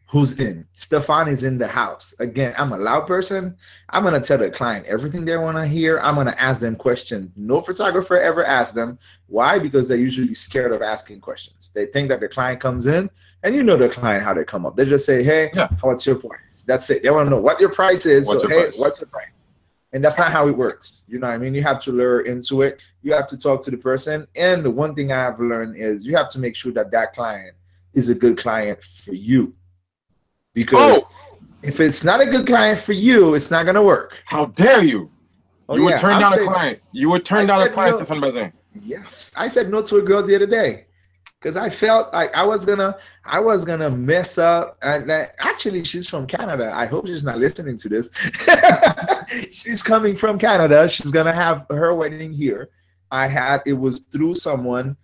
who's 0.06 0.38
in. 0.38 0.68
Stefan 0.72 1.26
is 1.26 1.42
in 1.42 1.58
the 1.58 1.66
house. 1.66 2.14
Again, 2.20 2.54
I'm 2.56 2.72
a 2.72 2.76
loud 2.76 3.08
person. 3.08 3.56
I'm 3.88 4.04
gonna 4.04 4.20
tell 4.20 4.38
the 4.38 4.50
client 4.50 4.86
everything 4.86 5.24
they 5.24 5.36
want 5.36 5.56
to 5.56 5.66
hear. 5.66 5.98
I'm 5.98 6.14
gonna 6.14 6.36
ask 6.38 6.60
them 6.60 6.76
questions. 6.76 7.32
No 7.34 7.60
photographer 7.60 8.16
ever 8.16 8.44
asks 8.44 8.76
them. 8.76 9.00
Why? 9.26 9.58
Because 9.58 9.88
they're 9.88 9.98
usually 9.98 10.34
scared 10.34 10.70
of 10.70 10.80
asking 10.80 11.22
questions. 11.22 11.72
They 11.74 11.86
think 11.86 12.08
that 12.10 12.20
the 12.20 12.28
client 12.28 12.60
comes 12.60 12.86
in, 12.86 13.10
and 13.42 13.52
you 13.52 13.64
know 13.64 13.76
the 13.76 13.88
client 13.88 14.22
how 14.22 14.32
they 14.32 14.44
come 14.44 14.64
up. 14.64 14.76
They 14.76 14.84
just 14.84 15.06
say, 15.06 15.24
"Hey, 15.24 15.50
yeah. 15.54 15.70
what's 15.80 16.06
your 16.06 16.20
price?" 16.20 16.62
That's 16.64 16.88
it. 16.90 17.02
They 17.02 17.10
want 17.10 17.26
to 17.26 17.30
know 17.30 17.40
what 17.40 17.58
your 17.58 17.70
price 17.70 18.06
is. 18.06 18.28
What's 18.28 18.42
so, 18.42 18.48
hey, 18.48 18.62
price? 18.62 18.78
what's 18.78 19.00
your 19.00 19.08
price? 19.08 19.26
And 19.94 20.04
that's 20.04 20.18
not 20.18 20.32
how 20.32 20.48
it 20.48 20.56
works. 20.56 21.04
You 21.06 21.20
know 21.20 21.28
what 21.28 21.34
I 21.34 21.38
mean? 21.38 21.54
You 21.54 21.62
have 21.62 21.80
to 21.84 21.92
lure 21.92 22.22
into 22.22 22.62
it. 22.62 22.82
You 23.02 23.12
have 23.12 23.28
to 23.28 23.38
talk 23.38 23.62
to 23.64 23.70
the 23.70 23.76
person. 23.76 24.26
And 24.34 24.64
the 24.64 24.70
one 24.70 24.94
thing 24.96 25.12
I 25.12 25.20
have 25.20 25.38
learned 25.38 25.76
is 25.76 26.04
you 26.04 26.16
have 26.16 26.28
to 26.30 26.40
make 26.40 26.56
sure 26.56 26.72
that 26.72 26.90
that 26.90 27.14
client 27.14 27.54
is 27.94 28.08
a 28.10 28.14
good 28.14 28.36
client 28.36 28.82
for 28.82 29.14
you 29.14 29.54
because 30.52 31.02
oh. 31.02 31.08
if 31.62 31.78
it's 31.78 32.02
not 32.02 32.20
a 32.20 32.26
good 32.26 32.44
client 32.44 32.80
for 32.80 32.92
you, 32.92 33.34
it's 33.34 33.52
not 33.52 33.62
going 33.62 33.76
to 33.76 33.82
work. 33.82 34.16
How 34.24 34.46
dare 34.46 34.82
you? 34.82 35.10
Oh, 35.68 35.76
you 35.76 35.84
yeah. 35.84 35.90
would 35.90 35.98
turn 35.98 36.20
down 36.20 36.32
a 36.32 36.44
client. 36.44 36.80
You 36.90 37.10
would 37.10 37.24
turn 37.24 37.46
down 37.46 37.62
a 37.62 37.70
client, 37.70 37.92
no, 37.92 38.04
Stefan 38.04 38.20
Bazin. 38.20 38.52
Yes, 38.82 39.32
I 39.36 39.46
said 39.46 39.70
no 39.70 39.80
to 39.82 39.96
a 39.96 40.02
girl 40.02 40.24
the 40.24 40.34
other 40.34 40.46
day 40.46 40.86
because 41.38 41.56
I 41.56 41.70
felt 41.70 42.12
like 42.12 42.34
I 42.34 42.44
was 42.44 42.64
gonna, 42.64 42.98
I 43.24 43.38
was 43.38 43.64
gonna 43.64 43.90
mess 43.90 44.38
up. 44.38 44.76
And 44.82 45.10
actually, 45.10 45.84
she's 45.84 46.08
from 46.08 46.26
Canada. 46.26 46.72
I 46.74 46.86
hope 46.86 47.06
she's 47.06 47.24
not 47.24 47.38
listening 47.38 47.76
to 47.78 47.88
this. 47.88 48.10
she's 49.50 49.82
coming 49.82 50.16
from 50.16 50.38
Canada. 50.38 50.88
She's 50.88 51.10
gonna 51.10 51.32
have 51.32 51.66
her 51.70 51.94
wedding 51.94 52.32
here. 52.32 52.70
I 53.10 53.28
had 53.28 53.62
it 53.66 53.74
was 53.74 54.00
through 54.00 54.34
someone 54.34 54.96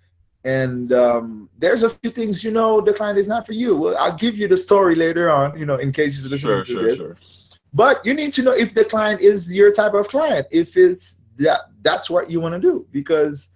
and 0.44 0.92
um, 0.92 1.50
there's 1.58 1.82
a 1.82 1.90
few 1.90 2.10
things 2.10 2.42
you 2.42 2.50
know 2.50 2.80
the 2.80 2.92
client 2.92 3.18
is 3.18 3.28
not 3.28 3.46
for 3.46 3.52
you. 3.52 3.76
Well, 3.76 3.96
I'll 3.98 4.16
give 4.16 4.38
you 4.38 4.48
the 4.48 4.56
story 4.56 4.94
later 4.94 5.30
on, 5.30 5.58
you 5.58 5.66
know, 5.66 5.76
in 5.76 5.92
case 5.92 6.20
you're 6.20 6.30
listening 6.30 6.64
sure, 6.64 6.64
to 6.64 6.72
sure, 6.72 6.82
this. 6.82 6.98
Sure. 6.98 7.16
But 7.72 8.04
you 8.04 8.14
need 8.14 8.32
to 8.34 8.42
know 8.42 8.52
if 8.52 8.74
the 8.74 8.84
client 8.84 9.20
is 9.20 9.52
your 9.52 9.70
type 9.70 9.94
of 9.94 10.08
client, 10.08 10.46
if 10.50 10.76
it's 10.76 11.20
that 11.36 11.60
that's 11.82 12.10
what 12.10 12.30
you 12.30 12.40
want 12.40 12.54
to 12.54 12.60
do, 12.60 12.86
because 12.90 13.50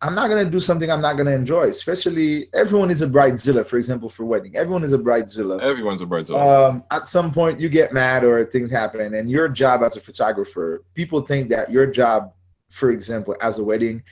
I'm 0.00 0.14
not 0.14 0.28
gonna 0.28 0.50
do 0.50 0.60
something 0.60 0.90
I'm 0.90 1.00
not 1.00 1.16
gonna 1.16 1.34
enjoy. 1.34 1.68
Especially 1.68 2.48
everyone 2.52 2.90
is 2.90 3.00
a 3.00 3.06
bridezilla, 3.06 3.66
for 3.66 3.76
example, 3.78 4.08
for 4.08 4.24
wedding. 4.24 4.54
Everyone 4.54 4.84
is 4.84 4.92
a 4.92 4.98
bridezilla. 4.98 5.62
Everyone's 5.62 6.02
a 6.02 6.06
bridezilla. 6.06 6.68
Um, 6.68 6.84
at 6.90 7.08
some 7.08 7.32
point, 7.32 7.60
you 7.60 7.68
get 7.68 7.94
mad 7.94 8.22
or 8.22 8.44
things 8.44 8.70
happen, 8.70 9.14
and 9.14 9.30
your 9.30 9.48
job 9.48 9.82
as 9.82 9.96
a 9.96 10.00
photographer, 10.00 10.84
people 10.94 11.22
think 11.22 11.48
that 11.48 11.70
your 11.70 11.86
job, 11.86 12.34
for 12.70 12.90
example, 12.90 13.36
as 13.40 13.58
a 13.58 13.64
wedding, 13.64 14.02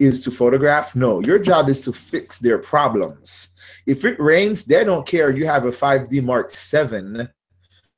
is 0.00 0.24
to 0.24 0.30
photograph. 0.32 0.96
No, 0.96 1.20
your 1.20 1.38
job 1.38 1.68
is 1.68 1.82
to 1.82 1.92
fix 1.92 2.40
their 2.40 2.58
problems. 2.58 3.48
If 3.86 4.04
it 4.04 4.18
rains, 4.18 4.64
they 4.64 4.82
don't 4.84 5.06
care. 5.06 5.30
You 5.30 5.46
have 5.46 5.64
a 5.64 5.70
5D 5.70 6.22
Mark 6.24 6.50
7 6.50 7.28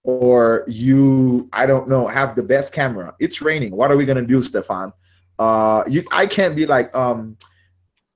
or 0.03 0.65
you, 0.69 1.49
I 1.53 1.67
don't 1.67 1.89
know, 1.89 2.07
have 2.07 2.37
the 2.37 2.43
best 2.43 2.73
camera. 2.73 3.15
It's 3.19 3.43
raining. 3.43 3.75
What 3.75 3.91
are 3.91 3.97
we 3.97 4.05
gonna 4.07 4.23
do, 4.27 4.41
Stefan? 4.43 4.93
Uh, 5.39 5.85
you, 5.87 6.05
I 6.11 6.27
can't 6.27 6.57
be 6.57 6.67
like, 6.67 6.95
um, 6.95 7.37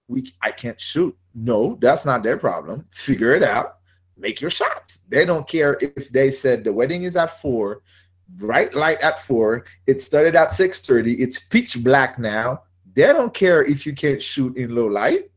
we, 0.09 0.33
I 0.43 0.51
can't 0.51 0.81
shoot. 0.81 1.17
No, 1.35 1.79
that's 1.81 2.05
not 2.05 2.23
their 2.23 2.37
problem. 2.37 2.87
Figure 2.91 3.35
it 3.35 3.43
out. 3.43 3.77
Make 4.17 4.41
your 4.41 4.51
shots. 4.51 5.03
They 5.09 5.25
don't 5.25 5.49
care 5.49 5.79
if 5.81 6.11
they 6.11 6.31
said 6.31 6.65
the 6.65 6.73
wedding 6.73 7.05
is 7.05 7.17
at 7.17 7.41
four, 7.41 7.83
bright 8.29 8.75
light 8.75 9.01
at 9.01 9.21
four. 9.21 9.65
It 9.87 10.03
started 10.03 10.37
at 10.37 10.53
six 10.53 10.81
thirty. 10.81 11.15
It's 11.15 11.39
pitch 11.39 11.83
black 11.83 12.19
now 12.19 12.63
they 12.95 13.07
don't 13.13 13.33
care 13.33 13.63
if 13.65 13.87
you 13.87 13.95
can't 13.95 14.23
shoot 14.23 14.57
in 14.57 14.75
low 14.75 14.87
light. 14.87 15.31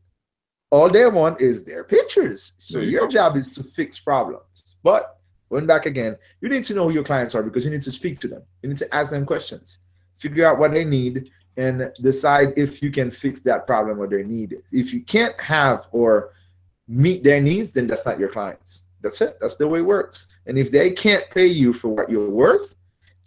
All 0.70 0.90
they 0.90 1.06
want 1.06 1.40
is 1.40 1.64
their 1.64 1.84
pictures. 1.84 2.54
So 2.58 2.80
you 2.80 2.90
your 2.90 3.02
go. 3.02 3.08
job 3.08 3.36
is 3.36 3.54
to 3.54 3.62
fix 3.62 3.98
problems. 3.98 4.76
But 4.82 5.18
going 5.50 5.66
back 5.66 5.86
again, 5.86 6.16
you 6.40 6.48
need 6.48 6.64
to 6.64 6.74
know 6.74 6.88
who 6.88 6.94
your 6.94 7.04
clients 7.04 7.34
are 7.34 7.42
because 7.42 7.64
you 7.64 7.70
need 7.70 7.82
to 7.82 7.92
speak 7.92 8.18
to 8.20 8.28
them. 8.28 8.42
You 8.62 8.70
need 8.70 8.78
to 8.78 8.94
ask 8.94 9.10
them 9.10 9.24
questions, 9.24 9.78
figure 10.18 10.44
out 10.44 10.58
what 10.58 10.72
they 10.72 10.84
need, 10.84 11.30
and 11.56 11.92
decide 12.00 12.54
if 12.56 12.82
you 12.82 12.90
can 12.90 13.10
fix 13.10 13.40
that 13.40 13.66
problem 13.66 14.00
or 14.00 14.06
their 14.06 14.24
need. 14.24 14.62
If 14.72 14.92
you 14.92 15.02
can't 15.02 15.38
have 15.40 15.86
or 15.92 16.32
meet 16.88 17.22
their 17.22 17.40
needs, 17.40 17.72
then 17.72 17.86
that's 17.86 18.04
not 18.04 18.18
your 18.18 18.28
clients. 18.28 18.82
That's 19.00 19.20
it. 19.20 19.38
That's 19.40 19.56
the 19.56 19.68
way 19.68 19.80
it 19.80 19.82
works. 19.82 20.28
And 20.46 20.58
if 20.58 20.70
they 20.70 20.90
can't 20.90 21.28
pay 21.30 21.46
you 21.46 21.72
for 21.72 21.88
what 21.88 22.10
you're 22.10 22.30
worth, 22.30 22.74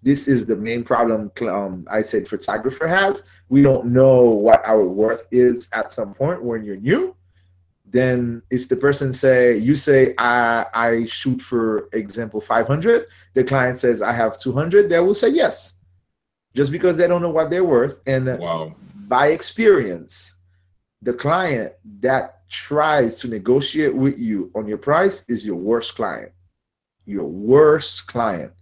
this 0.03 0.27
is 0.27 0.45
the 0.45 0.55
main 0.55 0.83
problem 0.83 1.31
um, 1.41 1.87
I 1.89 2.01
said 2.01 2.27
photographer 2.27 2.87
has. 2.87 3.23
We 3.49 3.61
don't 3.61 3.87
know 3.87 4.29
what 4.29 4.63
our 4.65 4.83
worth 4.83 5.27
is 5.31 5.67
at 5.73 5.91
some 5.91 6.13
point 6.13 6.43
when 6.43 6.63
you're 6.63 6.77
new. 6.77 7.15
Then 7.85 8.41
if 8.49 8.67
the 8.67 8.75
person 8.75 9.13
say 9.13 9.57
you 9.57 9.75
say 9.75 10.13
I 10.17 10.65
I 10.73 11.05
shoot 11.05 11.41
for 11.41 11.87
example 11.93 12.41
500, 12.41 13.07
the 13.33 13.43
client 13.43 13.79
says 13.79 14.01
I 14.01 14.11
have 14.11 14.37
200, 14.37 14.89
they 14.89 14.99
will 14.99 15.13
say 15.13 15.29
yes, 15.29 15.76
just 16.57 16.71
because 16.71 16.97
they 16.97 17.07
don't 17.07 17.21
know 17.21 17.29
what 17.29 17.51
they're 17.51 17.63
worth. 17.63 18.01
And 18.07 18.39
wow. 18.39 18.75
by 18.95 19.27
experience, 19.27 20.33
the 21.03 21.13
client 21.13 21.73
that 21.99 22.49
tries 22.49 23.21
to 23.21 23.27
negotiate 23.27 23.93
with 23.93 24.17
you 24.17 24.51
on 24.55 24.67
your 24.67 24.79
price 24.79 25.23
is 25.29 25.45
your 25.45 25.55
worst 25.55 25.95
client. 25.95 26.31
Your 27.05 27.25
worst 27.25 28.07
client 28.07 28.53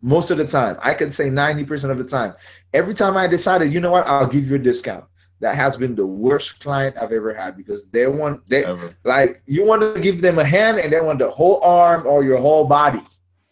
most 0.00 0.30
of 0.30 0.38
the 0.38 0.46
time. 0.46 0.78
I 0.80 0.94
can 0.94 1.10
say 1.10 1.28
90% 1.28 1.90
of 1.90 1.98
the 1.98 2.04
time. 2.04 2.34
Every 2.72 2.94
time 2.94 3.14
I 3.14 3.26
decided, 3.26 3.70
you 3.70 3.78
know 3.78 3.90
what, 3.90 4.06
I'll 4.06 4.26
give 4.26 4.48
you 4.48 4.56
a 4.56 4.58
discount. 4.58 5.04
That 5.40 5.54
has 5.54 5.76
been 5.76 5.94
the 5.94 6.06
worst 6.06 6.60
client 6.60 6.96
I've 6.98 7.12
ever 7.12 7.34
had 7.34 7.58
because 7.58 7.90
they 7.90 8.06
want 8.06 8.48
they 8.48 8.64
ever. 8.64 8.96
like 9.04 9.42
you 9.44 9.66
want 9.66 9.82
to 9.82 10.00
give 10.00 10.22
them 10.22 10.38
a 10.38 10.44
hand 10.44 10.78
and 10.78 10.90
they 10.90 11.00
want 11.00 11.18
the 11.18 11.30
whole 11.30 11.60
arm 11.62 12.06
or 12.06 12.24
your 12.24 12.38
whole 12.38 12.64
body. 12.64 13.02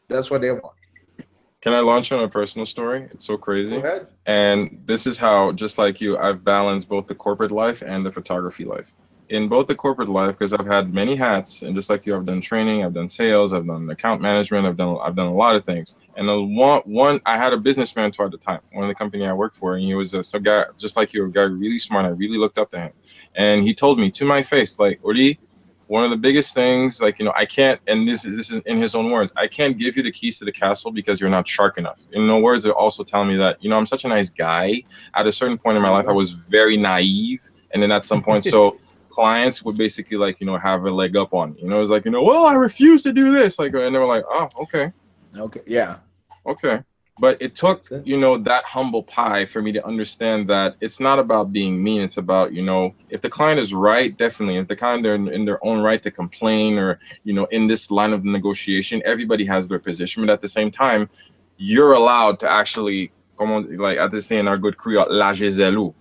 That's 0.09 0.31
what 0.31 0.41
they 0.41 0.53
want. 0.53 0.72
Can 1.63 1.73
I 1.73 1.81
launch 1.81 2.13
on 2.13 2.23
a 2.23 2.29
personal 2.29 2.67
story? 2.67 3.09
It's 3.13 3.25
so 3.25 3.37
crazy. 3.37 3.71
Go 3.71 3.79
ahead. 3.79 4.09
And 4.27 4.83
this 4.85 5.07
is 5.07 5.17
how, 5.17 5.53
just 5.53 5.79
like 5.79 6.01
you, 6.01 6.19
I've 6.19 6.45
balanced 6.45 6.89
both 6.89 7.07
the 7.07 7.15
corporate 7.15 7.53
life 7.53 7.83
and 7.83 8.05
the 8.05 8.11
photography 8.11 8.65
life 8.65 8.93
in 9.33 9.49
both 9.49 9.67
the 9.67 9.75
corporate 9.75 10.11
life 10.11 10.37
because 10.37 10.53
I've 10.53 10.67
had 10.67 10.93
many 10.93 11.17
hats, 11.17 11.63
and 11.63 11.75
just 11.75 11.89
like 11.89 12.05
you, 12.05 12.15
I've 12.15 12.27
done 12.27 12.43
training, 12.43 12.85
I've 12.85 12.93
done 12.93 13.09
sales, 13.09 13.55
I've 13.55 13.67
done 13.67 13.89
account 13.89 14.21
management, 14.21 14.67
I've 14.67 14.77
done 14.77 14.99
I've 15.03 15.17
done 15.17 15.29
a 15.29 15.35
lot 15.35 15.57
of 15.57 15.65
things. 15.65 15.97
And 16.17 16.29
the 16.29 16.41
one 16.43 16.83
one 16.85 17.21
I 17.25 17.39
had 17.39 17.55
a 17.55 17.57
business 17.57 17.97
mentor 17.97 18.27
at 18.27 18.31
the 18.31 18.37
time, 18.37 18.61
one 18.73 18.85
of 18.85 18.89
the 18.89 18.95
company 18.95 19.25
I 19.25 19.33
worked 19.33 19.57
for, 19.57 19.75
and 19.75 19.85
he 19.85 19.95
was 19.95 20.13
a 20.13 20.23
so 20.23 20.39
guy 20.39 20.67
just 20.77 20.97
like 20.97 21.15
you, 21.15 21.25
a 21.25 21.31
guy 21.31 21.43
really 21.43 21.79
smart. 21.79 22.05
I 22.05 22.11
really 22.11 22.37
looked 22.37 22.59
up 22.59 22.71
to 22.71 22.79
him, 22.79 22.93
and 23.35 23.63
he 23.63 23.75
told 23.75 23.99
me 23.99 24.11
to 24.13 24.27
my 24.27 24.43
face, 24.43 24.79
like, 24.79 25.01
Odi, 25.03 25.39
one 25.93 26.05
of 26.05 26.11
the 26.11 26.17
biggest 26.17 26.55
things, 26.55 27.03
like 27.03 27.19
you 27.19 27.27
know, 27.27 27.35
I 27.37 27.45
can't, 27.45 27.79
and 27.87 28.09
this 28.09 28.25
is 28.25 28.35
this 28.35 28.51
is 28.51 28.63
in 28.65 28.79
his 28.79 28.95
own 28.95 29.11
words, 29.11 29.31
I 29.37 29.47
can't 29.47 29.77
give 29.77 29.95
you 29.99 30.03
the 30.03 30.11
keys 30.11 30.39
to 30.39 30.47
the 30.47 30.51
castle 30.51 30.91
because 30.91 31.21
you're 31.21 31.29
not 31.29 31.47
sharp 31.47 31.77
enough. 31.77 32.01
In 32.13 32.27
no 32.27 32.41
words, 32.41 32.63
they're 32.63 32.73
also 32.73 33.05
telling 33.05 33.29
me 33.29 33.37
that 33.37 33.63
you 33.63 33.69
know 33.69 33.77
I'm 33.77 33.85
such 33.85 34.07
a 34.07 34.09
nice 34.09 34.31
guy. 34.31 34.85
At 35.15 35.27
a 35.27 35.33
certain 35.33 35.59
point 35.59 35.77
in 35.77 35.83
my 35.83 35.91
life, 35.91 36.07
I 36.09 36.13
was 36.13 36.31
very 36.31 36.79
naive, 36.79 37.43
and 37.73 37.83
then 37.83 37.93
at 37.93 38.07
some 38.07 38.23
point, 38.23 38.43
so 38.43 38.79
clients 39.11 39.63
would 39.65 39.77
basically 39.77 40.17
like 40.17 40.41
you 40.41 40.47
know 40.47 40.57
have 40.57 40.83
a 40.85 40.91
leg 40.91 41.15
up 41.15 41.35
on 41.35 41.57
you 41.59 41.69
know 41.69 41.83
it's 41.83 41.91
like 41.91 42.07
you 42.07 42.11
know 42.11 42.23
well 42.23 42.47
i 42.47 42.55
refuse 42.55 43.03
to 43.03 43.13
do 43.13 43.31
this. 43.31 43.59
Like 43.59 43.75
and 43.75 43.95
they 43.95 43.99
were 43.99 44.07
like 44.07 44.25
oh 44.27 44.49
okay. 44.63 44.93
Okay 45.37 45.61
yeah. 45.67 45.99
Okay 46.47 46.83
but 47.23 47.39
it 47.41 47.55
took 47.55 47.91
it. 47.91 48.07
you 48.07 48.19
know 48.19 48.35
that 48.51 48.65
humble 48.65 49.03
pie 49.03 49.45
for 49.53 49.61
me 49.63 49.73
to 49.73 49.87
understand 49.93 50.51
that 50.51 50.77
it's 50.81 51.01
not 51.09 51.19
about 51.25 51.53
being 51.53 51.83
mean 51.87 52.01
it's 52.01 52.19
about 52.25 52.53
you 52.53 52.63
know 52.63 52.95
if 53.09 53.21
the 53.21 53.31
client 53.31 53.59
is 53.65 53.73
right 53.73 54.17
definitely 54.25 54.57
if 54.57 54.67
the 54.69 54.77
client 54.83 55.03
they're 55.05 55.15
in 55.15 55.45
their 55.45 55.65
own 55.65 55.79
right 55.89 56.03
to 56.03 56.11
complain 56.11 56.79
or 56.79 56.99
you 57.23 57.33
know 57.33 57.47
in 57.47 57.69
this 57.69 57.91
line 57.91 58.13
of 58.13 58.25
negotiation 58.25 59.03
everybody 59.05 59.45
has 59.47 59.69
their 59.69 59.79
position 59.79 60.23
but 60.23 60.33
at 60.33 60.41
the 60.41 60.49
same 60.59 60.71
time 60.71 61.09
you're 61.57 61.93
allowed 61.93 62.41
to 62.41 62.51
actually 62.51 63.13
on, 63.39 63.77
like 63.77 63.99
at 63.99 64.11
this 64.11 64.29
thing 64.29 64.39
in 64.39 64.49
our 64.49 64.59
good 64.59 64.77
Creole, 64.77 65.07
la 65.11 65.33
jezelu. 65.33 65.95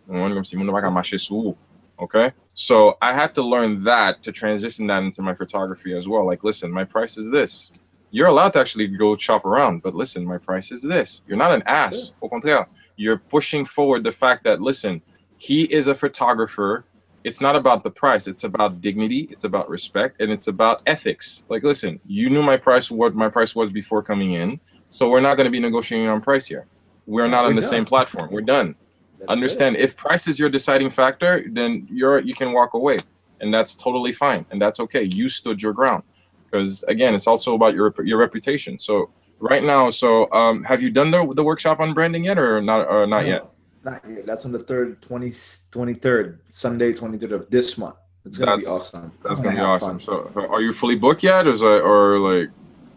Okay. 1.99 2.31
So 2.53 2.97
I 3.01 3.13
had 3.13 3.35
to 3.35 3.43
learn 3.43 3.83
that 3.83 4.23
to 4.23 4.31
transition 4.31 4.87
that 4.87 5.03
into 5.03 5.21
my 5.21 5.35
photography 5.35 5.95
as 5.95 6.07
well. 6.07 6.25
Like, 6.25 6.43
listen, 6.43 6.71
my 6.71 6.83
price 6.83 7.17
is 7.17 7.29
this. 7.29 7.71
You're 8.11 8.27
allowed 8.27 8.53
to 8.53 8.59
actually 8.59 8.87
go 8.87 9.15
shop 9.15 9.45
around, 9.45 9.81
but 9.81 9.95
listen, 9.95 10.25
my 10.25 10.37
price 10.37 10.71
is 10.71 10.81
this. 10.81 11.21
You're 11.27 11.37
not 11.37 11.53
an 11.53 11.63
ass. 11.65 12.11
Au 12.21 12.27
contraire, 12.27 12.67
you're 12.97 13.17
pushing 13.17 13.65
forward 13.65 14.03
the 14.03 14.11
fact 14.11 14.43
that, 14.43 14.61
listen, 14.61 15.01
he 15.37 15.63
is 15.63 15.87
a 15.87 15.95
photographer. 15.95 16.85
It's 17.23 17.39
not 17.39 17.55
about 17.55 17.83
the 17.83 17.89
price. 17.89 18.27
It's 18.27 18.43
about 18.43 18.81
dignity. 18.81 19.27
It's 19.31 19.45
about 19.45 19.69
respect, 19.69 20.21
and 20.21 20.31
it's 20.31 20.47
about 20.47 20.83
ethics. 20.85 21.45
Like, 21.49 21.63
listen, 21.63 21.99
you 22.05 22.29
knew 22.29 22.43
my 22.43 22.57
price, 22.57 22.91
what 22.91 23.15
my 23.15 23.29
price 23.29 23.55
was 23.55 23.71
before 23.71 24.03
coming 24.03 24.33
in, 24.33 24.59
so 24.89 25.09
we're 25.09 25.21
not 25.21 25.37
going 25.37 25.45
to 25.45 25.51
be 25.51 25.59
negotiating 25.59 26.07
on 26.07 26.21
price 26.21 26.45
here. 26.45 26.67
We're 27.05 27.29
not 27.29 27.45
on 27.45 27.55
the 27.55 27.61
done. 27.61 27.69
same 27.69 27.85
platform. 27.85 28.29
We're 28.31 28.41
done. 28.41 28.75
That's 29.19 29.29
Understand 29.29 29.75
it. 29.77 29.83
if 29.83 29.95
price 29.95 30.27
is 30.27 30.37
your 30.37 30.49
deciding 30.49 30.89
factor, 30.89 31.45
then 31.49 31.87
you're 31.89 32.19
you 32.19 32.33
can 32.33 32.51
walk 32.53 32.73
away, 32.73 32.97
and 33.39 33.53
that's 33.53 33.75
totally 33.75 34.11
fine, 34.11 34.45
and 34.51 34.61
that's 34.61 34.79
okay. 34.79 35.03
You 35.03 35.29
stood 35.29 35.61
your 35.61 35.73
ground, 35.73 36.03
because 36.51 36.83
again, 36.83 37.15
it's 37.15 37.27
also 37.27 37.55
about 37.55 37.73
your 37.73 37.93
your 38.03 38.19
reputation. 38.19 38.77
So 38.77 39.11
right 39.39 39.63
now, 39.63 39.89
so 39.89 40.31
um, 40.31 40.63
have 40.63 40.81
you 40.81 40.89
done 40.89 41.11
the 41.11 41.33
the 41.33 41.43
workshop 41.43 41.79
on 41.79 41.93
branding 41.93 42.25
yet, 42.25 42.37
or 42.37 42.61
not? 42.61 42.87
Or 42.87 43.07
not 43.07 43.23
no, 43.23 43.29
yet? 43.29 43.45
Not 43.83 44.01
yet. 44.07 44.25
That's 44.25 44.45
on 44.45 44.51
the 44.51 44.59
third, 44.59 45.01
20, 45.01 45.29
23rd, 45.29 46.37
Sunday, 46.45 46.93
twenty 46.93 47.17
third 47.17 47.31
of 47.31 47.49
this 47.49 47.77
month. 47.77 47.95
It's 48.25 48.37
gonna 48.37 48.51
that's, 48.51 48.65
be 48.65 48.71
awesome. 48.71 49.11
That's 49.23 49.41
gonna, 49.41 49.55
gonna 49.55 49.79
be 49.79 49.85
awesome. 49.85 49.99
Fun. 49.99 50.31
So, 50.33 50.47
are 50.49 50.61
you 50.61 50.71
fully 50.71 50.95
booked 50.95 51.23
yet, 51.23 51.47
or 51.47 51.81
or 51.81 52.19
like? 52.19 52.49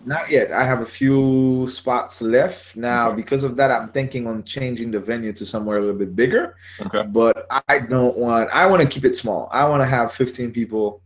Not 0.06 0.28
yet. 0.28 0.52
I 0.52 0.64
have 0.64 0.82
a 0.82 0.86
few 0.86 1.66
spots 1.66 2.20
left 2.20 2.76
now. 2.76 3.08
Okay. 3.08 3.16
Because 3.16 3.42
of 3.42 3.56
that, 3.56 3.70
I'm 3.70 3.88
thinking 3.88 4.26
on 4.26 4.44
changing 4.44 4.90
the 4.90 5.00
venue 5.00 5.32
to 5.32 5.46
somewhere 5.46 5.78
a 5.78 5.80
little 5.80 5.96
bit 5.96 6.14
bigger. 6.14 6.56
Okay. 6.78 7.04
But 7.04 7.46
I 7.68 7.78
don't 7.78 8.18
want. 8.18 8.50
I 8.50 8.66
want 8.66 8.82
to 8.82 8.88
keep 8.88 9.06
it 9.06 9.16
small. 9.16 9.48
I 9.50 9.66
want 9.66 9.80
to 9.80 9.86
have 9.86 10.12
15 10.12 10.52
people 10.52 11.00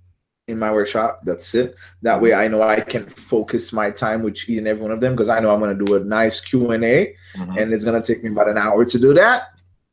in 0.48 0.58
my 0.58 0.72
workshop. 0.72 1.20
That's 1.24 1.54
it. 1.54 1.76
That 2.02 2.20
way, 2.20 2.34
I 2.34 2.48
know 2.48 2.62
I 2.62 2.80
can 2.80 3.06
focus 3.06 3.72
my 3.72 3.90
time 3.90 4.22
with 4.22 4.34
each 4.48 4.58
and 4.58 4.66
every 4.66 4.82
one 4.82 4.90
of 4.90 5.00
them 5.00 5.12
because 5.12 5.28
I 5.28 5.38
know 5.40 5.52
I'm 5.52 5.60
going 5.60 5.78
to 5.78 5.84
do 5.84 5.94
a 5.94 6.00
nice 6.00 6.40
Q 6.40 6.70
and 6.72 6.84
A, 6.84 7.14
mm-hmm. 7.36 7.58
and 7.58 7.72
it's 7.72 7.84
going 7.84 8.00
to 8.00 8.14
take 8.14 8.24
me 8.24 8.30
about 8.30 8.48
an 8.48 8.58
hour 8.58 8.84
to 8.84 8.98
do 8.98 9.14
that 9.14 9.50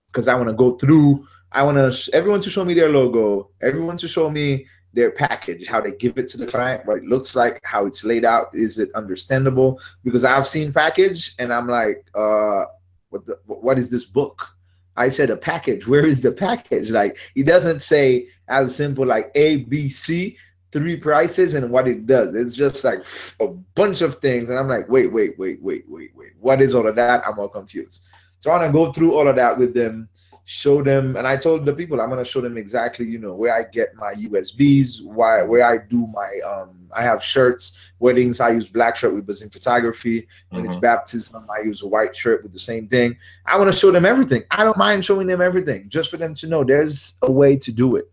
because 0.07 0.27
I 0.27 0.35
want 0.35 0.49
to 0.49 0.55
go 0.55 0.75
through. 0.77 1.27
I 1.51 1.63
want 1.63 1.77
to 1.77 2.15
everyone 2.15 2.41
to 2.41 2.49
show 2.49 2.65
me 2.65 2.73
their 2.73 2.89
logo. 2.89 3.51
Everyone 3.61 3.97
to 3.97 4.07
show 4.07 4.29
me 4.29 4.65
their 4.93 5.11
package, 5.11 5.67
how 5.67 5.81
they 5.81 5.91
give 5.91 6.17
it 6.17 6.29
to 6.29 6.37
the 6.37 6.47
client, 6.47 6.85
what 6.85 6.99
it 6.99 7.03
looks 7.03 7.35
like, 7.35 7.59
how 7.63 7.85
it's 7.85 8.05
laid 8.05 8.23
out, 8.23 8.55
is 8.55 8.79
it 8.79 8.89
understandable? 8.95 9.79
Because 10.05 10.23
I've 10.23 10.47
seen 10.47 10.71
package 10.71 11.35
and 11.37 11.53
I'm 11.53 11.67
like, 11.67 12.05
uh, 12.15 12.63
what 13.09 13.25
the, 13.25 13.37
what 13.45 13.77
is 13.77 13.89
this 13.89 14.05
book? 14.05 14.54
I 14.95 15.09
said 15.09 15.29
a 15.29 15.37
package. 15.37 15.87
Where 15.87 16.05
is 16.05 16.21
the 16.21 16.31
package? 16.31 16.89
Like 16.89 17.17
it 17.35 17.43
doesn't 17.45 17.81
say 17.81 18.29
as 18.47 18.75
simple 18.75 19.05
like 19.05 19.31
A, 19.35 19.57
B, 19.57 19.89
C, 19.89 20.37
three 20.71 20.97
prices 20.97 21.55
and 21.55 21.71
what 21.71 21.87
it 21.87 22.05
does. 22.05 22.35
It's 22.35 22.53
just 22.53 22.83
like 22.83 23.03
a 23.39 23.47
bunch 23.47 24.01
of 24.01 24.15
things, 24.15 24.49
and 24.49 24.59
I'm 24.59 24.67
like, 24.67 24.89
wait, 24.89 25.11
wait, 25.11 25.37
wait, 25.39 25.61
wait, 25.61 25.85
wait, 25.87 26.11
wait. 26.15 26.31
What 26.39 26.61
is 26.61 26.75
all 26.75 26.87
of 26.87 26.95
that? 26.95 27.27
I'm 27.27 27.39
all 27.39 27.49
confused. 27.49 28.03
So 28.39 28.51
I 28.51 28.57
want 28.57 28.69
to 28.69 28.73
go 28.73 28.91
through 28.91 29.15
all 29.15 29.27
of 29.27 29.37
that 29.37 29.57
with 29.57 29.73
them 29.73 30.09
show 30.47 30.83
them 30.83 31.15
and 31.15 31.27
i 31.27 31.35
told 31.35 31.65
the 31.65 31.73
people 31.73 31.99
i'm 31.99 32.09
going 32.09 32.23
to 32.23 32.29
show 32.29 32.39
them 32.39 32.57
exactly 32.57 33.05
you 33.05 33.17
know 33.17 33.33
where 33.33 33.53
i 33.53 33.63
get 33.63 33.95
my 33.95 34.13
usbs 34.13 35.03
why 35.03 35.41
where 35.41 35.65
i 35.65 35.77
do 35.77 36.07
my 36.13 36.39
um 36.47 36.87
i 36.95 37.01
have 37.01 37.23
shirts 37.23 37.77
weddings 37.99 38.39
i 38.39 38.51
use 38.51 38.69
black 38.69 38.95
shirt 38.95 39.13
with 39.13 39.41
in 39.41 39.49
photography 39.49 40.27
when 40.49 40.61
mm-hmm. 40.61 40.71
it's 40.71 40.79
baptism 40.79 41.45
i 41.49 41.65
use 41.65 41.81
a 41.81 41.87
white 41.87 42.15
shirt 42.15 42.43
with 42.43 42.53
the 42.53 42.59
same 42.59 42.87
thing. 42.87 43.17
I 43.45 43.57
want 43.57 43.71
to 43.71 43.77
show 43.77 43.91
them 43.91 44.05
everything. 44.05 44.43
I 44.49 44.63
don't 44.63 44.77
mind 44.77 45.05
showing 45.05 45.27
them 45.27 45.41
everything 45.41 45.89
just 45.89 46.09
for 46.09 46.17
them 46.17 46.33
to 46.35 46.47
know 46.47 46.63
there's 46.63 47.15
a 47.21 47.31
way 47.31 47.57
to 47.57 47.71
do 47.71 47.95
it. 47.97 48.11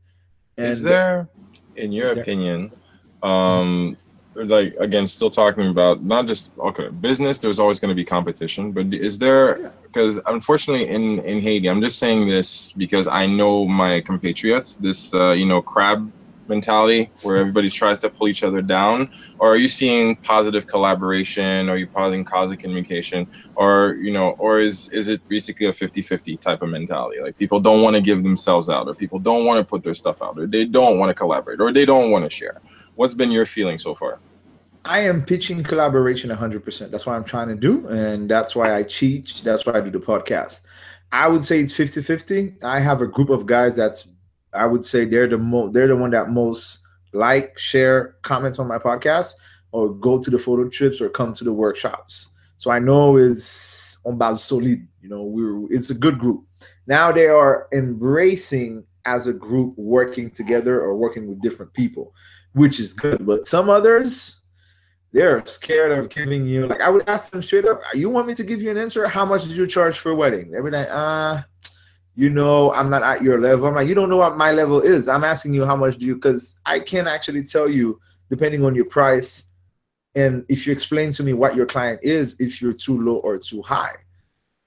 And 0.57 0.67
is 0.67 0.83
there 0.83 1.29
in 1.77 1.93
your 1.93 2.19
opinion 2.19 2.73
um 3.23 3.97
like 4.35 4.75
again 4.81 5.07
still 5.07 5.31
talking 5.31 5.69
about 5.69 6.03
not 6.03 6.27
just 6.27 6.51
okay 6.59 6.89
business 6.89 7.39
there's 7.39 7.59
always 7.59 7.81
going 7.81 7.91
to 7.91 7.95
be 7.95 8.05
competition 8.05 8.73
but 8.73 8.93
is 8.95 9.19
there 9.19 9.75
because 9.85 10.19
unfortunately 10.27 10.89
in 10.89 11.19
in 11.21 11.41
haiti 11.41 11.69
i'm 11.69 11.83
just 11.83 11.99
saying 11.99 12.29
this 12.29 12.73
because 12.73 13.07
i 13.09 13.27
know 13.27 13.67
my 13.67 14.01
compatriots 14.01 14.77
this 14.77 15.13
uh, 15.15 15.33
you 15.33 15.47
know 15.47 15.61
crab 15.61 16.11
mentality 16.49 17.13
where 17.23 17.37
everybody 17.37 17.71
tries 17.71 17.99
to 18.01 18.11
pull 18.11 18.29
each 18.29 18.43
other 18.43 18.63
down. 18.63 19.09
Or 19.39 19.53
are 19.53 19.57
you 19.57 19.69
seeing 19.69 20.17
positive 20.17 20.67
collaboration? 20.67 21.69
Or 21.69 21.73
are 21.73 21.77
you 21.77 21.89
positive 21.89 22.27
positive 22.27 22.61
communication? 22.61 23.29
Or 23.55 23.97
you 24.01 24.13
know 24.13 24.31
or 24.39 24.61
is 24.61 24.89
is 24.93 25.09
it 25.09 25.23
basically 25.29 25.67
a 25.67 25.73
50-50 25.73 26.41
type 26.41 26.63
of 26.63 26.69
mentality? 26.69 27.21
Like 27.21 27.37
people 27.37 27.61
don't 27.61 27.83
want 27.83 27.97
to 27.97 28.03
give 28.03 28.23
themselves 28.23 28.69
out 28.69 28.89
or 28.89 28.95
people 28.95 29.19
don't 29.19 29.45
want 29.45 29.59
to 29.61 29.65
put 29.65 29.83
their 29.83 29.95
stuff 29.95 30.23
out 30.23 30.39
or 30.39 30.47
they 30.47 30.65
don't 30.65 30.99
want 30.99 31.11
to 31.11 31.15
collaborate 31.15 31.61
or 31.61 31.73
they 31.73 31.85
don't 31.85 32.11
want 32.11 32.25
to 32.25 32.31
share 32.31 32.61
what's 32.95 33.15
been 33.15 33.31
your 33.31 33.47
feeling 33.47 33.79
so 33.79 33.95
far 33.95 34.21
I 34.85 35.03
am 35.03 35.25
pitching 35.25 35.63
collaboration 35.63 36.31
100%. 36.31 36.91
That's 36.91 37.07
what 37.07 37.15
I'm 37.15 37.23
trying 37.23 37.49
to 37.49 37.55
do. 37.55 37.87
And 37.87 38.29
that's 38.29 38.57
why 38.57 38.77
I 38.77 38.83
teach. 38.83 39.43
That's 39.45 39.65
why 39.65 39.75
I 39.75 39.81
do 39.81 39.91
the 39.91 40.01
podcast. 40.01 40.63
I 41.13 41.29
would 41.29 41.45
say 41.45 41.61
it's 41.61 41.73
50 41.73 42.03
50. 42.03 42.55
I 42.65 42.81
have 42.81 43.01
a 43.01 43.07
group 43.07 43.31
of 43.31 43.47
guys 43.47 43.77
that's, 43.77 44.09
I 44.53 44.67
would 44.67 44.85
say 44.85 45.05
they're 45.05 45.29
the 45.29 45.39
most, 45.39 45.73
they're 45.73 45.87
the 45.87 45.95
one 45.95 46.11
that 46.11 46.31
most 46.31 46.81
like, 47.13 47.59
share, 47.59 48.17
comments 48.23 48.59
on 48.59 48.67
my 48.67 48.79
podcast, 48.79 49.35
or 49.71 49.95
go 49.95 50.21
to 50.21 50.31
the 50.31 50.39
photo 50.39 50.69
trips 50.69 51.01
or 51.01 51.09
come 51.09 51.33
to 51.35 51.45
the 51.45 51.53
workshops. 51.53 52.29
So 52.57 52.71
I 52.71 52.79
know 52.79 53.17
it's 53.17 53.99
on 54.05 54.19
base 54.19 54.43
solid. 54.43 54.87
You 55.01 55.09
know, 55.09 55.23
we're 55.23 55.73
it's 55.73 55.91
a 55.91 55.95
good 55.95 56.19
group. 56.19 56.45
Now 56.87 57.13
they 57.13 57.27
are 57.27 57.69
embracing 57.73 58.85
as 59.05 59.27
a 59.27 59.33
group 59.33 59.75
working 59.77 60.31
together 60.31 60.81
or 60.81 60.97
working 60.97 61.27
with 61.29 61.41
different 61.41 61.73
people, 61.73 62.15
which 62.53 62.79
is 62.79 62.93
good. 62.93 63.25
But 63.25 63.47
some 63.47 63.69
others, 63.71 64.41
they're 65.13 65.45
scared 65.47 65.93
of 65.93 66.09
giving 66.09 66.47
you 66.47 66.67
like 66.67 66.81
I 66.81 66.89
would 66.89 67.09
ask 67.09 67.31
them 67.31 67.43
straight 67.43 67.67
up, 67.67 67.83
you 67.95 68.09
want 68.09 68.27
me 68.27 68.35
to 68.35 68.45
give 68.45 68.63
you 68.63 68.71
an 68.71 68.79
answer? 68.79 69.07
How 69.07 69.25
much 69.25 69.43
did 69.43 69.53
you 69.53 69.67
charge 69.67 69.99
for 69.99 70.11
a 70.11 70.15
wedding? 70.15 70.51
They'd 70.51 70.65
be 70.65 70.71
like, 70.71 70.89
uh, 70.91 71.43
you 72.15 72.31
know, 72.31 72.73
I'm 72.73 72.91
not 72.91 73.03
at 73.03 73.23
your 73.23 73.41
level. 73.41 73.67
I'm 73.67 73.75
like, 73.75 73.89
you 73.89 73.95
don't 73.95 74.09
know 74.09 74.19
what 74.19 74.37
my 74.37 74.53
level 74.53 74.81
is. 74.81 75.09
I'm 75.09 75.25
asking 75.25 75.55
you 75.55 75.65
how 75.65 75.77
much 75.77 75.99
do 75.99 76.07
you 76.07 76.15
because 76.15 76.59
I 76.65 76.81
can 76.81 77.07
actually 77.07 77.45
tell 77.45 77.69
you, 77.69 78.01
depending 78.31 78.65
on 78.65 78.75
your 78.75 78.85
price, 78.87 79.49
and 80.15 80.45
if 80.49 80.67
you 80.67 80.73
explain 80.73 81.13
to 81.13 81.23
me 81.23 81.33
what 81.33 81.57
your 81.57 81.67
client 81.67 82.01
is, 82.03 82.39
if 82.39 82.61
you're 82.61 82.75
too 82.75 83.01
low 83.01 83.17
or 83.17 83.39
too 83.39 83.63
high. 83.63 83.97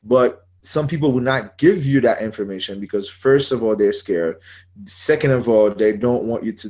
But 0.03 0.45
some 0.62 0.88
people 0.88 1.12
will 1.12 1.22
not 1.22 1.57
give 1.60 1.86
you 1.86 2.02
that 2.02 2.22
information 2.22 2.80
because 2.80 3.07
first 3.07 3.52
of 3.52 3.64
all, 3.64 3.76
they're 3.76 3.94
scared. 3.94 4.40
Second 4.86 5.32
of 5.32 5.48
all, 5.48 5.70
they 5.70 5.94
don't 5.94 6.24
want 6.24 6.44
you 6.44 6.52
to 6.53 6.70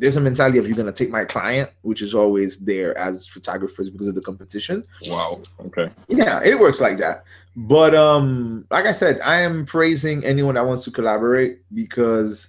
there's 0.00 0.16
a 0.16 0.20
mentality 0.20 0.58
of 0.58 0.66
you're 0.66 0.76
gonna 0.76 0.92
take 0.92 1.10
my 1.10 1.26
client, 1.26 1.70
which 1.82 2.00
is 2.00 2.14
always 2.14 2.56
there 2.56 2.96
as 2.96 3.28
photographers 3.28 3.90
because 3.90 4.06
of 4.06 4.14
the 4.14 4.22
competition. 4.22 4.82
Wow. 5.06 5.42
Okay. 5.66 5.90
Yeah, 6.08 6.40
it 6.42 6.58
works 6.58 6.80
like 6.80 6.98
that. 6.98 7.24
But 7.54 7.94
um, 7.94 8.64
like 8.70 8.86
I 8.86 8.92
said, 8.92 9.20
I 9.20 9.42
am 9.42 9.66
praising 9.66 10.24
anyone 10.24 10.54
that 10.54 10.66
wants 10.66 10.84
to 10.84 10.90
collaborate 10.90 11.60
because 11.72 12.48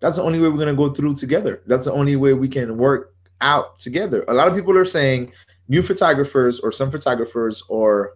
that's 0.00 0.16
the 0.16 0.24
only 0.24 0.40
way 0.40 0.48
we're 0.48 0.58
gonna 0.58 0.74
go 0.74 0.92
through 0.92 1.14
together. 1.14 1.62
That's 1.66 1.84
the 1.84 1.92
only 1.92 2.16
way 2.16 2.32
we 2.32 2.48
can 2.48 2.76
work 2.76 3.14
out 3.40 3.78
together. 3.78 4.24
A 4.26 4.34
lot 4.34 4.48
of 4.48 4.54
people 4.56 4.76
are 4.76 4.84
saying 4.84 5.30
new 5.68 5.82
photographers 5.82 6.58
or 6.58 6.72
some 6.72 6.90
photographers 6.90 7.62
or 7.68 8.14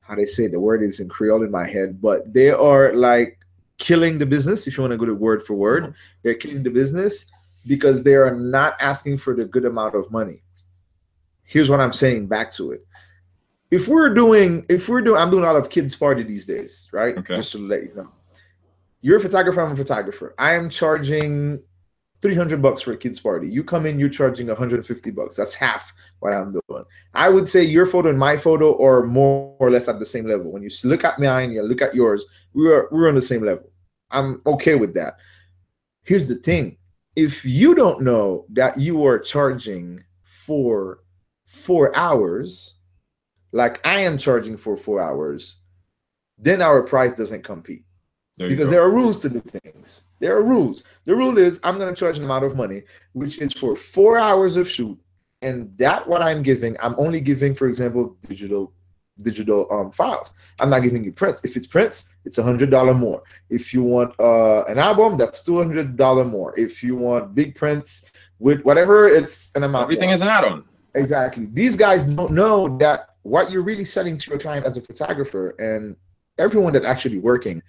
how 0.00 0.14
they 0.14 0.26
say 0.26 0.44
it, 0.44 0.52
the 0.52 0.60
word 0.60 0.84
is 0.84 1.00
in 1.00 1.08
Creole 1.08 1.42
in 1.42 1.50
my 1.50 1.66
head, 1.66 2.00
but 2.00 2.32
they 2.32 2.50
are 2.50 2.92
like 2.94 3.38
killing 3.78 4.18
the 4.18 4.26
business. 4.26 4.68
If 4.68 4.76
you 4.76 4.82
want 4.82 4.92
to 4.92 4.96
go 4.96 5.06
to 5.06 5.14
word 5.14 5.42
for 5.42 5.54
word, 5.54 5.82
mm-hmm. 5.82 5.92
they're 6.22 6.34
killing 6.34 6.62
the 6.62 6.70
business 6.70 7.26
because 7.66 8.02
they 8.02 8.14
are 8.14 8.34
not 8.34 8.76
asking 8.80 9.18
for 9.18 9.34
the 9.34 9.44
good 9.44 9.64
amount 9.64 9.94
of 9.94 10.10
money. 10.10 10.42
Here's 11.44 11.68
what 11.68 11.80
I'm 11.80 11.92
saying 11.92 12.26
back 12.26 12.50
to 12.52 12.72
it. 12.72 12.86
If 13.70 13.88
we're 13.88 14.14
doing, 14.14 14.66
if 14.68 14.88
we're 14.88 15.02
doing, 15.02 15.20
I'm 15.20 15.30
doing 15.30 15.44
a 15.44 15.46
lot 15.46 15.56
of 15.56 15.70
kids 15.70 15.94
party 15.94 16.22
these 16.22 16.46
days, 16.46 16.88
right? 16.92 17.16
Okay. 17.16 17.36
Just 17.36 17.52
to 17.52 17.58
let 17.58 17.82
you 17.82 17.94
know. 17.94 18.08
You're 19.00 19.18
a 19.18 19.20
photographer, 19.20 19.60
I'm 19.60 19.72
a 19.72 19.76
photographer. 19.76 20.34
I 20.38 20.54
am 20.54 20.68
charging 20.68 21.62
300 22.22 22.60
bucks 22.60 22.82
for 22.82 22.92
a 22.92 22.96
kids 22.96 23.18
party. 23.18 23.48
You 23.48 23.64
come 23.64 23.86
in, 23.86 23.98
you're 23.98 24.10
charging 24.10 24.48
150 24.48 25.10
bucks. 25.10 25.36
That's 25.36 25.54
half 25.54 25.92
what 26.18 26.34
I'm 26.34 26.52
doing. 26.68 26.84
I 27.14 27.28
would 27.28 27.48
say 27.48 27.62
your 27.62 27.86
photo 27.86 28.10
and 28.10 28.18
my 28.18 28.36
photo 28.36 28.82
are 28.84 29.04
more 29.04 29.56
or 29.58 29.70
less 29.70 29.88
at 29.88 29.98
the 29.98 30.04
same 30.04 30.26
level. 30.26 30.52
When 30.52 30.62
you 30.62 30.70
look 30.84 31.04
at 31.04 31.18
mine, 31.18 31.52
you 31.52 31.62
look 31.62 31.80
at 31.80 31.94
yours, 31.94 32.26
we're 32.52 32.88
we're 32.90 33.08
on 33.08 33.14
the 33.14 33.22
same 33.22 33.42
level. 33.42 33.70
I'm 34.10 34.42
okay 34.44 34.74
with 34.74 34.94
that. 34.94 35.16
Here's 36.02 36.26
the 36.26 36.34
thing 36.34 36.76
if 37.16 37.44
you 37.44 37.74
don't 37.74 38.02
know 38.02 38.46
that 38.50 38.78
you 38.78 39.04
are 39.06 39.18
charging 39.18 40.04
for 40.24 41.00
four 41.46 41.94
hours, 41.96 42.74
like 43.52 43.84
I 43.86 44.00
am 44.00 44.18
charging 44.18 44.56
for 44.56 44.76
four 44.76 45.00
hours, 45.00 45.56
then 46.38 46.62
our 46.62 46.82
price 46.82 47.12
doesn't 47.12 47.44
compete. 47.44 47.84
There 48.36 48.48
because 48.48 48.70
there 48.70 48.82
are 48.82 48.90
rules 48.90 49.20
to 49.20 49.28
the 49.28 49.40
things. 49.40 50.02
There 50.20 50.36
are 50.36 50.42
rules. 50.42 50.84
The 51.04 51.14
rule 51.14 51.36
is 51.36 51.60
I'm 51.62 51.78
going 51.78 51.94
to 51.94 51.98
charge 51.98 52.16
an 52.16 52.24
amount 52.24 52.44
of 52.44 52.56
money, 52.56 52.84
which 53.12 53.38
is 53.38 53.52
for 53.52 53.76
four 53.76 54.16
hours 54.16 54.56
of 54.56 54.68
shoot. 54.68 54.98
And 55.42 55.76
that 55.78 56.08
what 56.08 56.22
I'm 56.22 56.42
giving, 56.42 56.76
I'm 56.82 56.94
only 56.98 57.20
giving, 57.20 57.54
for 57.54 57.66
example, 57.66 58.16
digital 58.28 58.72
digital 59.22 59.66
um, 59.70 59.90
files. 59.90 60.34
I'm 60.58 60.70
not 60.70 60.80
giving 60.80 61.04
you 61.04 61.12
prints. 61.12 61.44
If 61.44 61.56
it's 61.56 61.66
prints, 61.66 62.06
it's 62.24 62.38
a 62.38 62.42
hundred 62.42 62.70
dollar 62.70 62.94
more. 62.94 63.22
If 63.48 63.74
you 63.74 63.82
want 63.82 64.14
uh, 64.18 64.64
an 64.64 64.78
album, 64.78 65.16
that's 65.16 65.44
two 65.44 65.58
hundred 65.58 65.96
dollar 65.96 66.24
more. 66.24 66.58
If 66.58 66.82
you 66.82 66.96
want 66.96 67.34
big 67.34 67.54
prints 67.54 68.10
with 68.38 68.62
whatever, 68.62 69.08
it's 69.08 69.52
an 69.54 69.62
amount. 69.62 69.84
Everything 69.84 70.08
more. 70.08 70.14
is 70.14 70.20
an 70.20 70.28
add-on. 70.28 70.64
Exactly. 70.94 71.46
These 71.46 71.76
guys 71.76 72.04
don't 72.04 72.32
know 72.32 72.76
that 72.78 73.10
what 73.22 73.50
you're 73.50 73.62
really 73.62 73.84
selling 73.84 74.16
to 74.16 74.30
your 74.30 74.38
client 74.38 74.66
as 74.66 74.76
a 74.76 74.80
photographer 74.80 75.50
and 75.58 75.96
everyone 76.38 76.72
that 76.72 76.84
actually 76.84 77.18
working, 77.18 77.62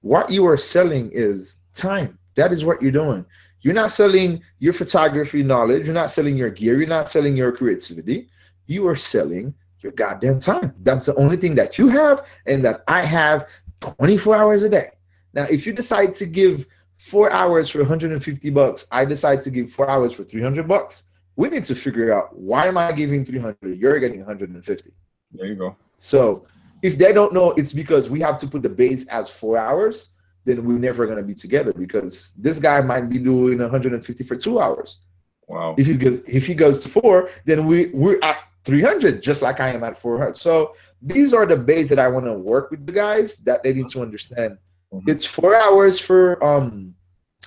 what 0.00 0.30
you 0.30 0.46
are 0.46 0.56
selling 0.56 1.10
is 1.12 1.56
time. 1.74 2.18
That 2.36 2.52
is 2.52 2.64
what 2.64 2.82
you're 2.82 2.90
doing. 2.90 3.24
You're 3.60 3.74
not 3.74 3.90
selling 3.90 4.42
your 4.58 4.72
photography 4.72 5.42
knowledge. 5.42 5.84
You're 5.84 5.94
not 5.94 6.10
selling 6.10 6.36
your 6.36 6.50
gear. 6.50 6.78
You're 6.78 6.88
not 6.88 7.08
selling 7.08 7.36
your 7.36 7.52
creativity. 7.52 8.30
You 8.66 8.88
are 8.88 8.96
selling 8.96 9.54
your 9.82 9.92
goddamn 9.92 10.40
time. 10.40 10.74
That's 10.82 11.06
the 11.06 11.14
only 11.16 11.36
thing 11.36 11.54
that 11.56 11.78
you 11.78 11.88
have 11.88 12.26
and 12.46 12.64
that 12.64 12.84
I 12.86 13.04
have 13.04 13.48
24 13.80 14.36
hours 14.36 14.62
a 14.62 14.68
day. 14.68 14.90
Now, 15.32 15.44
if 15.44 15.66
you 15.66 15.72
decide 15.72 16.14
to 16.16 16.26
give 16.26 16.66
four 16.96 17.32
hours 17.32 17.70
for 17.70 17.78
150 17.78 18.50
bucks, 18.50 18.86
I 18.90 19.04
decide 19.04 19.42
to 19.42 19.50
give 19.50 19.70
four 19.70 19.88
hours 19.88 20.12
for 20.12 20.24
300 20.24 20.68
bucks. 20.68 21.04
We 21.36 21.48
need 21.48 21.64
to 21.66 21.74
figure 21.74 22.12
out 22.12 22.36
why 22.36 22.66
am 22.66 22.76
I 22.76 22.92
giving 22.92 23.24
300? 23.24 23.56
You're 23.78 23.98
getting 24.00 24.18
150. 24.18 24.90
There 25.32 25.46
you 25.46 25.54
go. 25.54 25.76
So 25.96 26.46
if 26.82 26.98
they 26.98 27.12
don't 27.12 27.32
know 27.32 27.52
it's 27.52 27.72
because 27.72 28.10
we 28.10 28.20
have 28.20 28.38
to 28.38 28.48
put 28.48 28.62
the 28.62 28.68
base 28.68 29.06
as 29.08 29.30
four 29.30 29.56
hours, 29.56 30.10
then 30.44 30.64
we're 30.64 30.78
never 30.78 31.06
going 31.06 31.18
to 31.18 31.24
be 31.24 31.34
together 31.34 31.72
because 31.72 32.32
this 32.34 32.58
guy 32.58 32.80
might 32.80 33.08
be 33.08 33.18
doing 33.18 33.58
150 33.58 34.24
for 34.24 34.36
two 34.36 34.60
hours. 34.60 35.00
Wow. 35.46 35.74
If 35.76 35.86
he 35.86 35.94
goes, 35.94 36.20
if 36.26 36.46
he 36.46 36.54
goes 36.54 36.78
to 36.84 36.88
four, 36.88 37.28
then 37.44 37.66
we 37.66 37.86
we're 37.86 38.18
at 38.22 38.38
300, 38.64 39.22
just 39.22 39.42
like 39.42 39.60
I 39.60 39.70
am 39.70 39.82
at 39.84 39.98
400. 39.98 40.36
So 40.36 40.74
these 41.00 41.32
are 41.32 41.46
the 41.46 41.56
bays 41.56 41.88
that 41.88 41.98
I 41.98 42.08
want 42.08 42.26
to 42.26 42.34
work 42.34 42.70
with 42.70 42.86
the 42.86 42.92
guys 42.92 43.38
that 43.38 43.62
they 43.62 43.72
need 43.72 43.88
to 43.88 44.02
understand. 44.02 44.58
Mm-hmm. 44.92 45.10
It's 45.10 45.24
four 45.24 45.54
hours 45.54 45.98
for 45.98 46.42
um, 46.44 46.94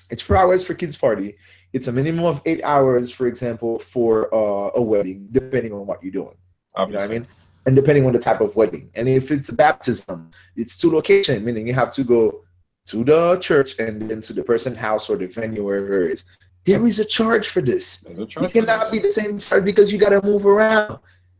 it's 0.09 0.21
four 0.21 0.37
hours 0.37 0.65
for 0.65 0.73
kids 0.73 0.95
party. 0.95 1.35
It's 1.73 1.87
a 1.87 1.91
minimum 1.91 2.25
of 2.25 2.41
eight 2.45 2.63
hours, 2.63 3.11
for 3.11 3.27
example, 3.27 3.79
for 3.79 4.33
uh, 4.33 4.71
a 4.75 4.81
wedding, 4.81 5.27
depending 5.31 5.73
on 5.73 5.85
what 5.85 6.03
you're 6.03 6.11
doing. 6.11 6.35
Obviously. 6.75 7.03
You 7.03 7.09
know 7.09 7.13
what 7.13 7.15
I 7.15 7.19
mean? 7.19 7.27
And 7.65 7.75
depending 7.75 8.05
on 8.05 8.13
the 8.13 8.19
type 8.19 8.41
of 8.41 8.55
wedding. 8.55 8.89
And 8.95 9.07
if 9.07 9.31
it's 9.31 9.49
a 9.49 9.55
baptism, 9.55 10.31
it's 10.55 10.77
two 10.77 10.91
location, 10.91 11.43
meaning 11.43 11.65
you 11.65 11.73
have 11.73 11.91
to 11.93 12.03
go 12.03 12.43
to 12.87 13.03
the 13.03 13.37
church 13.37 13.79
and 13.79 14.09
then 14.09 14.21
to 14.21 14.33
the 14.33 14.43
person's 14.43 14.77
house 14.77 15.09
or 15.09 15.17
the 15.17 15.27
venue, 15.27 15.63
wherever 15.63 16.05
it 16.05 16.11
is. 16.11 16.25
There 16.65 16.85
is 16.85 16.99
a 16.99 17.05
charge 17.05 17.47
for 17.47 17.61
this. 17.61 18.03
Charge 18.27 18.45
it 18.45 18.53
cannot 18.53 18.91
be 18.91 18.99
the 18.99 19.09
same 19.09 19.39
charge 19.39 19.65
because 19.65 19.91
you 19.91 19.97
got 19.97 20.09
to 20.09 20.21
move 20.21 20.45
around. 20.45 20.99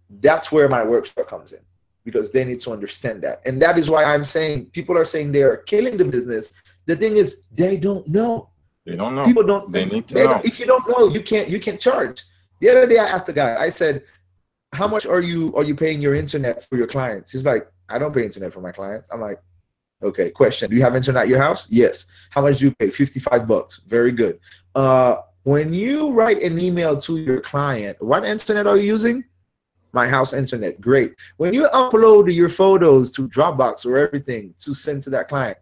That's 0.10 0.52
where 0.52 0.68
my 0.70 0.84
workshop 0.84 1.28
comes 1.28 1.54
in 1.54 1.60
because 2.04 2.32
they 2.32 2.44
need 2.44 2.60
to 2.62 2.72
understand 2.72 3.22
that. 3.24 3.42
And 3.46 3.62
that 3.62 3.78
is 3.78 3.90
why 3.90 4.04
I'm 4.04 4.26
saying 4.26 4.68
people 4.68 4.98
are 4.98 5.06
saying 5.06 5.32
they 5.32 5.44
are 5.44 5.58
killing 5.58 5.98
the 5.98 6.06
business. 6.06 6.52
The 6.86 6.96
thing 6.96 7.16
is, 7.16 7.44
they 7.52 7.78
don't 7.78 8.06
know. 8.08 8.50
They 8.86 8.96
don't 8.96 9.16
know. 9.16 9.26
People 9.26 9.44
don't. 9.44 9.72
They 9.72 9.86
need 9.86 10.08
to 10.10 10.14
they 10.14 10.26
know. 10.26 10.42
If 10.44 10.60
you 10.60 10.66
don't 10.66 10.88
know, 10.90 11.08
you 11.08 11.22
can't. 11.22 11.48
You 11.50 11.60
can't 11.60 11.80
charge. 11.80 12.24
The 12.60 12.70
other 12.70 12.86
day, 12.86 12.98
I 12.98 13.06
asked 13.06 13.28
the 13.28 13.34
guy. 13.34 13.56
I 13.58 13.70
said, 13.70 14.04
"How 14.74 14.88
much 14.88 15.06
are 15.06 15.22
you 15.22 15.56
are 15.56 15.64
you 15.64 15.76
paying 15.76 16.02
your 16.02 16.16
internet 16.16 16.68
for 16.68 16.76
your 16.78 16.88
clients?" 16.88 17.32
He's 17.32 17.46
like, 17.46 17.68
"I 17.88 17.98
don't 17.98 18.14
pay 18.14 18.26
internet 18.26 18.52
for 18.52 18.60
my 18.60 18.74
clients." 18.74 19.10
I'm 19.12 19.22
like, 19.22 19.40
Okay, 20.04 20.30
question. 20.30 20.70
Do 20.70 20.76
you 20.76 20.82
have 20.84 20.96
internet 20.96 21.24
at 21.24 21.30
your 21.30 21.40
house? 21.40 21.70
Yes. 21.72 22.08
How 22.30 22.42
much 22.42 22.60
do 22.60 22.66
you 22.66 22.76
pay? 22.76 22.90
55 22.90 23.48
bucks. 23.48 23.82
Very 23.88 24.12
good. 24.12 24.40
Uh, 24.76 25.18
when 25.44 25.74
you 25.74 26.12
write 26.12 26.42
an 26.42 26.60
email 26.60 27.00
to 27.02 27.18
your 27.18 27.40
client, 27.40 28.02
what 28.02 28.26
internet 28.26 28.68
are 28.68 28.78
you 28.78 28.84
using? 28.84 29.24
My 29.94 30.08
house 30.08 30.34
internet. 30.34 30.82
Great. 30.82 31.16
When 31.38 31.54
you 31.54 31.68
upload 31.74 32.34
your 32.34 32.50
photos 32.50 33.12
to 33.12 33.28
Dropbox 33.28 33.86
or 33.86 33.98
everything 33.98 34.54
to 34.60 34.74
send 34.74 35.04
to 35.04 35.10
that 35.12 35.30
client, 35.30 35.58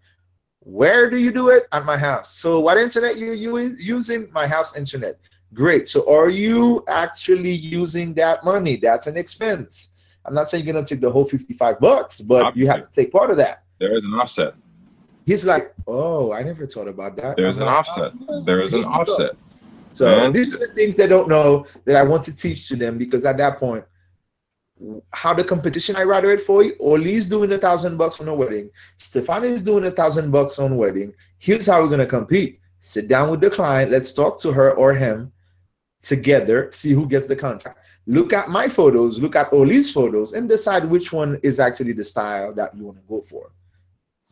where 0.59 1.09
do 1.09 1.17
you 1.17 1.31
do 1.31 1.49
it? 1.49 1.67
At 1.71 1.85
my 1.85 1.97
house. 1.97 2.35
So 2.37 2.59
what 2.59 2.77
internet 2.77 3.15
are 3.15 3.35
you 3.35 3.75
using? 3.79 4.31
My 4.31 4.47
house 4.47 4.75
internet. 4.75 5.19
Great. 5.53 5.87
So 5.87 6.09
are 6.09 6.29
you 6.29 6.83
actually 6.87 7.51
using 7.51 8.13
that 8.15 8.43
money? 8.43 8.77
That's 8.77 9.07
an 9.07 9.17
expense. 9.17 9.89
I'm 10.25 10.33
not 10.33 10.47
saying 10.47 10.63
you're 10.63 10.73
gonna 10.73 10.85
take 10.85 11.01
the 11.01 11.11
whole 11.11 11.25
55 11.25 11.79
bucks, 11.79 12.21
but 12.21 12.55
you 12.55 12.67
have 12.67 12.81
to 12.81 12.91
take 12.91 13.11
part 13.11 13.31
of 13.31 13.37
that. 13.37 13.63
There 13.81 13.97
is 13.97 14.03
an 14.03 14.13
offset. 14.13 14.53
He's 15.25 15.43
like, 15.43 15.73
oh, 15.87 16.31
I 16.31 16.43
never 16.43 16.67
thought 16.67 16.87
about 16.87 17.15
that. 17.15 17.35
There's 17.35 17.57
I'm 17.57 17.63
an 17.63 17.67
like, 17.69 17.77
offset. 17.79 18.11
Oh, 18.29 18.43
there 18.43 18.61
is 18.61 18.73
an 18.73 18.85
offset. 18.97 19.31
So 19.95 20.05
Man. 20.05 20.31
these 20.31 20.53
are 20.53 20.59
the 20.59 20.67
things 20.67 20.95
they 20.95 21.07
don't 21.07 21.27
know 21.27 21.65
that 21.85 21.95
I 21.95 22.03
want 22.03 22.21
to 22.25 22.35
teach 22.35 22.67
to 22.67 22.75
them 22.75 22.99
because 22.99 23.25
at 23.25 23.37
that 23.37 23.57
point, 23.57 23.83
how 25.13 25.33
the 25.33 25.43
competition 25.43 25.95
I 25.95 26.03
rather 26.03 26.29
it 26.29 26.41
for 26.41 26.63
you. 26.63 26.75
Oli's 26.79 27.25
doing 27.25 27.51
a 27.53 27.57
thousand 27.57 27.97
bucks 27.97 28.21
on 28.21 28.27
a 28.27 28.35
wedding. 28.35 28.69
Stefan 28.97 29.45
is 29.45 29.63
doing 29.63 29.85
a 29.85 29.91
thousand 29.91 30.29
bucks 30.29 30.59
on 30.59 30.77
wedding. 30.77 31.11
Here's 31.39 31.65
how 31.65 31.81
we're 31.81 31.89
gonna 31.89 32.05
compete. 32.05 32.59
Sit 32.81 33.07
down 33.07 33.31
with 33.31 33.41
the 33.41 33.49
client. 33.49 33.89
Let's 33.89 34.13
talk 34.13 34.39
to 34.41 34.51
her 34.51 34.73
or 34.73 34.93
him 34.93 35.31
together. 36.03 36.69
See 36.71 36.91
who 36.91 37.07
gets 37.07 37.25
the 37.25 37.35
contract. 37.35 37.79
Look 38.05 38.31
at 38.31 38.49
my 38.49 38.69
photos. 38.69 39.19
Look 39.19 39.35
at 39.35 39.51
Oli's 39.51 39.91
photos, 39.91 40.33
and 40.33 40.47
decide 40.47 40.85
which 40.85 41.11
one 41.11 41.39
is 41.41 41.59
actually 41.59 41.93
the 41.93 42.03
style 42.03 42.53
that 42.53 42.75
you 42.77 42.85
want 42.85 42.97
to 42.97 43.03
go 43.07 43.21
for 43.21 43.51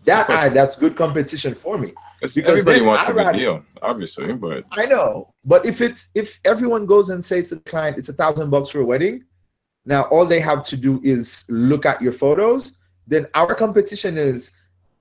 that 0.09 0.29
I, 0.29 0.49
that's 0.49 0.75
good 0.75 0.95
competition 0.95 1.55
for 1.55 1.77
me. 1.77 1.93
Because 2.21 2.37
everybody 2.37 2.81
wants 2.81 3.07
a 3.07 3.13
good 3.13 3.33
deal, 3.33 3.63
obviously, 3.81 4.33
but 4.33 4.65
I 4.71 4.85
know. 4.85 5.33
But 5.45 5.65
if 5.65 5.81
it's 5.81 6.09
if 6.15 6.39
everyone 6.45 6.85
goes 6.85 7.09
and 7.09 7.23
say 7.23 7.41
to 7.43 7.55
the 7.55 7.61
client, 7.61 7.97
it's 7.97 8.09
a 8.09 8.13
thousand 8.13 8.49
bucks 8.49 8.69
for 8.69 8.81
a 8.81 8.85
wedding, 8.85 9.23
now 9.85 10.03
all 10.03 10.25
they 10.25 10.39
have 10.39 10.63
to 10.63 10.77
do 10.77 10.99
is 11.03 11.45
look 11.49 11.85
at 11.85 12.01
your 12.01 12.11
photos. 12.11 12.77
Then 13.07 13.27
our 13.33 13.55
competition 13.55 14.17
is 14.17 14.51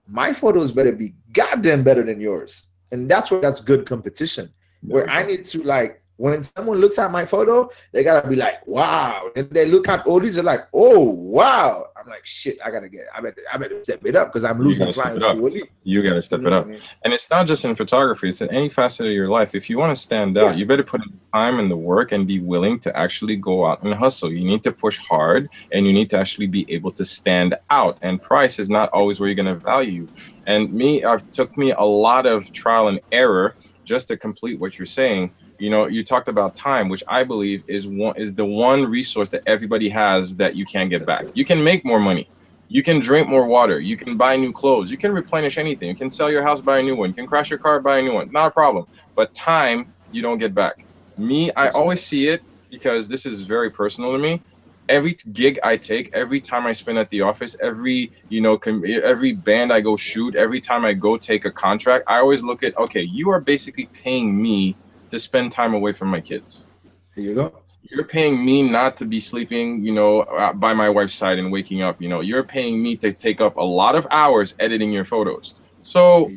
my 0.07 0.33
photos 0.33 0.73
better 0.73 0.93
be 0.93 1.15
goddamn 1.33 1.83
better 1.85 2.03
than 2.03 2.21
yours, 2.21 2.69
and 2.93 3.11
that's 3.11 3.31
where 3.31 3.41
that's 3.41 3.61
good 3.61 3.87
competition. 3.87 4.53
Where 4.83 5.09
I 5.11 5.25
need 5.25 5.45
to 5.47 5.63
like 5.63 6.03
when 6.19 6.43
someone 6.43 6.79
looks 6.79 6.99
at 6.99 7.13
my 7.13 7.25
photo, 7.25 7.71
they 7.93 8.03
gotta 8.03 8.29
be 8.29 8.35
like, 8.35 8.67
wow. 8.67 9.31
And 9.37 9.49
they 9.51 9.67
look 9.67 9.89
at 9.89 10.05
Oli's, 10.05 10.35
they're 10.35 10.45
like, 10.45 10.67
oh 10.75 10.99
wow. 10.99 11.87
I'm 11.97 12.09
like, 12.09 12.27
shit, 12.27 12.59
I 12.63 12.73
gotta 12.73 12.89
get, 12.89 13.07
I 13.15 13.21
better, 13.21 13.41
I 13.53 13.57
better 13.57 13.83
step 13.85 14.05
it 14.05 14.17
up 14.17 14.29
because 14.29 14.43
I'm 14.45 14.61
losing 14.61 14.93
clients 14.93 15.23
to 15.23 15.31
elite. 15.31 15.71
You 15.85 16.03
gotta 16.03 16.21
step 16.21 16.41
you 16.41 16.49
it 16.49 16.53
up. 16.53 16.67
I 16.67 16.71
mean? 16.71 16.81
And 17.05 17.15
it's 17.15 17.31
not 17.31 17.47
just 17.47 17.65
in 17.65 17.77
photography, 17.77 18.29
it's 18.29 18.43
in 18.43 18.51
any 18.51 18.69
facet 18.69 19.07
of 19.07 19.13
your 19.13 19.29
life. 19.29 19.55
If 19.55 19.71
you 19.71 19.79
want 19.79 19.95
to 19.95 20.01
stand 20.01 20.37
out, 20.37 20.51
yeah. 20.51 20.57
you 20.57 20.67
better 20.67 20.83
put 20.83 21.03
in 21.03 21.21
time 21.33 21.61
and 21.61 21.71
the 21.71 21.77
work 21.77 22.11
and 22.11 22.27
be 22.27 22.41
willing 22.41 22.81
to 22.81 22.97
actually 22.97 23.37
go 23.37 23.65
out 23.65 23.85
and 23.85 23.95
hustle. 23.95 24.33
You 24.33 24.45
need 24.45 24.65
to 24.65 24.73
push 24.73 24.99
hard 24.99 25.49
and 25.71 25.87
you 25.87 25.93
need 25.93 26.11
to 26.11 26.19
actually 26.19 26.49
be 26.49 26.67
able 26.69 26.91
to 26.93 27.05
stand 27.05 27.55
out. 27.71 27.99
And 28.03 28.21
price 28.21 28.59
is 28.59 28.69
not 28.69 28.91
always 28.91 29.21
where 29.21 29.29
you're 29.29 29.37
gonna 29.37 29.55
value. 29.55 30.09
And 30.49 30.73
me, 30.73 31.05
it 31.05 31.31
took 31.31 31.57
me 31.57 31.71
a 31.71 31.85
lot 31.85 32.27
of 32.27 32.51
trial 32.53 32.89
and 32.89 33.01
error 33.13 33.55
just 33.85 34.09
to 34.09 34.17
complete 34.17 34.59
what 34.59 34.77
you're 34.79 34.87
saying 34.87 35.31
you 35.59 35.71
know 35.71 35.87
you 35.87 36.05
talked 36.05 36.29
about 36.29 36.55
time 36.55 36.89
which 36.89 37.03
i 37.09 37.25
believe 37.25 37.65
is 37.69 37.87
one 37.87 38.15
is 38.17 38.35
the 38.35 38.45
one 38.45 38.85
resource 38.85 39.31
that 39.31 39.43
everybody 39.47 39.89
has 39.89 40.37
that 40.37 40.55
you 40.57 40.65
can't 40.65 40.91
get 40.91 41.05
back. 41.05 41.29
You 41.35 41.45
can 41.45 41.63
make 41.63 41.85
more 41.85 42.01
money. 42.01 42.31
You 42.69 42.83
can 42.83 42.99
drink 42.99 43.29
more 43.29 43.47
water. 43.47 43.81
You 43.81 43.97
can 43.97 44.17
buy 44.17 44.37
new 44.37 44.53
clothes. 44.53 44.91
You 44.91 44.99
can 44.99 45.13
replenish 45.13 45.59
anything. 45.59 45.89
You 45.89 45.97
can 45.97 46.11
sell 46.11 46.31
your 46.31 46.43
house 46.43 46.61
buy 46.61 46.79
a 46.79 46.83
new 46.83 46.97
one. 46.97 47.09
You 47.09 47.15
can 47.15 47.27
crash 47.27 47.51
your 47.51 47.59
car 47.59 47.81
buy 47.81 47.99
a 47.99 48.03
new 48.03 48.15
one. 48.15 48.31
Not 48.31 48.49
a 48.49 48.51
problem. 48.51 48.87
But 49.17 49.35
time 49.35 49.95
you 50.11 50.23
don't 50.23 50.39
get 50.39 50.55
back. 50.55 50.75
Me 51.17 51.51
i 51.57 51.69
always 51.71 52.03
see 52.05 52.29
it 52.29 52.43
because 52.71 53.09
this 53.09 53.27
is 53.27 53.43
very 53.43 53.71
personal 53.71 54.13
to 54.13 54.19
me. 54.19 54.45
Every 54.89 55.19
gig 55.33 55.59
I 55.63 55.77
take, 55.77 56.11
every 56.15 56.41
time 56.41 56.67
I 56.67 56.73
spend 56.73 56.99
at 56.99 57.11
the 57.11 57.23
office, 57.23 57.57
every 57.63 58.13
you 58.29 58.41
know, 58.41 58.57
com- 58.57 58.85
every 58.87 59.33
band 59.33 59.73
I 59.73 59.81
go 59.81 59.97
shoot, 59.97 60.35
every 60.37 60.61
time 60.61 60.85
I 60.85 60.95
go 60.95 61.17
take 61.19 61.45
a 61.45 61.51
contract, 61.51 62.05
I 62.09 62.19
always 62.19 62.43
look 62.43 62.63
at 62.63 62.77
okay, 62.79 63.03
you 63.03 63.31
are 63.31 63.41
basically 63.41 63.91
paying 64.03 64.41
me 64.41 64.79
to 65.11 65.19
spend 65.19 65.53
time 65.53 65.75
away 65.75 65.93
from 65.93 66.09
my 66.09 66.21
kids. 66.21 66.67
Here 67.15 67.25
you 67.25 67.35
go. 67.35 67.53
You're 67.83 68.05
paying 68.05 68.45
me 68.45 68.63
not 68.63 68.99
to 68.99 69.05
be 69.05 69.21
sleeping, 69.21 69.85
you 69.85 69.93
know, 69.93 70.21
uh, 70.21 70.53
by 70.53 70.75
my 70.75 70.91
wife's 70.91 71.15
side 71.15 71.39
and 71.39 71.51
waking 71.51 71.83
up. 71.83 72.03
You 72.03 72.09
know, 72.09 72.21
you're 72.21 72.45
paying 72.45 72.83
me 72.83 72.97
to 72.97 73.13
take 73.13 73.41
up 73.41 73.57
a 73.57 73.63
lot 73.63 73.95
of 73.95 74.07
hours 74.11 74.55
editing 74.59 74.93
your 74.93 75.05
photos. 75.05 75.55
So 75.83 76.31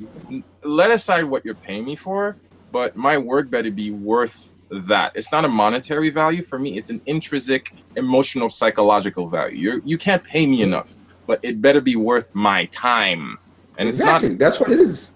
let 0.64 0.92
aside 0.92 1.26
what 1.26 1.44
you're 1.44 1.56
paying 1.56 1.84
me 1.84 1.96
for, 1.96 2.38
but 2.72 2.96
my 2.96 3.18
work 3.18 3.50
better 3.50 3.72
be 3.72 3.92
worth 3.92 4.56
that. 4.70 5.14
It's 5.16 5.32
not 5.32 5.44
a 5.44 5.50
monetary 5.50 6.10
value 6.10 6.44
for 6.44 6.58
me. 6.58 6.78
It's 6.78 6.90
an 6.90 7.02
intrinsic, 7.06 7.74
emotional, 7.96 8.50
psychological 8.50 9.28
value. 9.28 9.58
You're, 9.58 9.82
you 9.84 9.98
can't 9.98 10.24
pay 10.24 10.46
me 10.46 10.62
enough, 10.62 10.96
but 11.28 11.40
it 11.44 11.62
better 11.62 11.82
be 11.82 11.98
worth 11.98 12.34
my 12.34 12.66
time. 12.66 13.38
And 13.78 13.90
exactly. 13.90 14.30
it's 14.30 14.32
not. 14.32 14.40
That's 14.40 14.60
what 14.60 14.72
it 14.72 14.80
is 14.80 15.12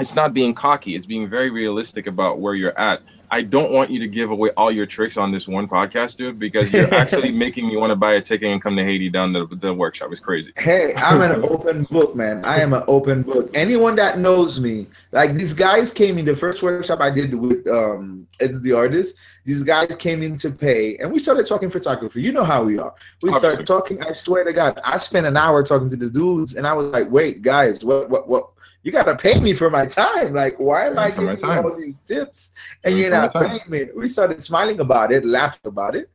it's 0.00 0.14
not 0.14 0.34
being 0.34 0.54
cocky 0.54 0.94
it's 0.94 1.06
being 1.06 1.28
very 1.28 1.50
realistic 1.50 2.06
about 2.06 2.38
where 2.38 2.54
you're 2.54 2.78
at 2.78 3.02
I 3.30 3.42
don't 3.42 3.72
want 3.72 3.90
you 3.90 4.00
to 4.00 4.08
give 4.08 4.30
away 4.30 4.50
all 4.56 4.72
your 4.72 4.86
tricks 4.86 5.16
on 5.16 5.32
this 5.32 5.46
one 5.46 5.68
podcast, 5.68 6.16
dude, 6.16 6.38
because 6.38 6.72
you're 6.72 6.92
actually 6.94 7.30
making 7.32 7.68
me 7.68 7.76
want 7.76 7.90
to 7.90 7.96
buy 7.96 8.14
a 8.14 8.20
ticket 8.20 8.48
and 8.50 8.62
come 8.62 8.76
to 8.76 8.84
Haiti 8.84 9.10
down 9.10 9.32
the, 9.32 9.46
the 9.46 9.72
workshop. 9.74 10.10
It's 10.10 10.20
crazy. 10.20 10.52
Hey, 10.56 10.94
I'm 10.96 11.20
an 11.20 11.44
open 11.44 11.84
book, 11.84 12.16
man. 12.16 12.44
I 12.44 12.60
am 12.60 12.72
an 12.72 12.84
open 12.88 13.22
book. 13.22 13.50
Anyone 13.54 13.96
that 13.96 14.18
knows 14.18 14.60
me, 14.60 14.86
like 15.12 15.34
these 15.34 15.52
guys 15.52 15.92
came 15.92 16.16
in 16.18 16.24
the 16.24 16.36
first 16.36 16.62
workshop 16.62 17.00
I 17.00 17.10
did 17.10 17.34
with 17.34 17.66
um 17.66 18.26
it's 18.40 18.60
the 18.60 18.72
artist. 18.72 19.16
These 19.44 19.62
guys 19.62 19.94
came 19.96 20.22
in 20.22 20.36
to 20.38 20.50
pay, 20.50 20.96
and 20.98 21.10
we 21.10 21.18
started 21.18 21.46
talking 21.46 21.70
photography. 21.70 22.22
You 22.22 22.32
know 22.32 22.44
how 22.44 22.64
we 22.64 22.78
are. 22.78 22.94
We 23.22 23.32
started 23.32 23.66
talking. 23.66 24.02
I 24.02 24.12
swear 24.12 24.44
to 24.44 24.52
God, 24.52 24.80
I 24.84 24.98
spent 24.98 25.26
an 25.26 25.36
hour 25.36 25.62
talking 25.62 25.88
to 25.90 25.96
these 25.96 26.10
dudes, 26.10 26.54
and 26.54 26.66
I 26.66 26.74
was 26.74 26.86
like, 26.86 27.10
"Wait, 27.10 27.42
guys, 27.42 27.82
what, 27.84 28.10
what, 28.10 28.28
what? 28.28 28.50
You 28.82 28.92
gotta 28.92 29.16
pay 29.16 29.38
me 29.40 29.52
for 29.54 29.70
my 29.70 29.86
time. 29.86 30.32
Like, 30.34 30.58
why 30.58 30.86
am 30.86 30.98
I 30.98 31.10
giving 31.10 31.38
you 31.40 31.50
all 31.50 31.76
these 31.76 32.00
tips 32.00 32.52
and 32.84 32.96
you're 32.98 33.10
not 33.10 33.32
paying 33.32 33.60
me? 33.68 33.88
We 33.94 34.06
started 34.06 34.40
smiling 34.40 34.80
about 34.80 35.12
it, 35.12 35.24
laughing 35.24 35.66
about 35.66 35.94
it. 35.96 36.10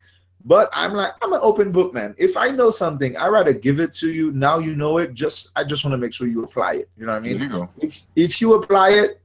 But 0.45 0.69
I'm 0.73 0.93
like, 0.93 1.13
I'm 1.21 1.31
an 1.31 1.39
open 1.41 1.71
book, 1.71 1.93
man. 1.93 2.15
If 2.17 2.35
I 2.35 2.49
know 2.49 2.69
something, 2.69 3.15
I 3.15 3.27
rather 3.27 3.53
give 3.53 3.79
it 3.79 3.93
to 3.95 4.11
you. 4.11 4.31
Now 4.31 4.59
you 4.59 4.75
know 4.75 4.97
it. 4.97 5.13
Just 5.13 5.51
I 5.55 5.63
just 5.63 5.85
want 5.85 5.93
to 5.93 5.97
make 5.97 6.13
sure 6.13 6.27
you 6.27 6.43
apply 6.43 6.73
it. 6.75 6.89
You 6.97 7.05
know 7.05 7.13
what 7.13 7.23
I 7.23 7.33
mean? 7.33 7.69
If 7.77 8.01
if 8.15 8.41
you 8.41 8.53
apply 8.55 8.89
it, 8.91 9.21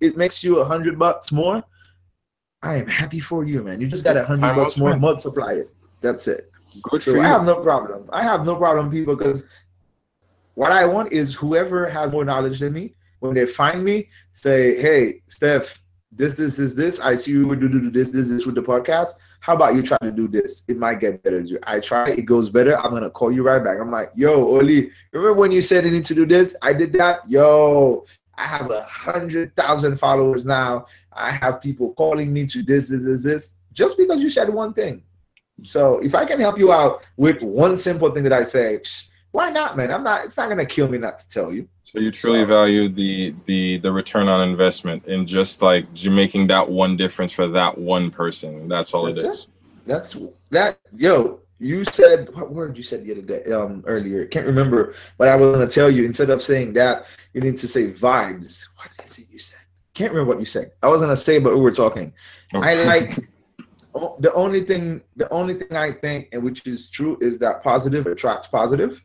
it 0.00 0.16
makes 0.16 0.44
you 0.44 0.58
a 0.58 0.64
hundred 0.64 0.98
bucks 0.98 1.32
more. 1.32 1.64
I 2.62 2.76
am 2.76 2.86
happy 2.86 3.18
for 3.18 3.42
you, 3.42 3.62
man. 3.62 3.80
You 3.80 3.88
just 3.88 4.04
got 4.04 4.16
a 4.16 4.24
hundred 4.24 4.54
bucks 4.54 4.78
more. 4.78 4.96
Multiply 4.96 5.54
it. 5.54 5.70
That's 6.00 6.28
it. 6.28 6.52
Good 6.82 7.02
so 7.02 7.20
I 7.20 7.26
have 7.26 7.44
no 7.44 7.56
problem. 7.60 8.08
I 8.12 8.22
have 8.22 8.46
no 8.46 8.56
problem, 8.56 8.90
people, 8.90 9.16
because 9.16 9.44
what 10.54 10.72
I 10.72 10.84
want 10.84 11.12
is 11.12 11.34
whoever 11.34 11.88
has 11.88 12.12
more 12.12 12.24
knowledge 12.24 12.60
than 12.60 12.72
me, 12.72 12.94
when 13.20 13.34
they 13.34 13.46
find 13.46 13.84
me, 13.84 14.08
say, 14.32 14.80
hey, 14.80 15.22
Steph, 15.26 15.82
this, 16.10 16.34
this, 16.34 16.56
this, 16.56 16.74
this. 16.74 17.00
I 17.00 17.14
see 17.14 17.30
you 17.30 17.54
do, 17.56 17.68
do 17.68 17.90
this, 17.90 18.10
this, 18.10 18.28
this 18.28 18.44
with 18.44 18.54
the 18.54 18.62
podcast. 18.62 19.14
How 19.40 19.54
about 19.56 19.74
you 19.74 19.82
try 19.82 19.98
to 20.02 20.12
do 20.12 20.28
this? 20.28 20.62
It 20.68 20.76
might 20.76 21.00
get 21.00 21.22
better. 21.22 21.44
I 21.64 21.80
try, 21.80 22.10
it 22.10 22.26
goes 22.26 22.48
better. 22.48 22.76
I'm 22.78 22.92
gonna 22.92 23.10
call 23.10 23.32
you 23.32 23.42
right 23.42 23.62
back. 23.62 23.78
I'm 23.80 23.90
like, 23.90 24.12
yo, 24.14 24.34
Oli, 24.34 24.90
remember 25.12 25.34
when 25.34 25.50
you 25.50 25.60
said 25.60 25.84
you 25.84 25.90
need 25.90 26.04
to 26.04 26.14
do 26.14 26.26
this? 26.26 26.54
I 26.62 26.72
did 26.72 26.92
that. 26.92 27.28
Yo, 27.28 28.04
I 28.36 28.44
have 28.44 28.70
a 28.70 28.82
hundred 28.84 29.56
thousand 29.56 29.96
followers 29.98 30.44
now. 30.44 30.86
I 31.12 31.32
have 31.32 31.60
people 31.60 31.92
calling 31.94 32.32
me 32.32 32.46
to 32.46 32.62
this, 32.62 32.88
this, 32.88 33.04
this, 33.04 33.22
this, 33.24 33.54
just 33.72 33.96
because 33.96 34.20
you 34.20 34.30
said 34.30 34.48
one 34.48 34.74
thing. 34.74 35.02
So 35.62 35.98
if 35.98 36.14
I 36.14 36.24
can 36.24 36.40
help 36.40 36.58
you 36.58 36.72
out 36.72 37.04
with 37.16 37.42
one 37.42 37.76
simple 37.76 38.10
thing 38.10 38.24
that 38.24 38.32
I 38.32 38.44
say, 38.44 38.80
why 39.32 39.50
not, 39.50 39.76
man? 39.76 39.90
I'm 39.90 40.04
not. 40.04 40.24
It's 40.24 40.36
not 40.36 40.48
gonna 40.48 40.66
kill 40.66 40.88
me 40.88 40.98
not 40.98 41.18
to 41.18 41.28
tell 41.28 41.52
you. 41.52 41.68
So 41.82 41.98
you 41.98 42.10
truly 42.10 42.42
so, 42.42 42.46
value 42.46 42.88
the 42.88 43.34
the 43.46 43.78
the 43.78 43.90
return 43.90 44.28
on 44.28 44.46
investment 44.48 45.06
in 45.06 45.26
just 45.26 45.62
like 45.62 45.86
making 46.04 46.48
that 46.48 46.70
one 46.70 46.96
difference 46.96 47.32
for 47.32 47.48
that 47.48 47.76
one 47.76 48.10
person. 48.10 48.68
That's 48.68 48.94
all 48.94 49.06
that's 49.06 49.22
it 49.22 49.28
is. 49.30 49.40
It. 49.40 49.46
That's 49.86 50.18
that. 50.50 50.78
Yo, 50.94 51.40
you 51.62 51.84
said 51.84 52.28
what 52.34 52.52
word 52.52 52.76
you 52.76 52.82
said 52.82 53.04
the 53.04 53.12
other 53.12 53.22
day 53.22 53.52
um 53.52 53.84
earlier 53.86 54.26
can't 54.26 54.46
remember 54.46 54.94
but 55.16 55.28
i 55.28 55.36
was 55.36 55.56
going 55.56 55.68
to 55.68 55.72
tell 55.72 55.88
you 55.88 56.04
instead 56.04 56.28
of 56.28 56.42
saying 56.42 56.72
that 56.72 57.06
you 57.34 57.40
need 57.40 57.56
to 57.56 57.68
say 57.68 57.92
vibes 57.92 58.68
what 58.76 58.88
is 59.06 59.18
it 59.18 59.26
you 59.30 59.38
said 59.38 59.60
can't 59.94 60.10
remember 60.10 60.28
what 60.28 60.40
you 60.40 60.44
said 60.44 60.72
i 60.82 60.88
was 60.88 61.00
going 61.00 61.08
to 61.08 61.16
say 61.16 61.38
but 61.38 61.54
we 61.54 61.60
were 61.60 61.70
talking 61.70 62.12
okay. 62.52 62.66
i 62.66 62.82
like 62.82 63.16
the 64.18 64.32
only 64.34 64.62
thing 64.62 65.00
the 65.14 65.28
only 65.30 65.54
thing 65.54 65.76
i 65.76 65.92
think 65.92 66.28
and 66.32 66.42
which 66.42 66.66
is 66.66 66.90
true 66.90 67.16
is 67.20 67.38
that 67.38 67.62
positive 67.62 68.08
attracts 68.08 68.48
positive 68.48 69.04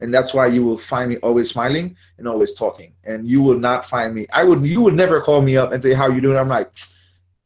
and 0.00 0.12
that's 0.12 0.34
why 0.34 0.46
you 0.46 0.64
will 0.64 0.78
find 0.78 1.10
me 1.10 1.16
always 1.18 1.50
smiling 1.50 1.96
and 2.18 2.26
always 2.26 2.54
talking. 2.54 2.92
And 3.04 3.28
you 3.28 3.42
will 3.42 3.58
not 3.58 3.84
find 3.84 4.14
me 4.14 4.26
i 4.32 4.44
would 4.44 4.64
you 4.66 4.80
would 4.80 4.94
never 4.94 5.20
call 5.20 5.40
me 5.42 5.56
up 5.56 5.72
and 5.72 5.82
say 5.82 5.92
how 5.94 6.08
you 6.08 6.20
doing? 6.20 6.36
I'm 6.36 6.48
like 6.48 6.70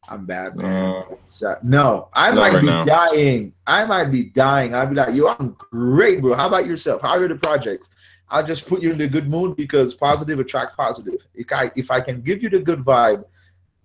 i'm 0.09 0.25
bad 0.25 0.57
man. 0.57 1.03
Uh, 1.45 1.55
no 1.61 2.09
i 2.13 2.31
might 2.31 2.59
be 2.59 2.67
now. 2.67 2.83
dying. 2.83 3.53
I 3.67 3.85
might 3.85 4.05
be 4.05 4.23
dying. 4.23 4.73
I'd 4.73 4.89
be 4.89 4.95
like 4.95 5.13
yo 5.13 5.27
i'm 5.27 5.55
great 5.71 6.21
bro. 6.21 6.33
How 6.33 6.47
about 6.47 6.65
yourself? 6.65 7.01
How 7.01 7.17
are 7.17 7.27
the 7.27 7.35
projects? 7.35 7.89
I'll 8.31 8.45
just 8.45 8.67
put 8.67 8.81
you 8.81 8.91
in 8.91 8.97
the 8.97 9.07
good 9.07 9.27
mood 9.27 9.55
because 9.55 9.95
positive 9.95 10.39
attract 10.39 10.75
positive. 10.77 11.25
If 11.35 11.51
i 11.51 11.71
if 11.75 11.91
i 11.91 12.01
can 12.01 12.21
give 12.21 12.41
you 12.43 12.49
the 12.49 12.59
good 12.59 12.79
vibe 12.79 13.23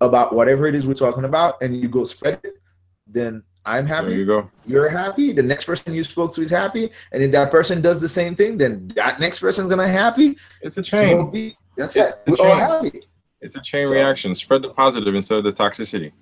about 0.00 0.34
whatever 0.34 0.66
it 0.66 0.74
is 0.74 0.86
we're 0.86 0.94
talking 0.94 1.24
about 1.24 1.62
and 1.62 1.80
you 1.80 1.88
go 1.88 2.04
spread 2.04 2.40
it 2.42 2.60
then 3.06 3.42
I'm 3.66 3.86
happy. 3.86 4.08
There 4.08 4.18
you 4.18 4.26
go. 4.26 4.50
You're 4.66 4.88
happy. 4.88 5.32
The 5.32 5.42
next 5.42 5.64
person 5.64 5.94
you 5.94 6.04
spoke 6.04 6.34
to 6.34 6.42
is 6.42 6.50
happy, 6.50 6.90
and 7.12 7.22
if 7.22 7.32
that 7.32 7.50
person 7.50 7.80
does 7.80 8.00
the 8.00 8.08
same 8.08 8.34
thing, 8.34 8.58
then 8.58 8.88
that 8.96 9.20
next 9.20 9.38
person's 9.38 9.68
gonna 9.68 9.88
happy. 9.88 10.36
It's 10.60 10.76
a 10.76 10.82
chain. 10.82 11.30
Be, 11.30 11.56
that's 11.76 11.96
it's 11.96 12.10
it. 12.10 12.22
We're 12.26 12.46
all 12.46 12.56
happy. 12.56 13.02
It's 13.40 13.56
a 13.56 13.60
chain 13.60 13.86
so, 13.86 13.92
reaction. 13.92 14.34
Spread 14.34 14.62
the 14.62 14.70
positive 14.70 15.14
instead 15.14 15.38
of 15.38 15.44
the 15.44 15.52
toxicity. 15.52 16.12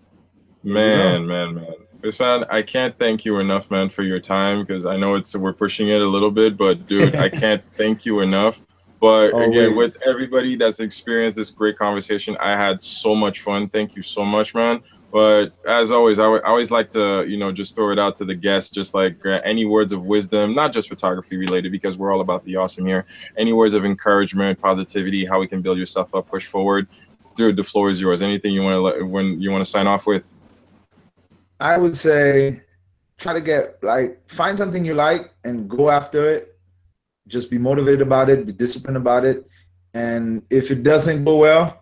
Man, 0.62 1.27
man, 1.27 1.55
man. 1.55 1.74
Stefan, 1.98 2.44
I 2.51 2.62
can't 2.62 2.98
thank 2.98 3.24
you 3.24 3.39
enough, 3.39 3.70
man, 3.70 3.89
for 3.89 4.02
your 4.02 4.19
time 4.19 4.64
because 4.64 4.86
I 4.86 4.97
know 4.97 5.14
it's 5.14 5.35
we're 5.36 5.52
pushing 5.52 5.89
it 5.89 6.01
a 6.01 6.06
little 6.06 6.32
bit, 6.32 6.56
but 6.56 6.86
dude, 6.86 7.14
I 7.14 7.28
can't 7.28 7.62
thank 7.77 8.05
you 8.05 8.20
enough. 8.20 8.60
But 9.01 9.32
Always. 9.32 9.48
again, 9.48 9.77
with 9.77 9.97
everybody 10.06 10.56
that's 10.56 10.78
experienced 10.78 11.36
this 11.36 11.51
great 11.51 11.77
conversation, 11.77 12.36
I 12.40 12.51
had 12.51 12.81
so 12.81 13.14
much 13.14 13.40
fun. 13.40 13.69
Thank 13.69 13.97
you 13.97 14.02
so 14.02 14.24
much, 14.24 14.55
man. 14.55 14.81
But 15.13 15.53
as 15.69 15.93
always, 15.93 16.19
I, 16.19 16.23
w- 16.23 16.41
I 16.43 16.49
always 16.49 16.71
like 16.71 16.89
to, 16.91 17.27
you 17.29 17.37
know, 17.37 17.53
just 17.53 17.75
throw 17.75 17.93
it 17.93 17.99
out 17.99 18.17
to 18.17 18.25
the 18.25 18.35
guests, 18.35 18.71
just 18.71 18.95
like 18.95 19.25
uh, 19.27 19.41
any 19.45 19.67
words 19.67 19.93
of 19.93 20.07
wisdom, 20.07 20.55
not 20.55 20.73
just 20.73 20.89
photography 20.89 21.37
related, 21.37 21.71
because 21.71 21.99
we're 21.99 22.11
all 22.11 22.23
about 22.23 22.45
the 22.45 22.57
awesome 22.57 22.87
here. 22.87 23.05
Any 23.37 23.53
words 23.53 23.75
of 23.75 23.85
encouragement, 23.85 24.59
positivity, 24.59 25.27
how 25.27 25.39
we 25.39 25.47
can 25.47 25.61
build 25.61 25.77
yourself 25.77 26.15
up, 26.15 26.29
push 26.29 26.47
forward. 26.47 26.89
Dude, 27.35 27.57
the 27.57 27.63
floor 27.63 27.91
is 27.91 28.01
yours. 28.01 28.23
Anything 28.23 28.55
you 28.55 28.63
want 28.63 28.97
to 28.97 29.05
when 29.05 29.39
you 29.39 29.51
want 29.51 29.63
to 29.63 29.71
sign 29.71 29.87
off 29.87 30.07
with? 30.07 30.33
I 31.61 31.77
would 31.77 31.97
say 31.97 32.63
try 33.19 33.35
to 33.35 33.41
get 33.43 33.83
like 33.83 34.19
find 34.31 34.57
something 34.57 34.83
you 34.83 34.95
like 34.95 35.35
and 35.45 35.69
go 35.69 35.91
after 35.91 36.29
it. 36.31 36.59
Just 37.29 37.51
be 37.51 37.59
motivated 37.59 38.01
about 38.01 38.31
it, 38.31 38.47
be 38.47 38.53
disciplined 38.53 38.97
about 38.97 39.25
it. 39.27 39.47
And 39.95 40.43
if 40.49 40.71
it 40.71 40.83
doesn't 40.83 41.25
go 41.25 41.37
well, 41.37 41.82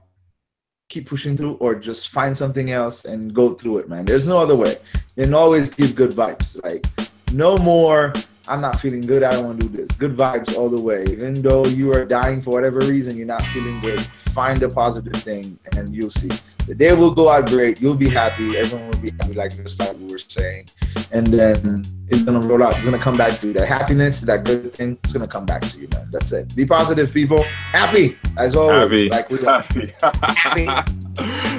keep 0.91 1.07
pushing 1.09 1.37
through 1.37 1.55
or 1.55 1.75
just 1.75 2.11
find 2.11 2.37
something 2.37 2.73
else 2.73 3.07
and 3.07 3.33
go 3.33 3.55
through 3.55 3.79
it, 3.79 3.89
man. 3.89 4.05
There's 4.05 4.27
no 4.27 4.37
other 4.37 4.57
way. 4.57 4.77
And 5.17 5.35
always 5.35 5.71
give 5.71 5.95
good 5.95 6.11
vibes. 6.11 6.63
Like 6.63 6.85
no 7.33 7.57
more, 7.57 8.13
I'm 8.49 8.61
not 8.61 8.81
feeling 8.81 9.01
good, 9.01 9.23
I 9.23 9.31
don't 9.31 9.47
want 9.47 9.61
to 9.61 9.69
do 9.69 9.77
this. 9.77 9.97
Good 9.97 10.17
vibes 10.17 10.57
all 10.59 10.69
the 10.69 10.83
way. 10.83 11.05
Even 11.05 11.41
though 11.41 11.65
you 11.65 11.95
are 11.95 12.05
dying 12.05 12.43
for 12.43 12.51
whatever 12.51 12.81
reason, 12.81 13.17
you're 13.17 13.27
not 13.27 13.45
feeling 13.47 13.81
good. 13.81 14.01
Find 14.01 14.63
a 14.65 14.69
positive 14.69 15.15
thing 15.23 15.59
and 15.77 15.95
you'll 15.95 16.11
see. 16.11 16.31
The 16.71 16.77
day 16.77 16.93
will 16.93 17.11
go 17.11 17.29
out 17.29 17.49
great. 17.49 17.81
You'll 17.81 17.97
be 17.97 18.09
happy. 18.09 18.57
Everyone 18.57 18.91
will 18.91 18.99
be 18.99 19.11
happy, 19.11 19.35
like 19.35 19.57
just 19.57 19.81
like 19.81 19.97
we 19.97 20.05
were 20.05 20.19
saying. 20.19 20.69
And 21.11 21.27
then 21.27 21.83
it's 22.07 22.23
gonna 22.23 22.39
roll 22.47 22.63
out. 22.63 22.77
It's 22.77 22.85
gonna 22.85 22.97
come 22.97 23.17
back 23.17 23.37
to 23.41 23.49
you. 23.49 23.53
That 23.55 23.67
happiness, 23.67 24.21
that 24.21 24.45
good 24.45 24.73
thing, 24.73 24.97
it's 25.03 25.13
gonna 25.13 25.27
come 25.27 25.45
back 25.45 25.63
to 25.63 25.79
you, 25.79 25.89
man. 25.89 26.09
That's 26.13 26.31
it. 26.31 26.55
Be 26.55 26.65
positive, 26.65 27.13
people. 27.13 27.43
Happy 27.43 28.17
as 28.37 28.55
always. 28.55 28.85
Happy. 28.85 29.09
Like 29.09 29.31
we 29.31 29.45
are. 29.47 29.63
Happy. 30.37 30.65
happy. 30.65 31.10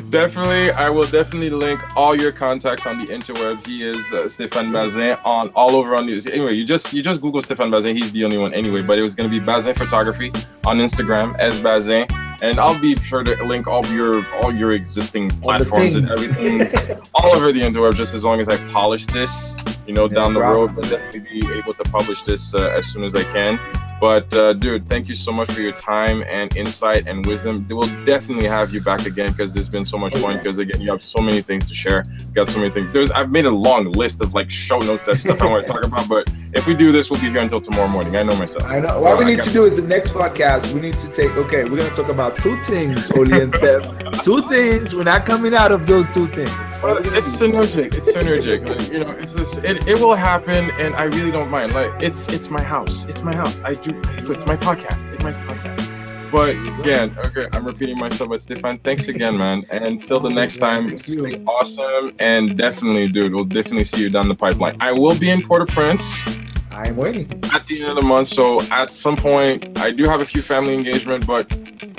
Definitely, 0.09 0.71
I 0.71 0.89
will 0.89 1.05
definitely 1.05 1.49
link 1.49 1.79
all 1.95 2.19
your 2.19 2.31
contacts 2.31 2.85
on 2.85 3.03
the 3.03 3.11
interwebs. 3.11 3.65
He 3.65 3.83
is 3.83 4.11
uh, 4.13 4.23
Stéphane 4.23 4.71
Bazin 4.71 5.17
on 5.25 5.49
all 5.49 5.75
over 5.75 5.95
on 5.95 6.05
news. 6.05 6.27
Anyway, 6.27 6.55
you 6.55 6.65
just 6.65 6.93
you 6.93 7.01
just 7.01 7.21
Google 7.21 7.41
Stéphane 7.41 7.71
Bazin. 7.71 7.95
He's 7.95 8.11
the 8.11 8.23
only 8.23 8.37
one 8.37 8.53
anyway. 8.53 8.81
But 8.81 8.99
it 8.99 9.01
was 9.01 9.15
gonna 9.15 9.29
be 9.29 9.39
Bazin 9.39 9.73
Photography 9.73 10.31
on 10.65 10.77
Instagram 10.77 11.37
as 11.39 11.59
Bazin, 11.61 12.07
and 12.41 12.59
I'll 12.59 12.79
be 12.79 12.95
sure 12.95 13.23
to 13.23 13.43
link 13.45 13.67
all 13.67 13.85
your 13.87 14.25
all 14.35 14.53
your 14.53 14.71
existing 14.71 15.29
platforms 15.29 15.95
and 15.95 16.09
everything 16.09 16.61
all 17.13 17.35
over 17.35 17.51
the 17.51 17.61
interweb. 17.61 17.95
Just 17.95 18.13
as 18.13 18.23
long 18.23 18.39
as 18.41 18.49
I 18.49 18.57
polish 18.69 19.05
this, 19.07 19.55
you 19.87 19.93
know, 19.93 20.07
down 20.07 20.33
the 20.33 20.41
road, 20.41 20.75
but 20.75 20.89
definitely 20.89 21.39
be 21.41 21.53
able 21.53 21.73
to 21.73 21.83
publish 21.83 22.21
this 22.23 22.53
uh, 22.53 22.73
as 22.75 22.85
soon 22.85 23.03
as 23.03 23.15
I 23.15 23.23
can. 23.23 23.59
But 24.01 24.33
uh, 24.33 24.53
dude, 24.53 24.89
thank 24.89 25.07
you 25.07 25.13
so 25.13 25.31
much 25.31 25.51
for 25.51 25.61
your 25.61 25.73
time 25.73 26.23
and 26.27 26.57
insight 26.57 27.07
and 27.07 27.23
wisdom. 27.23 27.67
We'll 27.69 27.87
definitely 28.03 28.47
have 28.47 28.73
you 28.73 28.81
back 28.81 29.05
again 29.05 29.29
because 29.29 29.55
it's 29.55 29.67
been 29.67 29.85
so 29.85 29.99
much 29.99 30.15
fun. 30.15 30.39
Because 30.39 30.57
again, 30.57 30.81
you 30.81 30.89
have 30.89 31.03
so 31.03 31.21
many 31.21 31.43
things 31.43 31.69
to 31.69 31.75
share. 31.75 32.03
You 32.17 32.33
got 32.33 32.47
so 32.47 32.57
many 32.59 32.71
things. 32.71 32.91
There's 32.93 33.11
I've 33.11 33.29
made 33.29 33.45
a 33.45 33.51
long 33.51 33.91
list 33.91 34.19
of 34.21 34.33
like 34.33 34.49
show 34.49 34.79
notes 34.79 35.05
that 35.05 35.17
stuff 35.17 35.39
I 35.39 35.45
want 35.45 35.67
to 35.67 35.71
talk 35.71 35.83
about. 35.83 36.09
But 36.09 36.33
if 36.53 36.65
we 36.65 36.73
do 36.73 36.91
this, 36.91 37.11
we'll 37.11 37.21
be 37.21 37.29
here 37.29 37.41
until 37.41 37.61
tomorrow 37.61 37.87
morning. 37.87 38.15
I 38.15 38.23
know 38.23 38.35
myself. 38.37 38.65
I 38.65 38.79
know. 38.79 38.87
So 38.87 39.03
what 39.03 39.19
we 39.19 39.25
need 39.25 39.41
to 39.41 39.51
do 39.51 39.65
is 39.65 39.75
the 39.75 39.87
next 39.87 40.13
podcast. 40.13 40.73
We 40.73 40.81
need 40.81 40.95
to 40.95 41.07
take. 41.09 41.29
Okay, 41.37 41.65
we're 41.65 41.77
gonna 41.77 41.91
talk 41.91 42.09
about 42.09 42.39
two 42.39 42.57
things, 42.63 43.11
Oli 43.11 43.39
and 43.39 43.53
Steph. 43.53 44.21
two 44.23 44.41
things. 44.41 44.95
We're 44.95 45.03
not 45.03 45.27
coming 45.27 45.53
out 45.53 45.71
of 45.71 45.85
those 45.85 46.11
two 46.11 46.25
things. 46.25 46.49
it's 46.49 47.39
synergic. 47.39 47.93
It's 47.93 48.11
synergic. 48.11 48.67
Like, 48.67 48.91
you 48.91 49.05
know, 49.05 49.13
it's 49.13 49.33
this. 49.33 49.57
It, 49.57 49.87
it 49.87 49.99
will 49.99 50.15
happen, 50.15 50.71
and 50.79 50.95
I 50.95 51.03
really 51.03 51.29
don't 51.29 51.51
mind. 51.51 51.73
Like 51.73 52.01
it's 52.01 52.27
it's 52.29 52.49
my 52.49 52.63
house. 52.63 53.05
It's 53.05 53.21
my 53.21 53.35
house. 53.35 53.61
I 53.63 53.73
do 53.73 53.90
it's 54.29 54.45
my 54.45 54.57
podcast. 54.57 55.13
It's 55.13 55.23
my 55.23 55.33
podcast. 55.33 56.31
But 56.31 56.51
again, 56.79 57.15
okay, 57.25 57.47
I'm 57.51 57.65
repeating 57.65 57.99
myself, 57.99 58.29
but 58.29 58.41
Stefan, 58.41 58.79
thanks 58.79 59.09
again, 59.09 59.37
man. 59.37 59.65
And 59.69 59.85
until 59.85 60.21
the 60.21 60.29
next 60.29 60.59
time, 60.59 60.95
stay 60.97 61.43
awesome. 61.45 62.13
And 62.19 62.57
definitely, 62.57 63.07
dude, 63.07 63.33
we'll 63.33 63.43
definitely 63.43 63.83
see 63.83 64.01
you 64.01 64.09
down 64.09 64.29
the 64.29 64.35
pipeline. 64.35 64.77
I 64.79 64.93
will 64.93 65.17
be 65.17 65.29
in 65.29 65.41
Port-au-Prince. 65.41 66.25
I'm 66.71 66.95
waiting. 66.95 67.43
At 67.53 67.67
the 67.67 67.81
end 67.81 67.89
of 67.89 67.95
the 67.95 68.01
month. 68.01 68.27
So 68.27 68.61
at 68.61 68.89
some 68.91 69.17
point, 69.17 69.77
I 69.79 69.91
do 69.91 70.05
have 70.05 70.21
a 70.21 70.25
few 70.25 70.41
family 70.41 70.73
engagement, 70.73 71.27
but 71.27 71.49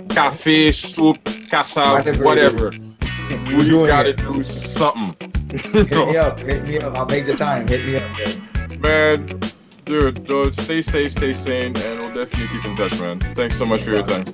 cafe, 0.09 0.73
soup, 0.73 1.19
casa, 1.51 1.83
whatever. 1.83 2.25
whatever 2.25 2.71
we 3.47 3.87
gotta 3.87 4.13
do 4.15 4.43
something. 4.43 5.31
hit 5.73 5.91
me 5.91 6.17
up. 6.17 6.39
Hit 6.39 6.67
me 6.67 6.79
up. 6.79 6.97
I'll 6.97 7.07
make 7.07 7.27
the 7.27 7.35
time. 7.35 7.67
Hit 7.69 7.85
me 7.85 7.97
up, 7.97 8.11
man. 8.19 8.81
Man, 8.81 9.41
dude, 9.85 10.27
dude, 10.27 10.57
stay 10.57 10.81
safe, 10.81 11.13
stay 11.13 11.33
sane, 11.33 11.77
and 11.77 12.01
we'll 12.01 12.15
definitely 12.15 12.49
keep 12.49 12.65
in 12.65 12.77
touch, 12.77 13.01
man. 13.01 13.21
Thanks 13.35 13.57
so 13.57 13.67
much 13.67 13.83
for 13.83 13.91
your 13.91 14.03
time. 14.03 14.25